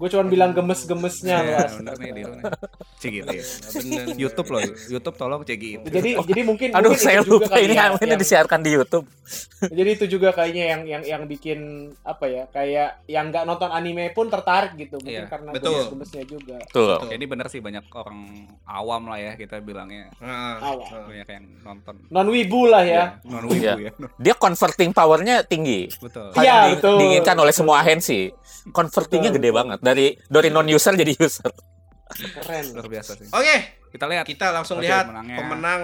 Gue 0.00 0.08
cuma 0.08 0.24
bilang 0.24 0.50
gemes-gemesnya 0.50 1.36
lo. 1.36 1.48
Iya, 1.52 1.60
bener 1.76 1.94
nih. 2.00 2.24
Cik 2.96 3.10
gitu 3.12 3.28
ya. 3.28 3.44
YouTube 4.18 4.48
loh, 4.48 4.60
YouTube 4.88 5.12
tolong 5.14 5.40
cek 5.42 5.58
gitu. 5.58 5.84
Jadi 5.84 6.16
jadi 6.16 6.40
mungkin 6.40 6.68
aduh 6.70 6.90
mungkin 6.90 7.00
saya 7.02 7.20
lupa 7.22 7.52
ini 7.54 7.76
ya, 7.76 7.92
ini 7.94 8.08
yang- 8.08 8.16
disiarkan 8.16 8.60
di 8.60 8.70
YouTube 8.72 9.04
Jadi 9.78 9.90
itu 9.92 10.04
juga 10.10 10.32
kayaknya 10.32 10.64
yang 10.66 10.82
yang 10.84 11.02
yang 11.04 11.22
bikin 11.24 11.58
apa 12.02 12.24
ya 12.24 12.42
kayak 12.48 13.04
yang 13.06 13.28
nggak 13.28 13.44
nonton 13.44 13.68
anime 13.68 14.08
pun 14.10 14.26
tertarik 14.26 14.74
gitu 14.74 14.96
mungkin 14.96 15.20
Iya, 15.20 15.28
karena 15.28 15.50
betul. 15.52 15.70
gemes-gemesnya 15.76 16.24
juga. 16.26 16.56
tuh 16.66 16.86
Betul. 16.88 16.98
Ya, 17.04 17.14
ini 17.14 17.26
bener 17.26 17.46
sih 17.46 17.60
banyak 17.60 17.84
orang 17.90 18.18
awam 18.64 19.02
lah 19.06 19.18
ya 19.18 19.32
kita 19.34 19.60
bilangnya. 19.60 20.08
Nah, 20.18 20.56
nah. 20.58 21.04
Banyak 21.04 21.28
yang 21.28 21.44
nonton. 21.60 21.94
Non 22.08 22.26
wibu 22.26 22.66
lah 22.66 22.82
ya. 22.82 23.04
Non 23.22 23.44
wibu 23.44 23.60
Iya. 23.60 23.74
ya. 23.78 23.92
dia 24.24 24.34
converting 24.34 24.90
powernya 24.90 25.42
tinggi 25.42 25.92
Betul. 25.94 26.32
Iya, 26.34 26.42
yang 26.42 26.56
di- 26.66 26.74
betul. 26.74 26.96
diinginkan 26.96 27.36
oleh 27.36 27.52
semua 27.52 27.76
ahensi 27.80 28.32
convertingnya 28.68 29.28
Betul, 29.28 29.38
gede 29.38 29.48
betul. 29.48 29.58
banget 29.60 29.78
dari 29.90 30.14
dari 30.30 30.48
non 30.48 30.66
user 30.66 30.94
jadi 30.94 31.12
user. 31.18 31.50
Keren. 32.10 32.64
Luar 32.74 32.88
biasa 32.90 33.14
sih. 33.18 33.28
oke 33.30 33.56
Kita 33.90 34.06
lihat. 34.06 34.22
kita 34.22 34.54
langsung 34.54 34.78
Oke, 34.78 34.86
lihat 34.86 35.10
menangnya. 35.10 35.36
pemenang 35.38 35.82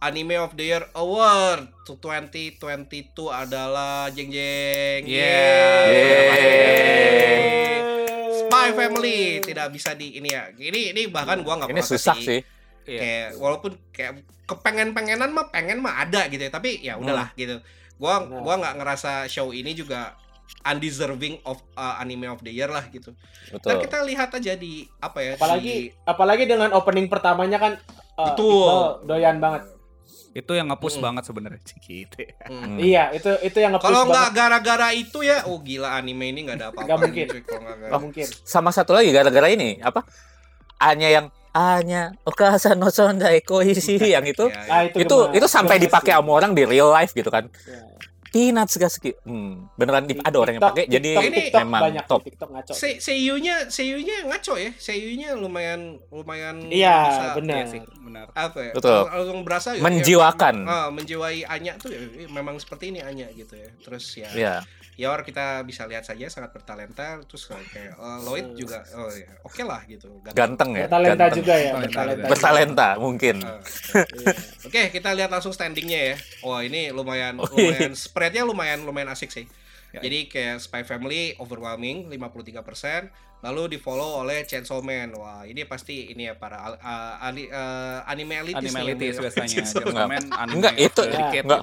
Anime 0.00 0.36
of 0.36 0.52
the 0.52 0.68
Year 0.68 0.84
Award 0.92 1.72
2022 1.88 2.60
adalah 3.24 4.12
jeng 4.12 4.28
jeng. 4.28 5.08
Yeay. 5.08 5.96
Spy 8.44 8.68
Family. 8.76 9.40
Tidak 9.40 9.72
bisa 9.72 9.96
di 9.96 10.20
ini 10.20 10.28
ya. 10.28 10.52
Ini 10.52 10.92
ini 10.92 11.08
bahkan 11.08 11.40
gua 11.40 11.56
nggak 11.56 11.72
ini 11.72 11.80
susah 11.80 12.16
sih. 12.20 12.44
Iya. 12.84 13.00
kayak 13.00 13.28
walaupun 13.40 13.72
kayak 13.96 14.12
kepengen 14.44 14.92
pengenan 14.92 15.32
mah 15.32 15.48
pengen 15.48 15.80
mah 15.80 16.04
ada 16.04 16.28
gitu. 16.28 16.44
Ya 16.44 16.52
tapi 16.52 16.84
ya 16.84 17.00
udahlah 17.00 17.32
gitu. 17.32 17.64
Gua 17.96 18.28
gua 18.28 18.60
nggak 18.60 18.76
ngerasa 18.76 19.24
show 19.24 19.56
ini 19.56 19.72
juga 19.72 20.20
undeserving 20.62 21.40
of 21.42 21.58
uh, 21.72 21.96
anime 21.96 22.26
of 22.26 22.40
the 22.40 22.50
year 22.50 22.66
lah 22.66 22.84
gitu 22.86 23.12
dan 23.12 23.52
betul 23.54 23.80
kita 23.80 23.98
lihat 24.02 24.30
aja 24.30 24.52
di 24.54 24.72
apa 24.98 25.18
ya 25.18 25.32
Apalagi 25.34 25.68
di, 25.68 25.76
apalagi 26.04 26.44
dengan 26.44 26.70
opening 26.72 27.06
pertamanya 27.06 27.58
kan 27.58 27.72
uh, 28.14 28.24
betul 28.26 29.04
doyan 29.04 29.38
banget. 29.38 29.68
Itu 30.32 30.50
yang 30.50 30.66
nge-push 30.66 30.98
Mm. 30.98 31.04
banget 31.04 31.22
sebenarnya 31.24 31.60
gitu. 31.80 32.16
ya. 32.18 32.34
Hmm. 32.44 32.58
Hmm. 32.66 32.76
Iya, 32.76 33.04
itu 33.12 33.30
itu 33.40 33.54
yang 33.56 33.70
nge-push 33.72 33.86
Kalau 33.86 34.02
nggak 34.04 34.28
gara-gara 34.32 34.88
itu 34.90 35.18
ya, 35.20 35.46
oh 35.46 35.60
gila 35.60 35.94
anime 35.94 36.26
ini 36.28 36.42
nggak 36.42 36.56
ada 36.56 36.66
apa-apa. 36.68 36.82
Nggak 36.82 36.98
mungkin. 37.00 37.26
Kalau 37.38 37.60
nggak 37.60 37.76
gara- 37.76 37.88
Nggak 37.88 38.02
mungkin. 38.02 38.26
sama 38.42 38.70
satu 38.70 38.92
lagi 38.92 39.10
gara-gara 39.10 39.46
ini 39.48 39.78
apa 39.78 40.02
Anya 40.76 41.08
yang 41.08 41.26
Anya 41.52 42.18
Okasa 42.20 42.74
no 42.74 42.90
Sondai 42.90 43.38
Koishi 43.40 43.94
yang 44.10 44.26
itu 44.26 44.50
Ya, 44.50 44.58
Ah, 44.66 44.82
ya. 44.82 44.90
itu 44.90 45.06
itu 45.06 45.16
gemas. 45.22 45.36
itu 45.38 45.46
sampai 45.46 45.76
dipakai 45.78 46.12
sama 46.12 46.30
orang 46.32 46.50
di 46.50 46.66
real 46.66 46.90
life 46.90 47.12
gitu 47.12 47.30
kan 47.30 47.46
Ya. 47.62 47.78
Peanuts 48.34 48.74
gaski 48.74 49.14
hmm, 49.22 49.78
beneran 49.78 50.10
di- 50.10 50.18
ada 50.18 50.34
orang 50.34 50.58
yang 50.58 50.64
pakai 50.64 50.90
jadi 50.90 51.10
TikTok, 51.14 51.30
Ini 51.30 51.42
memang 51.62 51.82
banyak 51.86 52.04
top 52.04 52.20
TikTok 52.26 52.48
ngaco. 52.50 52.72
Se 52.74 52.98
seiyunya 52.98 53.70
seiyunya 53.70 54.26
ngaco 54.26 54.58
ya. 54.58 54.74
Seiyunya 54.74 55.38
lumayan 55.38 56.02
lumayan 56.10 56.66
Iya, 56.66 56.98
bisa 57.04 57.24
benar. 57.38 57.56
Iya 57.56 57.66
sih, 57.70 57.80
benar. 58.02 58.26
apa 58.34 58.58
ya? 58.60 58.72
Betul. 58.74 59.00
Langsung, 59.06 59.40
berasa 59.46 59.68
ya, 59.70 59.80
Menjiwakan. 59.80 60.56
ya, 60.60 60.74
ah, 60.74 60.88
menjiwai 60.90 61.46
Anya 61.46 61.78
tuh 61.78 61.94
ya, 61.94 62.02
eh, 62.02 62.26
memang 62.26 62.58
seperti 62.58 62.90
ini 62.90 63.00
Anya 63.00 63.30
gitu 63.30 63.54
ya. 63.54 63.70
Terus 63.78 64.04
ya 64.18 64.28
ya 64.34 64.54
Yor 64.94 65.20
kita 65.20 65.62
bisa 65.62 65.84
lihat 65.84 66.02
saja 66.02 66.26
sangat 66.26 66.50
bertalenta 66.50 67.18
terus 67.22 67.44
kayak 67.46 67.92
eh, 67.92 68.18
Lloyd 68.22 68.54
juga 68.54 68.82
oh 68.94 69.10
ya 69.10 69.26
oke 69.40 69.62
lah 69.62 69.82
gitu. 69.84 70.22
ganteng 70.30 70.70
ya 70.72 70.86
Bertalenta 70.86 71.16
ganteng. 71.18 71.38
juga 71.38 71.54
ya, 71.54 71.70
Bertalenta. 71.74 71.90
bertalenta. 71.90 72.28
bertalenta 72.28 72.88
mungkin 72.96 73.36
Iya. 73.40 74.32
Oke, 74.66 74.90
kita 74.90 75.12
lihat 75.12 75.28
langsung 75.28 75.52
standingnya 75.52 76.14
ya. 76.14 76.16
Oh, 76.40 76.58
ini 76.58 76.88
lumayan 76.88 77.36
Oh, 77.36 77.46
lumayan 77.46 77.92
spreadnya 77.94 78.42
lumayan 78.42 78.82
lumayan 78.82 79.10
asik 79.10 79.30
sih. 79.30 79.46
Ya. 79.90 80.00
Jadi 80.00 80.26
kayak 80.26 80.58
Spy 80.58 80.82
Family 80.82 81.36
overwhelming 81.36 82.10
53%, 82.10 83.10
lalu 83.44 83.62
di 83.68 83.78
follow 83.78 84.24
oleh 84.24 84.42
Chainsaw 84.42 84.80
Man. 84.80 85.12
Wah, 85.14 85.44
ini 85.44 85.62
pasti 85.62 86.08
ini 86.08 86.24
ya 86.24 86.34
para 86.34 86.56
uh, 86.72 86.74
ali- 87.20 87.46
uh, 87.46 88.00
anime 88.04 88.40
elitis. 88.40 88.72
Anime 88.72 88.78
elitis 88.82 89.14
biasanya. 89.20 89.48
Chainsaw 89.52 89.84
Man. 89.84 90.24
Anime 90.32 90.54
Enggak, 90.56 90.74
itu- 90.74 91.04
dedicated 91.04 91.44
enggak. 91.44 91.62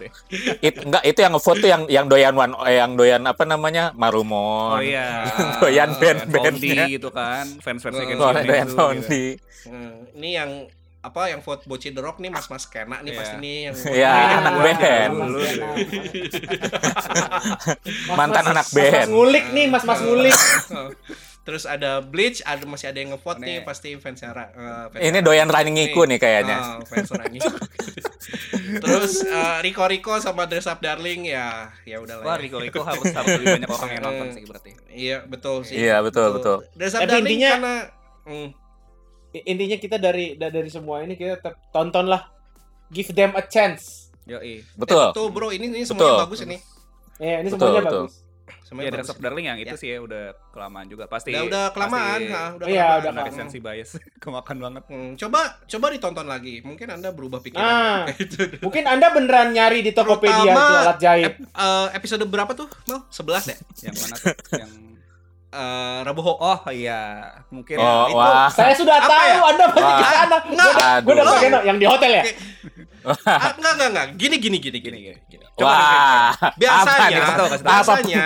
It, 0.62 0.76
enggak 0.80 1.04
itu 1.04 1.20
yang 1.20 1.32
ngevote 1.34 1.58
tuh 1.58 1.68
yang 1.68 1.82
yang 1.90 2.06
doyan 2.06 2.34
one 2.34 2.54
eh, 2.64 2.78
yang 2.78 2.94
doyan 2.94 3.22
apa 3.26 3.44
namanya 3.44 3.90
Marumon 3.92 4.78
Oh 4.78 4.80
iya. 4.80 5.26
Doyan 5.60 5.98
band-bandnya. 5.98 6.86
Gitu 6.88 7.10
kan. 7.10 7.50
Fans-fans 7.58 7.92
Oh, 7.92 8.00
Kenshi 8.00 8.14
doyan 8.16 8.46
doyan 8.46 8.68
Yonezu 8.68 8.78
Fondi 8.78 9.26
Hmm, 9.62 9.94
ini 10.16 10.30
yang 10.34 10.52
apa 11.02 11.30
yang 11.30 11.42
vote 11.42 11.66
Boci 11.66 11.90
The 11.90 11.98
Rock 11.98 12.18
nih 12.18 12.30
mas-mas 12.30 12.66
kena 12.66 13.02
nih 13.02 13.10
Iya. 13.10 13.18
pasti 13.18 13.36
nih 13.38 13.58
yang 13.64 13.76
Iya, 13.98 14.12
Ini 14.12 14.34
anak 14.38 14.54
band. 14.60 15.14
Dulu. 15.18 15.40
Mantan 18.12 18.46
anak 18.48 18.66
Mas-mas 18.68 18.76
band. 18.76 19.08
ngulik 19.10 19.46
nih, 19.52 19.66
mas-mas 19.68 20.00
ngulik. 20.00 20.38
Terus 21.42 21.66
ada 21.66 22.00
Bleach, 22.00 22.40
ada 22.42 22.62
masih 22.64 22.88
ada 22.88 22.98
yang 22.98 23.12
ngevote 23.12 23.42
nih 23.42 23.66
pasti 23.66 23.98
fans 23.98 24.22
Ra- 24.22 24.54
eh, 24.54 24.86
fans 24.90 25.02
ini 25.02 25.20
doyan 25.20 25.50
running 25.50 25.74
Iku 25.84 26.06
nih 26.06 26.18
kayaknya 26.18 26.78
Oh, 26.78 26.86
fans 26.86 27.10
Rangi. 27.10 27.42
Terus 28.78 29.14
eh, 29.22 29.58
Rico 29.62 29.84
Rico 29.84 30.14
sama 30.18 30.46
Dress 30.46 30.66
Up 30.66 30.78
Darling 30.80 31.26
ya 31.26 31.74
ya 31.82 31.98
udahlah. 31.98 32.24
Wah, 32.24 32.38
ya. 32.38 32.46
Riko 32.46 32.58
Riko 32.58 32.82
harus 32.82 33.10
harus 33.10 33.30
lebih 33.36 33.58
banyak 33.58 33.70
orang 33.70 33.90
yang 33.92 34.04
nonton 34.04 34.28
sih 34.32 34.44
berarti. 34.46 34.70
Iya 34.88 35.18
betul 35.24 35.56
sih. 35.62 35.76
Iya, 35.78 35.98
betul, 36.00 36.30
betul. 36.32 36.58
Dress 36.72 36.94
Up 36.94 37.02
Tapi 37.02 37.10
Darling 37.10 37.26
intinya- 37.28 37.52
karena 37.52 37.76
I- 39.32 39.46
Intinya 39.48 39.78
kita 39.78 39.96
dari 39.96 40.36
da- 40.36 40.52
dari 40.52 40.68
semua 40.68 41.02
ini 41.02 41.16
kita 41.16 41.40
tetap 41.40 41.56
tontonlah 41.72 42.30
give 42.88 43.10
them 43.12 43.34
a 43.34 43.42
chance. 43.42 44.12
Yoi. 44.22 44.62
betul 44.78 45.02
eh, 45.02 45.10
betul 45.10 45.28
bro 45.34 45.50
ini 45.50 45.66
ini 45.68 45.82
semuanya 45.82 46.06
Betul. 46.14 46.24
bagus 46.30 46.40
ini. 46.44 46.58
Ya, 47.18 47.40
ini 47.40 47.48
Betul, 47.48 47.58
semuanya 47.58 47.82
betul. 47.82 48.04
bagus. 48.06 48.14
Semuanya 48.62 48.92
Ya, 48.94 49.04
Up 49.04 49.20
Darling 49.20 49.46
yang 49.46 49.58
itu 49.58 49.76
Ya. 49.76 49.80
sih 49.80 49.90
ya 49.90 50.00
udah 50.00 50.24
kelamaan 50.50 50.88
juga. 50.88 51.04
Pasti 51.06 51.32
Udah 51.32 51.44
udah 51.44 51.66
kelamaan, 51.72 52.20
pasti 52.20 52.26
ha, 52.30 52.44
udah 52.54 52.66
Iya, 52.66 52.88
kelamaan. 52.98 53.12
udah 53.12 53.24
resensi 53.26 53.58
bias 53.58 53.90
kemakan 54.24 54.58
banget. 54.58 54.84
Hmm, 54.88 55.12
coba 55.16 55.40
coba 55.62 55.86
ditonton 55.90 56.26
lagi. 56.26 56.56
Mungkin 56.62 56.88
Anda 56.90 57.10
berubah 57.10 57.40
pikiran. 57.40 57.62
Ah. 57.62 58.04
Itu. 58.24 58.42
Mungkin 58.60 58.84
Anda 58.86 59.08
beneran 59.10 59.52
nyari 59.52 59.82
di 59.82 59.92
Tokopedia 59.92 60.34
Terutama- 60.48 60.64
itu 60.64 60.76
alat 60.82 60.98
jahit. 61.00 61.34
Ep- 61.34 61.44
eh, 61.50 61.88
episode 61.94 62.24
berapa 62.26 62.52
tuh? 62.52 62.68
Mal? 62.86 63.00
11 63.08 63.44
ya? 63.46 63.58
Yang 63.84 63.96
mana 64.00 64.16
tuh? 64.16 64.36
yang 64.62 64.72
Eh 65.52 66.00
Rabu 66.02 66.24
Ho. 66.24 66.34
Oh 66.40 66.60
iya, 66.72 67.28
mungkin 67.52 67.76
oh 67.76 68.08
itu- 68.08 68.16
wah 68.16 68.48
Saya 68.48 68.72
sudah 68.72 69.04
Apa 69.04 69.12
tahu 69.12 69.28
ya? 69.28 69.36
Anda 69.44 69.66
pasti 69.68 69.92
ke 69.92 70.06
sana. 70.08 70.38
Nggak. 70.48 70.96
Gue 71.04 71.14
udah 71.14 71.26
pakai 71.28 71.50
yang 71.68 71.78
di 71.78 71.86
hotel 71.86 72.12
ya. 72.16 72.24
Ah, 73.04 73.52
enggak 73.60 73.72
enggak 73.76 73.90
enggak. 73.92 74.08
Gini 74.16 74.36
gini 74.40 74.58
gini 74.64 74.78
gini. 74.80 74.98
Gini, 75.12 75.20
gini. 75.28 75.44
wah 75.60 76.32
apa 76.32 76.56
biasanya 76.56 77.08
nih? 77.12 77.20
Kasih 77.20 77.36
tahu, 77.36 77.48
kasih 77.52 77.62
tahu. 77.62 77.72
biasanya 77.76 78.26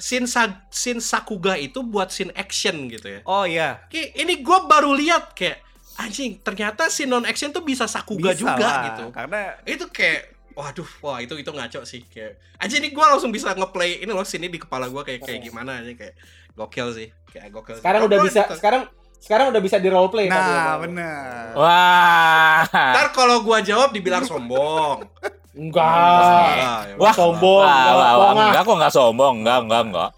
scene 0.00 0.26
sa- 0.26 0.64
scene 0.72 1.00
Sakuga 1.04 1.54
itu 1.54 1.84
buat 1.84 2.08
scene 2.08 2.32
action 2.32 2.88
gitu 2.88 3.12
ya. 3.12 3.20
Oh 3.28 3.44
iya. 3.44 3.84
Kayak 3.92 4.08
ini 4.16 4.34
gue 4.40 4.58
baru 4.64 4.96
lihat 4.96 5.36
kayak 5.36 5.60
anjing 5.94 6.40
ternyata 6.40 6.88
scene 6.88 7.06
non 7.06 7.22
action 7.22 7.52
tuh 7.52 7.60
bisa 7.60 7.84
Sakuga 7.84 8.32
Bisa 8.32 8.40
juga 8.40 8.56
lah, 8.56 8.82
gitu. 8.88 9.04
Karena 9.12 9.40
Itu 9.62 9.84
kayak 9.86 10.33
waduh 10.54 10.86
wah 11.00 11.18
itu 11.18 11.34
itu 11.34 11.50
ngaco 11.50 11.82
sih 11.82 12.06
kayak 12.06 12.38
anjing 12.56 12.78
ini 12.78 12.90
gue 12.90 13.02
langsung 13.02 13.28
bisa 13.28 13.50
ngeplay 13.52 13.98
ini 13.98 14.08
loh 14.08 14.22
sini 14.22 14.46
di 14.46 14.56
kepala 14.56 14.86
gue 14.86 15.02
kayak 15.02 15.20
kayak 15.20 15.38
Oh. 15.38 15.44
gimana 15.44 15.82
aja 15.82 15.90
kayak 15.92 16.14
gokil 16.52 16.88
sih 16.92 17.08
kayak 17.28 17.50
gokil. 17.50 17.74
Sekarang 17.76 18.00
Oh, 18.00 18.06
udah 18.06 18.18
gua 18.18 18.26
bisa 18.26 18.42
sekarang 18.48 18.82
sekarang 19.18 19.46
udah 19.50 19.58
bisa 19.58 19.76
di 19.76 19.88
role 19.88 20.06
play 20.06 20.28
Nah, 20.28 20.78
benar. 20.78 21.50
wah 21.54 22.62
Ntar 22.70 23.06
kalau 23.10 23.42
gua 23.42 23.58
jawab 23.58 23.90
dibilang 23.90 24.22
sombong. 24.22 25.02
Enggak. 25.54 26.50
Ya 26.54 26.98
Wah. 26.98 27.14
Sombong, 27.14 27.62
wah, 27.62 27.78
enggak, 27.94 27.94
wah, 27.94 28.12
wah, 28.34 28.46
enggak 28.50 28.62
kok 28.62 28.74
enggak 28.74 28.92
sombong 28.92 29.34
enggak 29.42 29.58
enggak 29.62 29.82
enggak 29.86 30.10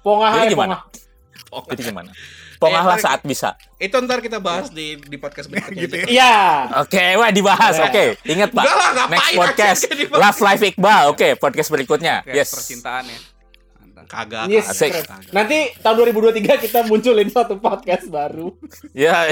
Pongah 0.00 0.30
Jadi 0.30 0.40
aja 0.40 0.48
gimana? 0.48 0.76
pongah. 0.76 0.82
Oh, 1.48 1.62
jadi 1.66 1.82
gimana 1.88 2.10
Pongalah 2.58 2.94
ntar- 2.94 3.04
saat 3.06 3.20
bisa. 3.22 3.54
Itu 3.76 3.96
ntar 3.98 4.18
kita 4.18 4.38
bahas 4.38 4.68
di 4.68 4.98
di 4.98 5.16
podcast 5.16 5.46
berikutnya. 5.46 5.78
Gitu 5.80 5.94
ya. 5.94 6.02
aja. 6.02 6.10
Iya. 6.10 6.36
Oke, 6.82 7.04
wah 7.14 7.30
dibahas. 7.30 7.74
Ya. 7.74 7.86
Oke, 7.86 8.04
ingat 8.24 8.50
Pak. 8.50 8.64
Lah, 8.64 8.90
ngapain 8.92 9.14
Next 9.14 9.32
podcast. 9.34 9.80
Love 10.10 10.40
Life 10.40 10.62
Iqbal. 10.68 11.02
Oke, 11.08 11.28
podcast 11.34 11.68
berikutnya. 11.68 12.14
Kayak 12.22 12.36
Yes. 12.36 12.50
percintaan 12.52 13.04
ya. 13.06 13.18
Kagak. 14.08 14.48
Yes, 14.48 14.64
kagak, 14.64 14.72
Asik. 14.72 14.92
kagak. 15.04 15.32
Nanti 15.32 15.58
tahun 15.78 15.96
2023 16.02 16.56
kita 16.58 16.78
munculin 16.82 17.28
satu 17.28 17.56
podcast 17.56 18.08
baru. 18.08 18.56
Ya. 18.90 19.28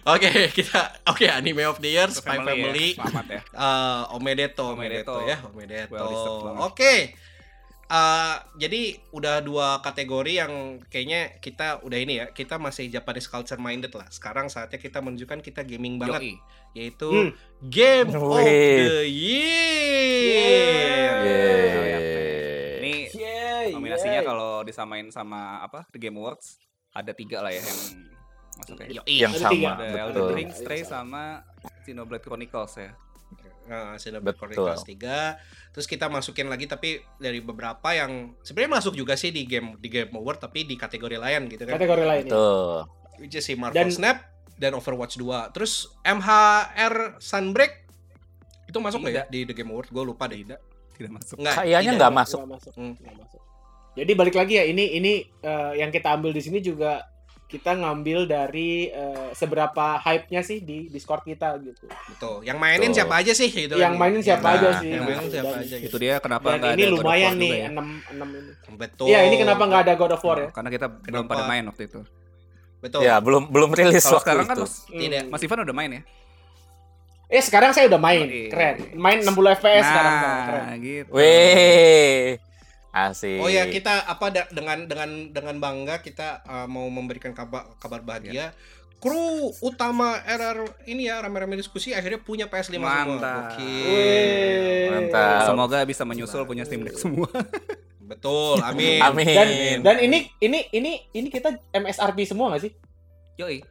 Oke, 0.00 0.48
kita 0.48 0.96
oke 1.04 1.28
anime 1.28 1.68
of 1.68 1.76
the 1.76 1.92
year 1.92 2.08
Spy 2.08 2.40
family 2.40 2.64
Family. 2.64 2.88
ya. 2.90 3.04
Selamat 3.04 3.26
ya. 3.28 3.40
Eh, 3.44 4.02
Omedeto, 4.10 4.64
Omedeto, 4.72 5.12
Omedeto. 5.12 5.28
ya, 5.28 5.36
Omedeto. 5.44 5.92
Well 5.92 6.08
deserved 6.08 6.40
banget. 6.40 6.60
Eh, 7.90 8.36
jadi 8.54 8.82
udah 9.10 9.42
dua 9.42 9.82
kategori 9.82 10.30
yang 10.38 10.78
kayaknya 10.86 11.42
kita 11.42 11.82
udah 11.82 11.98
ini 11.98 12.22
ya, 12.22 12.30
kita 12.30 12.54
masih 12.54 12.86
Japanese 12.86 13.26
culture 13.26 13.58
minded 13.58 13.90
lah. 13.90 14.06
Sekarang 14.06 14.46
saatnya 14.46 14.78
kita 14.78 15.02
menunjukkan 15.02 15.42
kita 15.42 15.66
gaming 15.66 15.98
banget, 15.98 16.22
Yoi. 16.22 16.34
yaitu 16.70 17.10
Hmm. 17.10 17.34
Game 17.66 18.14
of 18.14 18.30
the 18.38 19.10
Year. 19.10 20.30
Yeay. 21.50 22.78
Ini 22.78 22.94
Yeay, 23.10 23.66
nominasinya 23.74 24.22
yeay. 24.22 24.28
kalau 24.28 24.62
disamain 24.62 25.10
sama 25.10 25.58
apa 25.58 25.82
The 25.90 25.98
Game 25.98 26.14
Awards 26.16 26.62
ada 26.90 27.10
tiga 27.10 27.42
lah 27.42 27.50
ya 27.50 27.58
yang 27.58 27.80
masuk 28.54 28.76
ya. 28.78 29.02
Yoi. 29.02 29.16
Yang 29.18 29.32
Ada 29.34 29.42
sama. 29.42 29.66
Ada 29.68 29.82
betul. 29.82 29.98
Elden 29.98 30.26
Ring, 30.32 30.50
Stray 30.54 30.82
sama 30.82 31.42
Xenoblade 31.82 32.22
Chronicles 32.22 32.72
ya. 32.76 32.94
Nah, 33.68 33.94
Xenoblade 33.96 34.34
Betul. 34.34 34.56
Chronicles 34.56 34.84
3. 34.86 35.72
Terus 35.76 35.86
kita 35.86 36.06
masukin 36.08 36.50
lagi 36.50 36.66
tapi 36.66 36.98
dari 37.20 37.38
beberapa 37.38 37.94
yang 37.94 38.34
sebenarnya 38.42 38.82
masuk 38.82 38.94
juga 38.96 39.14
sih 39.14 39.30
di 39.30 39.46
game 39.46 39.78
di 39.78 39.86
Game 39.86 40.10
Award 40.10 40.42
tapi 40.42 40.66
di 40.66 40.74
kategori 40.74 41.20
lain 41.20 41.46
gitu 41.46 41.62
kan. 41.68 41.76
Kategori 41.78 42.04
lain 42.06 42.24
ya. 42.26 42.32
Tuh. 42.32 42.78
Which 43.20 43.36
is 43.36 43.44
si 43.44 43.54
Marvel 43.54 43.76
Dan- 43.76 43.94
Snap 43.94 44.18
dan 44.56 44.74
Overwatch 44.74 45.14
2. 45.16 45.54
Terus 45.54 45.86
MHR 46.02 47.20
Sunbreak 47.20 47.86
itu 48.66 48.78
masuk 48.78 49.02
nggak 49.02 49.14
ya 49.14 49.24
di 49.26 49.46
The 49.46 49.54
Game 49.54 49.70
Award? 49.70 49.90
Gue 49.90 50.04
lupa 50.06 50.26
deh. 50.26 50.42
Tidak, 50.42 50.60
tidak 50.94 51.12
masuk. 51.18 51.36
Nggak, 51.38 51.54
Kayaknya 51.62 51.92
nggak 51.98 52.12
masuk. 52.14 52.38
Nggak 52.40 52.52
masuk. 52.58 52.72
Hmm. 52.74 52.94
Nggak 52.98 53.16
masuk. 53.22 53.40
Jadi 53.90 54.12
balik 54.14 54.36
lagi 54.38 54.54
ya 54.54 54.64
ini 54.66 54.84
ini 54.94 55.12
eh, 55.42 55.72
yang 55.78 55.90
kita 55.90 56.14
ambil 56.14 56.30
di 56.30 56.38
sini 56.38 56.62
juga 56.62 57.02
kita 57.50 57.74
ngambil 57.74 58.24
dari 58.24 58.86
eh, 58.86 59.34
seberapa 59.34 59.98
hype-nya 59.98 60.40
sih 60.40 60.62
di 60.62 60.86
Discord 60.86 61.20
kita 61.20 61.58
gitu. 61.58 61.90
Betul. 61.90 62.46
Yang 62.46 62.56
mainin 62.56 62.80
Betul. 62.86 62.96
siapa 62.96 63.14
aja 63.18 63.32
sih 63.34 63.50
gitu 63.50 63.74
Yang 63.74 63.90
kan. 63.90 63.98
mainin 63.98 64.22
siapa 64.22 64.46
Nah, 64.46 64.54
aja 64.54 64.68
sih. 64.78 64.88
Yang 64.88 65.02
mainin 65.02 65.28
siapa 65.28 65.50
Dan- 65.50 65.60
aja 65.60 65.76
gitu. 65.76 65.88
Itu 65.90 65.96
dia 65.98 66.14
kenapa 66.16 66.46
Dan 66.46 66.56
nggak 66.56 66.70
ini 66.70 66.78
ada 66.78 66.86
God 66.86 66.94
of 66.94 67.02
lumayan 67.02 67.26
War 67.26 67.34
nih 67.34 67.50
juga 67.50 67.58
ya. 67.58 67.68
6 67.68 67.86
6 68.14 68.28
ini. 68.30 68.52
Betul. 68.78 69.06
Iya, 69.10 69.20
ini 69.26 69.36
kenapa 69.36 69.62
nggak 69.66 69.82
ada 69.82 69.94
God 69.94 70.12
of 70.14 70.22
War 70.22 70.38
ya? 70.38 70.46
Oh, 70.46 70.50
Karena 70.50 70.70
kita 70.70 70.86
belum 70.86 71.04
Kenapa? 71.04 71.32
pada 71.34 71.42
main 71.44 71.64
waktu 71.66 71.82
itu. 71.84 72.00
Betul. 72.80 73.00
Ya, 73.02 73.14
belum 73.18 73.42
belum 73.50 73.70
rilis 73.74 73.98
Kalau 74.00 74.14
waktu 74.16 74.24
sekarang 74.24 74.46
kan 74.46 74.56
itu. 74.56 74.64
Mas, 74.64 74.74
Tidak. 74.86 75.24
Mas 75.28 75.42
Ivan 75.42 75.58
udah 75.60 75.76
main 75.76 75.90
ya? 75.90 76.02
Eh 77.28 77.42
sekarang 77.44 77.70
saya 77.70 77.86
udah 77.86 78.00
main. 78.00 78.26
Iya. 78.26 78.48
Keren. 78.48 78.74
Main 78.94 79.18
60 79.20 79.54
FPS 79.54 79.84
sekarang 79.84 80.14
keren. 80.16 80.62
Nah, 80.64 80.76
gitu. 80.78 81.10
Weh. 81.12 82.26
Asik. 82.90 83.38
Oh 83.38 83.46
ya 83.46 83.66
kita 83.66 84.02
apa 84.02 84.26
da- 84.28 84.50
dengan 84.50 84.82
dengan 84.84 85.10
dengan 85.30 85.56
bangga 85.56 85.98
kita 85.98 86.42
uh, 86.42 86.66
mau 86.66 86.86
memberikan 86.86 87.30
kabar 87.30 87.70
kabar 87.78 88.02
bahagia. 88.02 88.50
Kru 88.98 89.48
utama 89.60 90.20
RR 90.20 90.60
ini 90.84 91.06
ya 91.06 91.24
rame-rame 91.24 91.56
diskusi 91.56 91.90
akhirnya 91.90 92.18
punya 92.18 92.44
PS5 92.44 92.74
semua. 92.74 92.84
Mantap. 92.84 93.56
Gokil. 93.56 93.86
Wih. 93.86 94.86
Mantap. 94.90 95.48
Semoga 95.48 95.78
bisa 95.82 96.02
menyusul 96.04 96.44
punya 96.44 96.62
Steam 96.62 96.82
Deck 96.82 96.94
semua. 96.94 97.30
Betul, 98.10 98.58
amin. 98.60 98.98
Amin. 99.06 99.24
Dan 99.30 99.48
dan 99.80 99.96
ini 100.02 100.26
ini 100.38 100.66
ini 100.68 100.92
ini 101.10 101.28
kita 101.30 101.54
MSRP 101.70 102.26
semua 102.26 102.50
nggak 102.50 102.62
sih? 102.66 102.72
Yoi. 103.38 103.62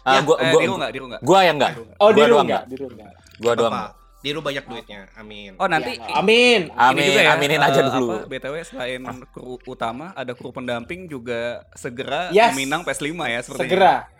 Ah, 0.00 0.16
Ya, 0.16 0.20
gua 0.22 0.36
Eh, 0.38 0.48
gua 0.48 0.60
Diru 0.62 0.74
nggak? 0.78 0.90
Diru 0.94 1.06
nggak? 1.10 1.20
gua 1.20 1.40
yang 1.42 1.56
enggak. 1.58 1.72
Diru 1.74 1.84
nggak? 1.84 1.98
Oh, 1.98 2.08
Gua 2.08 2.14
di 2.14 2.20
room 2.22 2.30
doang 2.30 2.46
nggak? 2.46 2.64
Di 2.64 2.76
room 2.78 2.92
nggak? 2.94 3.12
Gua 3.42 3.52
doang. 3.52 3.74
Diru 4.18 4.42
banyak 4.42 4.66
duitnya. 4.66 5.06
Amin. 5.14 5.54
Oh, 5.62 5.70
nanti 5.70 5.94
Ya, 5.94 6.18
amin. 6.18 6.74
Amin, 6.74 7.06
ini 7.06 7.10
juga 7.14 7.22
ya, 7.22 7.32
aminin 7.38 7.62
aja 7.62 7.80
eh, 7.80 7.86
dulu. 7.86 8.14
Apa, 8.18 8.26
BTW 8.26 8.54
selain 8.66 9.02
kru 9.30 9.62
utama, 9.62 10.10
ada 10.18 10.34
kru 10.34 10.50
pendamping 10.50 11.06
juga 11.06 11.62
segera 11.78 12.34
Yes. 12.34 12.50
meminang 12.50 12.82
PS5 12.82 13.14
ya 13.30 13.40
sepertinya. 13.46 13.70
Segera. 13.70 13.94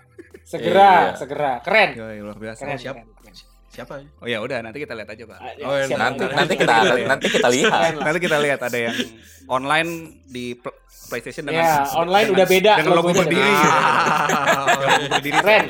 Segera, 0.49 0.91
Iya. 1.13 1.17
segera. 1.19 1.53
Keren. 1.61 1.91
Yoi, 1.99 2.17
luar 2.25 2.39
biasa. 2.41 2.63
Keren. 2.65 2.79
siap. 2.81 2.97
keren, 2.97 3.11
keren. 3.21 3.35
Siapa? 3.79 3.95
Oh 4.19 4.27
ya 4.27 4.39
udah 4.39 4.59
nanti 4.59 4.79
kita 4.79 4.93
lihat 4.93 5.07
aja, 5.09 5.23
Pak. 5.25 5.39
Ah, 5.39 5.53
ya, 5.55 5.65
Oh, 5.65 5.77
siap. 5.79 5.99
Nanti 5.99 6.23
Nanti- 6.27 6.35
nanti 6.35 6.55
kita 6.57 6.75
nanti- 6.75 7.07
nanti 7.07 7.27
kita 7.31 7.49
lihat. 7.49 7.93
Nanti 7.97 8.19
kita 8.19 8.37
lihat 8.39 8.61
ada 8.61 8.79
yang 8.81 8.97
online 9.47 9.91
di 10.27 10.53
pl- 10.53 10.75
PlayStation 11.09 11.47
dengan 11.47 11.65
Ya, 11.65 11.89
online 11.95 12.29
dengan- 12.29 12.37
udah 12.37 12.47
beda 12.47 12.73
dengan 12.77 12.93
logo 12.93 13.09
logonya. 13.09 13.23
berdiri. 13.25 13.53
Ah, 13.55 14.67
Logo 14.69 15.07
berdiri. 15.09 15.39
Keren. 15.39 15.67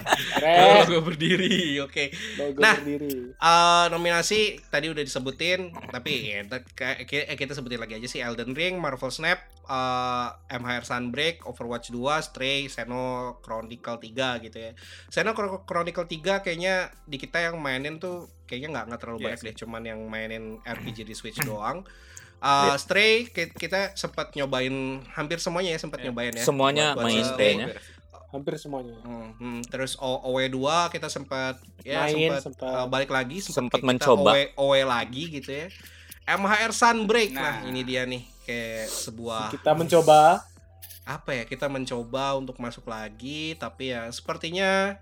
Logo 0.83 0.99
berdiri. 1.05 1.55
Oke. 1.81 2.05
Logo 2.35 2.59
Nah. 2.59 2.75
berdiri. 2.75 3.13
Eh, 3.31 3.87
nominasi 3.89 4.41
tadi 4.67 4.87
udah 4.89 5.01
disebutin, 5.01 5.61
tapi 5.87 6.13
ya, 6.27 6.43
kita, 6.43 6.59
kayak- 6.75 7.37
kita 7.37 7.53
sebutin 7.53 7.79
lagi 7.79 7.95
aja 7.95 8.09
sih 8.09 8.19
Elden 8.19 8.51
Ring, 8.53 8.75
Marvel 8.77 9.11
Snap, 9.11 9.39
eh, 9.63 10.27
MHR 10.51 10.83
Sunbreak, 10.83 11.45
Overwatch 11.45 11.93
2, 11.93 12.19
Stray, 12.19 12.67
Xeno 12.67 13.39
Chronicle 13.39 14.01
3 14.01 14.41
gitu 14.41 14.59
ya. 14.59 14.73
Chron- 15.09 15.63
Chronicle 15.63 16.03
3 16.05 16.41
kayaknya 16.41 16.75
di 17.05 17.15
kita 17.17 17.39
yang 17.41 17.59
mainin 17.59 17.97
tuh 17.99 18.16
kayaknya 18.44 18.68
nggak 18.72 18.84
nggak 18.86 19.01
terlalu 19.01 19.18
Iya 19.18 19.26
banyak 19.26 19.38
sih. 19.38 19.46
deh, 19.46 19.55
cuman 19.57 19.82
yang 19.84 20.01
mainin 20.05 20.44
RPG 20.61 20.99
di 21.03 21.12
Switch 21.12 21.38
doang. 21.46 21.82
Eh, 22.38 22.74
Stray 22.76 23.26
ki- 23.26 23.51
kita 23.53 23.92
sempat 23.92 24.30
nyobain 24.32 24.70
hampir 25.11 25.38
semuanya 25.38 25.74
ya 25.74 25.80
sempat 25.80 25.99
Iya. 25.99 26.07
nyobain 26.09 26.32
ya. 26.32 26.42
Semuanya 26.42 26.86
Buat- 26.88 26.96
buat 26.96 27.07
main 27.09 27.18
si 27.18 27.26
Stray-nya. 27.26 27.66
Hampir 28.28 28.55
semuanya. 28.55 28.94
Hmm, 29.01 29.32
hmm. 29.34 29.61
terus 29.66 29.96
O- 29.96 30.20
OW2 30.28 30.61
kita 30.88 31.09
sempat 31.09 31.57
ya 31.80 32.05
Main, 32.05 32.28
sempat 32.30 32.44
sempat. 32.44 32.70
uh, 32.70 32.86
balik 32.86 33.09
lagi 33.09 33.40
Sempat 33.40 33.80
kita 33.80 33.88
mencoba. 33.88 34.30
OW, 34.30 34.38
OW 34.55 34.74
lagi 34.84 35.24
gitu 35.32 35.51
ya. 35.51 35.66
MHR 36.28 36.70
Sunbreak 36.70 37.32
nah. 37.32 37.59
Nah. 37.59 37.66
ini 37.66 37.80
dia 37.82 38.05
nih 38.05 38.20
kayak 38.44 38.84
sebuah 38.86 39.49
Kita 39.51 39.72
mencoba 39.72 40.44
apa 41.03 41.30
ya 41.32 41.42
kita 41.42 41.66
mencoba 41.66 42.36
untuk 42.36 42.61
masuk 42.61 42.84
lagi 42.84 43.57
tapi 43.57 43.90
ya 43.90 44.12
sepertinya 44.12 45.01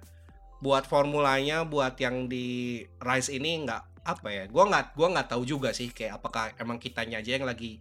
buat 0.58 0.84
formulanya 0.84 1.62
buat 1.62 1.94
yang 1.96 2.26
di 2.26 2.80
Rise 2.98 3.32
ini 3.32 3.64
nggak 3.64 3.82
apa 4.06 4.28
ya 4.30 4.44
gua 4.46 4.64
nggak 4.66 4.84
gua 4.94 5.08
nggak 5.12 5.28
tahu 5.28 5.42
juga 5.42 5.74
sih 5.74 5.90
kayak 5.90 6.18
apakah 6.18 6.54
emang 6.56 6.78
kitanya 6.78 7.18
aja 7.18 7.36
yang 7.36 7.44
lagi 7.44 7.76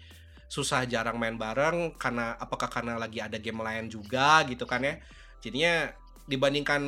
susah 0.45 0.85
jarang 0.85 1.17
main 1.17 1.37
bareng 1.37 1.95
karena 1.95 2.35
apakah 2.35 2.67
karena 2.67 2.97
lagi 2.97 3.17
ada 3.17 3.37
game 3.37 3.61
lain 3.61 3.87
juga 3.87 4.43
gitu 4.45 4.65
kan 4.65 4.81
ya 4.81 4.97
jadinya 5.39 5.89
dibandingkan 6.25 6.81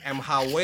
MHW 0.00 0.56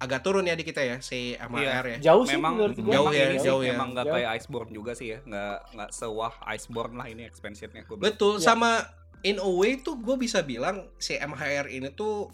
agak 0.00 0.24
turun 0.24 0.48
ya 0.48 0.56
di 0.56 0.64
kita 0.64 0.80
ya 0.80 0.96
si 0.98 1.36
MHR 1.36 1.84
ya 1.86 1.98
jauh 2.00 2.24
sih 2.24 2.34
Memang 2.40 2.56
menurut 2.56 2.76
gua. 2.80 2.92
Jauh 2.96 3.08
memang 3.08 3.14
ya, 3.14 3.26
sih, 3.36 3.46
jauh 3.46 3.62
ya. 3.62 3.72
Memang 3.76 3.88
nggak 3.92 4.06
Jauh. 4.08 4.14
kayak 4.16 4.30
Iceborne 4.34 4.72
juga 4.72 4.92
sih 4.96 5.08
ya, 5.12 5.18
nggak 5.20 5.56
nggak 5.76 5.90
sewah 5.92 6.32
Iceborne 6.48 6.94
lah 6.96 7.06
ini 7.06 7.22
expansionnya 7.24 7.84
gue. 7.84 7.96
Betul, 8.00 8.40
Ya. 8.40 8.48
sama 8.48 8.80
in 9.20 9.36
a 9.36 9.44
way 9.46 9.76
tuh 9.76 10.00
gue 10.00 10.16
bisa 10.16 10.40
bilang 10.40 10.88
si 10.96 11.14
MHR 11.14 11.68
ini 11.68 11.92
tuh 11.92 12.32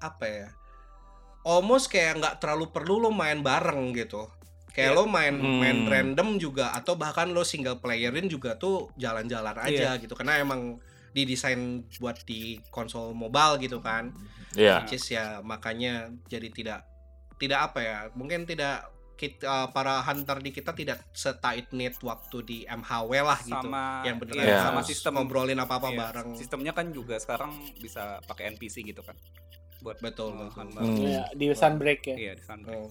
apa 0.00 0.24
ya? 0.24 0.48
Almost 1.42 1.86
kayak 1.86 2.18
nggak 2.18 2.34
terlalu 2.38 2.70
perlu 2.70 2.98
lo 2.98 3.10
main 3.10 3.40
bareng 3.40 3.90
gitu. 3.92 4.30
Kayak 4.72 4.90
Iya. 4.90 4.96
lo 4.96 5.04
main 5.04 5.34
Hmm. 5.36 5.58
main 5.58 5.78
random 5.84 6.38
juga 6.38 6.72
atau 6.72 6.96
bahkan 6.96 7.28
lo 7.28 7.42
single 7.42 7.76
playerin 7.76 8.24
juga 8.26 8.56
tuh 8.56 8.88
jalan-jalan 8.96 9.52
aja 9.58 9.98
gitu 9.98 10.14
karena 10.14 10.38
emang 10.38 10.80
didesain 11.12 11.60
buat 12.00 12.24
di 12.24 12.56
konsol 12.70 13.12
mobile 13.12 13.60
gitu 13.60 13.78
kan. 13.78 14.16
Iya. 14.54 14.80
Which 14.80 14.96
is 14.96 15.04
ya 15.06 15.42
makanya 15.42 16.08
jadi 16.24 16.48
tidak 16.48 16.80
tidak 17.36 17.68
apa 17.68 17.78
ya? 17.80 17.98
Mungkin 18.14 18.46
tidak 18.46 18.88
kita 19.12 19.70
para 19.70 20.02
hunter 20.02 20.40
di 20.40 20.50
kita 20.50 20.72
tidak 20.72 21.04
setight 21.12 21.70
knit 21.70 21.94
waktu 22.00 22.36
di 22.42 22.58
MHW 22.64 23.12
lah 23.22 23.38
gitu 23.38 23.54
sama 23.60 24.02
yang 24.02 24.18
beneran 24.18 24.42
Iya. 24.42 24.58
sama 24.62 24.80
harus 24.80 24.88
sistem 24.88 25.12
ngobrolin 25.14 25.60
apa-apa 25.60 25.88
iya, 25.90 25.98
bareng. 26.00 26.28
Sistemnya 26.34 26.72
kan 26.72 26.90
juga 26.90 27.20
sekarang 27.20 27.52
bisa 27.76 28.18
pakai 28.24 28.50
NPC 28.50 28.82
gitu 28.82 29.04
kan. 29.04 29.14
Buat 29.82 29.98
Betul, 29.98 30.30
melakukan 30.32 30.66
betul. 30.68 30.82
Hmm. 30.84 31.02
Iya, 31.02 31.22
di 31.32 31.46
Sunbreak 31.50 32.00
ya. 32.04 32.16
Iya, 32.16 32.32
di 32.32 32.42
Sunbreak 32.42 32.78
Oh. 32.78 32.88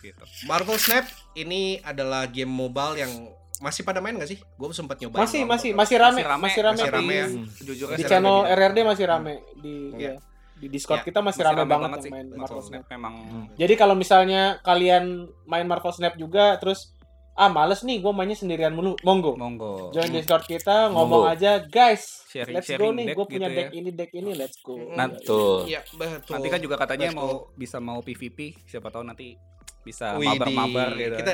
gitu. 0.00 0.24
Marvel 0.44 0.76
Snap 0.76 1.06
ini 1.34 1.78
adalah 1.80 2.26
game 2.26 2.50
mobile 2.50 2.98
yang 2.98 3.12
masih 3.58 3.80
pada 3.80 4.02
main 4.02 4.18
gak 4.18 4.26
sih? 4.26 4.42
Gue 4.52 4.66
sempat 4.72 4.98
nyobain. 4.98 5.22
Masih 5.22 5.46
masih 5.46 5.70
masih 5.72 5.96
rame, 5.96 6.18
Masih 6.18 6.26
rame, 6.26 6.42
masih 6.42 6.60
rame, 6.60 6.74
masih 6.74 6.90
di- 6.90 7.14
ya. 7.14 7.26
Jujur 7.64 7.86
di 7.92 8.02
channel 8.04 8.36
rame 8.36 8.42
gitu. 8.44 8.58
RRD 8.58 8.78
masih 8.84 9.04
rame 9.06 9.32
di 9.56 9.74
Iya. 9.94 10.02
ya, 10.02 10.14
di 10.58 10.66
Discord 10.68 11.00
Ya, 11.00 11.04
kita 11.04 11.20
masih, 11.20 11.40
masih 11.40 11.54
rame, 11.54 11.62
banget, 11.64 11.90
yang 12.00 12.12
main. 12.12 12.26
Marvel 12.34 12.58
Snap. 12.60 12.82
Memang 12.88 13.14
Hmm. 13.22 13.46
Jadi 13.54 13.74
kalau 13.76 13.94
misalnya 13.94 14.42
kalian 14.60 15.04
main 15.44 15.62
Marvel 15.64 15.90
Snap 15.90 16.14
juga 16.16 16.58
terus 16.58 16.90
ah 17.32 17.48
males 17.48 17.80
nih 17.80 17.96
gue 17.98 18.10
mainnya 18.10 18.34
sendirian 18.34 18.70
mulu, 18.70 18.92
monggo. 19.00 19.32
monggo. 19.34 19.88
Join 19.90 20.10
Discord 20.10 20.44
kita, 20.44 20.88
ngomong 20.88 21.24
Monggo. 21.24 21.32
aja, 21.32 21.64
guys. 21.64 22.22
Sharing- 22.26 22.54
let's 22.54 22.66
go 22.66 22.72
sharing 22.74 22.92
nih, 22.94 23.06
deck 23.06 23.16
gue 23.16 23.26
punya 23.26 23.46
gitu 23.46 23.56
deck 23.56 23.66
ya. 23.66 23.78
ini, 23.78 23.90
deck 23.90 24.10
ini, 24.12 24.30
let's 24.34 24.56
go. 24.58 24.74
Nah, 24.76 25.06
Betul. 25.08 25.56
Iya, 25.66 25.80
betul. 25.90 26.32
Nanti 26.32 26.48
kan 26.48 26.60
juga 26.60 26.76
katanya 26.76 27.08
Betul. 27.08 27.18
mau 27.18 27.30
bisa 27.54 27.76
mau 27.78 27.98
PVP, 27.98 28.38
siapa 28.62 28.88
tahu 28.88 29.02
nanti 29.02 29.32
bisa 29.80 30.14
mabar-mabar 30.14 30.92
gitu. 30.94 31.16
Kita 31.16 31.32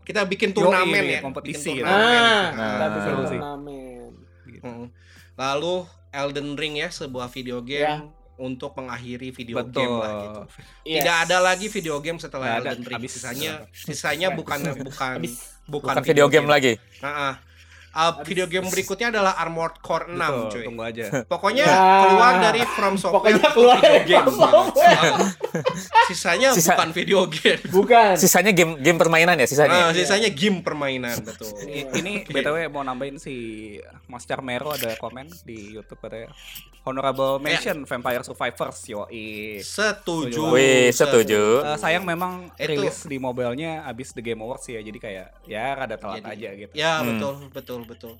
kita 0.00 0.20
bikin 0.24 0.50
turnamen 0.50 1.02
nih, 1.02 1.14
ya, 1.14 1.20
kompetisi 1.20 1.66
bikin 1.68 1.76
gitu. 1.76 1.84
turnamen. 1.84 2.14
Nah, 2.16 2.48
Nah, 2.50 2.70
kita 2.72 2.86
bikin 2.86 3.02
seru 3.02 3.22
sih. 3.22 3.30
turnamen. 3.36 4.10
Gitu. 4.46 4.62
Mm. 4.64 4.86
Lalu 5.36 5.74
Elden 6.10 6.48
Ring 6.54 6.74
ya 6.76 6.88
sebuah 6.88 7.26
video 7.28 7.58
game 7.60 7.82
Ya. 7.82 7.96
Untuk 8.40 8.72
mengakhiri 8.72 9.28
video 9.30 9.60
Betul. 9.60 9.76
game 9.76 9.94
lah 9.94 10.12
gitu. 10.18 10.40
Yes. 10.82 10.94
Tidak 10.98 11.16
ada 11.22 11.36
lagi 11.38 11.66
video 11.68 11.96
game 12.00 12.16
setelah 12.16 12.46
Nggak 12.48 12.58
ada, 12.58 12.70
Elden 12.70 12.82
Ring. 12.82 12.96
habis. 12.96 13.10
Sisanya 13.12 13.50
sisanya 13.70 14.28
bukan 14.32 14.58
bukan 14.80 15.20
bukan, 15.68 15.92
Bukan 15.92 15.94
video 16.02 16.26
game 16.26 16.48
lagi. 16.48 16.80
Nah, 16.98 17.36
Uh, 17.90 18.22
video 18.22 18.46
game 18.46 18.62
berikutnya 18.64 19.10
adalah 19.10 19.34
Armored 19.34 19.82
Core 19.82 20.06
6, 20.06 20.14
Betul, 20.14 20.46
cuy. 20.46 20.62
tunggu 20.62 20.82
aja. 20.86 21.04
Pokoknya 21.26 21.64
Ya. 21.66 22.06
keluar 22.06 22.32
dari 22.38 22.62
From 22.62 22.94
Software 22.94 23.34
Pokoknya 23.34 23.50
keluar 23.50 23.76
video 23.76 23.90
dari 23.90 24.06
game. 24.06 24.22
From 24.22 24.38
Software. 24.38 25.12
Sisanya 26.06 26.48
Sisa- 26.52 26.74
bukan 26.74 26.90
video 26.92 27.26
game. 27.26 27.58
Bukan. 27.66 28.14
Sisanya 28.14 28.52
game 28.52 28.78
game 28.78 28.94
permainan 28.94 29.34
ya 29.34 29.42
Nah, 29.42 29.48
sisanya. 29.48 29.78
sisanya 29.90 30.30
game 30.30 30.62
permainan 30.62 31.18
betul. 31.18 31.50
I- 31.66 31.90
Ini 31.92 32.12
BTW 32.24 32.70
mau 32.70 32.82
nambahin 32.82 33.18
si 33.18 33.34
Mas 34.06 34.22
Carmero 34.22 34.70
ada 34.70 34.94
komen 34.94 35.26
di 35.42 35.74
YouTube 35.74 35.98
katanya. 35.98 36.30
Honorable 36.90 37.38
mention 37.38 37.82
Vampire 37.82 38.20
Survivors 38.20 38.78
yoi. 38.84 39.58
Setuju. 39.60 40.50
Wih, 40.50 40.90
setuju. 40.90 41.62
Eh, 41.64 41.76
sayang 41.76 42.02
memang 42.02 42.50
Itu- 42.54 42.74
rilis 42.76 43.02
di 43.02 43.16
mobilenya 43.16 43.82
abis 43.84 44.10
The 44.10 44.20
Game 44.20 44.40
Awards 44.40 44.66
ya 44.66 44.78
jadi 44.78 44.98
kayak 44.98 45.26
ya 45.44 45.72
rada 45.72 45.94
telat 45.94 46.20
Jadi- 46.20 46.30
aja 46.36 46.48
gitu. 46.58 46.72
Ya 46.72 46.92
Hmm. 46.98 47.06
betul 47.08 47.34
betul 47.50 47.80
betul. 47.84 48.12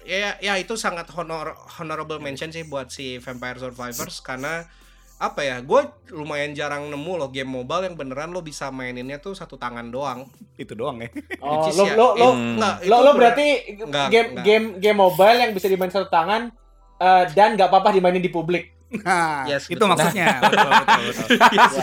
Ya 0.00 0.36
ya 0.38 0.54
itu 0.54 0.74
sangat 0.74 1.08
honor 1.10 1.52
honorable 1.74 2.16
mention 2.18 2.48
sih 2.48 2.62
buat 2.62 2.88
si 2.88 3.16
Vampire 3.18 3.56
Survivors 3.58 4.20
karena 4.20 4.68
apa 5.14 5.40
ya 5.40 5.62
gue 5.62 5.80
lumayan 6.10 6.52
jarang 6.52 6.90
nemu 6.90 7.12
loh 7.16 7.30
game 7.30 7.46
mobile 7.48 7.86
yang 7.86 7.94
beneran 7.94 8.28
lo 8.28 8.42
bisa 8.42 8.68
maininnya 8.68 9.16
tuh 9.16 9.32
satu 9.32 9.56
tangan 9.56 9.88
doang. 9.88 10.28
Itu 10.54 10.74
doang 10.74 11.00
ya. 11.00 11.08
Oh, 11.38 11.70
lo 11.70 11.84
ya- 11.84 11.96
lo 11.96 12.08
lo. 12.14 12.28
Enggak, 12.34 12.74
lo, 12.82 12.84
itu 12.84 12.90
lo 12.90 12.98
bener- 13.00 13.16
berarti 13.16 13.46
Enggak, 13.80 14.08
game 14.10 14.28
enggak. 14.28 14.44
game 14.44 14.66
game 14.78 14.98
mobile 14.98 15.38
yang 15.38 15.50
bisa 15.50 15.66
dimain 15.66 15.88
satu 15.88 16.06
tangan 16.06 16.52
eh, 16.96 17.24
dan 17.32 17.54
nggak 17.54 17.68
apa-apa 17.68 17.92
dimainin 17.92 18.18
di 18.18 18.28
publik. 18.28 18.70
Nah, 18.94 19.42
Yes, 19.44 19.66
itu 19.66 19.74
betul. 19.74 19.90
maksudnya. 19.90 20.38
betul, 20.40 20.70
betul, 20.70 21.02
betul. 21.02 21.78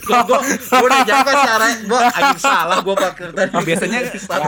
gue 0.00 0.18
gue 0.22 0.38
gue 0.48 0.80
udah 0.82 1.00
jaga 1.04 1.32
cara 1.34 1.66
gue 1.76 2.00
agak 2.10 2.38
salah 2.38 2.78
gue 2.80 2.94
pakai 2.96 3.26
tadi. 3.30 3.52
Oh, 3.52 3.60
biasanya 3.60 3.98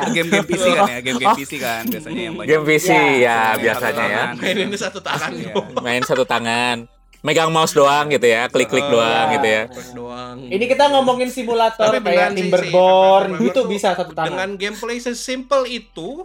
game-game 0.08 0.46
PC 0.46 0.64
kan 0.66 0.84
ya, 0.86 0.98
game-game 1.00 1.36
PC 1.36 1.52
kan 1.58 1.82
biasanya 1.84 2.20
yang 2.22 2.34
banyak. 2.34 2.48
Game 2.48 2.64
PC 2.64 2.88
Ya. 2.88 3.04
ya 3.20 3.38
biasanya 3.54 4.04
ya. 4.06 4.22
main 4.34 4.56
ini 4.58 4.76
satu 4.78 4.98
tangan 4.98 5.28
Iya. 5.30 5.52
doang. 5.52 5.82
Main 5.82 6.02
satu 6.02 6.24
tangan. 6.24 6.76
Megang 7.20 7.48
mouse 7.48 7.72
doang 7.72 8.08
gitu 8.10 8.26
ya, 8.26 8.48
klik-klik 8.48 8.84
Oh, 8.84 9.00
doang 9.00 9.26
gitu 9.32 9.46
ya. 9.46 9.62
Doang. 9.92 10.36
Ini 10.46 10.64
kita 10.66 10.88
ngomongin 10.88 11.28
simulator 11.28 11.88
kayak 11.90 12.32
Timberborn 12.32 13.28
gitu 13.34 13.48
tuh 13.50 13.64
bisa 13.64 13.92
satu 13.92 14.12
tangan. 14.12 14.28
dengan 14.30 14.48
gameplay 14.54 14.96
sesimpel 14.98 15.64
itu 15.66 16.24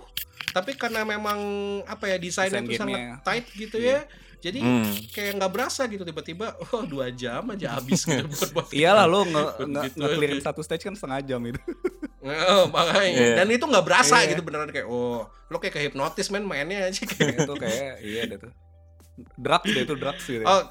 tapi 0.50 0.74
karena 0.74 1.02
memang 1.04 1.40
apa 1.84 2.06
ya 2.06 2.18
desainnya 2.18 2.60
Desain 2.60 2.66
tuh 2.66 2.80
sangat 2.80 3.02
tight 3.22 3.46
gitu 3.52 3.78
ya 3.78 4.04
jadi 4.40 4.56
Hmm. 4.56 4.88
kayak 5.12 5.36
nggak 5.36 5.52
berasa 5.52 5.84
gitu 5.86 6.02
tiba-tiba 6.02 6.56
oh 6.70 6.84
dua 6.84 7.12
jam 7.12 7.44
aja 7.50 7.76
habis 7.76 8.02
gitu 8.02 8.24
buat 8.32 8.50
buat 8.52 8.68
Iyalah 8.72 9.04
lo 9.04 9.24
nge, 9.24 9.44
nge, 9.68 9.82
Gitu. 9.84 9.96
nge-clearin 9.98 10.40
satu 10.40 10.62
stage 10.62 10.82
kan 10.82 10.96
setengah 10.96 11.20
jam 11.26 11.42
itu. 11.44 11.60
Oh, 12.20 12.68
makanya 12.68 13.04
Iya. 13.10 13.36
dan 13.38 13.48
itu 13.48 13.64
nggak 13.64 13.80
berasa 13.82 14.20
Iya. 14.20 14.36
gitu 14.36 14.44
beneran 14.44 14.68
kayak 14.70 14.86
oh 14.86 15.24
lo 15.24 15.56
kayak 15.56 15.72
kehipnotis 15.74 16.28
men 16.30 16.44
mainnya 16.44 16.88
aja 16.88 17.04
kayak 17.06 17.36
itu 17.42 17.54
kayak 17.56 17.94
iya 18.02 18.22
deh 18.26 18.38
tuh. 18.38 18.52
Drugs 19.36 19.68
deh 19.68 19.84
itu 19.84 19.96
drugs 19.96 20.24
gitu. 20.24 20.44
oh 20.44 20.62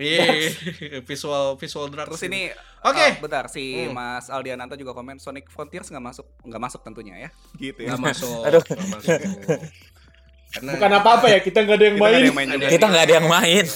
iya 0.00 0.24
visual 1.08 1.54
visual 1.54 1.86
drugs 1.86 2.08
Terus 2.08 2.24
ini 2.24 2.48
Oke. 2.80 2.96
eh, 2.98 3.12
bentar 3.16 3.44
si 3.46 3.84
Hmm. 3.84 3.92
Mas 3.92 4.26
Aldiananta 4.26 4.72
juga 4.72 4.90
komen 4.90 5.16
Sonic 5.16 5.46
Frontiers 5.46 5.86
nggak 5.86 6.00
masuk 6.02 6.26
nggak 6.42 6.62
masuk 6.62 6.80
tentunya 6.80 7.14
ya. 7.18 7.30
Gitu 7.54 7.84
ya. 7.84 7.92
nggak 7.92 8.02
masuk 8.02 8.40
Aduh. 8.48 8.62
nggak 8.64 8.88
masuk 8.90 9.20
karena 10.50 10.70
Bukan 10.74 10.90
apa-apa 10.92 11.26
ya, 11.28 11.38
kita 11.38 11.62
nggak 11.62 11.76
ada 11.78 11.86
yang 11.86 11.94
Kita 11.94 12.02
nggak 12.02 12.10
ada 12.10 12.18
main. 12.18 12.26
yang 12.26 12.34
main 12.34 12.48
juga. 12.50 12.66
Kita 12.66 12.84
nggak 12.88 13.04
ada 13.04 13.14
yang 13.14 13.28
main. 13.28 13.66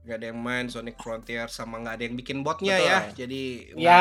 nggak 0.00 0.16
ada 0.16 0.26
yang 0.26 0.40
main 0.40 0.64
Sonic 0.66 0.96
Frontier 0.96 1.46
sama 1.46 1.74
nggak 1.78 1.94
ada 1.94 2.04
yang 2.04 2.14
bikin 2.14 2.38
botnya 2.40 2.76
Betul. 2.76 2.88
ya 2.88 2.98
jadi 3.16 3.42
Ya. 3.74 4.00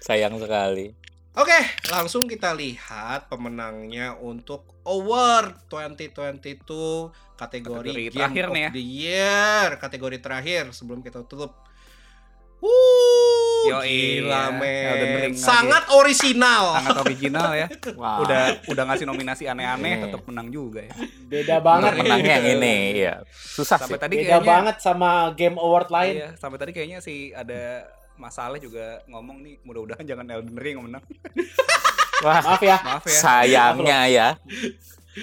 Sayang 0.00 0.34
sekali. 0.36 0.96
Oke, 1.30 1.54
langsung 1.86 2.26
kita 2.26 2.50
lihat 2.50 3.30
pemenangnya 3.30 4.18
untuk 4.18 4.66
Award 4.82 5.70
2022 5.70 6.10
kategori, 7.38 7.38
Kategori 7.38 7.92
Game 8.10 8.10
terakhir 8.10 8.44
of 8.44 8.52
nih 8.52 8.62
ya. 8.66 8.70
the 8.74 8.82
Year, 8.84 9.66
kategori 9.78 10.18
terakhir 10.18 10.62
sebelum 10.74 11.00
kita 11.00 11.22
tutup. 11.22 11.54
Wuh, 12.60 13.72
Yoi, 13.72 14.20
gila 14.20 14.36
ya. 14.36 14.44
men. 14.52 14.84
Elden 14.84 15.10
Ring 15.16 15.32
lagi. 15.32 15.40
Sangat 15.40 15.84
orisinal. 15.94 16.64
Sangat 16.76 16.96
original 17.00 17.48
ya. 17.54 17.66
Wow. 17.96 18.26
Udah 18.26 18.42
udah 18.66 18.84
ngasih 18.90 19.06
nominasi 19.06 19.44
aneh-aneh 19.46 19.92
Iya. 19.96 20.02
tetap 20.10 20.22
menang 20.26 20.50
juga 20.50 20.82
ya. 20.82 20.92
Beda 21.24 21.56
banget. 21.62 21.94
Untuk 21.94 22.04
menangnya 22.04 22.32
yang 22.36 22.46
ini, 22.58 22.76
ya. 23.00 23.14
Susah 23.32 23.78
sih. 23.78 23.86
Sampai 23.86 23.96
tadi 23.96 24.14
Beda 24.18 24.28
kayaknya 24.36 24.50
banget 24.50 24.76
sama 24.82 25.10
game 25.32 25.56
award 25.56 25.88
lain. 25.88 26.14
Iya, 26.16 26.28
sampai 26.36 26.58
tadi 26.58 26.72
kayaknya 26.74 26.98
sih 27.00 27.30
ada 27.32 27.86
Mas 28.20 28.36
Saleh 28.36 28.60
juga 28.60 29.00
ngomong 29.08 29.40
nih 29.40 29.56
mudah-mudahan 29.64 30.04
jangan 30.04 30.28
Elden 30.28 30.54
Ring 30.54 30.76
menang. 30.78 31.00
Wah, 32.24 32.44
Maaf 32.44 32.60
ya. 32.60 32.76
Maaf 32.84 33.04
ya. 33.08 33.16
sayangnya 33.16 34.00
ya. 34.06 34.28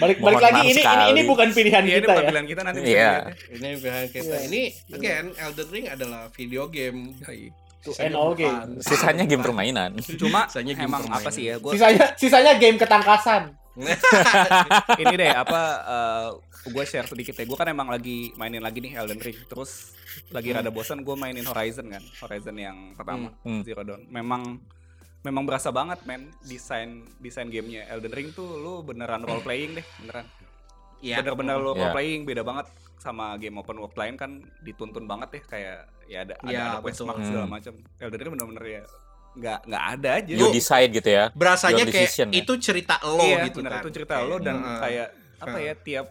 Balik 0.02 0.18
balik 0.20 0.42
lagi 0.42 0.62
ini, 0.66 0.72
ini 0.74 0.82
sekali. 0.82 1.04
ini 1.14 1.22
bukan 1.24 1.48
pilihan 1.54 1.84
ini 1.86 1.94
kita 1.96 2.10
ya. 2.10 2.18
panggilan 2.20 2.46
kita 2.50 2.62
nanti 2.66 2.80
Iya. 2.84 2.98
ya. 2.98 3.14
Ini 3.54 3.68
pilihan 3.78 4.08
kita. 4.10 4.26
Iya. 4.34 4.40
Ini 4.50 4.62
again 4.92 5.26
Elden 5.38 5.68
Ring 5.70 5.86
adalah 5.88 6.22
video 6.34 6.66
game. 6.68 7.14
Sisanya 7.86 8.18
all 8.18 8.34
game. 8.34 8.82
Sisanya 8.82 9.24
game 9.24 9.44
permainan. 9.46 9.94
Cuma 10.18 10.50
Sisanya 10.50 10.74
game 10.74 10.90
emang 10.90 11.06
permainan. 11.06 11.22
apa 11.24 11.30
sih 11.30 11.44
ya? 11.48 11.56
Gue 11.62 11.72
Sisanya 11.78 12.06
sisanya 12.18 12.54
game 12.58 12.76
ketangkasan. 12.76 13.54
ini 15.06 15.14
deh 15.16 15.30
apa 15.30 15.62
gue 16.68 16.84
share 16.84 17.06
sedikit 17.06 17.34
ya. 17.34 17.44
Gue 17.44 17.56
kan 17.56 17.66
emang 17.66 17.88
lagi 17.88 18.32
mainin 18.34 18.60
lagi 18.60 18.80
nih 18.80 18.96
Elden 18.96 19.18
Ring. 19.18 19.38
Terus 19.44 19.94
lagi 20.30 20.50
rada 20.50 20.68
bosan 20.68 21.02
gue 21.02 21.14
mainin 21.14 21.44
Horizon 21.44 21.88
kan. 21.88 22.04
Horizon 22.20 22.56
yang 22.56 22.78
pertama 22.94 23.32
Hmm. 23.42 23.62
Zero 23.62 23.82
Dawn. 23.82 24.04
Memang 24.06 24.60
memang 25.20 25.44
berasa 25.44 25.70
banget 25.70 26.00
men 26.04 26.30
desain 26.42 26.90
desain 27.18 27.46
gamenya 27.46 27.84
Elden 27.90 28.12
Ring 28.12 28.30
tuh 28.32 28.48
lu 28.56 28.80
beneran 28.82 29.20
role 29.20 29.42
playing 29.42 29.76
deh 29.76 29.86
beneran 30.00 30.24
Iya. 30.98 31.20
bener-bener 31.20 31.58
Iya. 31.58 31.66
role 31.68 31.92
playing 31.92 32.22
beda 32.24 32.42
banget 32.42 32.68
sama 32.98 33.36
game 33.36 33.54
open 33.56 33.78
world 33.78 33.94
lain 33.94 34.16
kan 34.16 34.32
dituntun 34.62 35.04
banget 35.04 35.30
ya 35.32 35.42
kayak 35.44 35.78
ya 36.06 36.18
ada 36.22 36.34
ada, 36.38 36.48
Iya, 36.48 36.62
ada 36.64 36.78
quest 36.80 37.02
mark 37.04 37.20
segala 37.20 37.44
Hmm. 37.44 37.54
macam 37.54 37.74
Elden 37.98 38.20
Ring 38.20 38.34
bener-bener 38.34 38.66
ya 38.66 38.84
nggak 39.36 39.60
nggak 39.66 39.84
ada 39.92 40.10
aja 40.16 40.34
You 40.34 40.48
decide 40.50 40.90
gitu 40.92 41.10
ya. 41.12 41.24
Berasanya 41.32 41.76
Your 41.78 41.92
kayak 41.92 42.08
decision, 42.08 42.28
ya. 42.28 42.36
itu 42.40 42.54
cerita 42.58 42.96
lo 43.04 43.22
iya, 43.22 43.46
gitu 43.46 43.60
bener, 43.60 43.70
kan. 43.70 43.82
itu 43.84 43.90
cerita 43.92 44.16
lo 44.24 44.36
dan 44.40 44.56
Heeh. 44.58 44.80
kayak 44.80 45.08
apa 45.38 45.50
Heeh. 45.54 45.66
ya 45.66 45.74
tiap 45.78 46.08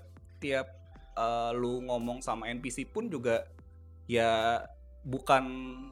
tiap 0.47 0.67
eh, 1.13 1.51
lu 1.53 1.83
ngomong 1.83 2.21
sama 2.21 2.47
NPC 2.49 2.87
pun 2.87 3.09
juga 3.09 3.43
ya 4.07 4.63
bukan 5.03 5.45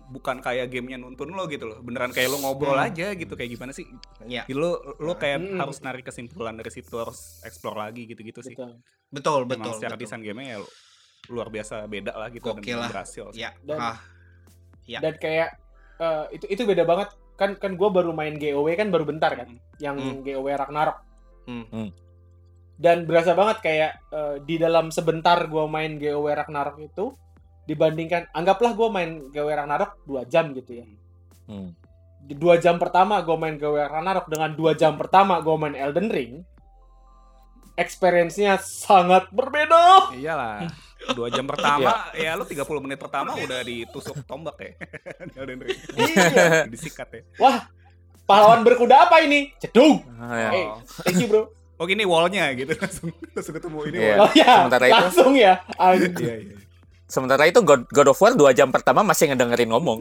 bukan 0.09 0.39
kayak 0.39 0.69
gamenya 0.69 0.99
nuntun 0.99 1.31
lo 1.31 1.47
gitu 1.47 1.65
loh 1.65 1.79
beneran 1.81 2.11
kayak 2.11 2.29
lo 2.29 2.39
ngobrol 2.41 2.75
Hmm. 2.75 2.87
aja 2.89 3.15
gitu 3.15 3.33
kayak 3.33 3.47
gimana 3.49 3.71
sih 3.71 3.87
Iya. 4.21 4.43
Jadi 4.43 4.53
lo 4.53 4.71
lo 4.97 5.15
kayak 5.15 5.39
Hmm. 5.41 5.59
harus 5.59 5.79
narik 5.81 6.03
kesimpulan 6.05 6.55
dari 6.55 6.69
situ 6.69 6.91
harus 6.93 7.39
explore 7.41 7.79
lagi 7.81 8.05
gitu-gitu 8.05 8.43
sih 8.43 8.55
Betul. 8.55 8.83
Betul, 9.09 9.41
Memang 9.45 9.51
betul. 9.61 9.73
secara 9.77 9.95
betul. 9.95 10.03
desain 10.05 10.21
gamenya 10.21 10.51
ya 10.53 10.59
luar 11.25 11.49
biasa 11.49 11.87
beda 11.87 12.13
lah 12.13 12.29
gitu 12.29 12.43
Gokil 12.45 12.69
dan 12.69 12.81
lah. 12.81 12.91
berhasil 12.91 13.25
sih. 13.31 13.41
Ya. 13.41 13.51
Dan- 13.61 13.81
ah. 13.81 13.99
Ya. 14.85 14.99
Dan 14.99 15.15
kayak 15.17 15.49
eh, 15.97 16.25
itu 16.33 16.47
itu 16.51 16.63
beda 16.65 16.83
banget 16.83 17.09
kan 17.35 17.55
kan 17.55 17.75
gue 17.75 17.89
baru 17.89 18.11
main 18.11 18.35
GOW 18.35 18.67
kan 18.73 18.91
baru 18.91 19.05
bentar 19.05 19.31
kan 19.33 19.47
Hmm. 19.49 19.63
yang 19.79 19.97
Hmm. 19.97 20.21
GOW 20.21 20.47
Ragnarok 20.49 20.99
Hmm. 21.47 21.89
Dan 22.75 23.07
berasa 23.07 23.33
banget 23.33 23.59
kayak 23.61 23.93
eh, 24.11 24.37
di 24.43 24.59
dalam 24.59 24.91
sebentar 24.91 25.47
gue 25.47 25.65
main 25.65 25.95
GOW 25.95 26.27
Ragnarok 26.27 26.79
itu 26.81 27.15
dibandingkan 27.65 28.29
anggaplah 28.31 28.73
gue 28.73 28.89
main 28.89 29.11
GOW 29.29 29.49
Ragnarok 29.49 30.05
dua 30.05 30.23
jam 30.25 30.53
gitu 30.53 30.79
ya 30.79 30.87
Hmm. 31.45 31.77
di 32.21 32.33
dua 32.33 32.57
jam 32.57 32.77
pertama 32.77 33.21
gue 33.21 33.37
main 33.37 33.55
GOW 33.55 33.77
Ragnarok 33.79 34.27
dengan 34.27 34.53
dua 34.53 34.73
jam 34.73 34.97
pertama 34.97 35.37
gue 35.39 35.53
main 35.55 35.73
Elden 35.73 36.09
Ring 36.09 36.41
experience-nya 37.75 38.57
sangat 38.59 39.29
berbeda 39.29 40.13
Iyalah. 40.15 40.71
Dua 41.11 41.29
jam 41.29 41.45
pertama 41.45 42.09
ya 42.13 42.33
lu 42.33 42.43
30 42.43 42.65
menit 42.81 42.97
pertama 42.97 43.35
udah 43.35 43.61
ditusuk 43.61 44.25
tombak 44.25 44.57
ya. 44.57 44.73
Di 45.29 45.37
Elden 45.37 45.59
Ring. 45.61 45.79
iya 46.01 46.65
Disikat 46.65 47.09
ya. 47.13 47.23
pahlawan 48.25 48.61
berkuda 48.63 49.05
apa 49.05 49.21
ini 49.21 49.53
cedung 49.59 50.01
Ah, 50.17 50.33
ya. 50.33 50.49
Eh, 50.55 50.67
thank 51.03 51.21
you 51.21 51.29
bro 51.29 51.45
Oh 51.75 51.85
gini 51.85 52.03
wallnya 52.03 52.53
gitu 52.53 52.71
langsung 52.79 53.09
langsung 53.31 53.55
ketemu 53.55 53.79
ini 53.89 53.97
Iya. 53.99 54.13
wall. 54.13 54.21
oh 54.21 54.31
ya 54.33 54.47
Sementara 54.57 54.85
itu- 54.85 54.95
langsung 54.97 55.33
ya 55.35 55.55
Anjing. 55.75 56.15
Iya 56.17 56.35
iya. 56.41 56.57
Sementara 57.05 57.43
itu 57.45 57.61
God, 57.61 57.83
God 57.89 58.09
of 58.09 58.19
War 58.19 58.33
2 58.33 58.51
jam 58.53 58.69
pertama 58.69 59.03
masih 59.03 59.29
ngedengerin 59.29 59.69
ngomong. 59.69 60.01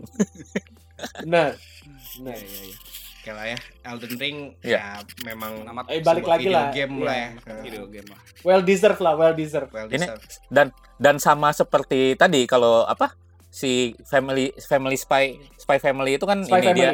benar 1.19 1.53
Iya 1.53 2.19
benar 2.19 2.37
iya 2.37 2.61
iya. 2.63 2.77
Oke 3.15 3.31
lah 3.31 3.45
ya, 3.47 3.57
Elden 3.85 4.13
Ring 4.17 4.37
Iya. 4.61 4.77
ya 4.77 4.85
memang 5.25 5.63
Amat 5.65 5.87
Eh, 5.87 5.99
balik 5.99 6.25
lagi 6.25 6.43
video 6.45 6.59
lah. 6.59 6.69
game 6.69 6.93
Iya. 6.93 7.05
lah 7.05 7.15
ya. 7.15 7.29
video 7.61 7.83
game 7.87 8.07
lah. 8.07 8.19
well 8.43 8.59
deserved 8.61 8.99
lah 8.99 9.13
well 9.15 9.31
deserved 9.31 9.71
Well 9.71 9.87
Ini- 9.87 10.03
deserved. 10.03 10.31
Dan 10.47 10.67
dan 10.97 11.15
sama 11.17 11.49
seperti 11.51 12.13
tadi 12.13 12.43
kalau 12.43 12.83
apa 12.83 13.15
si 13.47 13.71
family 14.03 14.51
family 14.59 14.95
spy 14.95 15.23
spy 15.55 15.77
family 15.77 16.17
itu 16.17 16.25
kan 16.25 16.41
Spy 16.41 16.57
ini 16.57 16.65
Family 16.65 16.75
dia 16.75 16.91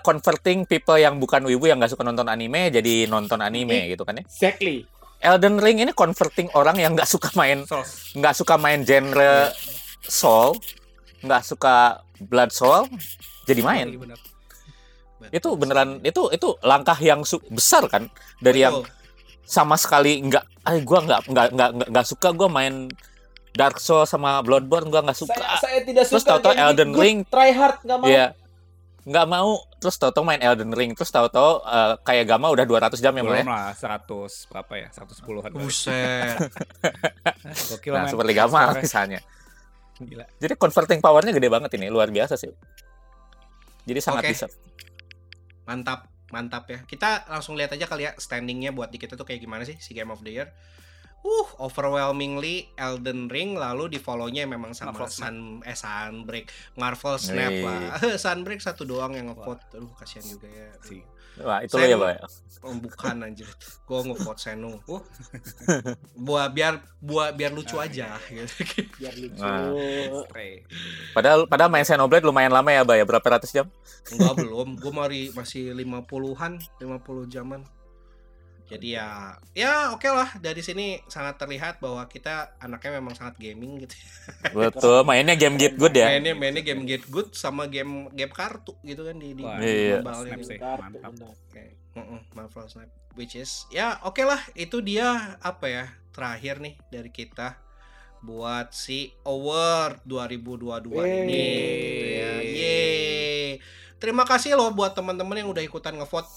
converting 0.00 0.64
people 0.64 0.96
yang 0.96 1.20
bukan 1.20 1.44
wibu 1.44 1.68
yang 1.68 1.76
nggak 1.76 1.92
suka 1.92 2.04
nonton 2.04 2.28
anime 2.28 2.72
jadi 2.72 3.04
nonton 3.04 3.40
anime 3.44 3.92
gitu 3.92 4.04
kan 4.08 4.16
ya. 4.16 4.24
exactly 4.24 4.88
Elden 5.18 5.58
Ring 5.58 5.82
ini 5.82 5.90
converting 5.92 6.46
orang 6.54 6.78
yang 6.78 6.94
nggak 6.94 7.10
suka 7.10 7.34
main 7.34 7.66
nggak 8.14 8.34
suka 8.38 8.54
main 8.54 8.86
genre 8.86 9.50
Soul, 10.08 10.56
nggak 11.20 11.42
suka 11.44 12.00
Blood 12.22 12.50
Soul, 12.54 12.88
jadi 13.44 13.60
main. 13.60 13.86
Iya, 13.92 13.98
bener. 13.98 14.18
Itu 15.34 15.58
beneran 15.58 16.00
itu 16.06 16.32
itu 16.32 16.48
langkah 16.64 16.96
yang 16.96 17.26
besar 17.50 17.84
kan 17.90 18.08
dari 18.40 18.62
yang 18.64 18.86
sama 19.44 19.76
sekali 19.76 20.22
nggak, 20.22 20.44
ah 20.64 20.78
gua 20.80 20.98
nggak 21.04 21.20
nggak 21.28 21.48
nggak 21.52 21.70
nggak- 21.92 22.08
suka 22.08 22.30
gua 22.32 22.48
main 22.48 22.86
Dark 23.52 23.82
Souls 23.82 24.06
sama 24.06 24.38
Bloodborne 24.46 24.86
gua 24.88 25.02
nggak 25.02 25.18
suka. 25.18 25.34
Saya, 25.34 25.58
saya 25.58 25.78
tidak 25.82 26.06
Terus 26.06 26.22
suka 26.22 26.30
tahu-tahu 26.38 26.52
game 26.54 26.62
Elden 26.62 26.90
Ring. 26.94 27.16
try 27.26 27.50
hard 27.50 27.78
nggak 27.82 27.98
mau. 27.98 28.06
Iya. 28.06 28.26
Nggak 29.08 29.26
mau 29.26 29.64
terus 29.80 29.96
tahu-tahu 29.96 30.20
main 30.20 30.42
Elden 30.44 30.68
Ring 30.76 30.92
terus 30.92 31.08
tahu-tahu 31.08 31.64
eh, 31.64 31.94
kayak 32.04 32.28
Gama 32.28 32.52
udah 32.52 32.68
200 32.68 33.00
jam 33.00 33.16
ya 33.16 33.24
mulai. 33.24 33.40
Belum 33.40 33.56
lah 33.56 33.72
100 33.72 34.04
berapa 34.52 34.72
ya? 34.76 34.88
110-an. 34.92 35.48
kali. 35.48 35.54
Buset. 35.56 36.36
Nah, 37.88 38.04
seperti 38.04 38.32
Gama 38.36 38.76
misalnya. 38.76 39.20
Gila. 39.98 40.24
Jadi 40.38 40.54
converting 40.54 41.00
powernya 41.00 41.32
gede 41.34 41.48
banget 41.50 41.70
ini, 41.80 41.90
luar 41.90 42.12
biasa 42.12 42.38
sih. 42.38 42.52
Jadi 43.88 44.00
sangat 44.04 44.22
Oke. 44.28 44.30
bisa. 44.36 44.46
Mantap, 45.64 46.06
mantap 46.30 46.68
ya. 46.68 46.84
Kita 46.84 47.26
langsung 47.26 47.56
lihat 47.56 47.72
aja 47.74 47.88
kali 47.88 48.06
ya 48.06 48.12
standingnya 48.14 48.70
buat 48.70 48.92
di 48.92 49.00
kita 49.00 49.16
tuh 49.16 49.24
kayak 49.24 49.40
gimana 49.42 49.64
sih 49.64 49.80
si 49.80 49.96
Game 49.96 50.12
of 50.12 50.20
the 50.20 50.32
Year. 50.36 50.52
Uh, 51.18 51.46
overwhelmingly 51.58 52.70
Elden 52.78 53.26
Ring 53.26 53.58
lalu 53.58 53.90
di 53.90 53.98
follow-nya 53.98 54.46
memang 54.46 54.70
sama 54.72 54.94
Marvel. 54.94 55.10
Sun 55.10 55.36
eh 55.66 55.74
Sunbreak, 55.74 56.46
Marvel 56.78 57.16
Snap 57.18 57.52
Wih. 57.52 57.66
lah. 57.66 57.90
Sunbreak 58.22 58.62
satu 58.62 58.86
doang 58.86 59.12
yang 59.18 59.34
ngevote. 59.34 59.60
Aduh, 59.76 59.90
kasihan 59.98 60.24
juga 60.24 60.46
ya. 60.46 60.70
Si. 60.80 61.02
Wah, 61.38 61.62
itu 61.62 61.78
ya, 61.78 61.94
Pak. 61.94 62.26
Oh, 62.66 62.74
bukan 62.74 63.22
anjir. 63.22 63.46
Gua 63.86 64.02
ngevote 64.02 64.40
Senu. 64.42 64.78
Oh. 64.90 65.02
buat 66.18 66.50
biar 66.50 66.82
buat 66.98 67.34
biar 67.34 67.54
lucu 67.54 67.78
Ah, 67.78 67.86
aja 67.86 68.18
gitu. 68.30 68.82
Biar 68.98 69.14
lucu. 69.14 69.42
Nah. 69.42 69.70
Padahal 71.14 71.46
padahal 71.46 71.70
main 71.70 71.86
Xenoblade 71.86 72.26
lumayan 72.26 72.50
lama 72.50 72.70
ya, 72.70 72.82
Pak 72.82 72.94
ya. 72.98 73.04
Berapa 73.06 73.26
ratus 73.38 73.50
jam? 73.54 73.66
Enggak 74.10 74.34
belum, 74.38 74.68
gue 74.78 74.92
masih 74.94 75.24
masih 75.34 75.62
50-an, 75.74 76.52
50 76.82 77.26
jaman. 77.30 77.60
Jadi 78.68 79.00
ya 79.00 79.32
ya 79.56 79.96
oke 79.96 80.04
lah 80.12 80.36
dari 80.38 80.60
sini 80.60 81.00
sangat 81.08 81.40
terlihat 81.40 81.80
bahwa 81.80 82.04
kita 82.04 82.52
anaknya 82.60 83.00
memang 83.00 83.16
sangat 83.16 83.40
gaming 83.40 83.80
gitu. 83.82 83.96
Betul, 84.56 85.02
mainnya 85.08 85.34
game 85.34 85.56
get 85.56 85.74
good 85.80 85.96
ya. 85.96 86.12
Mainnya 86.12 86.36
mainnya 86.36 86.60
game 86.60 86.84
get 86.84 87.08
good 87.08 87.32
sama 87.32 87.64
game 87.64 88.12
game 88.12 88.30
kartu 88.30 88.76
gitu 88.84 89.08
kan 89.08 89.16
di 89.16 89.32
di 89.32 89.42
Wah, 89.42 89.56
Iya. 89.56 90.04
mobile 90.04 90.20
Snap 90.28 90.38
gitu. 90.38 90.50
sih. 90.52 90.58
Mantap. 90.60 91.12
Oke. 91.16 91.64
Mm-mm, 91.96 92.20
Marvel 92.36 92.68
Snap 92.68 92.90
which 93.18 93.34
is 93.34 93.66
ya 93.74 93.98
oke 94.06 94.22
lah 94.22 94.38
itu 94.54 94.78
dia 94.78 95.34
apa 95.42 95.66
ya 95.66 95.84
terakhir 96.14 96.62
nih 96.62 96.78
dari 96.86 97.10
kita 97.10 97.58
buat 98.22 98.70
si 98.70 99.10
award 99.26 100.02
2022 100.06 100.90
ini 101.02 101.46
gitu 101.50 102.06
ya. 102.06 102.32
Yeay. 102.42 103.07
Terima 103.98 104.22
kasih 104.22 104.54
loh 104.54 104.70
buat 104.70 104.94
teman-teman 104.94 105.42
yang 105.42 105.50
udah 105.50 105.62
ikutan 105.62 105.98
ngevote 105.98 106.30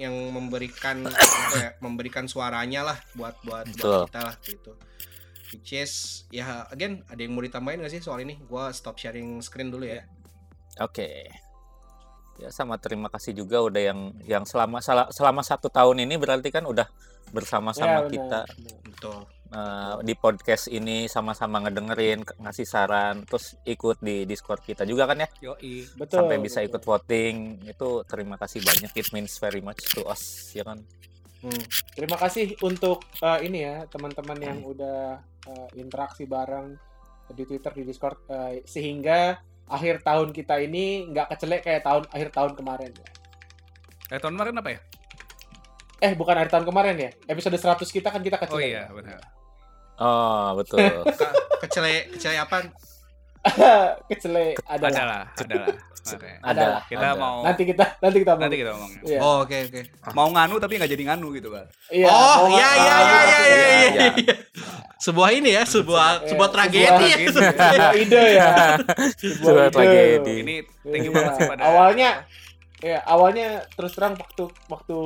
yang 0.00 0.12
memberikan 0.32 1.04
apa 1.04 1.56
ya, 1.60 1.70
memberikan 1.84 2.24
suaranya 2.24 2.88
lah 2.92 2.98
buat 3.12 3.36
buat, 3.44 3.68
buat 3.68 3.76
Betul. 3.76 4.00
kita 4.08 4.20
lah 4.24 4.34
gitu. 4.40 4.72
Which 5.52 5.72
is 5.76 6.24
ya 6.32 6.64
again 6.72 7.04
ada 7.12 7.20
yang 7.20 7.36
mau 7.36 7.44
ditambahin 7.44 7.84
gak 7.84 7.92
sih 7.92 8.00
soal 8.00 8.24
ini? 8.24 8.40
Gua 8.48 8.72
stop 8.72 8.96
sharing 8.96 9.44
screen 9.44 9.68
dulu 9.68 9.84
ya. 9.84 10.08
Oke. 10.80 11.28
Ya 12.40 12.48
sama 12.52 12.80
terima 12.80 13.12
kasih 13.12 13.32
juga 13.32 13.60
udah 13.60 13.82
yang 13.92 14.00
yang 14.24 14.44
selama 14.48 14.80
selama 15.12 15.40
satu 15.44 15.68
tahun 15.68 16.04
ini 16.04 16.16
berarti 16.16 16.48
kan 16.48 16.64
udah 16.64 16.88
bersama-sama 17.32 17.86
Ya, 17.86 18.00
benar, 18.04 18.12
kita. 18.12 18.40
Betul. 18.88 19.18
Eh, 19.50 19.94
di 20.02 20.14
podcast 20.14 20.66
ini 20.68 21.06
sama-sama 21.06 21.62
ngedengerin, 21.62 22.22
ngasih 22.40 22.66
saran, 22.66 23.22
terus 23.26 23.54
ikut 23.62 23.98
di 24.00 24.24
Discord 24.24 24.62
kita 24.62 24.82
juga 24.82 25.06
kan 25.06 25.22
ya, 25.22 25.28
Yoi. 25.52 25.86
Betul. 25.94 26.16
sampai 26.24 26.36
bisa 26.38 26.58
betul. 26.62 26.68
ikut 26.72 26.82
voting. 26.82 27.36
Itu 27.66 28.02
terima 28.06 28.36
kasih 28.36 28.62
banyak. 28.62 28.90
It 28.94 29.08
means 29.12 29.36
very 29.38 29.60
much 29.60 29.82
to 29.94 30.02
us, 30.06 30.50
ya 30.54 30.66
kan? 30.66 30.82
Hmm. 31.36 31.62
Terima 31.94 32.16
kasih 32.16 32.56
untuk 32.64 33.04
eh, 33.20 33.38
ini 33.46 33.62
ya 33.62 33.84
teman-teman 33.86 34.38
yang 34.40 34.58
udah 34.64 35.20
eh, 35.46 35.68
interaksi 35.78 36.24
bareng 36.24 36.74
di 37.26 37.42
Twitter 37.44 37.70
di 37.76 37.84
Discord 37.84 38.24
eh, 38.30 38.62
sehingga 38.64 39.36
akhir 39.66 40.06
tahun 40.06 40.30
kita 40.30 40.62
ini 40.62 41.10
nggak 41.10 41.26
kecelek 41.34 41.66
kayak 41.66 41.82
tahun 41.82 42.02
akhir 42.10 42.28
tahun 42.34 42.52
kemarin. 42.54 42.92
Eh 44.10 44.18
tahun 44.18 44.34
kemarin 44.38 44.58
apa 44.58 44.70
ya? 44.74 44.80
Eh 45.96 46.12
bukan 46.14 46.34
akhir 46.38 46.50
tahun 46.54 46.66
kemarin 46.70 46.96
ya? 46.98 47.10
Episode 47.26 47.58
100 47.58 47.82
kita 47.90 48.08
kan 48.14 48.22
kita 48.22 48.36
Oh 48.38 48.42
kecelek. 48.46 48.68
iya, 48.72 48.84
benar. 48.90 49.18
Oh, 49.96 50.52
betul. 50.54 50.80
Kecele 51.58 52.12
kecele 52.12 52.36
apa? 52.38 52.56
kecelek 54.10 54.58
Ada 54.66 54.86
adalah. 54.90 55.06
lah, 55.06 55.24
ada 55.38 55.54
lah. 55.62 55.76
Oke. 56.06 56.30
Ada 56.38 56.64
lah. 56.68 56.82
Kita 56.86 57.06
ada. 57.08 57.18
mau 57.18 57.36
Nanti 57.42 57.62
kita 57.62 57.84
nanti 57.98 58.16
kita 58.22 58.32
nanti 58.34 58.46
mau. 58.46 58.62
kita 58.62 58.70
ngomongin. 58.72 58.98
Iya. 59.02 59.18
Oh, 59.18 59.36
oke 59.42 59.56
oke. 59.66 59.80
Mau 60.12 60.28
nganu 60.30 60.54
tapi 60.58 60.72
nggak 60.78 60.90
jadi 60.90 61.02
nganu 61.10 61.26
gitu, 61.32 61.48
Bang. 61.50 61.66
Iya, 61.88 62.06
oh, 62.06 62.46
iya 62.46 62.68
iya 62.72 62.94
iya 62.96 62.96
iya 63.00 63.20
iya 63.22 63.38
iya. 63.42 63.86
iya. 63.90 64.06
iya. 64.14 64.34
Sebuah 64.96 65.28
ini 65.30 65.50
ya, 65.52 65.62
sebuah 65.62 66.22
Iya, 66.22 66.30
sebuah 66.30 66.30
sebuah 66.30 66.48
tragedi 66.50 66.86
ya. 66.86 67.16
tragedi. 67.18 67.26
Sebuah 67.26 67.92
ide 67.98 68.22
ya. 68.32 68.48
Sebuah 69.18 69.68
tragedi. 69.68 70.34
Ini 70.42 70.54
thank 70.84 71.02
you 71.02 71.10
Iya. 71.10 71.16
banget 71.16 71.32
sih 71.34 71.42
pada 71.46 71.62
Awalnya 71.64 72.10
ya 72.76 72.98
awalnya 73.02 73.48
terus 73.72 73.96
terang 73.96 74.14
waktu 74.14 74.44
waktu 74.68 74.98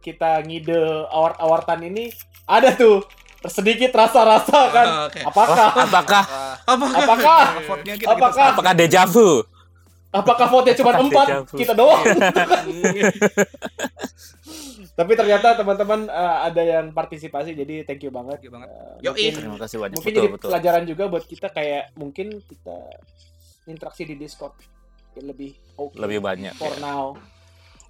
kita 0.00 0.40
ngide 0.40 0.80
awart-awartan 1.06 1.84
ini 1.84 2.08
ada 2.48 2.72
tuh 2.72 3.04
sedikit 3.46 3.88
rasa-rasa 3.90 4.58
kan. 4.68 4.86
Oh, 4.86 5.04
Oke. 5.06 5.20
Apakah 5.22 5.66
Apakah 5.78 6.22
Apa? 6.62 6.86
apakah 6.92 7.38
vote-nya 7.64 7.94
kita 7.94 8.10
Apakah- 8.10 8.52
apakah 8.52 8.72
deja 8.74 9.02
vu? 9.04 9.40
apakah 10.10 10.46
vote-nya 10.46 10.74
cuma 10.74 10.90
Apakah 10.90 11.06
empat 11.06 11.26
kita 11.54 11.72
doang? 11.72 12.02
Tapi 14.90 15.12
ternyata 15.14 15.54
teman-teman 15.54 16.04
eh, 16.04 16.36
ada 16.44 16.60
yang 16.60 16.90
partisipasi 16.90 17.54
jadi 17.54 17.86
thank 17.86 18.02
you 18.02 18.10
banget. 18.10 18.36
Thank 18.36 18.44
you 18.44 18.52
banget. 18.52 18.68
Yoi. 19.00 19.08
mungkin- 19.08 19.34
Terima 19.38 19.56
kasih 19.56 19.76
banyak. 19.78 19.96
mungkin 19.96 20.10
betul, 20.10 20.18
jadi 20.20 20.28
betul. 20.30 20.48
pelajaran 20.50 20.82
juga 20.84 21.04
buat 21.06 21.24
kita 21.24 21.48
kayak 21.48 21.84
mungkin 21.94 22.26
kita 22.42 22.76
interaksi 23.64 24.02
di 24.04 24.14
Discord 24.14 24.52
lebih 25.16 25.56
oke 25.74 25.96
Lebih 25.96 26.20
banyak. 26.20 26.52
for 26.54 26.70
ya. 26.70 26.82
now. 26.82 27.16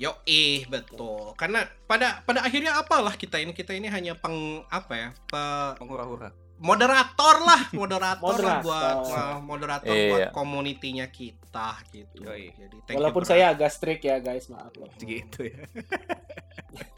Yo, 0.00 0.16
ih 0.24 0.64
betul. 0.64 1.36
Karena 1.36 1.60
pada 1.84 2.24
pada 2.24 2.40
akhirnya 2.40 2.72
apalah 2.74 3.12
kita 3.12 3.36
ini 3.36 3.52
kita 3.52 3.76
ini 3.76 3.84
hanya 3.86 4.16
peng 4.16 4.64
apa 4.66 4.92
ya? 4.96 5.08
Pe, 5.28 5.42
Penghura-hura. 5.76 6.32
moderator 6.56 7.36
lah, 7.40 7.68
moderator, 7.76 8.32
lah 8.32 8.60
Moderator. 8.60 8.64
buat 8.64 8.96
uh, 9.06 9.36
moderator 9.40 9.92
Iya. 9.92 10.08
buat 10.08 10.26
komunitinya 10.32 11.04
kita 11.06 11.84
gitu. 11.90 12.20
Yoi. 12.22 12.48
Jadi 12.50 12.76
thank 12.82 12.92
you, 12.92 12.96
Walaupun 12.96 13.24
bro. 13.24 13.28
saya 13.28 13.52
agak 13.52 13.68
strict 13.70 14.00
ya 14.02 14.16
guys, 14.18 14.48
maaf 14.48 14.72
loh. 14.74 14.88
Gitu 14.96 15.46
ya. 15.46 15.60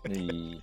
Iya. 0.04 0.58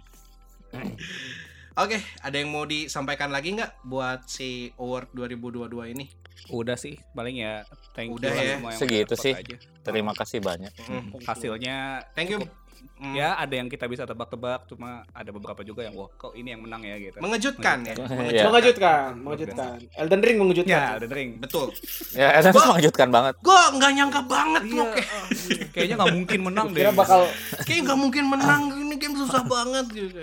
Oke, 1.75 1.95
ada 2.19 2.35
yang 2.35 2.51
mau 2.51 2.63
disampaikan 2.63 3.31
lagi 3.31 3.55
nggak 3.55 3.83
buat 3.83 4.27
si 4.27 4.69
award 4.75 5.09
2022 5.11 5.65
ini? 5.89 6.05
Udah 6.47 6.73
sih, 6.73 6.95
paling 7.11 7.35
ya 7.37 7.61
thank 7.91 8.09
Udah 8.09 8.31
you 8.31 8.39
ya. 8.39 8.55
semua 8.55 8.69
yang 8.71 8.79
Segitu 8.79 9.13
sih. 9.15 9.33
aja. 9.33 9.55
Terima 9.81 10.11
kasih 10.11 10.39
banyak. 10.39 10.71
Mm. 10.81 11.19
Hasilnya 11.21 11.77
Thank 12.11 12.31
you. 12.31 12.39
cukup- 12.41 12.67
Mm. 12.79 13.11
ya 13.11 13.35
ada 13.35 13.51
yang 13.53 13.67
kita 13.67 13.85
bisa 13.85 14.03
tebak-tebak, 14.03 14.63
cuma 14.65 15.03
ada 15.09 15.29
beberapa 15.29 15.59
juga 15.61 15.83
yang 15.83 15.95
wah 15.95 16.07
kok 16.09 16.31
ini 16.31 16.51
yang 16.51 16.63
menang 16.63 16.79
ya 16.81 16.95
gitu. 16.97 17.19
Mengejutkan 17.19 17.83
ya. 17.83 17.91
Iya. 17.91 18.07
Mengejutkan. 18.07 18.47
Mengejutkan, 18.47 19.09
mengejutkan. 19.23 19.75
Elden 19.95 20.21
Ring 20.21 20.37
mengejutkan. 20.37 20.79
Ya, 20.79 20.95
udah 20.95 21.09
ring. 21.09 21.29
Betul. 21.37 21.67
Ya, 22.11 22.27
Elden 22.33 22.51
Ring 22.51 22.67
mengejutkan 22.69 23.07
banget. 23.09 23.33
Gue 23.39 23.59
nggak 23.73 23.91
nyangka 23.93 24.21
banget 24.25 24.63
Iya, 24.63 24.75
loh 24.75 24.87
kayak 24.89 25.07
ah, 25.07 25.25
iya. 25.27 25.63
kayaknya 25.69 25.95
nggak 25.95 26.13
mungkin 26.13 26.39
menang 26.41 26.67
deh. 26.69 26.79
Kira 26.79 26.91
bakal 26.93 27.21
kayak 27.61 27.81
nggak 27.83 27.99
mungkin 27.99 28.23
menang 28.25 28.61
ini 28.73 28.95
game 28.95 29.15
susah 29.17 29.43
banget 29.45 29.85
gitu. 29.91 30.19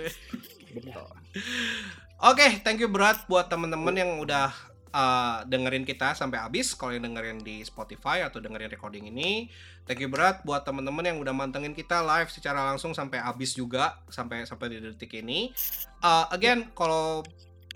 Oke, 2.19 2.47
thank 2.61 2.77
you 2.77 2.89
berat 2.89 3.21
buat 3.27 3.45
temen-temen 3.45 3.93
yang 3.93 4.11
udah 4.17 4.49
uh, 4.91 5.43
dengerin 5.43 5.83
kita 5.83 6.13
sampai 6.13 6.39
habis. 6.39 6.75
Kalau 6.75 6.93
yang 6.93 7.07
dengerin 7.07 7.39
di 7.41 7.63
Spotify 7.63 8.23
atau 8.23 8.37
dengerin 8.37 8.69
recording 8.69 9.07
ini, 9.07 9.47
thank 9.83 9.99
you 9.99 10.07
berat 10.07 10.43
buat 10.43 10.63
temen-temen 10.63 11.03
yang 11.03 11.17
udah 11.17 11.31
mantengin 11.31 11.71
kita 11.71 12.03
live 12.03 12.27
secara 12.27 12.63
langsung 12.67 12.91
sampai 12.91 13.19
habis 13.19 13.53
juga 13.53 13.99
sampai 14.07 14.43
sampai 14.43 14.73
di 14.73 14.77
detik 14.83 15.17
ini. 15.17 15.51
Uh, 15.99 16.27
again, 16.31 16.69
kalau 16.71 17.23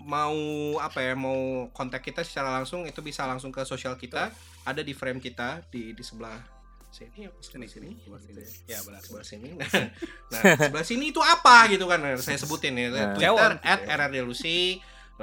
mau 0.02 0.34
apa 0.82 0.98
ya 0.98 1.14
mau 1.14 1.70
kontak 1.70 2.02
kita 2.02 2.26
secara 2.26 2.50
langsung 2.58 2.82
itu 2.84 2.98
bisa 2.98 3.22
langsung 3.22 3.54
ke 3.54 3.62
sosial 3.62 3.94
kita 3.94 4.34
ada 4.66 4.82
di 4.82 4.90
frame 4.92 5.22
kita 5.22 5.62
di 5.70 5.94
di 5.94 6.02
sebelah 6.02 6.42
sini 6.90 7.24
apa 7.24 7.38
sini 7.40 7.66
sini 7.70 7.88
Sebelah 8.04 8.20
sini. 8.20 8.42
Ya, 8.66 8.82
benar. 8.82 9.00
sebelah 9.00 9.24
sini 9.24 9.48
nah, 9.54 9.64
nah 10.34 10.42
sebelah 10.58 10.84
sini 10.84 11.04
itu 11.08 11.22
apa 11.22 11.70
gitu 11.70 11.86
kan 11.86 12.02
saya 12.18 12.34
sebutin 12.36 12.74
ya 12.76 12.90
Nah. 12.90 13.14
Twitter 13.14 13.52
at 13.62 13.80
RRDLucy 13.86 14.82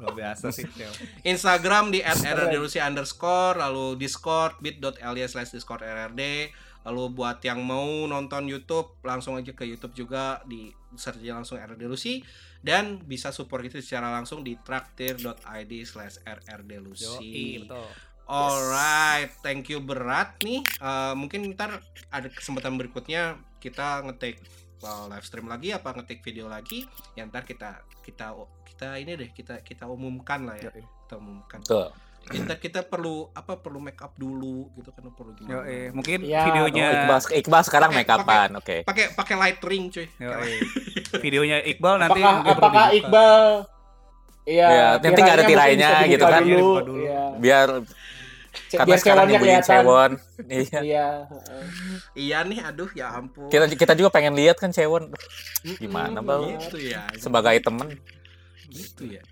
Luar 0.00 0.16
biasa 0.16 0.48
sih. 0.48 0.64
Instagram 1.32 1.92
di 1.92 2.00
RRDLucy 2.00 2.80
underscore 2.80 3.60
lalu 3.60 4.00
Discord 4.00 4.56
bit.ly 4.64 5.28
slash 5.28 5.52
Discord 5.52 5.84
RRD 5.84 6.50
Lalu 6.80 7.12
buat 7.12 7.44
yang 7.44 7.60
mau 7.60 8.08
nonton 8.08 8.48
YouTube 8.48 8.96
langsung 9.04 9.36
aja 9.36 9.52
ke 9.52 9.68
YouTube 9.68 9.92
juga 9.92 10.40
di 10.48 10.72
search 10.96 11.20
aja 11.20 11.36
langsung 11.36 11.60
RRD 11.60 11.84
Lucy 11.84 12.24
dan 12.64 13.04
bisa 13.04 13.28
support 13.36 13.60
itu 13.68 13.84
secara 13.84 14.08
langsung 14.08 14.40
di 14.40 14.56
traktir.id 14.56 15.72
slash 15.84 16.24
RRD 16.24 16.72
Lucy. 16.80 17.04
Yoi, 17.04 17.68
betul. 17.68 17.88
Alright, 18.30 19.28
thank 19.44 19.68
you 19.68 19.84
berat 19.84 20.40
nih. 20.40 20.64
Eh, 20.64 21.14
mungkin 21.18 21.52
ntar 21.52 21.84
ada 22.08 22.28
kesempatan 22.32 22.80
berikutnya 22.80 23.36
kita 23.60 24.00
ngetik 24.08 24.40
uh, 24.80 25.04
live 25.12 25.26
stream 25.26 25.52
lagi 25.52 25.76
apa 25.76 25.92
ngetik 25.92 26.24
video 26.24 26.48
lagi. 26.48 26.88
Yang 27.12 27.26
ntar 27.28 27.42
kita 27.44 27.70
kita 28.00 28.32
kita 28.80 28.96
ini 28.96 29.12
deh 29.12 29.28
kita 29.28 29.60
kita 29.60 29.84
umumkan 29.84 30.48
lah 30.48 30.56
ya. 30.56 30.72
Yoi. 30.72 30.80
Kita 30.80 31.14
umumkan. 31.20 31.60
Betul. 31.60 31.92
Kita 32.20 32.54
kita 32.56 32.80
perlu 32.82 33.28
apa 33.28 33.60
perlu 33.60 33.76
make 33.76 34.00
up 34.00 34.16
dulu 34.16 34.72
gitu 34.72 34.88
kan 34.88 35.04
perlu 35.12 35.36
gimana? 35.36 35.52
Yoi, 35.60 35.92
mungkin 35.92 36.24
Ya, 36.24 36.40
Oh, 36.40 36.46
videonya 36.48 36.86
Iqbal, 36.96 37.20
Iqbal 37.44 37.60
sekarang 37.60 37.90
Pakai- 37.92 38.08
make 38.08 38.16
upan, 38.16 38.48
oke. 38.56 38.76
Pakai 38.88 39.04
pakai 39.12 39.34
light 39.36 39.60
ring 39.60 39.92
cuy. 39.92 40.08
Yoi. 40.16 40.52
videonya 41.24 41.60
Iqbal 41.60 41.94
nanti 42.00 42.20
apakah 42.24 42.56
apakah. 42.56 42.86
Iqbal 42.96 43.44
Iya, 44.48 44.66
Ya, 44.66 44.86
nanti 44.96 45.20
nggak 45.20 45.36
ada 45.36 45.44
tirainya 45.44 45.90
gitu 46.08 46.24
kan. 46.24 46.40
Dulu. 46.40 47.04
Iya. 47.04 47.22
Biar 47.36 47.68
karena 48.72 48.86
biar 48.88 48.98
sekarang 48.98 49.26
kelihatan. 49.28 49.62
cewon. 49.62 50.10
Iya. 50.50 50.78
Iya. 50.80 51.08
heeh. 51.28 51.64
Iya 52.16 52.38
nih, 52.48 52.58
aduh 52.64 52.90
ya 52.96 53.12
ampun. 53.12 53.46
Kita 53.46 53.68
kita 53.68 53.92
juga 53.92 54.08
pengen 54.08 54.32
lihat 54.32 54.56
kan 54.56 54.72
cewon 54.72 55.12
gimana, 55.76 56.24
Bal? 56.24 56.56
Gitu 56.56 56.88
ya. 56.88 57.04
sebagai 57.20 57.60
temen. 57.60 58.00
Gitu 58.70 59.18
ya. 59.18 59.22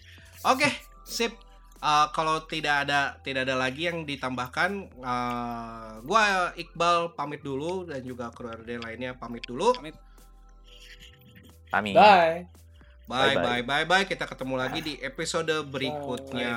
Oke, 0.44 0.68
sip. 1.02 1.32
Uh, 1.78 2.10
kalau 2.10 2.42
tidak 2.42 2.90
ada 2.90 3.22
tidak 3.22 3.46
ada 3.46 3.54
lagi 3.54 3.86
yang 3.86 4.02
ditambahkan, 4.02 4.90
uh, 4.98 6.02
gua 6.02 6.50
Iqbal 6.58 7.14
pamit 7.14 7.38
dulu 7.38 7.86
dan 7.86 8.02
juga 8.02 8.34
kru 8.34 8.50
RD 8.50 8.82
lainnya 8.82 9.14
pamit 9.14 9.46
dulu. 9.46 9.70
Kami. 11.70 11.94
Bye. 11.94 12.50
Bye 13.08 13.32
Bye-bye. 13.32 13.40
bye 13.40 13.62
bye 13.64 13.86
bye. 13.86 14.04
Kita 14.04 14.28
ketemu 14.28 14.58
lagi 14.58 14.84
di 14.84 14.94
episode 15.00 15.48
berikutnya. 15.64 16.50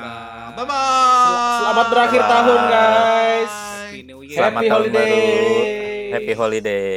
Bye-bye. 0.51 0.57
Bye 0.57 0.65
bye. 0.67 1.23
Sel- 1.23 1.55
Selamat 1.61 1.85
berakhir 1.87 2.21
Bye. 2.21 2.31
tahun, 2.33 2.59
guys. 2.67 3.53
Happy 3.55 4.01
New 4.03 4.19
Year. 4.19 4.35
Selamat 4.35 4.59
Happy 4.59 4.67
tahun 4.67 4.81
holiday. 4.81 4.99
baru. 4.99 6.11
Happy 6.11 6.33
holiday. 6.35 6.91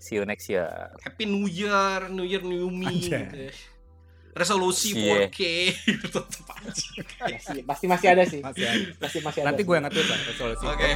See 0.00 0.14
you 0.16 0.24
next 0.24 0.46
year. 0.48 0.70
Happy 1.04 1.24
New 1.28 1.44
Year, 1.44 2.08
New 2.08 2.24
Year 2.24 2.40
New 2.40 2.70
Me. 2.72 3.12
Resolusi 4.38 4.94
Cie. 4.94 5.26
4K 5.26 5.40
tetap 5.98 6.24
aja. 6.62 6.86
Masih, 7.26 7.62
pasti 7.66 7.86
masih 7.90 8.08
ada 8.14 8.22
sih. 8.22 8.40
Masih 8.40 8.64
ada. 8.64 8.86
Pasti 9.02 9.18
masih 9.18 9.40
ada. 9.42 9.50
Nanti 9.50 9.62
gue 9.66 9.74
yang 9.74 9.84
ngatur 9.90 10.04
lah 10.06 10.20
resolusi. 10.30 10.64
Oke. 10.70 10.90